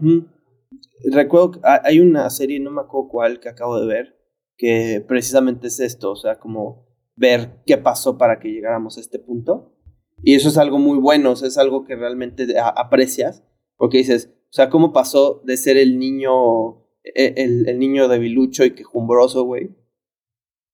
Recuerdo 1.12 1.52
que 1.52 1.60
ha- 1.64 1.82
hay 1.84 2.00
una 2.00 2.30
serie, 2.30 2.60
no 2.60 2.72
me 2.72 2.82
acuerdo 2.82 3.10
cuál, 3.10 3.40
que 3.40 3.50
acabo 3.50 3.80
de 3.80 3.86
ver, 3.88 4.16
que 4.64 5.04
precisamente 5.06 5.68
es 5.68 5.82
esto, 5.82 6.12
o 6.12 6.16
sea, 6.16 6.40
como 6.40 6.88
ver 7.18 7.62
qué 7.66 7.78
pasó 7.78 8.18
para 8.18 8.40
que 8.40 8.48
llegáramos 8.48 8.98
a 8.98 9.02
este 9.02 9.20
punto. 9.20 9.76
Y 10.22 10.36
eso 10.36 10.48
es 10.48 10.58
algo 10.58 10.80
muy 10.80 10.98
bueno, 11.00 11.32
o 11.32 11.36
sea, 11.36 11.50
es 11.50 11.58
algo 11.58 11.84
que 11.84 11.98
realmente 11.98 12.48
aprecias, 12.58 13.44
porque 13.76 13.98
dices, 13.98 14.30
o 14.44 14.54
sea, 14.54 14.70
cómo 14.70 14.94
pasó 14.94 15.42
de 15.44 15.58
ser 15.58 15.76
el 15.76 16.00
niño, 16.00 16.78
e- 17.04 17.34
el, 17.36 17.68
el 17.68 17.78
niño 17.78 18.08
debilucho 18.08 18.64
y 18.64 18.74
quejumbroso, 18.74 19.44
güey, 19.44 19.76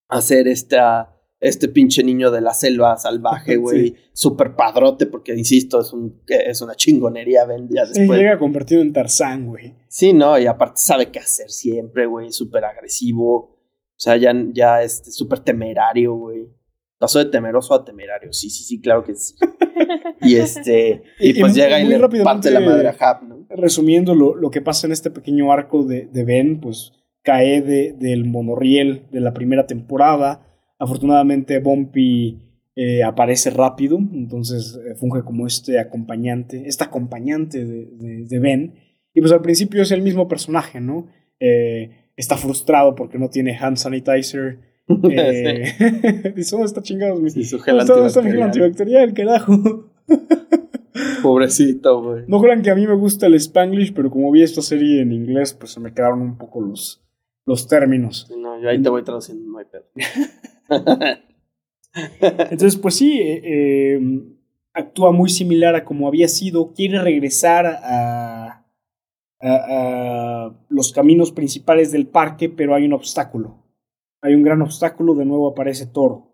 a 0.07 0.21
ser 0.21 0.47
esta, 0.47 1.15
este 1.39 1.67
pinche 1.67 2.03
niño 2.03 2.29
de 2.29 2.41
la 2.41 2.53
selva 2.53 2.95
salvaje, 2.97 3.55
güey, 3.57 3.87
Sí. 3.87 3.95
súper 4.13 4.55
padrote, 4.55 5.07
porque 5.07 5.33
insisto, 5.35 5.81
es, 5.81 5.93
un, 5.93 6.21
es 6.27 6.61
una 6.61 6.75
chingonería, 6.75 7.45
ven, 7.45 7.69
ya 7.71 7.87
Sí, 7.87 8.01
después. 8.01 8.19
llega 8.19 8.37
convertido 8.37 8.81
en 8.83 8.93
Tarzán, 8.93 9.47
güey. 9.47 9.73
Sí, 9.87 10.13
no, 10.13 10.37
y 10.37 10.45
aparte 10.45 10.79
sabe 10.79 11.09
qué 11.09 11.17
hacer 11.17 11.49
siempre, 11.49 12.05
güey, 12.05 12.31
súper 12.31 12.65
agresivo. 12.65 13.57
O 13.99 14.01
sea, 14.01 14.15
ya, 14.15 14.33
ya 14.53 14.81
este, 14.81 15.11
súper 15.11 15.39
temerario, 15.39 16.13
güey. 16.15 16.47
Pasó 16.97 17.19
de 17.19 17.25
temeroso 17.25 17.73
a 17.73 17.83
temerario, 17.83 18.31
sí, 18.31 18.49
sí, 18.49 18.63
sí, 18.63 18.79
claro 18.81 19.03
que 19.03 19.13
sí. 19.15 19.35
Y 20.21 20.35
este, 20.35 21.03
y, 21.19 21.39
pues 21.39 21.55
llega 21.55 21.79
y 21.79 21.85
le 21.87 21.97
rápidamente- 21.97 22.23
parte 22.23 22.51
la 22.51 22.59
madre 22.59 22.89
a 22.89 22.95
Hap, 22.99 23.23
¿no? 23.23 23.45
Resumiendo 23.49 24.13
lo, 24.15 24.35
lo 24.35 24.51
que 24.51 24.61
pasa 24.61 24.85
en 24.87 24.91
este 24.93 25.09
pequeño 25.11 25.51
arco 25.51 25.83
de, 25.83 26.07
de 26.07 26.23
Ben, 26.25 26.59
pues 26.59 26.91
cae 27.23 27.61
de, 27.61 27.93
del 27.93 28.25
monorriel 28.25 29.07
de 29.11 29.21
la 29.21 29.33
primera 29.33 29.65
temporada. 29.67 30.45
Afortunadamente, 30.77 31.59
Bumpy 31.59 32.39
eh, 32.75 33.03
aparece 33.03 33.49
rápido, 33.49 33.97
entonces 33.97 34.77
eh, 34.85 34.95
funge 34.95 35.23
como 35.23 35.47
este 35.47 35.79
acompañante, 35.79 36.63
esta 36.67 36.85
acompañante 36.85 37.65
de, 37.65 37.85
de- 37.85 38.25
de 38.25 38.39
Ben. 38.39 38.75
Y 39.13 39.21
pues 39.21 39.31
al 39.31 39.41
principio 39.41 39.81
es 39.81 39.91
el 39.91 40.01
mismo 40.01 40.27
personaje, 40.27 40.81
¿no? 40.81 41.07
Eh, 41.39 41.98
está 42.19 42.37
frustrado 42.37 42.95
porque 42.95 43.17
no 43.17 43.29
tiene 43.29 43.57
hand 43.57 43.77
sanitizer. 43.77 44.59
Eh, 45.11 46.33
dice, 46.35 46.55
¿dónde 46.55 46.65
está 46.65 46.81
chingados 46.81 47.21
mi 47.21 47.29
Sí, 47.29 47.43
su 47.43 47.57
¿Dónde 47.57 47.71
gel 47.71 47.79
está, 47.79 47.93
dónde 47.93 48.07
está 48.07 48.21
mi 48.23 48.31
gel 48.31 48.41
antibacterial. 48.41 49.03
antibacterial, 49.03 49.47
carajo? 49.47 49.91
Pobrecito, 51.21 52.01
güey. 52.01 52.23
No 52.27 52.41
crean 52.41 52.63
que 52.63 52.71
a 52.71 52.75
mí 52.75 52.87
me 52.87 52.95
gusta 52.95 53.27
el 53.27 53.35
Spanglish, 53.35 53.93
pero 53.93 54.09
como 54.09 54.31
vi 54.31 54.41
esta 54.41 54.63
serie 54.63 55.03
en 55.03 55.11
inglés, 55.11 55.53
pues 55.53 55.73
se 55.73 55.79
me 55.79 55.93
quedaron 55.93 56.21
un 56.21 56.39
poco 56.39 56.59
los, 56.61 57.03
los 57.45 57.67
términos. 57.67 58.31
No, 58.35 58.59
yo 58.59 58.67
ahí 58.67 58.81
te 58.81 58.89
voy 58.89 59.03
traduciendo, 59.03 59.47
no 59.47 59.59
hay 59.59 59.65
pedo. 59.65 59.85
Entonces, 62.49 62.75
pues 62.77 62.95
sí, 62.95 63.19
eh, 63.21 63.41
eh, 63.43 63.99
actúa 64.73 65.11
muy 65.11 65.29
similar 65.29 65.75
a 65.75 65.85
como 65.85 66.07
había 66.07 66.27
sido. 66.27 66.73
Quiere 66.73 66.99
regresar 66.99 67.67
a, 67.67 68.58
a- 69.41 70.45
a 70.47 70.59
los 70.69 70.91
caminos 70.91 71.31
principales 71.31 71.91
del 71.91 72.07
parque, 72.07 72.49
pero 72.49 72.75
hay 72.75 72.85
un 72.85 72.93
obstáculo. 72.93 73.63
Hay 74.21 74.33
un 74.35 74.43
gran 74.43 74.61
obstáculo, 74.61 75.15
de 75.15 75.25
nuevo 75.25 75.49
aparece 75.49 75.85
Toro. 75.87 76.25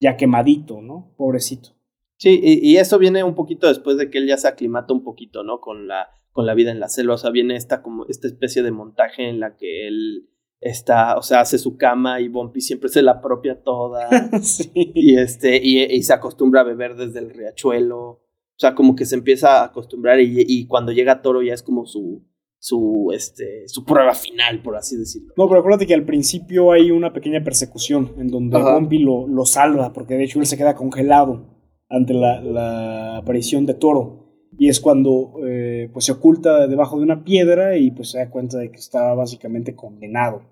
ya 0.00 0.16
quemadito, 0.16 0.80
¿no? 0.82 1.14
Pobrecito. 1.16 1.70
Sí, 2.16 2.40
y, 2.42 2.58
y, 2.72 2.76
eso 2.78 2.98
viene 2.98 3.22
un 3.22 3.34
poquito 3.36 3.68
después 3.68 3.96
de 3.96 4.10
que 4.10 4.18
él 4.18 4.26
ya 4.26 4.36
se 4.36 4.48
aclimata 4.48 4.92
un 4.92 5.04
poquito, 5.04 5.44
¿no? 5.44 5.60
Con 5.60 5.86
la, 5.86 6.08
con 6.32 6.44
la 6.44 6.54
vida 6.54 6.70
en 6.72 6.80
la 6.80 6.88
selva. 6.88 7.14
O 7.14 7.18
sea, 7.18 7.30
viene 7.30 7.54
esta 7.56 7.82
como 7.82 8.06
esta 8.06 8.26
especie 8.26 8.62
de 8.64 8.72
montaje 8.72 9.28
en 9.28 9.38
la 9.40 9.56
que 9.56 9.86
él 9.86 10.28
está, 10.60 11.16
o 11.18 11.22
sea, 11.22 11.40
hace 11.40 11.56
su 11.58 11.76
cama 11.76 12.20
y 12.20 12.26
Bumpy 12.28 12.60
siempre 12.60 12.88
se 12.88 13.02
la 13.02 13.12
apropia 13.12 13.62
toda. 13.62 14.08
sí. 14.42 14.70
Y 14.74 15.18
este, 15.18 15.60
y, 15.62 15.82
y, 15.84 16.02
se 16.02 16.12
acostumbra 16.14 16.62
a 16.62 16.64
beber 16.64 16.96
desde 16.96 17.20
el 17.20 17.30
riachuelo. 17.30 18.22
O 18.62 18.64
sea, 18.64 18.76
como 18.76 18.94
que 18.94 19.06
se 19.06 19.16
empieza 19.16 19.60
a 19.60 19.64
acostumbrar 19.64 20.20
y, 20.20 20.36
y 20.46 20.66
cuando 20.68 20.92
llega 20.92 21.20
Toro 21.20 21.42
ya 21.42 21.52
es 21.52 21.64
como 21.64 21.84
su, 21.84 22.22
su, 22.58 23.10
este, 23.12 23.66
su 23.66 23.84
prueba 23.84 24.14
final, 24.14 24.62
por 24.62 24.76
así 24.76 24.96
decirlo. 24.96 25.34
No, 25.36 25.48
pero 25.48 25.58
acuérdate 25.58 25.84
que 25.84 25.94
al 25.94 26.04
principio 26.04 26.70
hay 26.70 26.92
una 26.92 27.12
pequeña 27.12 27.42
persecución 27.42 28.12
en 28.18 28.28
donde 28.28 28.56
Ajá. 28.56 28.74
Bumpy 28.74 28.98
lo, 28.98 29.26
lo 29.26 29.44
salva, 29.46 29.92
porque 29.92 30.14
de 30.14 30.22
hecho 30.22 30.38
él 30.38 30.46
se 30.46 30.56
queda 30.56 30.76
congelado 30.76 31.58
ante 31.88 32.14
la, 32.14 32.40
la 32.40 33.16
aparición 33.16 33.66
de 33.66 33.74
Toro. 33.74 34.46
Y 34.56 34.68
es 34.68 34.78
cuando 34.78 35.34
eh, 35.44 35.90
pues 35.92 36.04
se 36.04 36.12
oculta 36.12 36.68
debajo 36.68 36.98
de 36.98 37.02
una 37.02 37.24
piedra 37.24 37.76
y 37.76 37.90
pues 37.90 38.12
se 38.12 38.18
da 38.18 38.30
cuenta 38.30 38.58
de 38.58 38.70
que 38.70 38.78
estaba 38.78 39.12
básicamente 39.16 39.74
condenado. 39.74 40.42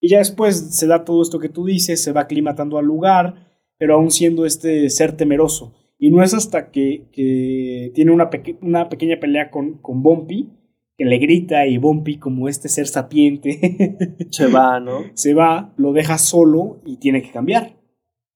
Y 0.00 0.10
ya 0.10 0.18
después 0.18 0.76
se 0.76 0.86
da 0.86 1.06
todo 1.06 1.22
esto 1.22 1.38
que 1.38 1.48
tú 1.48 1.64
dices, 1.64 2.02
se 2.02 2.12
va 2.12 2.20
aclimatando 2.20 2.76
al 2.76 2.84
lugar, 2.84 3.56
pero 3.78 3.94
aún 3.94 4.10
siendo 4.10 4.44
este 4.44 4.90
ser 4.90 5.16
temeroso. 5.16 5.72
Y 5.98 6.10
no 6.10 6.22
es 6.22 6.32
hasta 6.32 6.70
que, 6.70 7.06
que 7.12 7.90
tiene 7.94 8.12
una, 8.12 8.30
peque 8.30 8.56
una 8.62 8.88
pequeña 8.88 9.18
pelea 9.18 9.50
con, 9.50 9.78
con 9.78 10.02
Bumpy, 10.02 10.48
que 10.96 11.04
le 11.04 11.18
grita 11.18 11.66
y 11.66 11.78
Bumpy, 11.78 12.18
como 12.18 12.48
este 12.48 12.68
ser 12.68 12.86
sapiente, 12.86 13.96
Se 14.30 14.46
va, 14.46 14.80
¿no? 14.80 15.04
se 15.14 15.34
va, 15.34 15.72
lo 15.76 15.92
deja 15.92 16.18
solo 16.18 16.80
y 16.84 16.96
tiene 16.98 17.22
que 17.22 17.30
cambiar. 17.30 17.76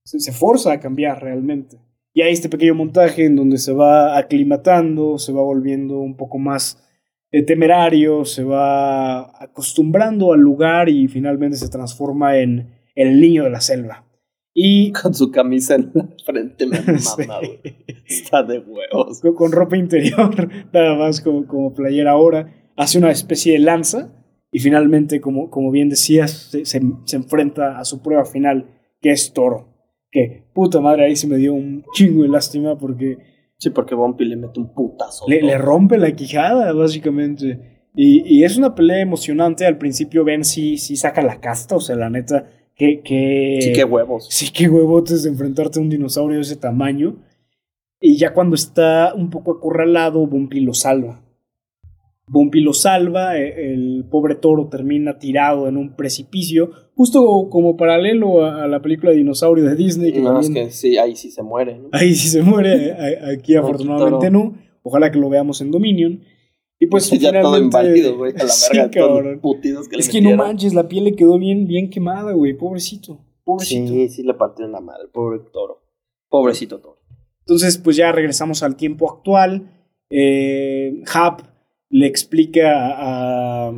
Se, 0.04 0.18
se 0.18 0.32
forza 0.32 0.72
a 0.72 0.80
cambiar 0.80 1.22
realmente. 1.22 1.78
Y 2.14 2.22
hay 2.22 2.32
este 2.32 2.48
pequeño 2.48 2.74
montaje 2.74 3.24
en 3.24 3.36
donde 3.36 3.58
se 3.58 3.72
va 3.72 4.18
aclimatando, 4.18 5.18
se 5.18 5.32
va 5.32 5.42
volviendo 5.42 5.98
un 5.98 6.16
poco 6.16 6.38
más 6.38 6.82
eh, 7.30 7.42
temerario, 7.42 8.26
se 8.26 8.44
va 8.44 9.42
acostumbrando 9.42 10.34
al 10.34 10.40
lugar 10.40 10.90
y 10.90 11.08
finalmente 11.08 11.56
se 11.56 11.70
transforma 11.70 12.36
en 12.36 12.74
el 12.94 13.20
niño 13.20 13.44
de 13.44 13.50
la 13.50 13.62
selva. 13.62 14.04
Y 14.54 14.92
Con 14.92 15.14
su 15.14 15.30
camisa 15.30 15.76
en 15.76 15.90
la 15.94 16.08
frente 16.24 16.66
me 16.66 16.78
mama, 16.82 16.98
Sí. 17.40 17.74
Está 18.06 18.42
de 18.42 18.58
huevos. 18.58 19.20
con, 19.20 19.34
con 19.34 19.52
ropa 19.52 19.76
interior, 19.76 20.48
nada 20.72 20.94
más 20.96 21.20
como, 21.20 21.46
como 21.46 21.72
playera 21.72 22.10
ahora, 22.12 22.52
hace 22.76 22.98
una 22.98 23.10
especie 23.10 23.54
de 23.54 23.60
lanza 23.60 24.12
y 24.50 24.58
finalmente, 24.58 25.20
como, 25.22 25.48
como 25.48 25.70
bien 25.70 25.88
decías, 25.88 26.30
se, 26.50 26.66
se- 26.66 26.82
se 27.04 27.16
enfrenta 27.16 27.78
a 27.78 27.84
su 27.86 28.02
prueba 28.02 28.24
final, 28.26 28.66
que 29.00 29.10
es 29.12 29.32
Toro. 29.32 29.68
Que 30.10 30.44
puta 30.52 30.80
madre, 30.80 31.06
ahí 31.06 31.16
se 31.16 31.26
me 31.26 31.38
dio 31.38 31.54
un 31.54 31.84
chingo 31.94 32.22
de 32.22 32.28
lástima 32.28 32.76
porque 32.76 33.16
Sí, 33.56 33.70
porque 33.70 33.94
Bumpy 33.94 34.24
le 34.24 34.36
mete 34.36 34.58
un 34.58 34.74
putazo. 34.74 35.24
le, 35.28 35.40
le 35.40 35.56
rompe 35.56 35.96
la 35.96 36.10
quijada, 36.16 36.72
básicamente. 36.72 37.86
Y, 37.94 38.22
y 38.26 38.44
es 38.44 38.56
una 38.56 38.74
pelea 38.74 39.00
emocionante. 39.00 39.64
Al 39.66 39.78
principio 39.78 40.24
Ben 40.24 40.44
sí, 40.44 40.76
sí 40.78 40.96
saca 40.96 41.22
la 41.22 41.40
casta, 41.40 41.76
o 41.76 41.80
sea, 41.80 41.94
la 41.96 42.10
neta, 42.10 42.50
que... 42.76 43.00
que 43.00 43.58
Sí, 43.60 43.72
qué 43.72 43.84
huevos. 43.84 44.26
Sí, 44.30 44.50
qué 44.52 44.68
huevotes 44.68 45.22
de 45.22 45.30
enfrentarte 45.30 45.78
a 45.78 45.82
un 45.82 45.90
dinosaurio 45.90 46.36
de 46.36 46.42
ese 46.42 46.56
tamaño. 46.56 47.16
Y 48.00 48.16
ya 48.16 48.34
cuando 48.34 48.56
está 48.56 49.14
un 49.14 49.30
poco 49.30 49.52
acorralado, 49.52 50.26
Bumpy 50.26 50.60
lo 50.60 50.74
salva. 50.74 51.22
Bumpy 52.26 52.60
lo 52.60 52.72
salva, 52.72 53.38
e- 53.38 53.74
el 53.74 54.04
pobre 54.10 54.34
toro 54.34 54.68
termina 54.68 55.18
tirado 55.18 55.68
en 55.68 55.76
un 55.76 55.94
precipicio, 55.94 56.70
justo 56.94 57.48
como 57.50 57.76
paralelo 57.76 58.44
a, 58.44 58.66
la 58.68 58.80
película 58.80 59.10
de 59.10 59.18
dinosaurio 59.18 59.64
de 59.64 59.76
Disney. 59.76 60.12
Que 60.12 60.20
No, 60.20 60.40
es 60.40 60.50
que 60.50 60.70
sí, 60.70 60.96
ahí 60.98 61.14
sí 61.14 61.30
se 61.30 61.42
muere, 61.42 61.78
¿no? 61.78 61.88
Ahí 61.92 62.14
sí 62.14 62.28
se 62.28 62.42
muere, 62.42 62.96
aquí 63.32 63.54
afortunadamente 63.54 64.30
no. 64.30 64.54
Ojalá 64.82 65.12
que 65.12 65.18
lo 65.18 65.28
veamos 65.28 65.60
en 65.60 65.70
Dominion. 65.70 66.22
Y 66.82 66.86
pues 66.88 67.08
ya 67.20 67.40
todo 67.40 67.58
inválido, 67.58 68.16
güey, 68.16 68.32
a 68.36 68.42
la 68.42 68.48
Sí, 68.48 68.76
verga, 68.76 68.90
cabrón. 68.90 69.40
que 69.88 69.96
Es 69.98 70.06
le 70.06 70.12
que 70.12 70.20
no 70.20 70.36
manches, 70.36 70.74
la 70.74 70.88
piel 70.88 71.04
le 71.04 71.14
quedó 71.14 71.38
bien, 71.38 71.68
bien 71.68 71.90
quemada, 71.90 72.32
güey, 72.32 72.54
pobrecito. 72.54 73.20
Pobrecito. 73.44 73.92
Sí, 73.92 74.08
sí 74.08 74.22
le 74.24 74.34
partieron 74.34 74.72
la 74.72 74.80
madre, 74.80 75.06
pobre 75.12 75.38
toro. 75.52 75.80
Pobrecito 76.28 76.80
toro. 76.80 76.98
Entonces, 77.40 77.78
pues 77.78 77.96
ya 77.96 78.10
regresamos 78.10 78.64
al 78.64 78.74
tiempo 78.74 79.08
actual. 79.08 79.70
Eh, 80.10 81.02
Hap 81.12 81.42
le 81.88 82.06
explica 82.06 82.72
a, 82.96 83.72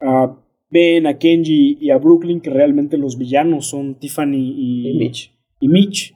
a 0.00 0.36
Ben, 0.70 1.06
a 1.06 1.18
Kenji 1.18 1.76
y 1.80 1.90
a 1.90 1.98
Brooklyn 1.98 2.40
que 2.40 2.48
realmente 2.50 2.96
los 2.96 3.18
villanos 3.18 3.66
son 3.66 3.94
Tiffany 3.96 4.36
y, 4.56 4.90
Y 4.90 4.98
Mitch. 4.98 5.32
y 5.60 5.68
Mitch. 5.68 6.14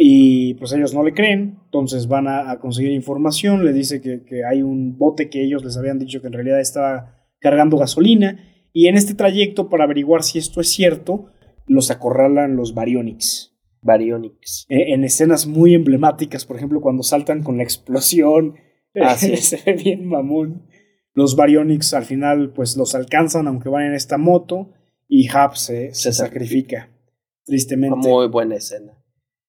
Y 0.00 0.54
pues 0.54 0.72
ellos 0.72 0.94
no 0.94 1.02
le 1.02 1.12
creen, 1.12 1.58
entonces 1.64 2.06
van 2.06 2.28
a, 2.28 2.50
a 2.52 2.60
conseguir 2.60 2.92
información, 2.92 3.64
le 3.64 3.72
dice 3.72 4.00
que, 4.00 4.22
que 4.24 4.44
hay 4.44 4.62
un 4.62 4.96
bote 4.96 5.28
que 5.28 5.42
ellos 5.42 5.64
les 5.64 5.76
habían 5.76 5.98
dicho 5.98 6.20
que 6.20 6.28
en 6.28 6.34
realidad 6.34 6.60
estaba 6.60 7.16
cargando 7.40 7.76
gasolina, 7.78 8.38
y 8.72 8.86
en 8.86 8.96
este 8.96 9.14
trayecto, 9.14 9.68
para 9.68 9.84
averiguar 9.84 10.22
si 10.22 10.38
esto 10.38 10.60
es 10.60 10.68
cierto, 10.68 11.32
los 11.66 11.90
acorralan 11.90 12.54
los 12.54 12.74
Baryonyx. 12.74 13.56
Baryonyx. 13.82 14.66
Eh, 14.68 14.92
en 14.94 15.02
escenas 15.02 15.46
muy 15.48 15.74
emblemáticas, 15.74 16.44
por 16.44 16.56
ejemplo, 16.56 16.80
cuando 16.80 17.02
saltan 17.02 17.42
con 17.42 17.56
la 17.56 17.64
explosión, 17.64 18.54
Ah, 19.00 19.16
sí. 19.16 19.36
se 19.36 19.60
ve 19.66 19.72
bien 19.74 20.06
mamón. 20.06 20.68
Los 21.12 21.34
Baryonyx 21.36 21.94
al 21.94 22.04
final 22.04 22.52
pues 22.52 22.76
los 22.76 22.94
alcanzan 22.94 23.48
aunque 23.48 23.68
van 23.68 23.86
en 23.86 23.94
esta 23.94 24.16
moto 24.18 24.72
y 25.08 25.28
Hap 25.28 25.54
se, 25.56 25.92
se 25.94 26.12
Se 26.12 26.12
sacrifica, 26.12 26.88
Una 26.88 27.02
tristemente. 27.44 28.08
muy 28.08 28.28
buena 28.28 28.54
escena. 28.56 28.92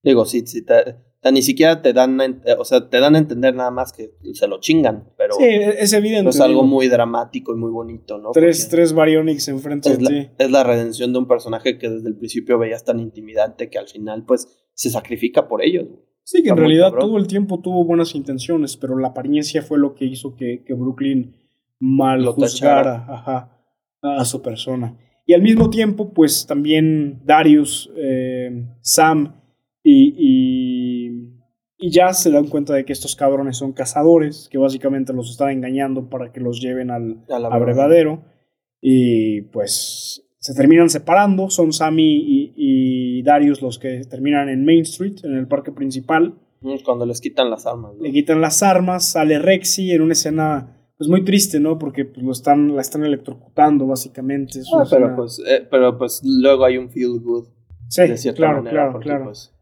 Digo, 0.04 0.26
sí, 0.26 0.46
sí, 0.46 0.64
te- 0.66 0.96
ni 1.32 1.42
siquiera 1.42 1.82
te 1.82 1.92
dan, 1.92 2.20
a 2.22 2.26
ent- 2.26 2.56
o 2.58 2.64
sea, 2.64 2.90
te 2.90 3.00
dan 3.00 3.16
a 3.16 3.18
entender 3.20 3.54
nada 3.54 3.72
más 3.72 3.92
que 3.92 4.12
se 4.34 4.48
lo 4.48 4.60
chingan, 4.62 5.10
pero 5.18 5.34
Sí, 5.36 5.44
es 5.46 5.92
evidente. 5.94 6.30
es 6.30 6.40
algo 6.40 6.64
muy 6.64 6.88
dramático 6.88 7.54
y 7.54 7.58
muy 7.58 7.72
bonito, 7.72 8.18
¿no? 8.18 8.32
Tres, 8.32 8.62
Porque 8.62 8.78
tres 8.78 8.94
Baryonyx 8.94 9.48
enfrente 9.50 9.98
de 9.98 10.02
la, 10.02 10.10
ti. 10.10 10.30
es 10.38 10.52
la 10.52 10.64
redención 10.64 11.12
de 11.12 11.20
un 11.20 11.28
personaje 11.28 11.78
que 11.78 11.90
desde 11.90 12.08
el 12.08 12.16
principio 12.18 12.58
veías 12.58 12.86
tan 12.86 13.00
intimidante 13.02 13.70
que 13.70 13.78
al 13.78 13.88
final, 13.90 14.24
pues, 14.26 14.48
se 14.74 14.90
sacrifica 14.90 15.48
por 15.50 15.62
ellos. 15.62 15.88
Sí, 16.24 16.42
que 16.44 16.50
en 16.50 16.54
está 16.56 16.60
realidad 16.62 16.92
cabrón. 16.92 17.08
todo 17.10 17.18
el 17.18 17.28
tiempo 17.28 17.60
tuvo 17.60 17.84
buenas 17.84 18.16
intenciones, 18.16 18.78
pero 18.78 18.98
la 18.98 19.10
apariencia 19.10 19.62
fue 19.62 19.78
lo 19.80 19.96
que 19.96 20.06
hizo 20.06 20.36
que, 20.38 20.64
que 20.64 20.74
Brooklyn 20.74 21.36
mal 21.80 22.22
Lo 22.24 22.34
juzgara 22.34 23.06
ajá, 23.10 23.58
a 24.02 24.24
su 24.26 24.42
persona. 24.42 24.98
Y 25.26 25.34
al 25.34 25.42
mismo 25.42 25.70
tiempo, 25.70 26.14
pues 26.14 26.46
también 26.48 27.22
Darius, 27.26 27.92
eh, 27.98 28.66
Sam 28.82 29.36
y, 29.92 30.14
y, 30.18 31.40
y 31.78 31.92
Jazz 31.92 32.22
se 32.24 32.32
dan 32.32 32.48
cuenta 32.48 32.74
de 32.74 32.86
que 32.86 32.94
estos 32.94 33.16
cabrones 33.16 33.58
son 33.58 33.74
cazadores, 33.74 34.48
que 34.52 34.58
básicamente 34.58 35.14
los 35.14 35.30
están 35.32 35.50
engañando 35.52 36.10
para 36.10 36.32
que 36.32 36.40
los 36.40 36.62
lleven 36.62 36.92
al 36.92 37.24
abrevadero. 37.30 38.24
Y 38.82 39.42
pues 39.54 40.26
se 40.40 40.54
terminan 40.54 40.90
separando, 40.90 41.50
son 41.50 41.74
Sammy 41.74 42.16
y, 42.18 42.54
y 42.56 43.24
Darius 43.24 43.62
los 43.62 43.78
que 43.80 44.02
terminan 44.10 44.48
en 44.50 44.64
Main 44.66 44.82
Street, 44.82 45.18
en 45.24 45.36
el 45.36 45.48
parque 45.48 45.72
principal. 45.72 46.36
Mm, 46.62 46.76
Cuando 46.86 47.06
les 47.06 47.20
quitan 47.22 47.50
las 47.50 47.66
armas. 47.66 47.96
¿no? 47.96 48.04
Le 48.04 48.12
quitan 48.12 48.40
las 48.42 48.64
armas, 48.64 49.10
sale 49.12 49.40
Rexy 49.40 49.92
en 49.92 50.02
una 50.02 50.14
escena 50.14 50.76
pues 50.98 51.10
muy 51.10 51.24
triste, 51.24 51.60
¿no? 51.62 51.80
Porque 51.80 52.04
pues, 52.04 52.26
lo 52.26 52.32
están, 52.34 52.76
la 52.76 52.82
están 52.82 53.06
electrocutando 53.06 53.88
básicamente. 53.88 54.60
Ah, 54.74 54.84
pero, 54.90 55.06
escena- 55.06 55.16
pues, 55.16 55.42
eh, 55.48 55.68
pero 55.72 55.98
pues 55.98 56.22
luego 56.26 56.66
hay 56.66 56.78
un 56.78 56.90
feel 56.90 57.20
good, 57.22 57.48
sí, 57.88 58.02
de 58.02 58.18
cierta 58.18 58.38
claro, 58.38 58.58
manera. 58.64 58.72
claro, 58.90 59.00
claro. 59.00 59.24
pues, 59.26 59.54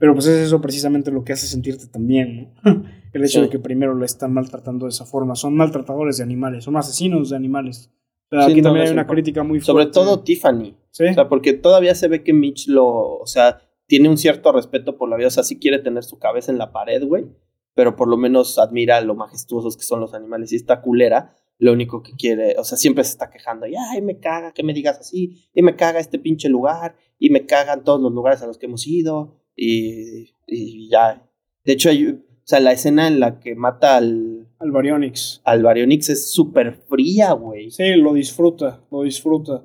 Pero 0.00 0.14
pues 0.14 0.26
es 0.26 0.46
eso 0.48 0.60
precisamente 0.60 1.12
lo 1.12 1.22
que 1.22 1.32
hace 1.34 1.46
sentirte 1.46 1.86
también, 1.86 2.52
¿no? 2.64 2.82
El 3.12 3.22
hecho 3.24 3.38
Sí. 3.38 3.42
de 3.42 3.48
que 3.50 3.58
primero 3.60 3.94
le 3.96 4.06
están 4.06 4.32
maltratando 4.32 4.86
de 4.86 4.90
esa 4.90 5.04
forma. 5.06 5.36
Son 5.36 5.54
maltratadores 5.54 6.16
de 6.16 6.24
animales, 6.24 6.64
son 6.64 6.76
asesinos 6.76 7.30
de 7.30 7.36
animales. 7.36 7.92
O 8.32 8.36
sea, 8.36 8.46
Sí, 8.46 8.52
aquí 8.52 8.60
no 8.62 8.68
también 8.70 8.86
hay 8.86 8.92
una 8.92 9.06
crítica 9.06 9.42
muy 9.44 9.60
fuerte. 9.60 9.66
sobre 9.66 9.86
todo 9.86 10.20
Tiffany. 10.24 10.74
¿Sí? 10.90 11.04
O 11.04 11.14
sea, 11.14 11.28
porque 11.28 11.52
todavía 11.52 11.94
se 11.94 12.08
ve 12.08 12.24
que 12.24 12.32
Mitch 12.32 12.66
lo, 12.68 12.86
o 13.18 13.26
sea, 13.26 13.60
tiene 13.86 14.08
un 14.08 14.16
cierto 14.18 14.50
respeto 14.52 14.96
por 14.96 15.08
la 15.08 15.16
vida, 15.16 15.28
o 15.28 15.30
sea, 15.30 15.42
sí 15.44 15.58
quiere 15.58 15.78
tener 15.80 16.02
su 16.04 16.18
cabeza 16.18 16.50
en 16.50 16.58
la 16.58 16.72
pared, 16.72 17.04
güey, 17.04 17.26
pero 17.74 17.94
por 17.96 18.08
lo 18.08 18.16
menos 18.16 18.58
admira 18.58 19.00
lo 19.00 19.14
majestuosos 19.16 19.76
que 19.76 19.82
son 19.82 20.00
los 20.00 20.14
animales 20.14 20.52
y 20.52 20.56
esta 20.56 20.80
culera, 20.80 21.34
lo 21.58 21.72
único 21.72 22.02
que 22.02 22.12
quiere, 22.16 22.54
o 22.58 22.64
sea, 22.64 22.78
siempre 22.78 23.02
se 23.04 23.10
está 23.10 23.30
quejando, 23.30 23.66
y 23.66 23.74
ay, 23.76 24.00
me 24.00 24.18
caga 24.20 24.52
que 24.52 24.62
me 24.62 24.72
digas 24.74 24.98
así, 25.00 25.42
y 25.52 25.62
me 25.62 25.74
caga 25.76 25.98
este 25.98 26.18
pinche 26.20 26.48
lugar, 26.48 26.94
y 27.18 27.30
me 27.30 27.46
cagan 27.46 27.82
todos 27.84 28.00
los 28.00 28.12
lugares 28.12 28.40
a 28.42 28.46
los 28.46 28.58
que 28.58 28.66
hemos 28.66 28.86
ido, 28.86 29.39
y, 29.66 30.34
y 30.46 30.88
ya. 30.90 31.22
De 31.64 31.72
hecho, 31.74 31.90
hay, 31.90 32.06
o 32.06 32.16
sea, 32.44 32.60
la 32.60 32.72
escena 32.72 33.06
en 33.06 33.20
la 33.20 33.38
que 33.40 33.54
mata 33.54 33.96
al, 33.96 34.46
Al 34.58 34.70
Baryonyx. 34.70 35.42
al 35.44 35.62
Baryonyx 35.62 36.08
es 36.10 36.32
súper 36.32 36.72
fría, 36.88 37.32
güey. 37.32 37.70
Sí, 37.70 37.94
lo 37.96 38.14
disfruta, 38.14 38.80
lo 38.90 39.02
disfruta. 39.02 39.64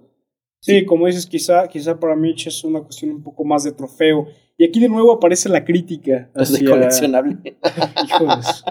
Sí, 0.60 0.84
como 0.86 1.06
dices, 1.06 1.28
quizá, 1.28 1.68
quizá 1.68 2.00
para 2.00 2.16
Mitch 2.16 2.48
es 2.48 2.64
una 2.64 2.82
cuestión 2.82 3.12
un 3.12 3.24
poco 3.24 3.46
más 3.46 3.64
de 3.64 3.72
trofeo. 3.72 4.28
Y 4.58 4.66
aquí 4.66 4.80
de 4.80 4.90
nuevo 4.90 5.12
aparece 5.14 5.48
la 5.48 5.64
crítica. 5.64 6.32
Es 6.36 6.50
de 6.52 6.58
hacia- 6.58 6.70
coleccionable. 6.72 7.38
Hijos. 8.08 8.64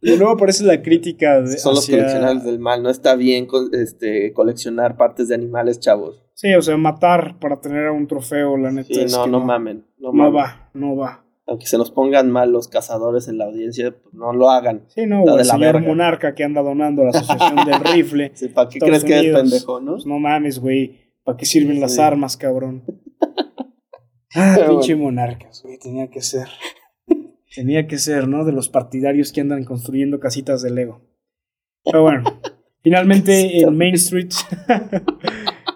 De 0.00 0.16
nuevo 0.16 0.32
aparece 0.32 0.64
la 0.64 0.80
crítica 0.80 1.42
de, 1.42 1.58
Son 1.58 1.74
los 1.74 1.84
hacia- 1.84 1.98
coleccionables 1.98 2.44
del 2.44 2.58
mal. 2.58 2.82
No 2.82 2.88
está 2.88 3.16
bien 3.16 3.46
este, 3.72 4.32
coleccionar 4.32 4.96
partes 4.96 5.28
de 5.28 5.34
animales, 5.34 5.78
chavos. 5.78 6.22
Sí, 6.32 6.54
o 6.54 6.62
sea, 6.62 6.78
matar 6.78 7.38
para 7.38 7.60
tener 7.60 7.90
un 7.90 8.06
trofeo, 8.06 8.56
la 8.56 8.70
neta. 8.72 8.88
Sí, 8.94 9.00
es 9.00 9.12
no, 9.12 9.24
que 9.24 9.30
no 9.30 9.40
mamen. 9.40 9.84
No, 10.00 10.32
va, 10.32 10.70
no 10.74 10.96
va. 10.96 11.24
Aunque 11.46 11.66
se 11.66 11.76
nos 11.76 11.90
pongan 11.90 12.30
mal 12.30 12.52
los 12.52 12.68
cazadores 12.68 13.28
en 13.28 13.38
la 13.38 13.46
audiencia, 13.46 13.90
pues 13.90 14.14
no 14.14 14.32
lo 14.32 14.50
hagan. 14.50 14.84
Sí, 14.88 15.04
no, 15.06 15.24
de 15.24 15.32
el 15.32 15.36
la 15.38 15.44
señor 15.44 15.74
verga. 15.74 15.88
Monarca 15.88 16.34
que 16.34 16.44
anda 16.44 16.62
donando 16.62 17.02
a 17.02 17.06
la 17.06 17.10
Asociación 17.10 17.56
del 17.66 17.80
Rifle. 17.92 18.30
Sí, 18.34 18.48
¿Para 18.48 18.68
qué 18.68 18.78
Estados 18.78 19.04
crees 19.04 19.22
que 19.22 19.28
es 19.28 19.36
pendejo, 19.36 19.80
no? 19.80 19.92
Pues 19.92 20.06
no 20.06 20.18
mames, 20.18 20.60
güey. 20.60 21.10
¿Para 21.24 21.36
qué 21.36 21.44
sirven 21.44 21.80
las 21.80 21.98
armas, 21.98 22.36
cabrón? 22.36 22.84
Ah, 24.32 24.54
Pero 24.56 24.70
pinche 24.70 24.94
monarcas, 24.94 25.60
güey. 25.64 25.76
Tenía 25.80 26.08
que 26.08 26.20
ser. 26.22 26.46
Tenía 27.54 27.88
que 27.88 27.98
ser, 27.98 28.28
¿no? 28.28 28.44
De 28.44 28.52
los 28.52 28.68
partidarios 28.68 29.32
que 29.32 29.40
andan 29.40 29.64
construyendo 29.64 30.20
casitas 30.20 30.62
de 30.62 30.70
Lego. 30.70 31.00
Pero 31.82 32.02
bueno, 32.04 32.22
finalmente 32.80 33.60
en 33.60 33.76
Main 33.76 33.94
Street 33.94 34.30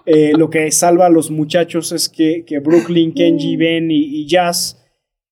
eh, 0.07 0.33
lo 0.37 0.51
que 0.51 0.71
salva 0.71 1.07
a 1.07 1.11
los 1.11 1.31
muchachos 1.31 1.93
es 1.93 2.09
que, 2.09 2.45
que 2.45 2.59
Brooklyn, 2.59 3.13
Kenji, 3.15 3.57
Ben 3.57 3.91
y, 3.91 3.97
y 4.21 4.27
Jazz 4.27 4.81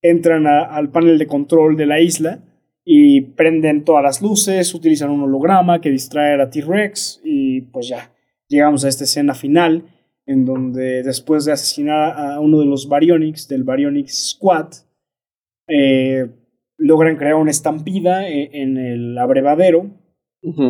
entran 0.03 0.47
a- 0.47 0.63
al 0.65 0.91
panel 0.91 1.19
de 1.19 1.27
control 1.27 1.77
de 1.77 1.87
la 1.87 2.01
isla 2.01 2.43
y 2.85 3.21
prenden 3.21 3.85
todas 3.85 4.03
las 4.03 4.21
luces, 4.23 4.75
utilizan 4.75 5.11
un 5.11 5.23
holograma 5.23 5.81
que 5.81 5.91
distrae 5.91 6.35
a 6.35 6.37
la 6.37 6.51
T-Rex 6.51 7.21
y 7.25 7.61
pues 7.63 7.89
ya, 7.89 8.11
llegamos 8.49 8.85
a 8.85 8.89
esta 8.89 9.05
escena 9.05 9.35
final 9.35 9.85
en 10.27 10.45
donde 10.45 11.03
después 11.03 11.45
de 11.45 11.53
asesinar 11.53 12.15
a 12.19 12.41
uno 12.41 12.59
de 12.61 12.67
los 12.67 12.89
Baryonyx, 12.89 13.47
del 13.49 13.65
Baryonyx 13.65 14.31
Squad, 14.31 14.69
eh, 15.69 16.27
logran 16.79 17.17
crear 17.17 17.35
una 17.35 17.51
estampida 17.51 18.29
e- 18.29 18.51
en 18.53 18.77
el 18.77 19.19
abrevadero. 19.19 19.91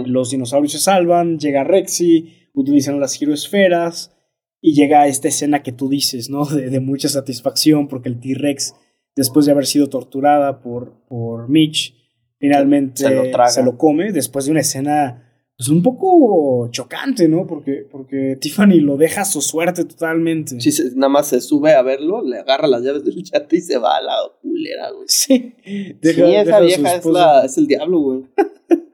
Los 0.07 0.31
dinosaurios 0.31 0.73
se 0.73 0.79
salvan, 0.79 1.39
llega 1.39 1.65
Rexy, 1.65 2.42
utilizan 2.55 3.01
las 3.01 3.15
giroesferas 3.15 4.15
y 4.61 4.75
llega 4.75 5.07
esta 5.07 5.29
escena 5.29 5.63
que 5.63 5.73
tú 5.73 5.89
dices, 5.89 6.31
¿no? 6.31 6.45
De, 6.47 6.71
de 6.71 6.81
mucha 6.81 7.09
satisfacción 7.09 7.89
porque 7.89 8.09
el 8.09 8.21
T-Rex, 8.21 8.75
después 9.17 9.47
de 9.47 9.53
haber 9.53 9.67
sido 9.67 9.89
torturada 9.89 10.61
por, 10.61 11.05
por 11.09 11.49
Mitch, 11.49 11.95
finalmente 12.39 13.03
Se 13.05 13.11
lo 13.15 13.31
traga. 13.31 13.77
come 13.77 14.13
después 14.13 14.45
de 14.47 14.51
una 14.51 14.61
escena 14.61 15.29
pues 15.57 15.69
un 15.69 15.83
poco 15.83 16.69
chocante, 16.73 17.29
¿no? 17.29 17.47
Porque, 17.47 17.87
porque 17.89 18.37
Tiffany 18.41 18.81
lo 18.81 18.97
deja 18.97 19.21
a 19.21 19.25
su 19.25 19.41
suerte 19.43 19.85
totalmente. 19.85 20.59
Sí, 20.61 20.73
se- 20.73 20.97
nada 20.97 21.11
más 21.11 21.29
se 21.29 21.41
sube 21.41 21.73
a 21.75 21.83
verlo, 21.83 22.23
le 22.25 22.39
agarra 22.39 22.67
las 22.67 22.83
llaves 22.83 23.05
del 23.05 23.23
yate 23.23 23.57
y 23.57 23.61
se 23.61 23.77
va 23.79 23.97
a 23.99 24.01
la 24.03 24.15
culera, 24.41 24.91
güey. 24.91 25.05
Sí, 25.09 25.55
sí, 25.63 25.97
deja- 26.01 26.25
deja 26.25 26.41
esa 26.43 26.57
a 26.57 26.61
su 26.61 26.65
vieja 26.67 26.95
es, 26.97 27.05
la, 27.07 27.45
es 27.45 27.59
el 27.59 27.67
diablo, 27.69 28.01
güey. 28.01 28.25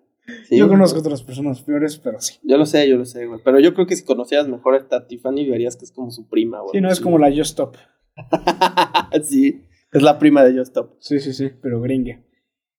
Sí, 0.48 0.56
Yo 0.56 0.66
conozco 0.66 1.00
otras 1.00 1.22
personas 1.22 1.60
peores, 1.60 1.98
pero 1.98 2.18
sí. 2.22 2.36
Yo 2.42 2.56
lo 2.56 2.64
sé, 2.64 2.88
yo 2.88 2.96
lo 2.96 3.04
sé, 3.04 3.26
güey. 3.26 3.38
Pero 3.44 3.60
yo 3.60 3.74
creo 3.74 3.86
que 3.86 3.94
si 3.94 4.02
conocieras 4.02 4.48
mejor 4.48 4.74
a 4.74 4.78
esta 4.78 5.06
Tiffany, 5.06 5.46
verías 5.46 5.76
que 5.76 5.84
es 5.84 5.92
como 5.92 6.10
su 6.10 6.26
prima, 6.26 6.60
güey. 6.60 6.70
Sí, 6.72 6.80
no 6.80 6.90
es 6.90 7.00
como 7.00 7.18
la 7.18 7.28
Just 7.28 7.50
Stop. 7.50 7.76
sí, 9.22 9.62
es 9.92 10.02
la 10.02 10.18
prima 10.18 10.42
de 10.44 10.56
Just 10.56 10.68
Stop. 10.70 10.96
Sí, 11.00 11.20
sí, 11.20 11.34
sí, 11.34 11.50
pero 11.60 11.82
gringa. 11.82 12.24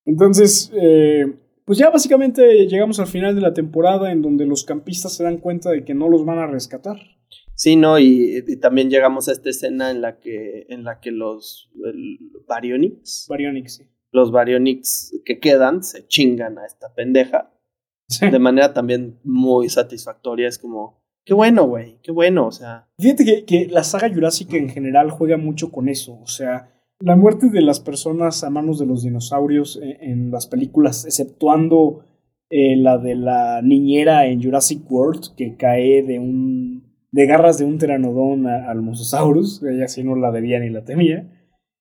Entonces, 0.04 0.72
eh, 0.74 1.28
pues 1.64 1.78
ya 1.78 1.92
básicamente 1.92 2.66
llegamos 2.66 3.00
al 3.00 3.06
final 3.06 3.36
de 3.36 3.42
la 3.42 3.54
temporada 3.54 4.12
en 4.12 4.24
donde 4.24 4.48
los 4.48 4.64
campistas 4.64 5.14
se 5.14 5.24
dan 5.24 5.38
cuenta 5.38 5.70
de 5.70 5.86
que 5.86 5.94
no 5.94 6.10
los 6.10 6.26
van 6.26 6.40
a 6.40 6.48
rescatar. 6.48 6.98
Sí, 7.54 7.76
no, 7.76 8.00
y, 8.00 8.44
y 8.48 8.56
también 8.56 8.90
llegamos 8.90 9.30
a 9.30 9.34
esta 9.34 9.52
escena 9.52 9.92
en 9.92 10.02
la 10.02 10.18
que, 10.18 10.66
en 10.70 10.84
la 10.84 11.00
que 11.00 11.12
los 11.12 11.70
el, 11.86 12.18
Baryonyx, 12.48 13.28
Baryonyx, 13.30 13.76
sí. 13.76 13.84
los 14.12 14.32
Baryonyx 14.32 15.12
que 15.24 15.40
quedan, 15.40 15.84
se 15.84 16.08
chingan 16.08 16.58
a 16.58 16.66
esta 16.66 16.96
pendeja. 16.96 17.54
De 18.20 18.40
manera 18.40 18.74
también 18.74 19.20
muy 19.24 19.70
satisfactoria. 19.70 20.48
Es 20.48 20.58
como, 20.58 21.02
qué 21.26 21.34
bueno, 21.34 21.66
güey, 21.66 22.00
qué 22.02 22.12
bueno, 22.12 22.48
o 22.48 22.52
sea. 22.52 22.88
Fíjate 22.98 23.26
que, 23.26 23.46
que 23.46 23.68
la 23.68 23.84
saga 23.84 24.12
Jurassic 24.14 24.54
en 24.54 24.70
general 24.70 25.12
juega 25.12 25.38
mucho 25.38 25.72
con 25.72 25.90
eso. 25.90 26.20
O 26.22 26.28
sea, 26.28 26.72
la 27.00 27.16
muerte 27.16 27.50
de 27.50 27.62
las 27.62 27.80
personas 27.80 28.44
a 28.44 28.50
manos 28.50 28.80
de 28.80 28.86
los 28.86 29.04
dinosaurios 29.04 29.80
en, 29.82 29.98
en 30.02 30.32
las 30.32 30.48
películas, 30.48 31.06
exceptuando 31.06 32.04
eh, 32.52 32.76
la 32.76 32.98
de 32.98 33.14
la 33.14 33.62
niñera 33.62 34.26
en 34.26 34.42
Jurassic 34.42 34.90
World, 34.92 35.36
que 35.36 35.56
cae 35.56 36.02
de 36.02 36.18
un 36.18 36.90
de 37.12 37.26
garras 37.28 37.60
de 37.60 37.66
un 37.66 37.78
pteranodón 37.78 38.48
al 38.48 38.82
Mosasaurus, 38.82 39.62
ella 39.64 39.88
sí 39.88 40.04
no 40.04 40.16
la 40.16 40.32
debía 40.32 40.60
ni 40.60 40.70
la 40.70 40.84
temía, 40.84 41.28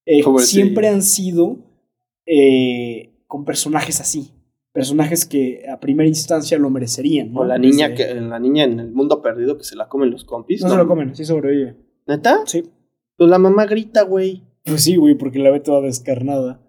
eh, 0.05 0.23
siempre 0.39 0.89
han 0.89 1.03
sido 1.03 1.59
eh, 2.27 3.15
con 3.27 3.47
personajes 3.47 4.01
así. 4.01 4.33
Personajes 4.79 5.27
que 5.27 5.65
a 5.69 5.81
primera 5.81 6.09
instancia 6.09 6.57
lo 6.59 6.71
merecerían. 6.71 7.33
¿no? 7.33 7.41
O 7.41 7.45
la 7.45 7.59
niña, 7.59 7.89
Desde- 7.89 8.15
que, 8.15 8.21
la 8.21 8.39
niña 8.39 8.63
en 8.65 8.79
el 8.79 8.93
mundo 8.93 9.21
perdido 9.23 9.59
que 9.59 9.65
se 9.65 9.75
la 9.75 9.89
comen 9.89 10.11
los 10.11 10.25
compis. 10.25 10.63
No 10.63 10.69
se 10.71 10.77
lo 10.77 10.87
comen, 10.87 11.17
sí 11.17 11.25
sobrevive. 11.25 11.77
¿Neta? 12.07 12.43
Sí. 12.47 12.63
Pues 13.17 13.29
la 13.29 13.39
mamá 13.39 13.67
grita, 13.67 14.03
güey. 14.03 14.45
Pues 14.65 14.83
sí, 14.85 14.95
güey, 14.97 15.17
porque 15.17 15.41
la 15.41 15.51
ve 15.51 15.59
toda 15.61 15.81
descarnada. 15.81 16.63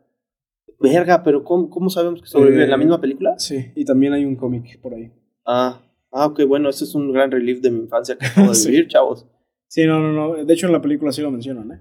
Verga, 0.80 1.22
pero 1.24 1.43
¿cómo, 1.43 1.70
cómo 1.70 1.89
sabemos 1.89 2.22
que 2.22 2.28
sobrevive? 2.28 2.62
Eh, 2.62 2.66
¿En 2.66 2.72
la 2.72 2.78
misma 2.78 2.99
película? 2.99 3.38
Sí, 3.38 3.66
y 3.76 3.86
también 3.86 4.14
hay 4.14 4.26
un 4.26 4.36
cómic 4.36 4.80
por 4.82 4.93
ahí. 4.95 5.12
Ah, 5.45 5.82
ah, 6.12 6.26
ok, 6.28 6.43
bueno, 6.47 6.70
ese 6.70 6.86
es 6.86 6.95
un 6.95 7.12
gran 7.12 7.30
relief 7.30 7.62
de 7.62 7.70
mi 7.70 7.80
infancia 7.82 8.18
que 8.18 8.26
acabo 8.26 8.49
de 8.49 8.55
Sí. 8.55 8.70
vivir, 8.72 8.88
chavos. 8.88 9.28
Sí, 9.68 9.86
no, 9.86 9.99
no, 9.99 10.12
no. 10.14 10.43
De 10.45 10.53
hecho, 10.53 10.66
en 10.68 10.74
la 10.74 10.82
película 10.82 11.12
sí 11.12 11.22
lo 11.22 11.30
mencionan, 11.32 11.72
¿eh? 11.74 11.80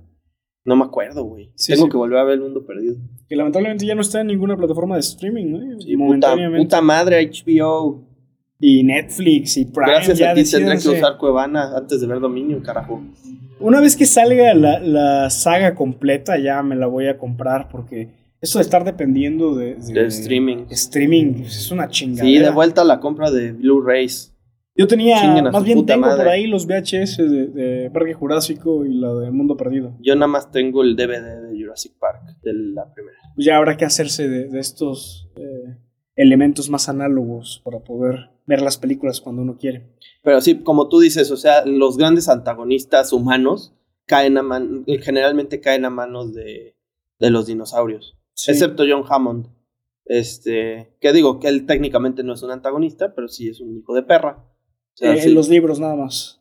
No 0.68 0.76
me 0.76 0.84
acuerdo, 0.84 1.24
güey. 1.24 1.50
Sí, 1.54 1.72
Tengo 1.72 1.86
sí. 1.86 1.90
que 1.90 1.96
volver 1.96 2.18
a 2.18 2.24
ver 2.24 2.34
el 2.34 2.40
mundo 2.42 2.64
perdido. 2.66 2.96
Que 3.26 3.34
lamentablemente 3.36 3.86
ya 3.86 3.94
no 3.94 4.02
está 4.02 4.20
en 4.20 4.26
ninguna 4.26 4.54
plataforma 4.54 4.96
de 4.96 5.00
streaming, 5.00 5.46
¿no? 5.46 5.80
Sí, 5.80 5.96
puta, 5.96 6.36
puta 6.56 6.80
madre, 6.82 7.26
HBO. 7.26 8.04
Y 8.60 8.82
Netflix 8.82 9.56
y 9.56 9.64
Prime. 9.64 9.92
Gracias 9.92 10.18
ya 10.18 10.32
a 10.32 10.34
ti 10.34 10.44
tendré 10.44 10.78
que 10.78 10.88
usar 10.88 11.16
Cuevana 11.16 11.76
antes 11.76 12.00
de 12.00 12.06
ver 12.06 12.20
Dominio, 12.20 12.60
carajo. 12.62 13.00
Una 13.60 13.80
vez 13.80 13.96
que 13.96 14.04
salga 14.04 14.52
la, 14.52 14.78
la 14.80 15.30
saga 15.30 15.74
completa, 15.74 16.38
ya 16.38 16.62
me 16.62 16.76
la 16.76 16.86
voy 16.86 17.06
a 17.06 17.16
comprar 17.16 17.68
porque 17.70 18.10
esto 18.40 18.58
de 18.58 18.62
estar 18.64 18.84
dependiendo 18.84 19.54
de, 19.54 19.76
De 19.76 20.06
streaming. 20.06 20.66
streaming 20.70 21.34
pues, 21.34 21.56
es 21.56 21.70
una 21.70 21.88
chingada. 21.88 22.28
Sí, 22.28 22.36
de 22.38 22.50
vuelta 22.50 22.82
a 22.82 22.84
la 22.84 23.00
compra 23.00 23.30
de 23.30 23.52
Blu-rays. 23.52 24.34
Yo 24.78 24.86
tenía, 24.86 25.20
más 25.50 25.64
bien 25.64 25.84
tengo 25.84 26.00
madre. 26.02 26.16
por 26.24 26.28
ahí 26.28 26.46
los 26.46 26.66
VHS 26.66 27.16
de, 27.18 27.46
de 27.48 27.90
Parque 27.90 28.14
Jurásico 28.14 28.84
y 28.86 28.94
la 28.94 29.12
de 29.12 29.30
Mundo 29.32 29.56
Perdido. 29.56 29.96
Yo 30.00 30.14
nada 30.14 30.28
más 30.28 30.50
tengo 30.52 30.82
el 30.82 30.94
DVD 30.94 31.42
de 31.50 31.60
Jurassic 31.60 31.98
Park, 31.98 32.22
de 32.42 32.52
la 32.54 32.90
primera. 32.94 33.18
Pues 33.34 33.44
ya 33.44 33.56
habrá 33.56 33.76
que 33.76 33.84
hacerse 33.84 34.28
de, 34.28 34.48
de 34.48 34.60
estos 34.60 35.28
eh, 35.36 35.76
elementos 36.14 36.70
más 36.70 36.88
análogos 36.88 37.60
para 37.64 37.80
poder 37.80 38.30
ver 38.46 38.62
las 38.62 38.78
películas 38.78 39.20
cuando 39.20 39.42
uno 39.42 39.56
quiere. 39.58 39.90
Pero 40.22 40.40
sí, 40.40 40.60
como 40.62 40.88
tú 40.88 41.00
dices, 41.00 41.30
o 41.32 41.36
sea, 41.36 41.66
los 41.66 41.96
grandes 41.98 42.28
antagonistas 42.28 43.12
humanos 43.12 43.74
caen 44.06 44.38
a 44.38 44.42
man- 44.42 44.84
generalmente 45.02 45.60
caen 45.60 45.84
a 45.86 45.90
manos 45.90 46.32
de, 46.34 46.76
de 47.18 47.30
los 47.30 47.46
dinosaurios. 47.46 48.16
Sí. 48.34 48.52
Excepto 48.52 48.84
John 48.88 49.02
Hammond. 49.08 49.48
Este, 50.04 50.96
que 51.00 51.12
digo 51.12 51.38
que 51.38 51.48
él 51.48 51.66
técnicamente 51.66 52.22
no 52.22 52.32
es 52.32 52.42
un 52.42 52.50
antagonista, 52.50 53.14
pero 53.14 53.28
sí 53.28 53.48
es 53.48 53.60
un 53.60 53.76
hijo 53.76 53.94
de 53.94 54.02
perra. 54.02 54.44
Sea, 54.98 55.14
Eh, 55.14 55.20
sí. 55.22 55.28
En 55.28 55.34
los 55.34 55.48
libros 55.48 55.78
nada 55.78 55.94
más. 55.94 56.40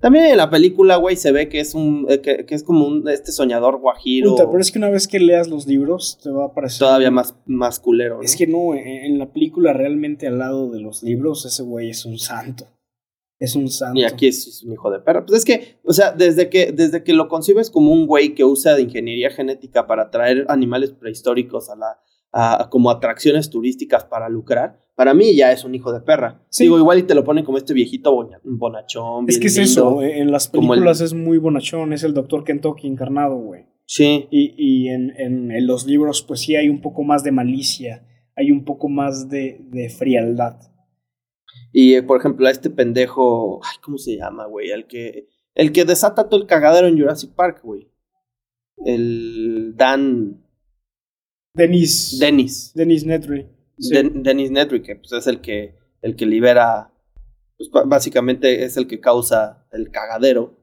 También 0.00 0.26
en 0.26 0.36
la 0.36 0.48
película, 0.48 0.94
güey, 0.94 1.16
se 1.16 1.32
ve 1.32 1.48
que 1.48 1.58
es 1.58 1.74
un 1.74 2.06
eh, 2.08 2.20
que, 2.20 2.46
que 2.46 2.54
es 2.54 2.62
como 2.62 2.86
un 2.86 3.08
este 3.08 3.32
soñador 3.32 3.80
guajiro 3.80 4.30
Puta, 4.30 4.48
pero 4.48 4.60
es 4.60 4.70
que 4.70 4.78
una 4.78 4.90
vez 4.90 5.08
que 5.08 5.18
leas 5.18 5.48
los 5.48 5.66
libros 5.66 6.20
te 6.22 6.30
va 6.30 6.44
a 6.44 6.54
parecer... 6.54 6.78
todavía 6.78 7.10
más, 7.10 7.34
más 7.46 7.80
culero. 7.80 8.18
¿no? 8.18 8.22
Es 8.22 8.36
que 8.36 8.46
no, 8.46 8.76
en, 8.76 8.86
en 8.86 9.18
la 9.18 9.32
película 9.32 9.72
realmente 9.72 10.28
al 10.28 10.38
lado 10.38 10.70
de 10.70 10.80
los 10.80 11.02
libros 11.02 11.44
ese 11.44 11.64
güey 11.64 11.90
es 11.90 12.04
un 12.04 12.16
santo. 12.18 12.68
Es 13.40 13.56
un 13.56 13.68
santo. 13.68 13.98
Y 13.98 14.04
aquí 14.04 14.28
es, 14.28 14.46
es 14.46 14.62
un 14.62 14.72
hijo 14.72 14.88
de 14.90 15.00
perra. 15.00 15.26
Pues 15.26 15.38
es 15.40 15.44
que, 15.44 15.78
o 15.84 15.92
sea, 15.92 16.12
desde 16.12 16.48
que, 16.48 16.70
desde 16.70 17.02
que 17.02 17.12
lo 17.12 17.26
concibes 17.28 17.68
como 17.68 17.92
un 17.92 18.06
güey 18.06 18.36
que 18.36 18.44
usa 18.44 18.76
de 18.76 18.82
ingeniería 18.82 19.30
genética 19.30 19.88
para 19.88 20.10
traer 20.10 20.46
animales 20.48 20.92
prehistóricos 20.92 21.70
a 21.70 21.76
la, 21.76 22.00
a- 22.32 22.68
como 22.70 22.90
atracciones 22.90 23.50
turísticas 23.50 24.04
para 24.04 24.28
lucrar, 24.28 24.78
para 24.94 25.14
mí 25.14 25.34
ya 25.36 25.52
es 25.52 25.64
un 25.64 25.74
hijo 25.74 25.92
de 25.92 26.00
perra. 26.00 26.42
Sí. 26.50 26.64
Digo, 26.64 26.78
igual 26.78 26.98
y 26.98 27.02
te 27.04 27.14
lo 27.14 27.24
ponen 27.24 27.44
como 27.44 27.56
este 27.58 27.72
viejito 27.74 28.12
boña- 28.14 28.40
bonachón. 28.44 29.26
Es 29.28 29.38
que 29.38 29.46
es 29.46 29.58
eso, 29.58 30.02
eh, 30.02 30.18
en 30.18 30.30
las 30.32 30.46
el- 30.46 30.52
películas 30.52 31.00
es 31.00 31.14
muy 31.14 31.38
bonachón, 31.38 31.92
es 31.92 32.02
el 32.04 32.14
doctor 32.14 32.44
Kentucky 32.44 32.86
encarnado, 32.86 33.36
güey. 33.36 33.66
Sí, 33.86 34.26
Y, 34.30 34.54
y 34.58 34.88
en, 34.88 35.14
en- 35.16 35.50
en 35.50 35.66
los 35.66 35.86
libros, 35.86 36.22
pues 36.22 36.40
sí 36.40 36.56
hay 36.56 36.68
un 36.68 36.80
poco 36.82 37.04
más 37.04 37.22
de 37.24 37.32
malicia, 37.32 38.04
hay 38.36 38.50
un 38.50 38.64
poco 38.64 38.88
más 38.88 39.28
de, 39.30 39.60
de 39.70 39.88
frialdad. 39.88 40.58
y 41.72 41.94
eh, 41.94 42.02
por 42.02 42.18
ejemplo, 42.18 42.46
a 42.46 42.50
este 42.50 42.68
pendejo, 42.70 43.60
ay, 43.64 43.76
¿cómo 43.82 43.96
se 43.98 44.16
llama, 44.16 44.46
güey? 44.46 44.70
El 44.70 44.86
que, 44.86 45.28
el 45.54 45.70
que 45.72 45.84
desata 45.84 46.28
todo 46.28 46.40
el 46.40 46.46
cagadero 46.46 46.86
en 46.88 46.98
Jurassic 46.98 47.34
Park, 47.34 47.60
güey. 47.62 47.88
El 48.84 49.74
Dan, 49.76 50.42
Dennis. 51.58 52.18
Dennis. 52.18 52.72
Dennis 52.74 53.04
Nedry. 53.04 53.46
Sí. 53.78 53.94
Den- 53.94 54.22
Dennis 54.22 54.50
Nedry, 54.50 54.82
que 54.82 54.96
pues, 54.96 55.12
es 55.12 55.26
el 55.26 55.40
que, 55.40 55.74
el 56.02 56.16
que 56.16 56.24
libera, 56.26 56.92
pues 57.58 57.70
básicamente 57.86 58.64
es 58.64 58.76
el 58.76 58.86
que 58.86 59.00
causa 59.00 59.66
el 59.72 59.90
cagadero, 59.90 60.58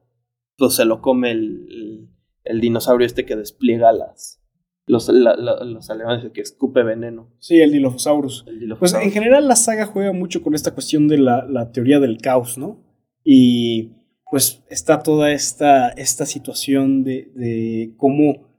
pues 0.57 0.73
se 0.75 0.85
lo 0.85 1.01
come 1.01 1.31
el, 1.31 1.67
el, 1.69 2.09
el 2.45 2.61
dinosaurio 2.61 3.05
este 3.05 3.25
que 3.25 3.35
despliega 3.35 3.91
las, 3.91 4.41
los, 4.87 5.07
la- 5.09 5.35
la- 5.35 5.63
los 5.63 5.89
alemanes, 5.89 6.23
el 6.25 6.31
que 6.31 6.41
escupe 6.41 6.83
veneno. 6.83 7.31
Sí, 7.39 7.59
el 7.61 7.71
Dilophosaurus. 7.71 8.45
El 8.47 8.75
Pues 8.77 8.93
en 8.93 9.11
general 9.11 9.47
la 9.47 9.55
saga 9.55 9.85
juega 9.85 10.11
mucho 10.13 10.41
con 10.41 10.55
esta 10.55 10.73
cuestión 10.73 11.07
de 11.07 11.17
la, 11.17 11.45
la 11.45 11.71
teoría 11.71 11.99
del 11.99 12.17
caos, 12.19 12.57
¿no? 12.57 12.83
Y 13.23 13.91
pues 14.29 14.63
está 14.69 15.01
toda 15.03 15.31
esta, 15.31 15.89
esta 15.89 16.25
situación 16.25 17.03
de, 17.03 17.31
de 17.35 17.93
cómo 17.97 18.54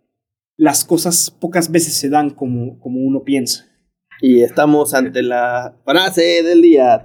las 0.57 0.85
cosas 0.85 1.31
pocas 1.31 1.71
veces 1.71 1.95
se 1.95 2.09
dan 2.09 2.31
como, 2.31 2.79
como 2.81 3.01
uno 3.01 3.23
piensa. 3.23 3.67
Y 4.21 4.41
estamos 4.41 4.95
ante 4.95 5.23
la 5.23 5.77
frase 5.85 6.43
del 6.43 6.63
día. 6.63 7.03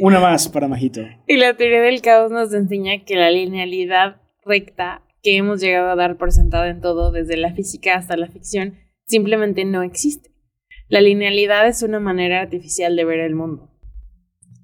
Una 0.00 0.18
más 0.18 0.48
para 0.48 0.66
Majito. 0.66 1.02
Y 1.26 1.36
la 1.36 1.56
teoría 1.56 1.82
del 1.82 2.00
caos 2.00 2.30
nos 2.30 2.54
enseña 2.54 3.04
que 3.04 3.16
la 3.16 3.30
linealidad 3.30 4.16
recta 4.44 5.02
que 5.22 5.36
hemos 5.36 5.60
llegado 5.60 5.90
a 5.90 5.96
dar 5.96 6.16
por 6.16 6.32
sentado 6.32 6.64
en 6.64 6.80
todo, 6.80 7.12
desde 7.12 7.36
la 7.36 7.54
física 7.54 7.94
hasta 7.94 8.16
la 8.16 8.28
ficción, 8.28 8.78
simplemente 9.04 9.64
no 9.64 9.82
existe. 9.82 10.30
La 10.88 11.00
linealidad 11.00 11.68
es 11.68 11.82
una 11.82 12.00
manera 12.00 12.40
artificial 12.40 12.96
de 12.96 13.04
ver 13.04 13.20
el 13.20 13.34
mundo. 13.34 13.71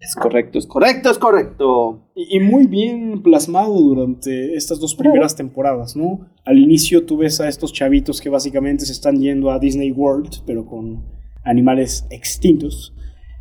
Es 0.01 0.15
correcto, 0.15 0.59
es 0.59 0.67
correcto, 0.67 1.11
es 1.11 1.19
correcto. 1.19 2.11
Y, 2.15 2.37
y 2.37 2.41
muy 2.41 2.67
bien 2.67 3.23
plasmado 3.23 3.75
durante 3.75 4.55
estas 4.55 4.79
dos 4.79 4.95
primeras 4.95 5.35
temporadas, 5.35 5.97
¿no? 5.97 6.29
Al 6.45 6.59
inicio 6.59 7.05
tú 7.05 7.17
ves 7.17 7.41
a 7.41 7.49
estos 7.49 7.73
chavitos 7.73 8.21
que 8.21 8.29
básicamente 8.29 8.87
se 8.87 8.93
están 8.93 9.21
yendo 9.21 9.51
a 9.51 9.59
Disney 9.59 9.91
World, 9.91 10.43
pero 10.47 10.65
con 10.65 11.05
animales 11.45 12.07
extintos, 12.11 12.95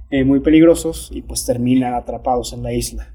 eh, 0.10 0.24
muy 0.24 0.40
peligrosos, 0.40 1.12
y 1.14 1.22
pues 1.22 1.46
terminan 1.46 1.94
atrapados 1.94 2.54
en 2.54 2.64
la 2.64 2.74
isla. 2.74 3.14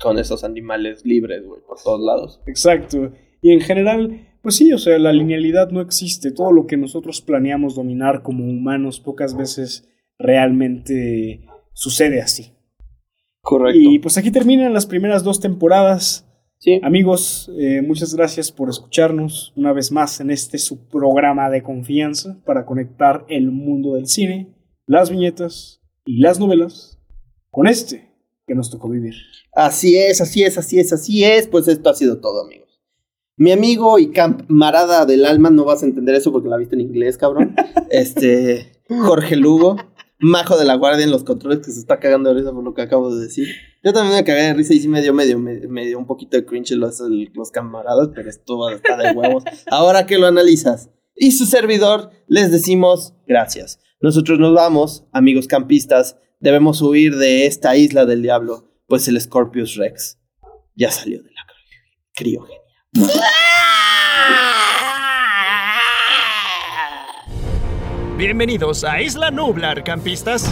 Con 0.00 0.18
esos 0.18 0.44
animales 0.44 1.04
libres, 1.04 1.44
güey, 1.44 1.60
por 1.66 1.78
todos 1.82 2.00
lados. 2.00 2.40
Exacto. 2.46 3.12
Y 3.42 3.52
en 3.52 3.60
general, 3.60 4.28
pues 4.42 4.56
sí, 4.56 4.72
o 4.72 4.78
sea, 4.78 4.98
la 4.98 5.12
linealidad 5.12 5.70
no 5.70 5.80
existe. 5.80 6.30
Todo 6.30 6.52
lo 6.52 6.66
que 6.66 6.76
nosotros 6.76 7.20
planeamos 7.20 7.74
dominar 7.74 8.22
como 8.22 8.44
humanos 8.44 9.00
pocas 9.00 9.36
veces 9.36 9.88
realmente 10.18 11.46
sucede 11.72 12.20
así. 12.20 12.52
Correcto. 13.42 13.78
Y 13.80 13.98
pues 13.98 14.18
aquí 14.18 14.30
terminan 14.30 14.72
las 14.72 14.86
primeras 14.86 15.24
dos 15.24 15.40
temporadas. 15.40 16.26
sí. 16.58 16.80
Amigos, 16.82 17.50
eh, 17.58 17.82
muchas 17.82 18.14
gracias 18.14 18.52
por 18.52 18.68
escucharnos 18.68 19.52
una 19.56 19.72
vez 19.72 19.90
más 19.92 20.20
en 20.20 20.30
este 20.30 20.58
su 20.58 20.88
programa 20.88 21.50
de 21.50 21.62
confianza 21.62 22.38
para 22.44 22.66
conectar 22.66 23.24
el 23.28 23.50
mundo 23.50 23.94
del 23.94 24.06
cine, 24.06 24.54
las 24.86 25.10
viñetas 25.10 25.80
y 26.04 26.20
las 26.20 26.38
novelas 26.38 26.98
con 27.50 27.66
este 27.66 28.10
que 28.46 28.54
nos 28.54 28.70
tocó 28.70 28.88
vivir. 28.88 29.14
Así 29.52 29.96
es, 29.96 30.20
así 30.20 30.42
es, 30.42 30.58
así 30.58 30.78
es, 30.78 30.92
así 30.92 31.24
es. 31.24 31.46
Pues 31.46 31.68
esto 31.68 31.90
ha 31.90 31.94
sido 31.94 32.18
todo, 32.18 32.44
amigos. 32.44 32.80
Mi 33.36 33.52
amigo 33.52 33.98
y 33.98 34.10
camarada 34.10 35.06
del 35.06 35.24
alma, 35.24 35.50
no 35.50 35.64
vas 35.64 35.82
a 35.82 35.86
entender 35.86 36.14
eso 36.14 36.30
porque 36.30 36.48
la 36.48 36.56
viste 36.56 36.74
en 36.74 36.82
inglés, 36.82 37.16
cabrón. 37.16 37.54
Este, 37.90 38.70
Jorge 38.88 39.34
Lugo, 39.34 39.76
majo 40.20 40.58
de 40.58 40.64
la 40.64 40.74
guardia 40.74 41.04
en 41.04 41.10
los 41.10 41.24
controles 41.24 41.60
que 41.64 41.72
se 41.72 41.80
está 41.80 41.98
cagando 41.98 42.32
de 42.32 42.40
risa 42.40 42.52
por 42.52 42.62
lo 42.62 42.74
que 42.74 42.82
acabo 42.82 43.14
de 43.14 43.22
decir. 43.22 43.48
Yo 43.82 43.92
también 43.92 44.16
me 44.16 44.24
cagué 44.24 44.42
de 44.42 44.54
risa 44.54 44.74
y 44.74 44.80
sí 44.80 44.88
me 44.88 45.02
dio 45.02 45.14
medio, 45.14 45.38
me, 45.38 45.66
me 45.66 45.86
dio 45.86 45.98
un 45.98 46.06
poquito 46.06 46.36
de 46.36 46.44
cringe 46.44 46.72
los, 46.72 47.00
los 47.34 47.50
camaradas, 47.50 48.10
pero 48.14 48.28
esto 48.28 48.68
está 48.70 48.96
de 48.96 49.12
huevos. 49.12 49.44
Ahora 49.70 50.06
que 50.06 50.18
lo 50.18 50.26
analizas. 50.26 50.90
Y 51.16 51.32
su 51.32 51.46
servidor, 51.46 52.10
les 52.26 52.50
decimos 52.50 53.14
gracias. 53.26 53.80
Nosotros 54.00 54.38
nos 54.38 54.54
vamos, 54.54 55.04
amigos 55.12 55.46
campistas, 55.46 56.16
debemos 56.38 56.80
huir 56.80 57.16
de 57.16 57.46
esta 57.46 57.76
isla 57.76 58.06
del 58.06 58.22
diablo, 58.22 58.72
pues 58.86 59.08
el 59.08 59.20
Scorpius 59.20 59.76
Rex 59.76 60.18
ya 60.74 60.90
salió 60.90 61.22
de 61.22 61.30
la 61.30 61.46
criogenia. 62.14 62.58
Bienvenidos 68.20 68.84
a 68.84 69.00
Isla 69.00 69.30
Nublar, 69.30 69.82
campistas. 69.82 70.44